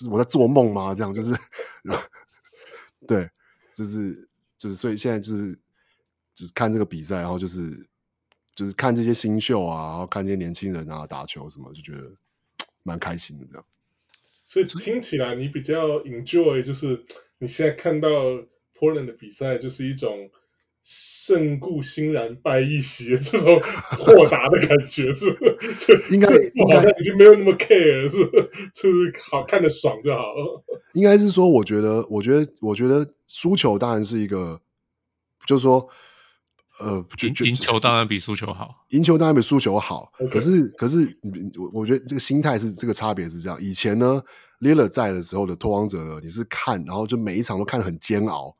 [0.10, 0.96] 我在做梦吗？
[0.96, 1.32] 这样就是，
[3.08, 3.30] 对，
[3.76, 5.54] 就是就是，所以现在就是
[6.34, 7.88] 就是看这个比赛，然后就是
[8.56, 12.12] 就是看这些新秀啊，然后看这些年轻人啊打球什么，就觉得
[12.82, 13.66] 蛮开心的这样。
[14.46, 17.04] 所以听起来你比较 enjoy，就是
[17.44, 18.10] 你现在看到
[18.80, 20.30] Portland 的比赛，就是一种
[20.82, 25.46] 胜固欣然败亦喜的这种豁达的感觉，是不
[25.78, 26.04] 是？
[26.10, 26.28] 应该
[26.76, 28.50] 好像已经没有那么 care，是不是？
[28.74, 30.64] 就是好看的爽就好了。
[30.94, 34.62] 应该是说，我觉得，我觉得，我觉得输球当然是一个，
[35.46, 35.88] 就是说。
[36.80, 40.12] 呃，赢赢球当然比输球好，赢球当然比输球好。
[40.32, 40.98] 可是，可是，
[41.56, 43.56] 我我觉得这个心态是这个差别是这样。
[43.62, 44.20] 以前呢
[44.64, 48.56] ，Lillard 在的时候的拓荒者呢，你是看，然后就每一场都看得很煎熬，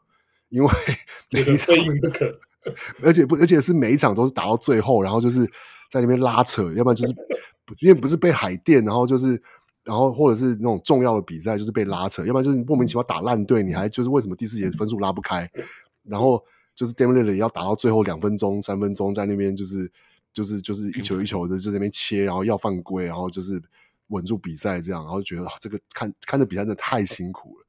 [0.50, 0.70] 因为
[1.32, 2.40] 每一场不可，
[3.02, 5.46] 而且不，而且是每一场都是打到最后，然后就是
[5.90, 7.14] 在那边拉扯，要不然就是
[7.80, 9.42] 因为不是被海淀，然后就是，
[9.84, 15.50] 然后或者是那种重要的比赛就是被拉扯，要不然就是莫名其妙打烂队，你还就是为什么第四节分数拉不开，
[16.04, 16.44] 然后。
[16.76, 19.92] 就是 Damian Lillard 要打到最后两分钟、三分钟，在那边就是
[20.34, 23.62] 就是就是一球一球的就在那边切，然后要犯规，然后就是
[24.14, 27.66] 稳住比赛这样，然后觉得这个看看着比赛真的太辛苦了，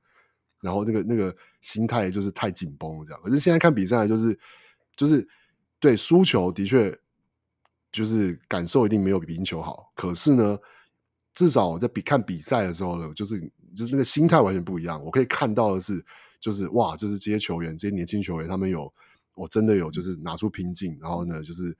[0.60, 3.20] 然后那个那个心态就是太紧绷了这样。
[3.22, 4.38] 可是现在看比赛就是
[4.94, 5.26] 就是
[5.80, 6.96] 对输球的确
[7.90, 10.58] 就是感受一定没有比赢球好，可是呢，
[11.32, 13.40] 至少在比看比赛的时候呢，就是
[13.74, 15.02] 就是那个心态完全不一样。
[15.04, 16.04] 我可以看到的是。
[16.40, 18.92] 就是哇，就是这些球员，这些年轻球员，他们有，
[19.34, 21.74] 我真的有，就是拿出拼劲，然后呢，就是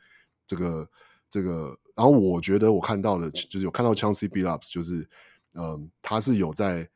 [0.46, 0.88] 这个
[1.28, 5.08] 这个，然后我觉得我看到了，就是有看到 Chancey Billups，就是
[5.54, 6.88] 嗯，他是有在，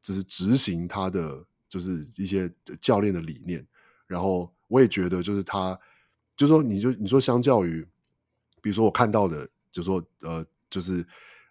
[0.00, 3.66] 就是执行他的，就是一些教练的理念，
[4.06, 5.78] 然后我也觉得，就是他，
[6.36, 7.86] 就说，你就你说，相较于，
[8.62, 11.06] 比如说我看到的，就说呃，就是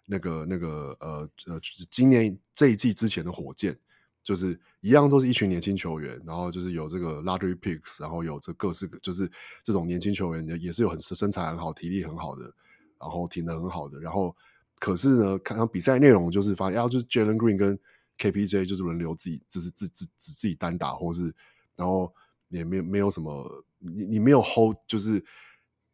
[0.06, 1.60] 那个那个呃呃，
[1.90, 3.78] 今年这一季之前的火箭。
[4.22, 9.28] 就是一样，都是一群年轻球员，然后就是有这个 lottery picks，然后有这各式，就是
[9.64, 12.52] 这种年轻球员也是有很身材很好、体力很好的，
[13.00, 13.98] 然后挺的很好的。
[13.98, 14.36] 然后
[14.78, 17.78] 可是呢，看看比赛内容，就是发现，要、啊、就是 Jalen Green 跟
[18.18, 21.34] KPJ 就是轮流自己，就是自自自自己单打，或是
[21.74, 22.12] 然后
[22.48, 25.24] 也没有没有什么，你你没有 hold，就是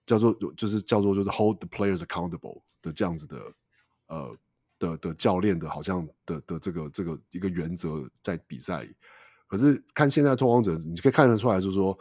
[0.04, 3.52] 叫做就是叫做就是 hold the players accountable 的这样子的
[4.08, 4.36] 呃。
[4.78, 8.94] 的的教练的好像的的这个这个一个原则在比赛里，
[9.46, 11.98] 可是看现在拓荒者，你可以看得出来，就是说，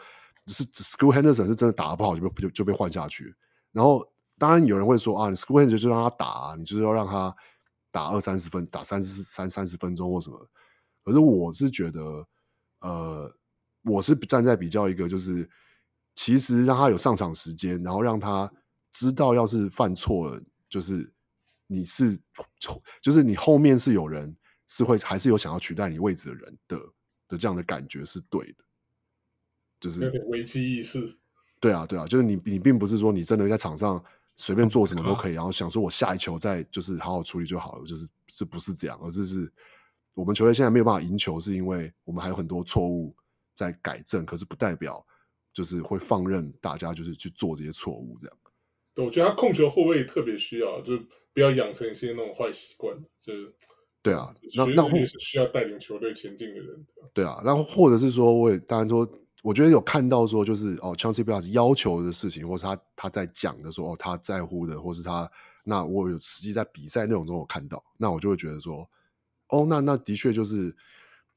[0.48, 3.34] 是 School Henderson 是真的打得不好就被就就被换下去。
[3.72, 4.06] 然后
[4.38, 7.36] 当然有人会说啊，你 Henderson 就让他打啊，你就是要让他
[7.92, 10.50] 打二三十分，打三十三三十分钟或什么。
[11.04, 12.28] 可是我是觉得，
[12.80, 13.36] 呃，
[13.84, 15.50] 我是站在比较一个就是，
[16.16, 18.52] 其实让他有上场时间，然后让他
[18.92, 21.12] 知道要是犯错了，就是。
[21.68, 22.16] 你是，
[23.02, 26.78] 就是你后面是有人是会还是有想要取代你位置的人的
[27.28, 28.64] 的这样的感觉是对的，
[29.80, 31.18] 就是有点危机意识。
[31.60, 34.00] 对啊，对啊，就是你你并不是说你真的在场上
[34.36, 39.00] 随便做什么都可以，然后想说我下一球再就是好好处理就好了，就是是不是这样？
[39.02, 39.52] 而是是
[40.14, 43.16] 我们球队现在没有办法赢球，是因为我们还有很多错误
[43.54, 45.06] 在改正，可是不代表
[45.54, 48.38] 就是会放任大家就是去做这些错误这样。
[48.94, 51.06] 对，我觉得他控球后卫特别需要，就是。
[51.36, 53.54] 不要养成一些那种坏习惯，就是
[54.02, 56.88] 对啊，那那也是需要带领球队前进的人。
[57.14, 59.06] 对啊，然后或者是说，我也当然说，
[59.46, 65.30] 我觉得有看到说，就是哦，Chauncey Billups 要求的事情，或是他他在讲的说，哦，他在乎的，或是他
[65.64, 68.90] 那我有实际在比赛内容中我看到，那我就会觉得说，
[69.50, 70.76] 哦，那那的确就是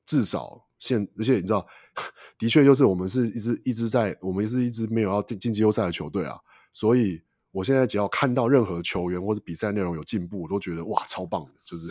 [0.07, 1.67] 至少现，而且你知道，
[2.39, 6.39] 的确就是我们是一直一直在，我们是一直没有要进季后赛的球队啊，
[6.73, 7.23] 所以。
[7.51, 11.89] 我现在只要看到任何球员或者比赛内容有进步，我都觉得哇，超棒的，就是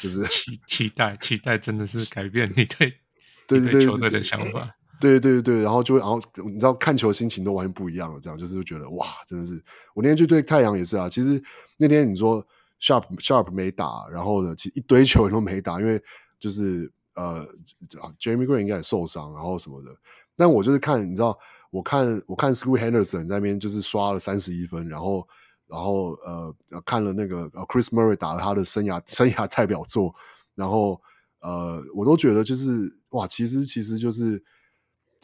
[0.00, 2.94] 就是期期待期待，真的是改变你对
[3.46, 9.54] 对对球队的想法，对对对，然后就会然后你知道看球心情都完全不一样了，这样就是觉得哇，真的是
[9.94, 11.42] 我那天就对太阳也是啊，其实
[11.76, 12.44] 那天你说
[12.80, 16.02] Sharp Sharp 没打，然后呢，其实一堆球员都没打，因为
[16.38, 17.46] 就是呃
[18.20, 19.90] Jeremy Green 应该也受伤，然后什么的，
[20.36, 21.38] 但我就是看你知道。
[21.70, 25.28] 我看我看 School Henderson 那边就是刷了三十一分，然后
[25.66, 26.54] 然后呃
[26.86, 30.14] 看了那个 Chris Murray 打了他的生涯生涯代表作，
[30.54, 30.98] 然后
[31.40, 34.42] 呃我都觉得就是哇，其实其实就是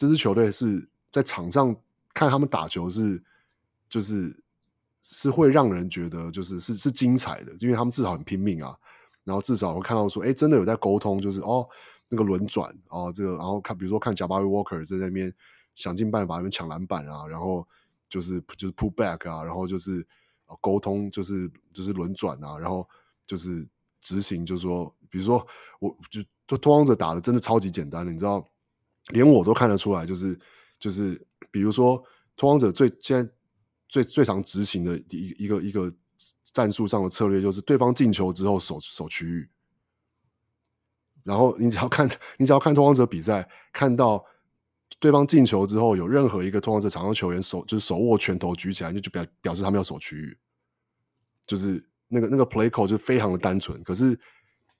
[0.03, 1.73] 这支球队是在场上
[2.13, 3.23] 看他们打球是
[3.89, 4.37] 就是
[5.01, 8.77] 是会让人觉得就是是是精彩的，因为他们至少很拼命啊，
[9.23, 11.65] 然后至少会看到说哎真的有在沟通，就是哦
[12.09, 15.33] 那个轮转哦，这个然后看比如说看 Jabari Walker 在那边
[15.73, 17.65] 想尽办法那边抢篮板啊，然后
[18.09, 20.05] 就是就是 pull back 啊，然后就是
[20.59, 22.85] 沟通就是就是轮转啊，然后
[23.25, 23.65] 就是
[24.01, 25.47] 执行，就是说比如说
[25.79, 28.45] 我就就拓荒者打的真的超级简单的，你知道，
[29.09, 30.39] 连我都看得出来，就是
[30.79, 32.03] 就是比如说
[32.35, 33.31] 拓荒者最现在
[33.89, 35.93] 最最常执行的一一个一个
[36.53, 39.49] 战术上的策略，就是对方进球之后守守区域。
[41.23, 44.23] 然后你只要看，你只要看拓荒者比赛，看到
[44.99, 50.37] 对方进球之后，有任何一个拓荒者场上球员手就是手握拳头举起来，就就表表示他们要守区域，
[51.45, 53.81] 就是那个那个 play call 就非常的单纯。
[53.83, 54.19] 可是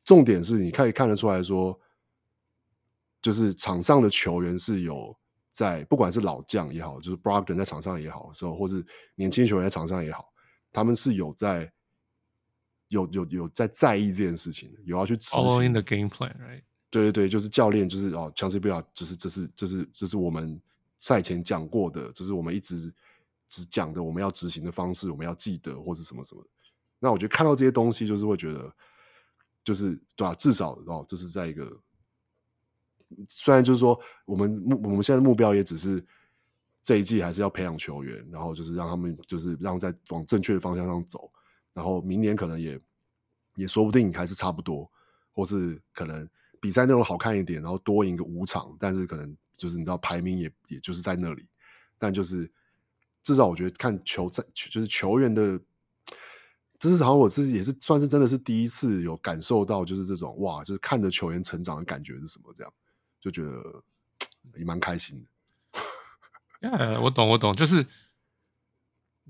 [0.03, 1.80] 重点是，你可以看得出来说，
[3.24, 5.18] 就是场上的球员是有
[5.52, 8.85] 在，不管是老将也好，就是 Brogdon 在场上也好，时候或是
[9.16, 10.32] 年轻球员在场上也好，
[10.72, 11.74] 他们是有在。
[12.90, 15.43] 有有有在在意这件事情，有要去执行。
[15.43, 16.61] All in the game plan, right?
[16.92, 20.61] 对对对，就是教练，就是哦，强势不要，就是这是这是这是我们
[21.00, 22.93] 赛前讲过的，这是我们一直
[23.50, 26.45] 只讲的，我们要执行的方式，我们要记得或是什么什么。
[27.00, 28.72] 那我觉得看到这些东西，就是会觉得，
[29.64, 30.35] 就是对吧、啊？
[30.35, 31.76] 至少哦，这是在一个，
[33.27, 36.03] 虽然就是说，我们目我们现在的目标也只是
[36.83, 41.32] 这一季还是要培养球员，然后就是让他们就是让在往正确的方向上走。
[41.74, 42.80] 然后明年可能也
[43.56, 44.90] 也说不定还是差不多，
[45.32, 51.48] 或是可能比赛内容好看一点，然后多赢个五场，但是可能就是你知道排名也也就是在那里，
[51.98, 52.51] 但就是
[53.24, 55.59] 至少我觉得看球在就是球员的，
[56.77, 62.74] 至少我自己也是算是真的是第一次有感受到就是这种哇，就是看着球员成长的感觉是什么这样，
[63.24, 63.84] 就觉得
[64.58, 65.26] 也蛮开心
[66.60, 66.69] 的。
[66.69, 67.85] Yeah, 我懂我懂，就是。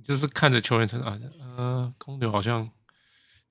[0.03, 1.21] 就是看着球员成长，
[1.55, 2.67] 呃，公牛好像，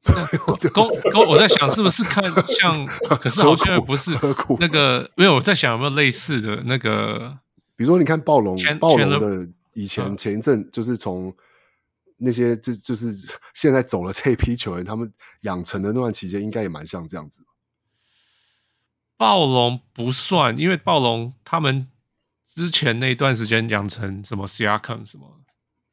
[0.74, 2.24] 公公，我在想是不是看
[2.58, 2.84] 像，
[3.20, 4.10] 可是好像不是
[4.58, 7.38] 那个，因为我在想有没有类似的那个，
[7.76, 11.32] 比如说你看暴龙，暴龙的以前前一阵就是从
[12.18, 13.14] 那些就就是
[13.54, 15.10] 现在走了这一批球员，他们
[15.42, 17.40] 养成的那段期间，应该也蛮像这样子。
[19.16, 21.88] 暴龙不算，因为暴龙他们
[22.44, 25.38] 之前那段时间养成什么 Siakam 什么。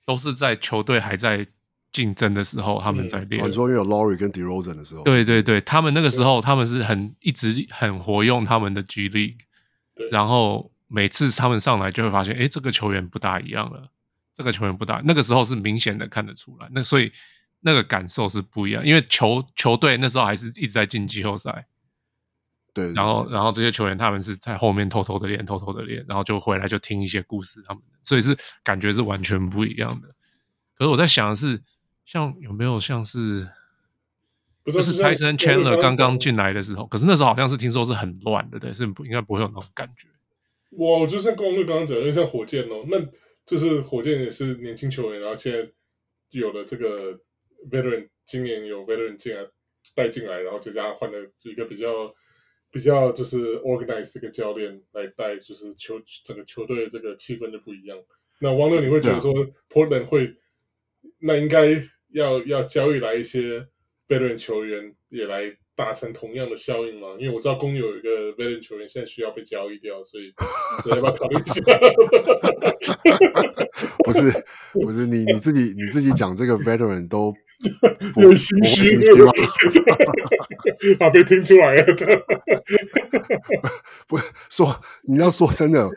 [0.05, 1.45] 都是在球队还在
[1.91, 3.47] 竞争的时候，他们在练。
[3.47, 9.35] 你说因为有 Laurie 跟 DeRozan 的时候，对对对，他们那个时候他们是很一直很活用他们的 G League，
[10.09, 13.91] 然后每次他们上来就会发现，哎，这个球员不大一样了，
[14.33, 17.11] 这个球员不大，那个时候是明显的看得出来，那所以
[17.59, 21.67] 那个感受是不一样，因为球球队那时候还是一直在进季后赛。
[22.73, 30.07] 对，对，对，然后，然后这些球员他们是在后面偷偷的练，偷偷的练，然后就回来就听一些故事，他们，所以是感觉是完全不一样的。
[30.75, 31.61] 可是我在想的是，
[32.05, 33.49] 像有没有像是，
[34.65, 40.07] 就是 Tyson Chandler 刚刚进来的时候，可是那时候好像是听说是很乱的，对，是不应该不会有那种感觉。
[40.69, 42.97] 我就像公鹿刚刚讲，因为像火箭哦，那
[43.45, 45.69] 就是火箭也是年轻球员，然后现在
[46.29, 47.19] 有了这个
[47.69, 49.41] Veteran，今年有 Veteran 进来
[49.95, 51.87] 带进来，然后再加上换了一个比较。
[52.71, 57.97] 比较就是 organize 这个教练来带，就是球整个球队的这个气氛就不一样。
[58.39, 59.33] 那王乐，你会觉得说
[59.69, 60.35] Portland 会，
[61.19, 61.81] 那应该
[62.11, 63.65] 要要交易来一些
[64.07, 67.15] veteran 球员，也来达成同样的效应吗？
[67.19, 70.31] 因为我知道公牛有一个 veteran 球员现在需要被交易掉，所以
[70.85, 71.61] 你要不要考虑一下？
[74.05, 74.21] 不是
[74.73, 77.33] 不是，你你自己你自己讲这个 veteran 都。
[78.15, 79.31] 有心虚吗？
[80.99, 81.83] 啊，被听出来了。
[84.07, 85.89] 不是说你要说真的，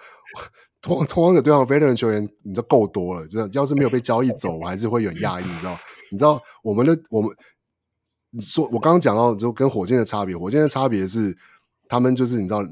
[0.81, 3.26] 同同样的对方 veteran 球员，你都够多了。
[3.28, 5.44] 就是要是没有被交易走，我还是会有点讶异。
[5.44, 5.78] 你知道？
[6.10, 7.31] 你知道我们的我们，
[8.31, 11.36] 你说我刚刚讲到就跟火箭的差别，火箭的差别是
[11.89, 12.65] 他们就是你知道，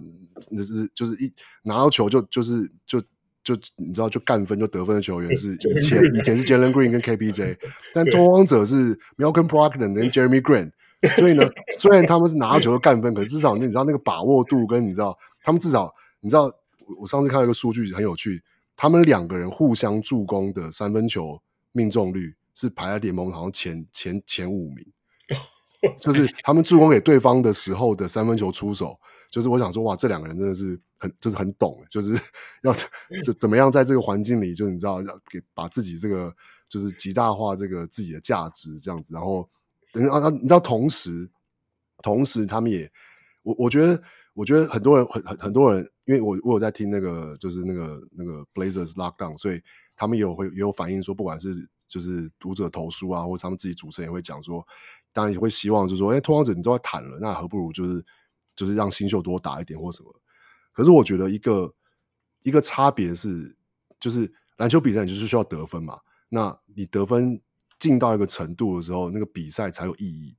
[0.50, 3.00] 就是就是一拿到球就就是就。
[3.42, 7.56] 就你知道，就干分就得分的球员是以前以前是 Jalen Green 跟 KPJ，
[7.94, 10.70] 但拓荒者是 Malcolm Brogdon 跟 Jeremy Green
[11.16, 16.52] 所以呢，虽然他们是拿到球就干分，可是至少你知道那个把握度跟你知道，他们至少你知道，
[17.00, 18.42] 我上次看到一个数据很有趣，
[18.76, 21.40] 他们两个人互相助攻的三分球
[21.72, 24.86] 命中率是排在联盟好像前前前五名，
[25.96, 28.98] 就是他们助攻给对方的时候的三分球出手。
[29.30, 32.12] 就是我想说，哇，这两个人真的是很，就是很懂，就是
[32.62, 36.32] 要怎怎么样在这个环境里，就是你知道，要给把自己这个
[36.68, 39.14] 就是极大化这个自己的价值这样子。
[39.14, 39.48] 然后，
[39.92, 41.28] 等啊，你知道，同时，
[42.02, 42.88] 同时他们也，
[43.42, 44.00] 我我觉得，
[44.34, 49.60] 我觉得很多人很很很多人，因为我我有在听那个就是那个那个 Blazers Lockdown，所以
[49.96, 54.62] 他们也有会也有反映说，不管是就是读者投书啊，或者他们自己主持人也会讲说，
[55.12, 58.04] 当然也会希望就是说，哎，拓荒者你都要谈了，那何不如就是。
[58.56, 60.14] 就是让新秀多打一点或什么。
[60.80, 61.74] 可是我觉得一个
[62.42, 63.54] 一个差别是，
[64.00, 66.00] 就是篮球比赛你就是需要得分嘛。
[66.30, 67.38] 那你得分
[67.78, 70.34] 进到一个程度的时候，那个比赛才有意义。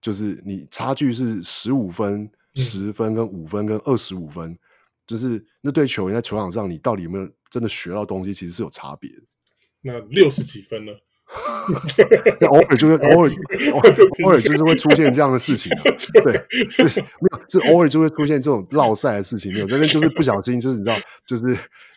[0.00, 4.58] 就是你差距是十五分、十分跟五分跟二十五分，嗯，
[5.06, 9.22] 就是那对球员在球场上，你到底有没有真的学到东西，其实是有差别的。
[9.82, 10.92] 那六十几分呢？
[12.48, 13.30] 偶尔就会偶尔
[14.24, 15.82] 偶尔就是会出现这样的事情，啊，
[16.24, 16.46] 对，
[16.76, 20.96] 就是没有，是偶尔就会出现这种落赛的事情，没有，但是就是不小心，就是你知道，
[21.26, 21.42] 就是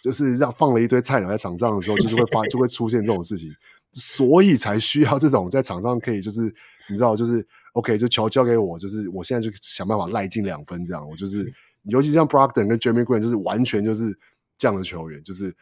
[0.02, 3.50] 就是让放了一堆菜鸟在场上的时候，就是会发就会出现这种事情，
[3.94, 6.42] 所以才需要这种在场上可以就是
[6.90, 7.46] 你知道就是。
[7.74, 11.08] OK，就球交给我，就是我现在就想办法赖进两分，这样。
[11.08, 11.46] 我就是，
[11.84, 14.12] 尤其像 Brogdon 跟 Jeremy Grant，就是完全就是
[14.58, 15.56] 这样的球员，就是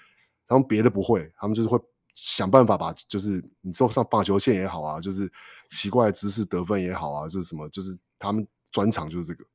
[0.47, 1.77] 他们别的不会，他们就是会
[2.17, 5.31] 想办法把，就是你说上棒球线也好啊，就是
[5.69, 9.45] 奇怪的姿势得分也好啊，就是什么，就是他们专长就是这个。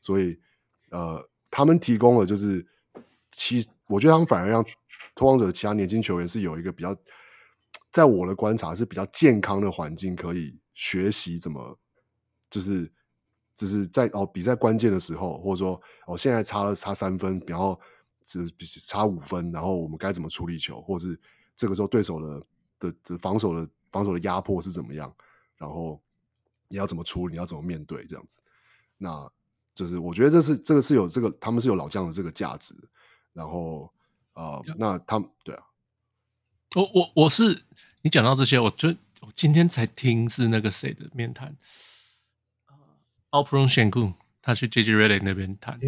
[0.00, 0.40] 所以，
[0.88, 2.66] 呃，他们提供了就是
[3.30, 4.64] 其，我觉得他们反而让
[5.14, 6.96] 拓荒者的其他年轻球员是有一个比较，
[7.90, 11.78] 在我的观察是比较健康的环境，可以学习怎么。
[12.48, 12.90] 就是，
[13.54, 17.78] 就是在哦比赛关键的时候，或者说哦现在差了差三分，然后
[18.24, 18.48] 只
[18.80, 21.20] 差五分，然后我们该怎么处理球，或者是
[21.56, 22.46] 这个时候对手的
[22.78, 25.12] 的的防守的防守的压迫是怎么样，
[25.56, 26.00] 然后
[26.68, 28.38] 你要怎么处理，你要怎么面对这样子。
[28.98, 29.30] 那
[29.74, 32.74] 就是我觉得这是这个是有这个他们是有老将的这个价值。
[33.32, 33.92] 然后
[34.34, 35.62] 呃那他们对啊，
[36.74, 37.64] 我我我是
[38.02, 38.88] 你讲到这些，我就
[39.20, 41.56] 我今天才听是那个谁的面谈。
[43.30, 45.78] Alperen Sengun 他去 JJ Redick 那边谈，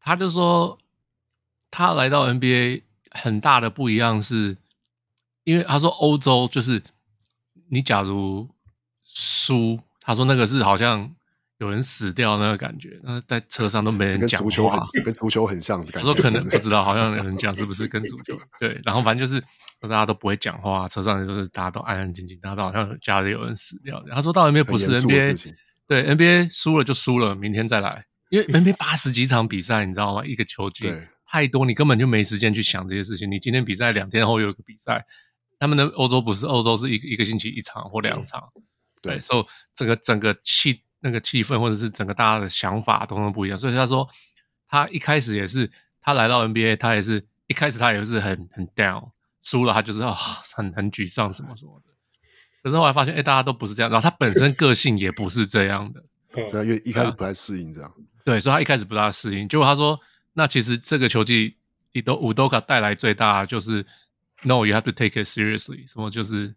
[0.00, 0.78] 他就说
[1.70, 2.82] 他来到 NBA
[3.14, 4.56] 很大的不一样是，
[5.44, 6.82] 因为他说欧洲就是
[7.70, 8.48] 你假如
[9.04, 11.14] 输，他说那个是好像
[11.58, 16.08] 有人死掉那个感觉，那在车上都没人讲话，跟足球很跟足球很像的感觉。
[16.08, 19.40] 他说可能不知道，好像有人讲是不是跟足球对，然后反正就是
[19.80, 24.02] 大家都不会讲话，车上就是大家都安安静静，大家都好像家里有人死掉。
[24.10, 25.54] 他说到 NBA 不是 NBA。
[25.88, 28.06] 对 NBA 输了就输了，明天再来。
[28.30, 30.24] 因为 NBA 八十几场比赛，你知道吗？
[30.24, 30.90] 一个球季
[31.32, 33.30] 太多，你根本就没时间去想这些事情。
[33.30, 35.02] 你今天比赛，两天后又有一个比赛。
[35.58, 38.52] 他们的欧洲不是欧洲，是一个一个星期一场或两场。
[39.00, 43.56] 对，所以整个整个气那个气氛，或者是整个大家的想法都都不一样。
[43.56, 44.06] 所以他说，
[44.68, 50.12] 他一开始也是，他来到 NBA，他也是一开始他也是很很 down，输了他就是啊
[50.54, 51.90] 很很沮丧什么什么的。
[52.62, 53.90] 可是后来发现，哎、欸，大家都不是这样。
[53.90, 56.04] 然后他本身个性也不是这样的，
[56.52, 57.90] 对，因为一开始不太适应这样。
[58.22, 59.48] 对，所以他一开始不大适应。
[59.48, 59.98] 结果他说，
[60.32, 61.56] 那其实这个球季，
[61.92, 63.84] 伊都乌多卡带来最大就是
[64.42, 65.88] ，No，you have to take it seriously。
[65.90, 66.54] 什么就是，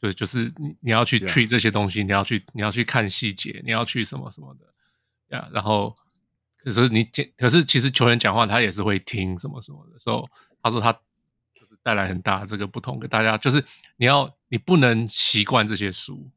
[0.00, 5.48] 对，就是你你要去 treat 这些东西，你要去你要去看细节，你要去什么什么的呀。
[5.52, 5.96] 然后，
[6.62, 7.04] 可是你
[7.36, 9.98] 可是其实球员讲话他也是会听什么什么的。
[9.98, 10.92] 所以他说他
[11.54, 13.64] 就是带来很大这个不同给大家，就是
[13.96, 14.34] 你要。
[14.48, 16.30] 你不能习惯这些输，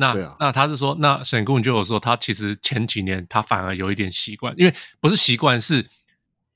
[0.00, 5.86] 那、啊、那他是说，那沈顾就有说，他其实前几年他反而有一点习惯，因为不是习惯，是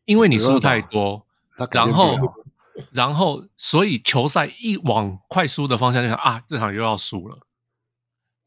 [0.06, 1.26] 因为你输太多，
[1.70, 2.18] 然后
[2.92, 7.46] 然后所以球赛一往快输的方向就想啊，这场又要输了。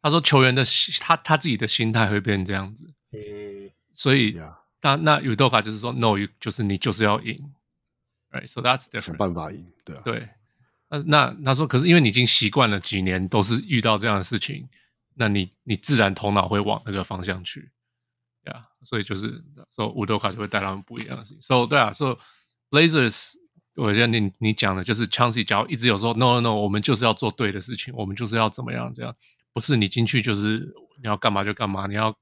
[0.01, 0.64] 他说球员的
[1.00, 4.35] 他他自己的心态会变这样子，嗯，所以
[4.82, 7.53] 那那尤多卡就是说，no，就是你就是要赢
[8.32, 10.30] ，right，so that's different，想办法赢，对啊，对。
[10.90, 14.69] 那那他说，可是因为你已经习惯了几年都是遇到这样的事情，
[15.18, 17.72] 那你你自然头脑会往那个方向去，
[18.44, 21.42] 对啊，所以就是说乌多卡就会带他们不一样的事情。
[21.42, 22.18] 所以对啊，所以
[22.70, 23.34] Blazers，
[23.76, 29.16] 我觉得你你讲的就是 Chauncey 只要一直有说 no no no，我们就是要做对的事情，我们就是要怎么样这样，
[29.54, 30.60] 不是你进去就是
[31.02, 32.16] 你要干嘛就干嘛，你要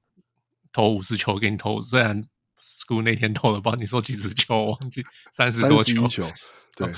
[0.72, 2.22] 投五十球给你投，虽然
[2.60, 6.30] School 那天投了吧，你说几十球我忘记三十多球。
[6.76, 6.92] 对，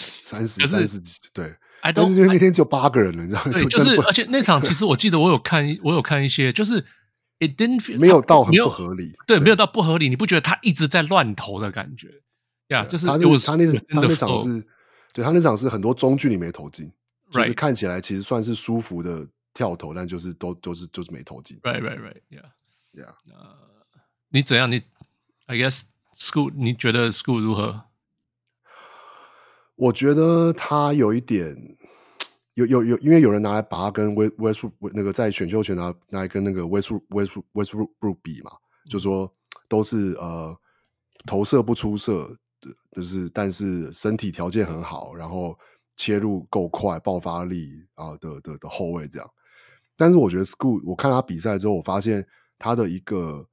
[0.00, 1.02] 三十三十
[1.82, 3.52] 但是因为那天只有八个人了，你知道吗？
[3.52, 6.80] 对，就是而且那场其实我记得我有看，我有看一些，就是
[7.38, 12.08] it didn't 没有到很不合理，对，对，没有到不合理，你不觉得他一直在乱投的感觉？
[12.68, 14.64] 呀、就是他那他那他那场是，
[15.12, 16.92] 对他那场是很多中距离没投进，
[17.32, 21.58] 就是看起来其实算是舒服的跳投，但就是都都是就是没投进。
[21.62, 22.44] Right, right, right, yeah,
[22.94, 23.14] yeah.
[23.32, 23.56] 呃，
[24.28, 24.70] 你怎样？
[24.70, 24.82] 你
[25.46, 25.82] I guess
[26.14, 27.86] school，你觉得 school 如何？
[29.80, 31.56] 我觉得他有一点，
[32.52, 38.50] 有有有，因为有人拿来把他跟威威斯那个在选秀权拿拿来跟那个威斯威斯威斯布鲁比嘛，
[38.90, 39.32] 就说
[39.68, 40.54] 都是呃
[41.26, 42.28] 投射不出色
[42.60, 45.58] 的，就是但是身体条件很好，然后
[45.96, 49.26] 切入够快，爆发力啊的的的后卫这样。
[49.96, 52.26] 但是我觉得 School，我看他比赛之后，我发现
[52.58, 53.48] 他的一个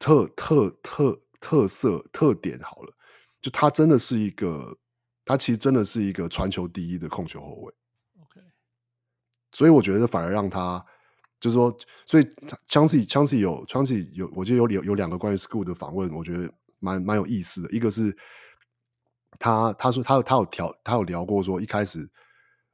[0.00, 2.93] 特特特特色特点好了，
[3.44, 4.78] 就他真的是一个，
[5.22, 7.74] 他其实真的是一个传球第一的控球后卫。
[8.22, 8.40] OK，
[9.52, 10.82] 所以我觉得反而让他
[11.38, 12.26] 就是说，所以
[12.66, 17.70] 枪刺枪刺有枪刺有，我记得有有有两个关于 School 的访问，我觉得蛮蛮有意思的。
[17.70, 18.16] 一个是
[19.38, 22.10] 他他说他有他有调他有聊过说一开始。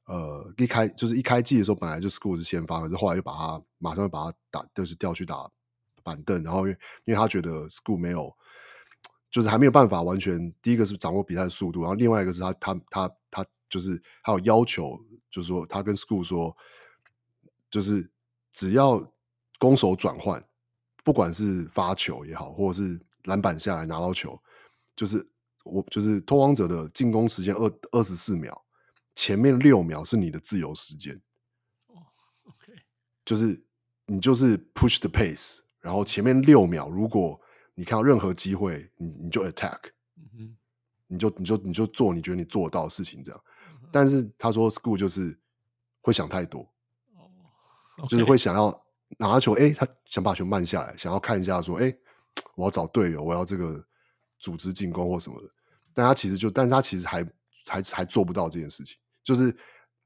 [0.07, 5.49] 呃，一开就是一开季的时候，本来就 school 是先发，可是后来又把他马上又把他打，就是调去打
[6.02, 8.36] 板凳，然后因为因为他觉得 school 没有，
[9.31, 14.99] 就是还没有办法完全，第一个是掌握比赛的速度，然后另外一个是他他他他就是还有要求，
[15.31, 16.57] 就是说他跟 School 说，
[17.70, 18.10] 就是
[18.52, 19.12] 只要
[19.59, 20.44] 攻守转换，
[21.05, 24.41] 不管是发球也好，或者是篮板下来拿到球，
[24.97, 25.25] 就是
[25.65, 28.65] 我就是拓荒者的进攻时间二二十四秒。
[29.15, 31.15] 前面六秒是你的自由时间，
[31.89, 32.00] 哦
[32.44, 32.73] ，OK，
[33.25, 33.62] 就是
[34.07, 37.39] 你就是 push the pace，然后前面六秒，如果
[37.74, 39.78] 你看到任何机会，你你就 attack，
[40.39, 40.57] 嗯，
[41.07, 43.40] 你就你就你就做你觉得你做得到的事情，这样。
[43.92, 45.39] 但是他说 school 就是
[46.00, 46.60] 会想太多，
[47.99, 48.86] 哦，就是会想要
[49.18, 51.92] 拿球，哎，他想把球慢下来，想要看一下说，哎，
[52.55, 53.84] 我要找队友，我要这个
[54.39, 55.49] 组织进攻或什么的。
[55.92, 57.24] 但他其实就，但是他其实还
[57.66, 58.97] 还还做不到这件事情。
[59.24, 59.55] 就是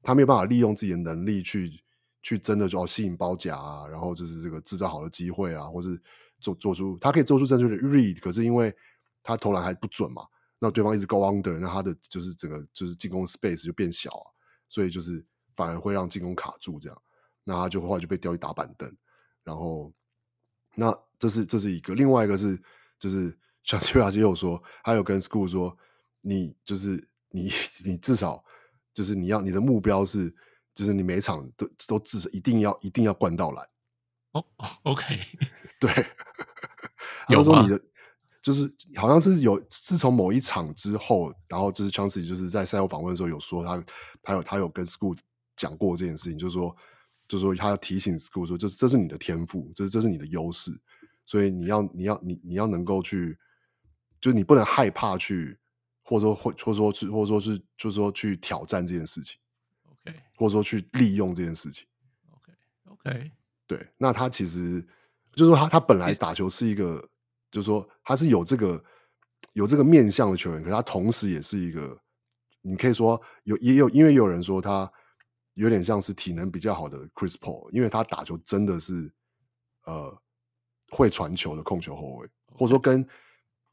[0.01, 1.83] 他没有办法利用自己的能力去
[2.21, 6.01] 去真的就要吸引包夹啊，然后就是这个制造好的机会啊，或是
[6.39, 8.75] 做做出他可以做出正确的 read，可是因为
[9.23, 10.23] 他投篮还不准嘛，
[10.59, 14.25] 那对方一直 go under，那他的就是整个就是进攻 space 就变小啊，
[14.69, 17.01] 所以就是反而会让进攻卡住这样，
[17.43, 18.91] 那他就后来就被调去打板凳，
[19.43, 19.93] 然后
[20.75, 22.61] 那这是这是一个，另外一个是
[22.99, 25.77] 就是像邱亚基有说，他有跟 school 说，
[26.21, 27.51] 你就是你
[27.83, 28.43] 你至少。
[28.93, 30.33] 就是你要你的目标是，
[30.73, 33.69] 就是你每场都都至少一定要一定要灌到篮。
[34.35, 34.45] 哦
[34.83, 35.19] ，OK，
[35.79, 35.89] 对，
[37.29, 37.81] 有说你的
[38.41, 43.85] 就是好像是有自从某一场之后，然后就是 Chauncey 就是在赛后访问的时候有说他
[44.21, 45.17] 他有他有跟 School
[45.55, 46.75] 讲过这件事情，就是说
[47.27, 50.71] 就是说他要提醒 School 说，这这是你的天赋，这这是你的优势，
[51.25, 53.37] 所以你要你要你你要能够去，
[54.19, 55.57] 就是你不能害怕去。
[56.07, 59.39] 或者说，或或者说是，或者说是，就是说去挑战这件事情
[59.89, 61.87] ，OK，或者说去利用这件事情
[62.29, 63.31] ，OK，OK，
[63.67, 63.87] 对。
[63.97, 64.81] 那他其实
[65.33, 66.99] 就是说他，他他本来打球是一个，
[67.51, 68.83] 就是说他是有这个
[69.53, 71.99] 有这个面向的球员，可是他同时也是一个，
[72.61, 74.91] 你可以说有也有，因为有人说他
[75.53, 79.11] 有点像是体能比较好的 Chris Paul，因为他打球真的是
[79.85, 80.17] 呃
[80.89, 83.03] 会传球的控球后卫，或者说跟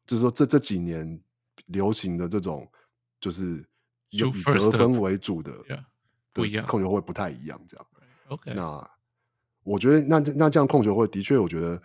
[0.06, 1.20] 就是说这这几年。
[1.66, 2.70] 流行的这种
[3.20, 3.64] 就是
[4.08, 5.52] 以得分为主的，
[6.32, 7.86] 不一样，控球会不太一样，这样。
[8.28, 8.90] OK，那
[9.62, 11.80] 我觉得那那这样控球会的确，我觉得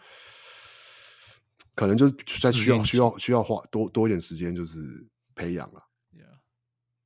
[1.75, 4.79] 可能就是在需要需要需要花多多一点时间，就是
[5.35, 5.83] 培养了。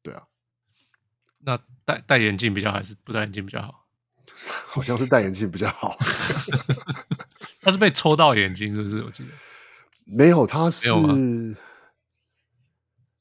[0.02, 0.24] 对啊。
[1.40, 3.86] 那戴戴眼镜比较还是不戴眼镜比较好？
[4.66, 5.98] 好像是戴眼镜比较好。
[7.62, 9.04] 他是被抽到眼睛，是不是？
[9.04, 9.30] 我记得
[10.06, 10.88] 没有，他是。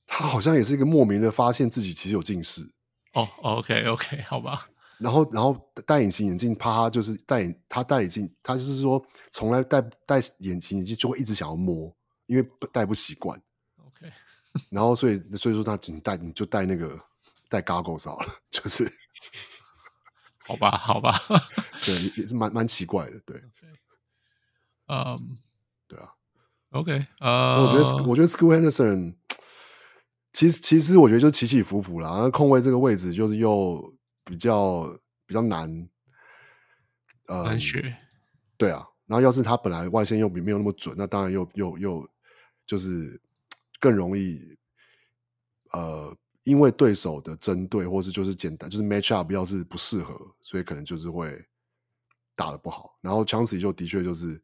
[0.06, 2.68] 他好像也是一个莫名的发现自己其实有近视
[3.12, 4.68] 哦，OK OK，好吧。
[5.00, 5.56] 然后，然后
[5.86, 11.92] 戴隐形眼镜，怕他就是戴他戴眼镜，他就是说从来戴戴隐形眼镜就会一直想要摸，
[12.26, 13.40] 因为戴不习惯。
[13.78, 14.12] OK，
[14.68, 17.00] 然后所以所以说他仅戴你就戴那个
[17.48, 18.92] 戴 goggles 好了， 就是
[20.46, 21.18] 好吧好吧，
[21.84, 23.42] 对，也是蛮蛮奇怪的，对。
[24.86, 25.36] 嗯，um,
[25.86, 26.12] 对啊
[26.72, 29.14] ，OK，呃、uh，我觉得我觉得 School Henderson。
[30.32, 32.10] 其实，其实我觉得就起起伏伏啦。
[32.10, 33.92] 那空位这个位置就是又
[34.30, 35.88] 比较比较难，
[37.26, 37.96] 呃，难学。
[38.56, 42.08] 对啊，然后要是他本来外线又比没有那么准，那当然又又又
[42.64, 43.20] 就是
[43.80, 44.56] 更容易，
[45.72, 51.44] 呃，因为对手的针对，或是就是简单就是 match up，要是不适合，所以可能就是会
[52.36, 52.96] 打的不好。
[53.00, 54.40] 然后 Chauncey 就的确就是，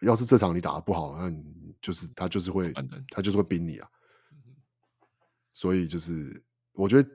[0.00, 2.72] 要是这场你打的不好，那你就是他就是会
[3.10, 3.90] 他就是会逼你啊。
[5.52, 6.42] 所以就是，
[6.72, 7.08] 我觉得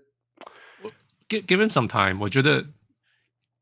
[1.32, 2.20] ，give give him some time。
[2.22, 2.66] 我觉得，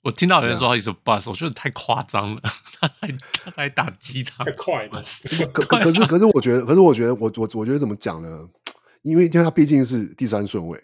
[0.02, 2.42] 我听到有人说他是 bust，我觉得太夸张了。
[2.82, 5.02] 他才他才打几场，太快了。
[5.54, 8.48] 可可是可是，我觉得，可是我觉得，我我我觉得怎么讲呢？
[9.04, 10.82] 因为因为他毕竟是第三顺位，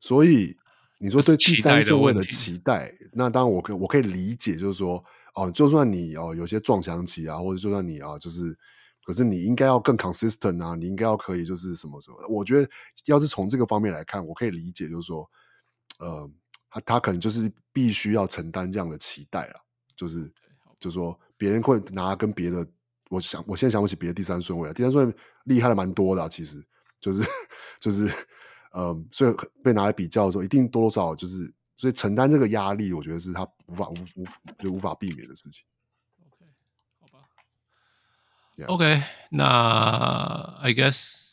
[0.00, 0.56] 所以
[0.98, 5.02] 你说对第三顺位的期待，那当然我可我可以理解，就是说，
[5.34, 8.58] 哦，就算你哦有些撞墙期啊，或者就算你啊，就是。
[9.06, 12.26] 可是你应该要更 consistent 啊，你应该要可以就是什么什么的。
[12.26, 12.68] 我觉得
[13.04, 15.24] 要是从这个方面来看，我可以理解，就是说，
[15.98, 16.30] 呃，
[16.70, 19.60] 他他可能就是必须要承担这样的期待了，
[19.96, 20.32] 就是
[20.78, 22.66] 就是说别人会拿跟别的，
[23.08, 26.62] 我想我现在想不起别的第三顺位了，第三顺位厉害的蛮多的啊，其实
[27.00, 27.22] 就是
[27.80, 28.08] 就是
[28.72, 34.26] 嗯，所以被拿来比较的时候，一定多多少少就是所以承担这个压力，我觉得是他无法无无
[34.62, 35.64] 就无法避免的事情。
[36.26, 36.44] OK，
[37.00, 37.20] 好吧。
[38.66, 41.25] OK，那 I guess。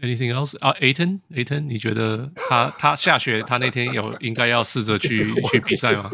[0.00, 6.10] Anything else 啊，Ayton，Ayton，你觉得他他下雪，他那天有应该要试着去 去比赛吗？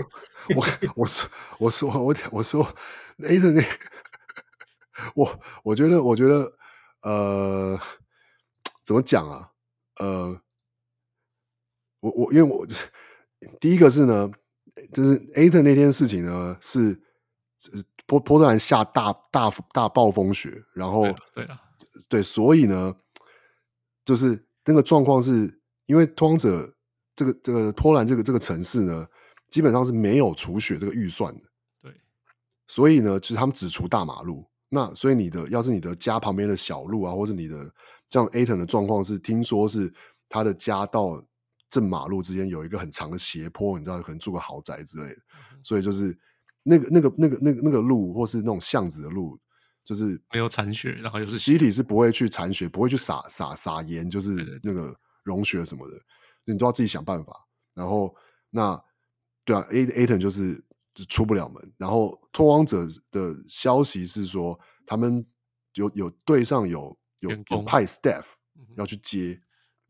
[0.55, 0.67] 我
[0.97, 2.77] 我说我说我我说
[3.19, 3.63] Ayton 那
[5.15, 6.53] 我我觉得我觉得
[7.03, 7.81] 呃
[8.85, 9.51] 怎么讲啊？
[10.01, 10.39] 呃，
[12.01, 12.67] 我我因为我
[13.59, 14.31] 第一个是呢，
[14.93, 17.01] 就是 Ayton 那天事情呢是
[18.07, 21.59] 波波特兰下大大大暴风雪，然后对啊
[22.11, 22.97] 对，所以呢。
[24.09, 26.75] 就是那个状况是，因为拓荒者
[27.15, 29.07] 这个这个波兰这个这个城市呢，
[29.51, 31.43] 基本上是没有除雪这个预算的。
[31.83, 31.93] 对，
[32.67, 34.47] 所以呢，其实他们只除大马路。
[34.71, 37.71] 那所以你的要是你的家旁边的小路啊，或是你的
[38.09, 39.93] 像 Ayton 的状况是，听说是
[40.27, 41.23] 他的家到
[41.69, 45.17] 正马路之间有一个很长的斜坡，你知道可能住个豪宅之类的。
[45.53, 46.19] 嗯、所以就是
[46.63, 49.39] 那个那个那个那个那个路，或是那种巷子的路。
[49.89, 55.95] 就是没有残血，然后就是基体是不会去残血，不会去撒撒撒盐，就是那个溶血什么的，
[56.45, 57.33] 你都要自己想办法。
[57.75, 58.15] 然后
[58.51, 58.79] 那
[59.47, 61.73] 对啊，A Ayton 就是就出不了门。
[61.79, 65.25] 然后拓荒者的消息是说，他们
[65.73, 68.25] 有有队上有有有派 staff
[68.77, 69.41] 要去接，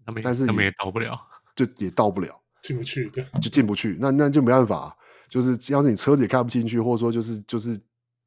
[0.07, 1.21] 他们但是他们也到不了，
[1.57, 3.11] 就也到不了， 进不去，
[3.43, 3.99] 就进不去。
[4.01, 4.97] 那那就没办法，
[5.29, 7.77] 就是要是你车子也开不进去，或者说就是就是。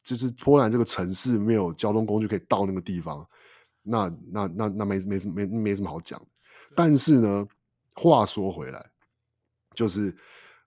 [0.04, 3.28] 就是波兰这个城市没有交通工具可以到那个地方，
[3.84, 6.22] 那那那那没没没没什么好讲。
[6.76, 7.48] 但是呢，
[7.96, 8.92] 话说回来，
[9.76, 10.16] 就是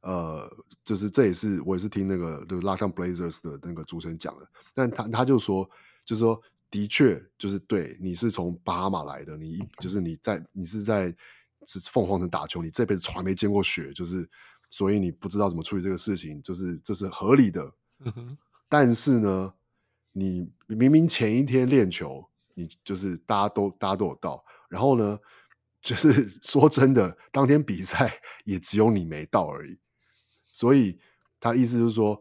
[0.03, 0.51] 呃，
[0.85, 5.69] 就是这也是我也是听那个就是 Locked On Blazers 的那个主持人讲的，但他他就说，
[6.05, 6.41] 就是说
[6.71, 11.15] 的确就是对，你是从巴哈马来的，你就是你在你是在
[11.67, 14.29] 是凤凰城打球，你这辈子从来没见过雪，就是
[14.69, 17.73] 所以你不知道怎么处理这个事情，就是这是合理的。
[18.05, 18.37] 嗯
[18.69, 19.55] 但是呢，
[20.13, 25.19] 你明明前一天练球，你就是大家都大家都有到，然后呢，
[25.81, 29.79] 就是 说真的，当天比赛也只有你没到而已。
[30.53, 30.99] 所以
[31.39, 32.21] 他意思就是说，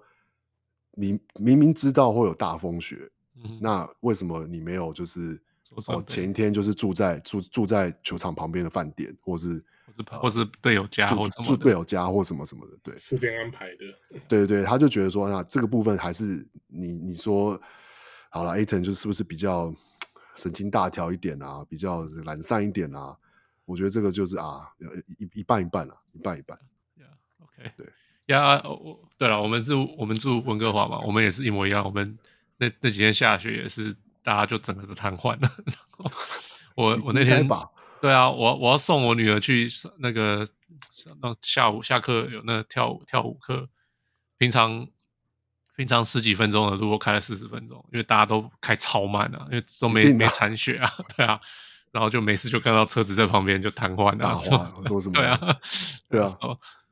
[0.92, 5.42] 你明明知道会有大风雪，嗯、那为什么你没有就是
[5.88, 9.64] 哦前一天就是住在住住在球场旁边的饭店，或是？
[10.20, 17.60] 或是队友家，或住队友家，或什么什么的，对，时间安排的，对对对，他就觉得说，那这个部分还是你你说
[18.30, 19.74] 好了，Ayton 就是不是比较
[20.36, 23.16] 神经大条一点啊，比较懒散一点啊？
[23.66, 24.68] 我觉得这个就是啊，
[25.18, 26.58] 一一半一半啊，一半一半。
[26.98, 27.88] Yeah，OK，对
[28.28, 32.18] 呀，我对了，我们住我们住温哥华嘛，我们也是一模一样，我们
[32.58, 35.52] 那那几天下雪也是，大家就整个都瘫痪了。
[36.76, 37.70] 我我那天吧。
[38.04, 39.66] 对啊，我我要送我女儿去
[40.00, 40.46] 那个
[41.22, 43.70] 那下午下课有那个跳舞跳舞课，
[44.38, 44.86] 平常
[45.78, 51.40] 平常十几分钟的路，我开了四十分钟，因为大家都开超慢啊，因为都没没铲雪啊， 对啊，
[51.94, 55.14] 然后就没事就看到车子在旁边就瘫痪啊，说什么？
[55.16, 55.40] 对啊，
[56.10, 56.30] 对啊，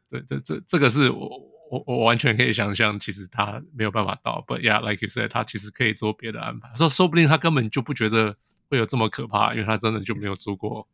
[0.10, 1.30] 对这这这个是我
[1.70, 8.34] 我我完全可以想象，其实他没有办法到，But yeah, like you said，他其实可以做别的安排，说说不定他根本就不觉得
[8.70, 10.88] 会有这么可怕，因为他真的就没有住过。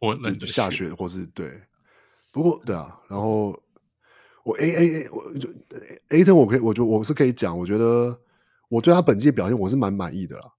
[0.00, 1.60] 我就下雪，或是对，
[2.32, 3.50] 不过对啊，然后
[4.42, 5.46] 我 A A A 我就
[6.08, 8.18] Ayton 我可以，我就我是可以讲，我觉得
[8.70, 10.54] 我对他本季表现我是蛮满意的啦，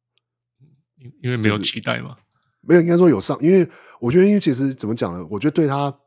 [0.99, 2.17] 因因为没有期待嘛，
[2.61, 3.67] 没有应该说有上，因为
[3.99, 5.25] 我觉得因为其实怎么讲呢？
[5.31, 5.99] 我觉得对他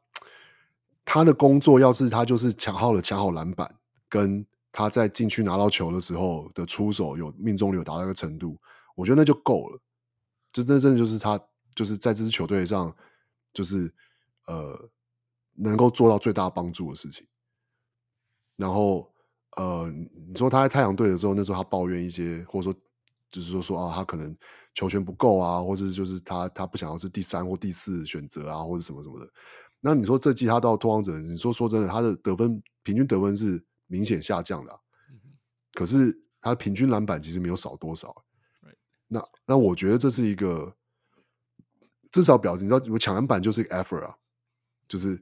[1.04, 3.68] 他的工作，要是他就是抢好了抢好篮板，
[4.08, 8.56] 跟他在禁区拿到球的时候的出手有命中率有达到一个程度，
[8.94, 9.80] 我觉得那就够了，
[10.52, 11.36] 就真真的就是他
[11.74, 12.94] 就是在这支球队上。
[13.54, 13.90] 就是
[14.46, 14.90] 呃，
[15.54, 17.26] 能够做到最大帮助的事情。
[18.56, 19.10] 然后
[19.56, 19.90] 呃，
[20.28, 22.80] 你说他在太阳队的时候，那时候他抱怨一些，或者说
[23.30, 24.36] 就是说说啊，他可能
[24.74, 29.30] 球权不够啊，或者就是他他不想要是第三或第四选择啊，或者什么什么的。
[29.80, 34.78] 那你说这季他到拓荒者，你说说真的，他的得分平均得分是明显下降的啊，
[35.72, 38.22] 可是他平均篮板其实没有少多少啊。
[39.06, 40.76] 那那我觉得这是一个。
[42.14, 44.16] 至少表示你知道，我抢篮板就是一个 effort 啊，
[44.86, 45.20] 就是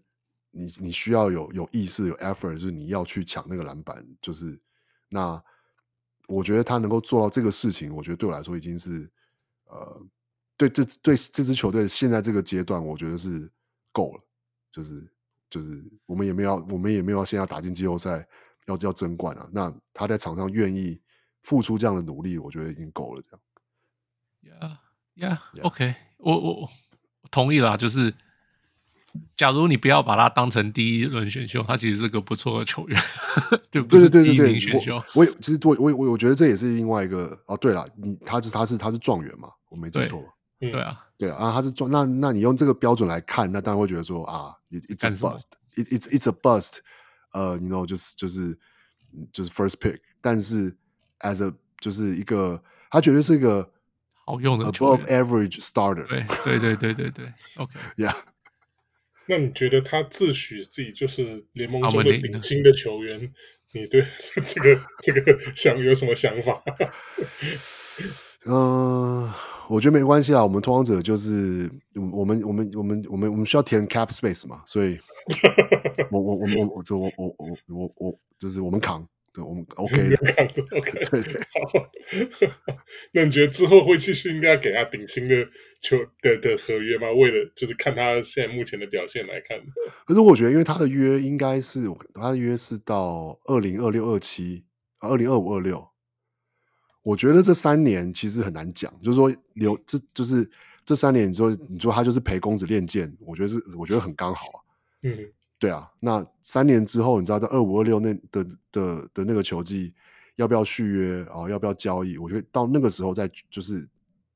[0.50, 4.60] 你你需要有有意识有 effort，就是你要去抢那个篮板，就是
[5.08, 5.42] 那
[6.28, 9.10] 我觉得他能够做到这个事情，我觉得对我来说已经是
[9.64, 10.06] 呃，
[10.54, 13.50] 对这对这支球队现在这个阶段，我觉得是
[13.90, 14.22] 够了，
[14.70, 15.10] 就是
[15.48, 18.28] 就是我们也没有，我们也没有现在要打进季后赛，
[18.66, 19.48] 要要争冠啊。
[19.50, 21.00] 那他在场上愿意
[21.42, 23.22] 付出这样的努力，我觉得已经够了。
[23.22, 23.34] 这
[24.50, 24.78] 样
[25.14, 25.62] yeah, yeah.
[25.62, 25.70] 我
[26.22, 26.70] 我我
[27.30, 27.76] 同意啦。
[27.76, 28.14] 就是，
[29.36, 33.02] 假如你不要把他当成第一轮选秀，他其实是个不错的球员，
[33.70, 34.96] 对不是第一名选秀。
[35.14, 37.56] 我我其实我我我我觉得这也是另外一个哦。
[37.56, 39.48] 对了，你他是他是他是状元嘛？
[39.68, 40.24] 我没记错。
[40.58, 40.98] 对，对啊。
[41.18, 46.78] 对啊，他是状那那你用这个标准来看，那当然会觉得说啊，it, it's a bust，it it's it's a bust，
[47.32, 48.58] 呃、uh,，you know，就是就是
[49.32, 50.76] 就是 first pick，但是
[51.20, 52.60] as a 就是一个，
[52.90, 53.70] 他绝对是一个
[54.24, 58.14] 好用的 above average starter，对对对对对对，OK，yeah。
[59.26, 63.32] 那你觉得他自诩自己就是联盟中的顶薪的球员，
[63.72, 64.04] 你对
[64.44, 66.62] 这个这个想有什么想法？
[68.46, 69.28] 嗯。
[69.28, 69.30] uh,
[69.68, 71.70] 我觉得没关系啊，我们拓荒者就是
[72.12, 74.98] 我们我们我们我们我们需要填 cap space 嘛，所以
[76.10, 80.16] 我我我我我我我我我我就是我们扛，对我们 OK 的
[80.76, 81.90] OK 对对好。
[83.12, 85.48] 那你觉得之后会继续应该要给他顶薪的
[85.80, 87.10] 球的的合约吗？
[87.12, 89.58] 为了就是看他现在目前的表现来看。
[90.06, 94.64] 可是我觉得，因为他的约应该是他的约是到二零二六二七
[95.00, 95.88] 二零二五二六。
[97.02, 100.48] 我觉得这三年其实很难讲，就是说留这就是
[100.84, 104.58] 这三年，你说你说他就是陪公子练剑，我觉得是我觉得很刚好啊。
[105.02, 105.18] 嗯，
[105.62, 105.88] 对啊。
[106.00, 109.94] 那三年之后，你知道在二五二六那的的的，那个球季
[110.34, 111.48] 要不要续约啊？
[111.48, 112.18] 要不要交易？
[112.18, 113.88] 我觉得到那个时候再就是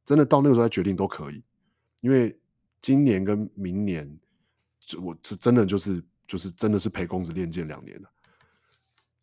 [0.05, 1.43] 真的到那个时候再决定都可以，
[2.01, 2.39] 因为
[2.81, 4.17] 今年跟明年，
[5.03, 8.09] 我是真的就是就是真的是陪公子练剑两年了。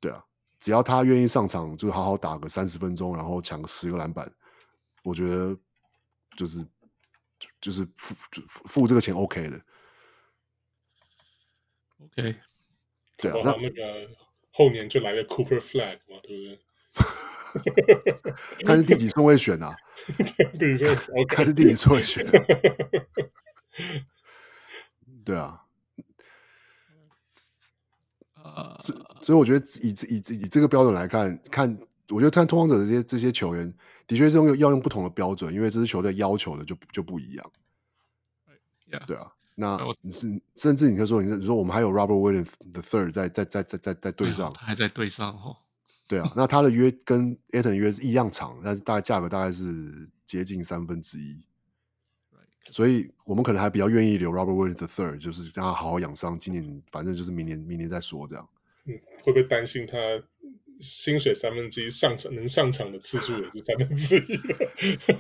[0.02, 0.22] 对啊。
[0.60, 4.30] 只要他愿意上场，就好好打个三十分钟，然后抢个十个篮板，
[5.04, 5.58] 我觉得
[6.38, 6.66] 就是
[7.60, 8.16] 就是付
[8.66, 9.62] 付这个钱 OK 的。
[12.18, 12.36] OK，
[13.18, 14.10] 对啊，那那个
[14.52, 16.60] 后年就来个 Cooper Flag 嘛，对不对？
[18.66, 19.76] 他是第几顺位选啊？
[20.60, 21.26] 第几顺位？
[21.26, 22.26] 他是第几顺位选？
[25.24, 25.60] 对啊。
[28.36, 28.78] 呃，
[29.22, 33.74] 所以我觉得以以以以这个标准来看，看我觉得看通往者的这些这些球员，
[34.06, 37.52] 的确是用要用不同的标准，因为这支球队要求的就就不一样。
[38.92, 39.06] Yeah.
[39.08, 45.58] 对啊，那你是甚至你可以说，你说我们还有 Robert Williams the Third 在在在在在在队上，他还在队上哦。
[46.08, 51.42] 对啊，那他的约跟 Ayton 约是一样长，但是大概价格大概是接近三分之一。
[52.70, 58.50] 所以我们可能还比较愿意留 Robert Williams the Third，就是让他好好养伤，今年反正就是明年明年再说这样。
[58.86, 59.98] 嗯，会不会担心他
[60.82, 64.40] 薪水三分之一上场能上场的次数也是三分之一？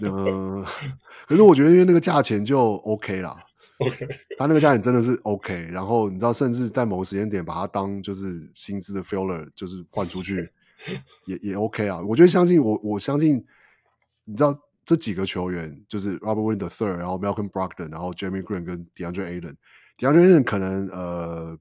[0.01, 0.65] 嗯，
[1.27, 3.37] 可是我觉得因为那个价钱就 OK 啦
[3.85, 5.67] ，OK， 他那个价钱真的是 OK。
[5.71, 10.49] 然后你知道，甚至在某个时间点把他当就是薪资的 filler，就是换出去
[11.27, 12.01] 也也 OK 啊。
[12.01, 13.45] 我觉得相信我，我相信
[14.25, 14.59] 你知道。
[14.85, 19.55] 这几个球员就是 Robert Williams the Third，然后 Malcolm Brogdon，然后 Jeremy Green 跟 DeAndre Ayton。
[19.97, 21.57] DeAndre Ayton 可能呃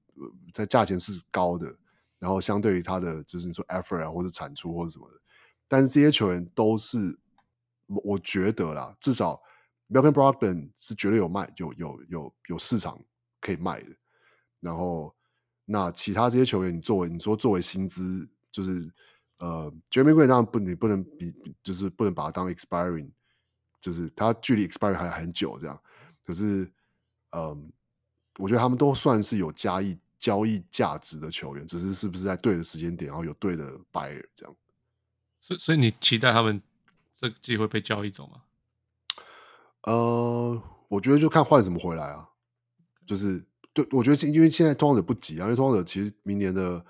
[0.52, 1.72] 在价钱是高的，
[2.18, 5.20] 然后相对于他的就是你说 effort 啊或者产出或者什么的，
[5.68, 7.16] 但是这些球员都是
[7.86, 9.40] 我觉得啦，至少
[9.92, 12.98] Malcolm Brogdon 是绝对有卖有有有有市场
[13.40, 13.88] 可以卖的。
[14.60, 15.14] 然后
[15.64, 18.90] 那其他这些球员，你作为你说作为薪资就是。
[19.38, 23.10] 呃，Jeremy Green 当然不，你不能比，就是不能把它当 expiring，
[23.80, 25.82] 就是他距离 expiring 还很久这样。
[26.22, 26.70] 可是，
[27.30, 27.72] 嗯、
[28.38, 34.56] 我觉得他们都算是有交易交易价值的球员，只是是不是在对的时间点，然后有对的 buyer 这样。
[35.40, 36.62] 所以，所以你期待他们
[37.12, 38.44] 这个机会被交易走吗？
[39.84, 42.28] 呃，我觉得就看换什么回来啊。
[43.06, 46.84] 就是对，我觉得因为现在通常者不急啊，因为通常者其实明年的，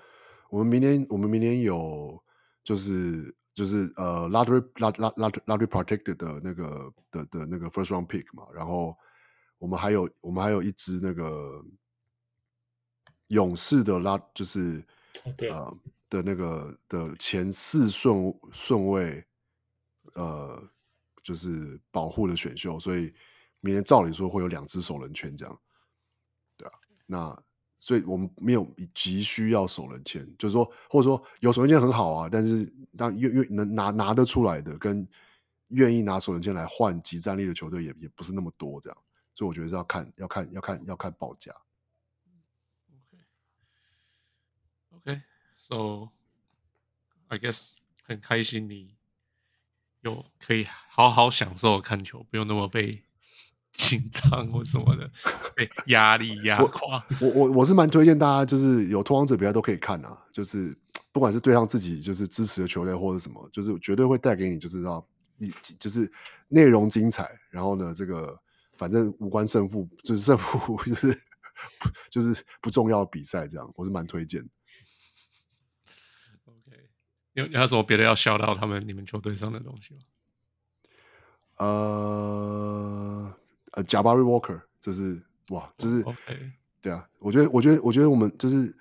[0.49, 2.21] 我们明年我们明年有。
[2.65, 8.95] 就是就是呃，lottery lottery lottery protected 的那个的的那个 first round pick 嘛，然后
[9.57, 11.61] 我们还有我们还有一支那个
[13.27, 14.81] 勇士的拉，就是
[15.49, 15.77] 呃
[16.09, 19.25] 的那个的前四顺顺位，
[20.13, 20.63] 呃，
[21.23, 23.11] 就是保护的选秀，所以
[23.61, 25.61] 明年照理说会有两只首轮签这样，
[26.57, 26.73] 对啊，
[27.07, 27.43] 那。
[27.79, 35.05] 所以我们没有急需要首轮签，就是说，或者说有首轮签很好啊，但是让愿愿能拿拿得出来的，跟
[35.67, 38.97] 愿意拿首轮签来换即战力的球队也也不是那么多，这样，
[39.33, 41.53] 所以我觉得是要看要看要看要看报价。
[44.91, 46.07] OK，so
[47.27, 48.95] I guess 很开心你
[50.03, 53.03] 有可以好好享受看球，不用那么被
[53.73, 55.09] 紧张或什么的，
[55.55, 57.03] 被压力压垮。
[57.19, 60.77] 我我我是蛮推荐大家，就是有拓荒者比赛都可以看啊，就是
[61.11, 65.03] 不管是对上自己就是支持的球队或者什么，就是绝对会带给你就是让
[65.37, 66.11] 你就是
[66.49, 68.39] 内容精彩，然后呢，这个
[68.77, 71.21] 反正无关胜负，就是胜负 就是
[72.11, 74.47] 就是不重要的比赛，这样我是蛮推荐。
[77.33, 80.01] 有有什么别的要笑到他们你们球队上的东西吗？
[81.57, 83.33] 呃。
[83.75, 86.05] 呃，Jabari Walker 就是哇，就是.
[86.79, 88.71] 对啊，我觉得，我觉得，我觉得我们就是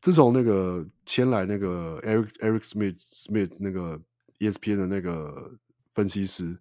[0.00, 4.00] 自从那个签来那个 Eric Eric Smith Smith 那个
[4.38, 5.50] ESPN 的那个
[5.94, 6.56] 分析师，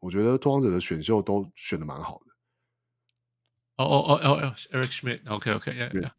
[0.00, 2.32] 我觉得拓荒者的选秀都选的蛮好的。
[3.76, 6.10] 哦哦哦哦哦，Eric Smith，OK OK，yeah, yeah.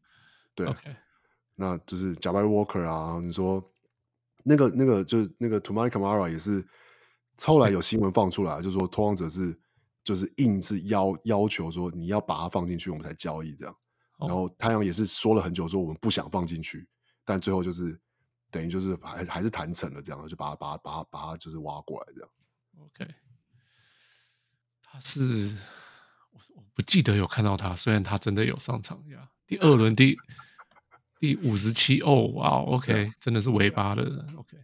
[0.55, 0.95] 对，OK，
[1.55, 3.72] 那就是 Jabari Walker 啊，你说
[4.43, 6.65] 那个那个就是那个 Toumani Camara 也是
[7.41, 9.59] 后来有新闻放出来，就是说拓荒者是。
[10.05, 13.73] 就是硬是要要求说你要把它放进去，我们才交易这样。
[14.19, 16.85] 然后太阳也是说了很久，说我们不想放进去，
[17.23, 17.97] 但最后就是
[18.51, 22.29] 等于就是还还是谈成了这样，就把它把它把它把它就是挖过来这样。
[22.79, 23.15] OK，
[24.83, 25.55] 他是
[26.31, 29.31] 我我不记得有看到他，虽然他真的有上场呀。
[29.47, 30.17] 第二轮第
[31.23, 34.57] 第五十七哦，哇，OK，真的是尾巴的人，OK。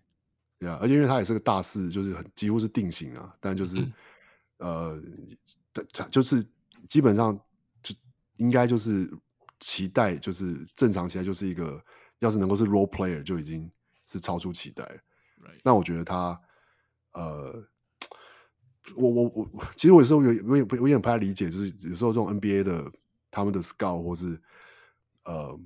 [0.57, 3.77] 对啊，而且因为他也是个大四，就是很几乎是定型啊，但就是。
[3.77, 3.93] 嗯
[4.57, 5.01] 呃，
[5.93, 6.45] 他就是
[6.89, 7.33] 基本上
[7.81, 7.95] 就
[8.35, 9.09] 应该就是
[9.61, 11.81] 期待，就是正常期待就是一个，
[12.19, 13.71] 要是能够是 role player 就已经
[14.05, 14.85] 是超出期待。
[15.63, 16.37] 那我觉得他，
[17.13, 17.65] 呃，
[18.97, 22.91] 我我我，其实我有时候有我也不我也不太理解，就是有时候这种 NBA 的
[23.31, 24.41] 他们的 scout 或是
[25.23, 25.57] 呃。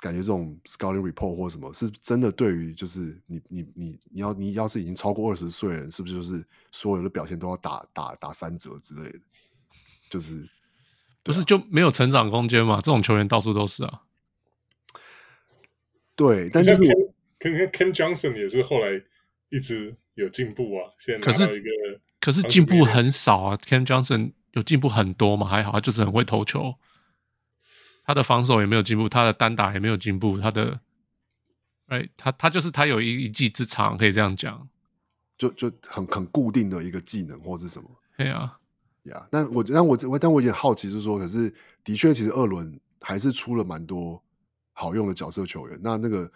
[0.00, 2.30] 感觉这种 scouting report 或什么是真的？
[2.30, 9.18] 对于就是你你你你要你要是已经超过二十岁了，是不是就是所有的表现都要打打打三折之类的？
[10.08, 10.48] 就是
[11.24, 12.76] 不是就没有成长空间嘛？
[12.76, 14.02] 这种球员到处都是啊。
[16.14, 16.74] 对，但是
[17.38, 19.02] 跟 Cam Johnson 也是后来
[19.48, 20.92] 一直有进步啊。
[20.98, 21.70] 现在拿到一个
[22.20, 23.56] 可是进步很少啊。
[23.56, 25.46] Cam Johnson 有进步很多嘛？
[25.48, 26.74] 还好，他就是很会投球。
[28.06, 30.78] 他的防守也没有进步，他的单打也没有进步，他的，
[31.86, 34.68] 哎，他他就是他有一一技之长，可以这样讲，
[35.36, 38.58] 就就很很固定的一个技能或是什么，对啊，
[39.02, 41.52] 呀、yeah，但我但我但我有点好奇，就是说，可是
[41.82, 44.22] 的确，其实二轮还是出了蛮多
[44.72, 46.30] 好用的角色球员，那那个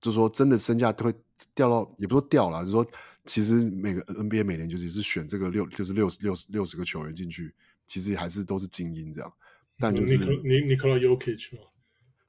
[0.00, 1.14] 就是说，真的身价都会
[1.54, 2.86] 掉到，也不说掉了，就是说，
[3.26, 7.54] 其实每个 NBA 每年就是是选这个六，就是六十六十六十个球员进去，
[7.86, 9.30] 其实还是都是精英这样。
[9.78, 11.62] 但就是你你可能有 Jokic 吗？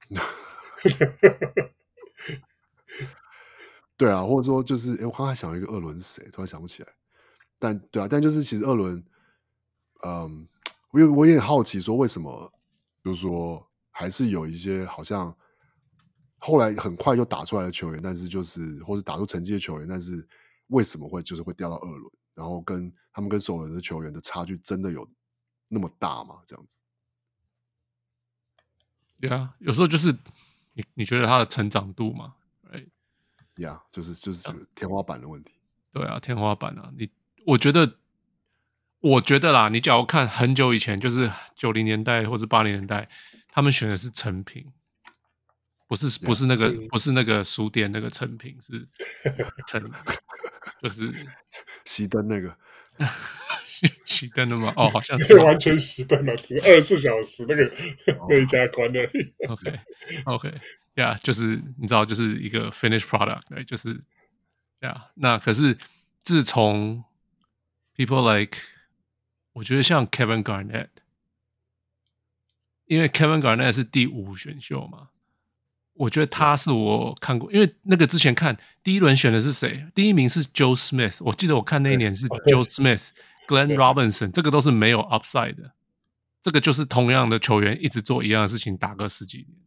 [3.97, 6.89] 对啊，或者说就是，哎，我刚才想了一个二轮是谁，突然想不起来。
[7.57, 9.03] 但对啊，但就是其实二轮，
[10.05, 10.47] 嗯，
[10.91, 12.53] 我有我也很好奇，说为什么，
[13.03, 15.35] 就是说还是有一些好像
[16.37, 20.27] 后来很快就打出来的球员，但是就是或是打出成绩的球员，但是
[20.67, 22.11] 为什么会就是会掉到二轮？
[22.35, 25.09] 然后跟他们跟首轮的球员的差距真的有
[25.69, 26.35] 那么大吗？
[26.45, 26.77] 这样子？
[29.19, 30.15] 对啊，有时候就是
[30.73, 32.35] 你你觉得他的成长度嘛，
[32.71, 32.85] 哎，
[33.57, 35.53] 呀，就是就是天花板的问题。
[35.91, 37.09] 对啊，天花板啊，你
[37.45, 37.97] 我觉得，
[38.99, 43.09] 我觉得啦，你假如看很久以前，就是九零年代或者八零年代，
[43.49, 44.71] 他们选的是成品，
[45.87, 48.87] 不是不是那个不是那个书店那个成品，是
[49.65, 49.91] 成，
[50.83, 51.11] 就是
[51.85, 52.55] 熄灯那个。
[54.05, 54.73] 熄灯了吗？
[54.75, 57.63] 哦，好像是完全熄灯了，只二十四小时那个、
[58.19, 58.29] oh.
[58.29, 59.09] 那一家关了。
[59.47, 60.53] OK，OK，
[60.95, 63.89] 呀，就是你知道，就是一个 finished product，对，就是
[64.79, 64.93] 呀。
[64.93, 65.77] Yeah, 那可是
[66.23, 67.03] 自从
[67.95, 68.59] people like，
[69.53, 70.89] 我觉得像 Kevin Garnett，
[72.85, 75.09] 因为 Kevin Garnett 是第五选秀嘛，
[75.93, 79.87] 我觉得他是我看过，因为那个之前看第一轮选的是谁？
[79.95, 83.09] 第一名是 Joe Smith，我记得我看那一年是 Joe Smith。
[83.47, 85.71] Glenn Robinson，这个都是没有 upside 的，
[86.41, 89.57] 这个就是同样的球员一直做一样的事情，打个十几年，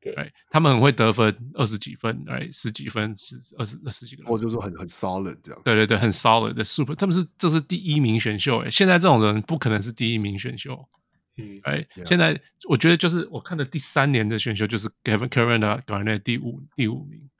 [0.00, 0.30] 对，right?
[0.50, 10.88] 他们很会得分，二十几分，哎，十几分，十二十二十几个，或者说很很 solid 这样，对对对，很 solid 的 super，他们是这是第一名选秀，哎，现在这种人不可能是第一名选秀，
[11.36, 12.08] 嗯，哎，yeah.
[12.08, 17.30] 现在我觉得就是我看的第三年的选秀就是 Kevin Garnett 第五第五名，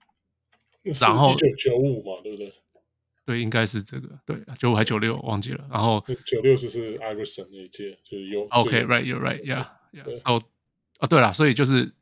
[1.00, 2.52] 然后一九九五嘛，对不对？
[3.24, 5.64] 对，应该是这个，对，九五还九六，忘记了。
[5.70, 8.46] 然后九六就是 Iverson 那一届，就是有。
[8.48, 10.16] OK，right，you're right，yeah，yeah。
[10.16, 10.44] So，
[10.98, 11.94] 啊，对了，所以就是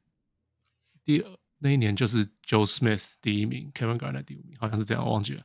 [1.04, 1.22] 第
[1.58, 5.44] 那一年就是 Joe Smith 第一名，Kevin Garnett 第五名，好像是这样，我忘记了。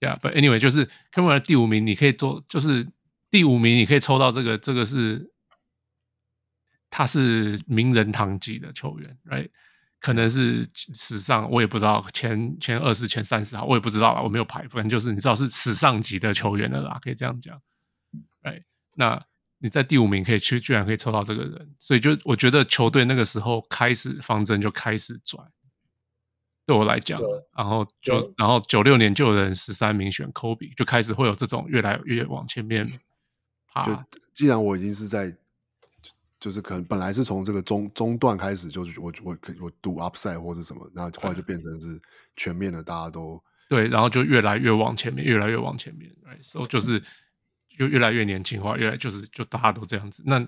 [0.00, 2.88] Yeah，but anyway，就是 Kevin Garnett 第五名，你可以做，就是
[3.30, 5.30] 第五名你可以抽到这个，这个是
[6.90, 9.50] 他是名人堂级的球员，right？
[10.02, 17.58] 可能是史上我也不知道前前二十、前三十号，我也不知道了，我没有排分，就是你知道是史上级的球员了啦，可以这样讲
[18.42, 18.64] ，right？
[18.96, 19.24] 那
[19.58, 25.48] 你在第五名可以去，居然可以抽到这个人，所以就我觉得球队那个时候开始方针就开始转。
[26.66, 27.20] 对我来讲，
[27.56, 32.88] 然后就然后九六年就有人十三名选科比，就开始会有这种越来越往前面
[33.72, 33.84] 爬。
[33.84, 33.96] 就
[34.32, 35.32] 既然我已经是在，
[36.42, 42.02] 就是可能本来是从这个中中段开始，就是我我可我赌 upside 或者什么，然后后来就变成是
[42.34, 46.12] 全面的，大家都对，然后就越来越往前面，越来越往前面，
[46.42, 47.00] 所以就是
[47.78, 50.22] 就越来越年轻化，越来就是就大家都这样子。
[50.26, 50.44] 那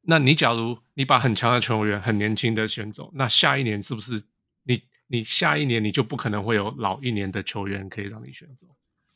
[0.00, 4.22] 那你假如你把很强的球员很年轻的选走，那下一年是不是
[4.64, 4.82] 你？
[5.08, 8.66] 你下一年你就不可能会有老一年的球员可以让你选走，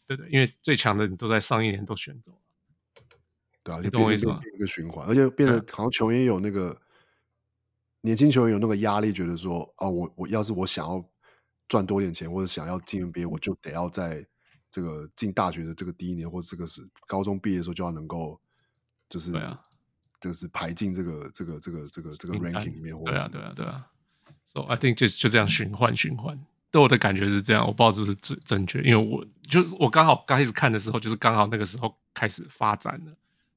[0.06, 2.38] 对对，因为最强的你都在上一年都选走了，
[3.70, 4.40] 对啊，你懂我意思吗？
[4.54, 6.76] 一个循环，而且变得好像球员有那个
[8.02, 11.04] 年轻球员有那个压力，觉得说啊，我我要是我想要
[11.68, 14.26] 赚多点钱或者想要进 NBA，我就得要在
[14.70, 18.40] 这个进大学的这个第一年，或者这个是高中毕业的时候就要能够
[19.08, 19.60] 就是对啊，
[20.20, 23.86] 就是排进这个这个这个这个这个 ranking 里面，或者对啊对啊对啊。
[24.46, 26.38] So I think 就就这样循环循环，
[26.72, 33.12] 对我的感觉是这样，我不知道是不是正正确，因为我就是我刚好刚开始看的时候，就是刚好那个时候开始发展了，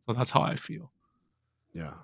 [0.06, 1.98] 所以他超爱 feel，yeah。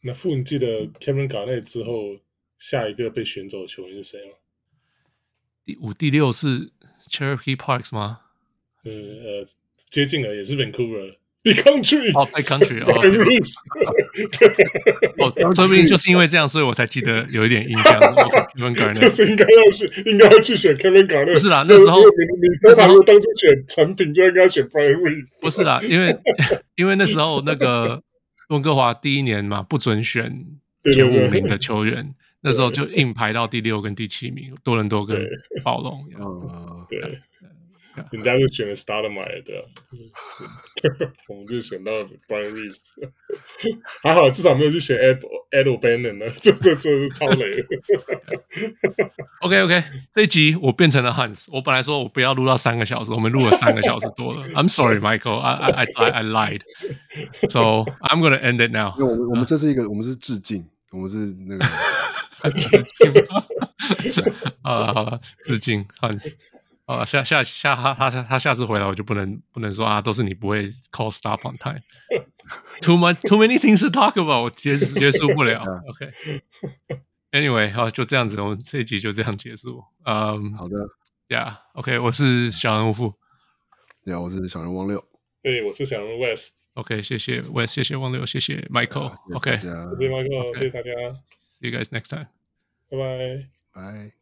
[0.00, 2.20] 那傅，你记得 Kevin Garnett 之后
[2.56, 4.36] 下一个被选走的球员是谁吗？
[5.64, 6.72] 第五、第六是
[7.10, 8.20] Cherokee Parks 吗？
[8.84, 9.46] 呃呃，
[9.90, 11.17] 接近了，也是 Vancouver。
[11.42, 12.92] Big Country 哦，Big Country 哦，
[15.46, 17.92] 哦，说不定就是因为这样，所以我才记得有一点印象。
[18.58, 21.32] Kevin Garnett 就是应该要去，应该要去选 Kevin Garnett。
[21.32, 22.04] 不是啦，那时候你
[22.60, 25.40] 说他如果当初选成品，就应该选 Brian Reeves。
[25.40, 26.18] 不是啦，因为
[26.74, 28.02] 因为那时候那个
[28.48, 30.44] 温哥华第一年嘛，不准选
[30.92, 35.24] 前五名的球员，那时候就硬排到第六跟第七名，多伦多跟
[35.62, 36.04] 暴龙。
[36.18, 37.20] 嗯，对。
[38.10, 39.64] 人家就选了 Stoudemire 对啊，
[41.28, 41.92] 我们就选到
[42.28, 42.92] Brian Reeves，
[44.02, 45.20] 还好至少没有去选 Ed
[45.50, 47.64] Ed O'Bannon 呢，这这这是超雷。
[49.40, 54.46] OK OK，这一集我变成了 Hans，我本来说我不要录到三个小时，我们录了三个小时多了。
[54.50, 56.62] I'm sorry, Michael, I I I I lied.
[57.48, 58.94] So I'm gonna end it now。
[58.98, 61.64] 我们我们这是一个，我们是致敬，我们是那个
[62.50, 63.12] 致敬。
[64.62, 66.34] 啊，好了，致敬 Hans。
[66.88, 71.82] 啊，下下下他他他下次回来我就不能不能说啊，都是你不会 call stop on time。
[72.80, 75.62] Too much, too many things to talk about，我结结束不了。
[77.30, 79.84] OK，Anyway，好，就这样子，我们这一集就这样结束。
[80.06, 80.76] 嗯，好的
[81.28, 83.12] ，Yeah，OK，我是小人物富，
[84.02, 85.04] 对啊，我是小人汪六，
[85.42, 86.52] 对，我是小人 West。
[86.72, 89.12] OK，谢谢 West，谢谢汪六，谢谢 Michael。
[89.34, 90.90] OK，谢谢 Michael，谢谢大家。
[91.60, 92.28] See you guys next time。
[92.88, 94.17] 拜拜，拜。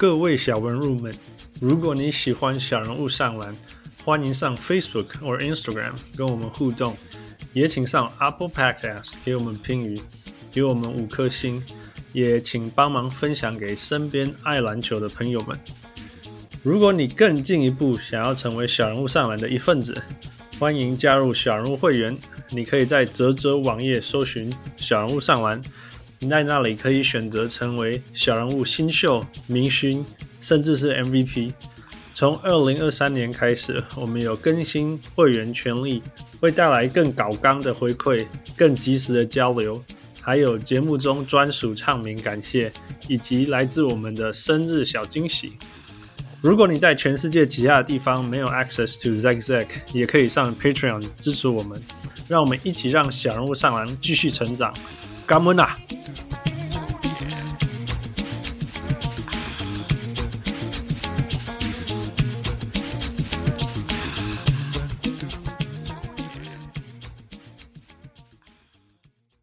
[0.00, 1.12] 各位小文入们，
[1.60, 3.54] 如果你喜欢小人物上篮，
[4.02, 6.96] 欢迎上 Facebook 或 Instagram 跟我们互动，
[7.52, 10.00] 也请上 Apple Podcast 给我们评语，
[10.50, 11.62] 给我们五颗星，
[12.14, 15.54] 也请帮忙分享给身边爱篮球的朋友们。
[16.62, 20.02] 如果你更进一步想要成为小人物上篮的一份子，
[20.58, 22.16] 欢迎加入小人物会员。
[22.48, 25.60] 你可以在泽泽网页搜寻小人物上篮。
[26.22, 30.04] 你在那里可以选择成为小人物新秀、明星，
[30.42, 31.54] 甚至是 MVP。
[32.12, 36.02] 从二零二三年开始，我们有更新会员权利，
[36.38, 39.82] 会带来更高纲的回馈、更及时的交流，
[40.20, 42.70] 还有节目中专属唱名感谢，
[43.08, 45.54] 以及来自我们的生日小惊喜。
[46.42, 51.80] 如果你在全世界其他的地方没有 access to Zack Zack，也可以上 Patreon 支持我们，
[52.28, 54.74] 让我们一起让小人物上篮继续成长。
[55.30, 55.76] 感恩啊！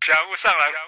[0.02, 0.87] 小人物上篮。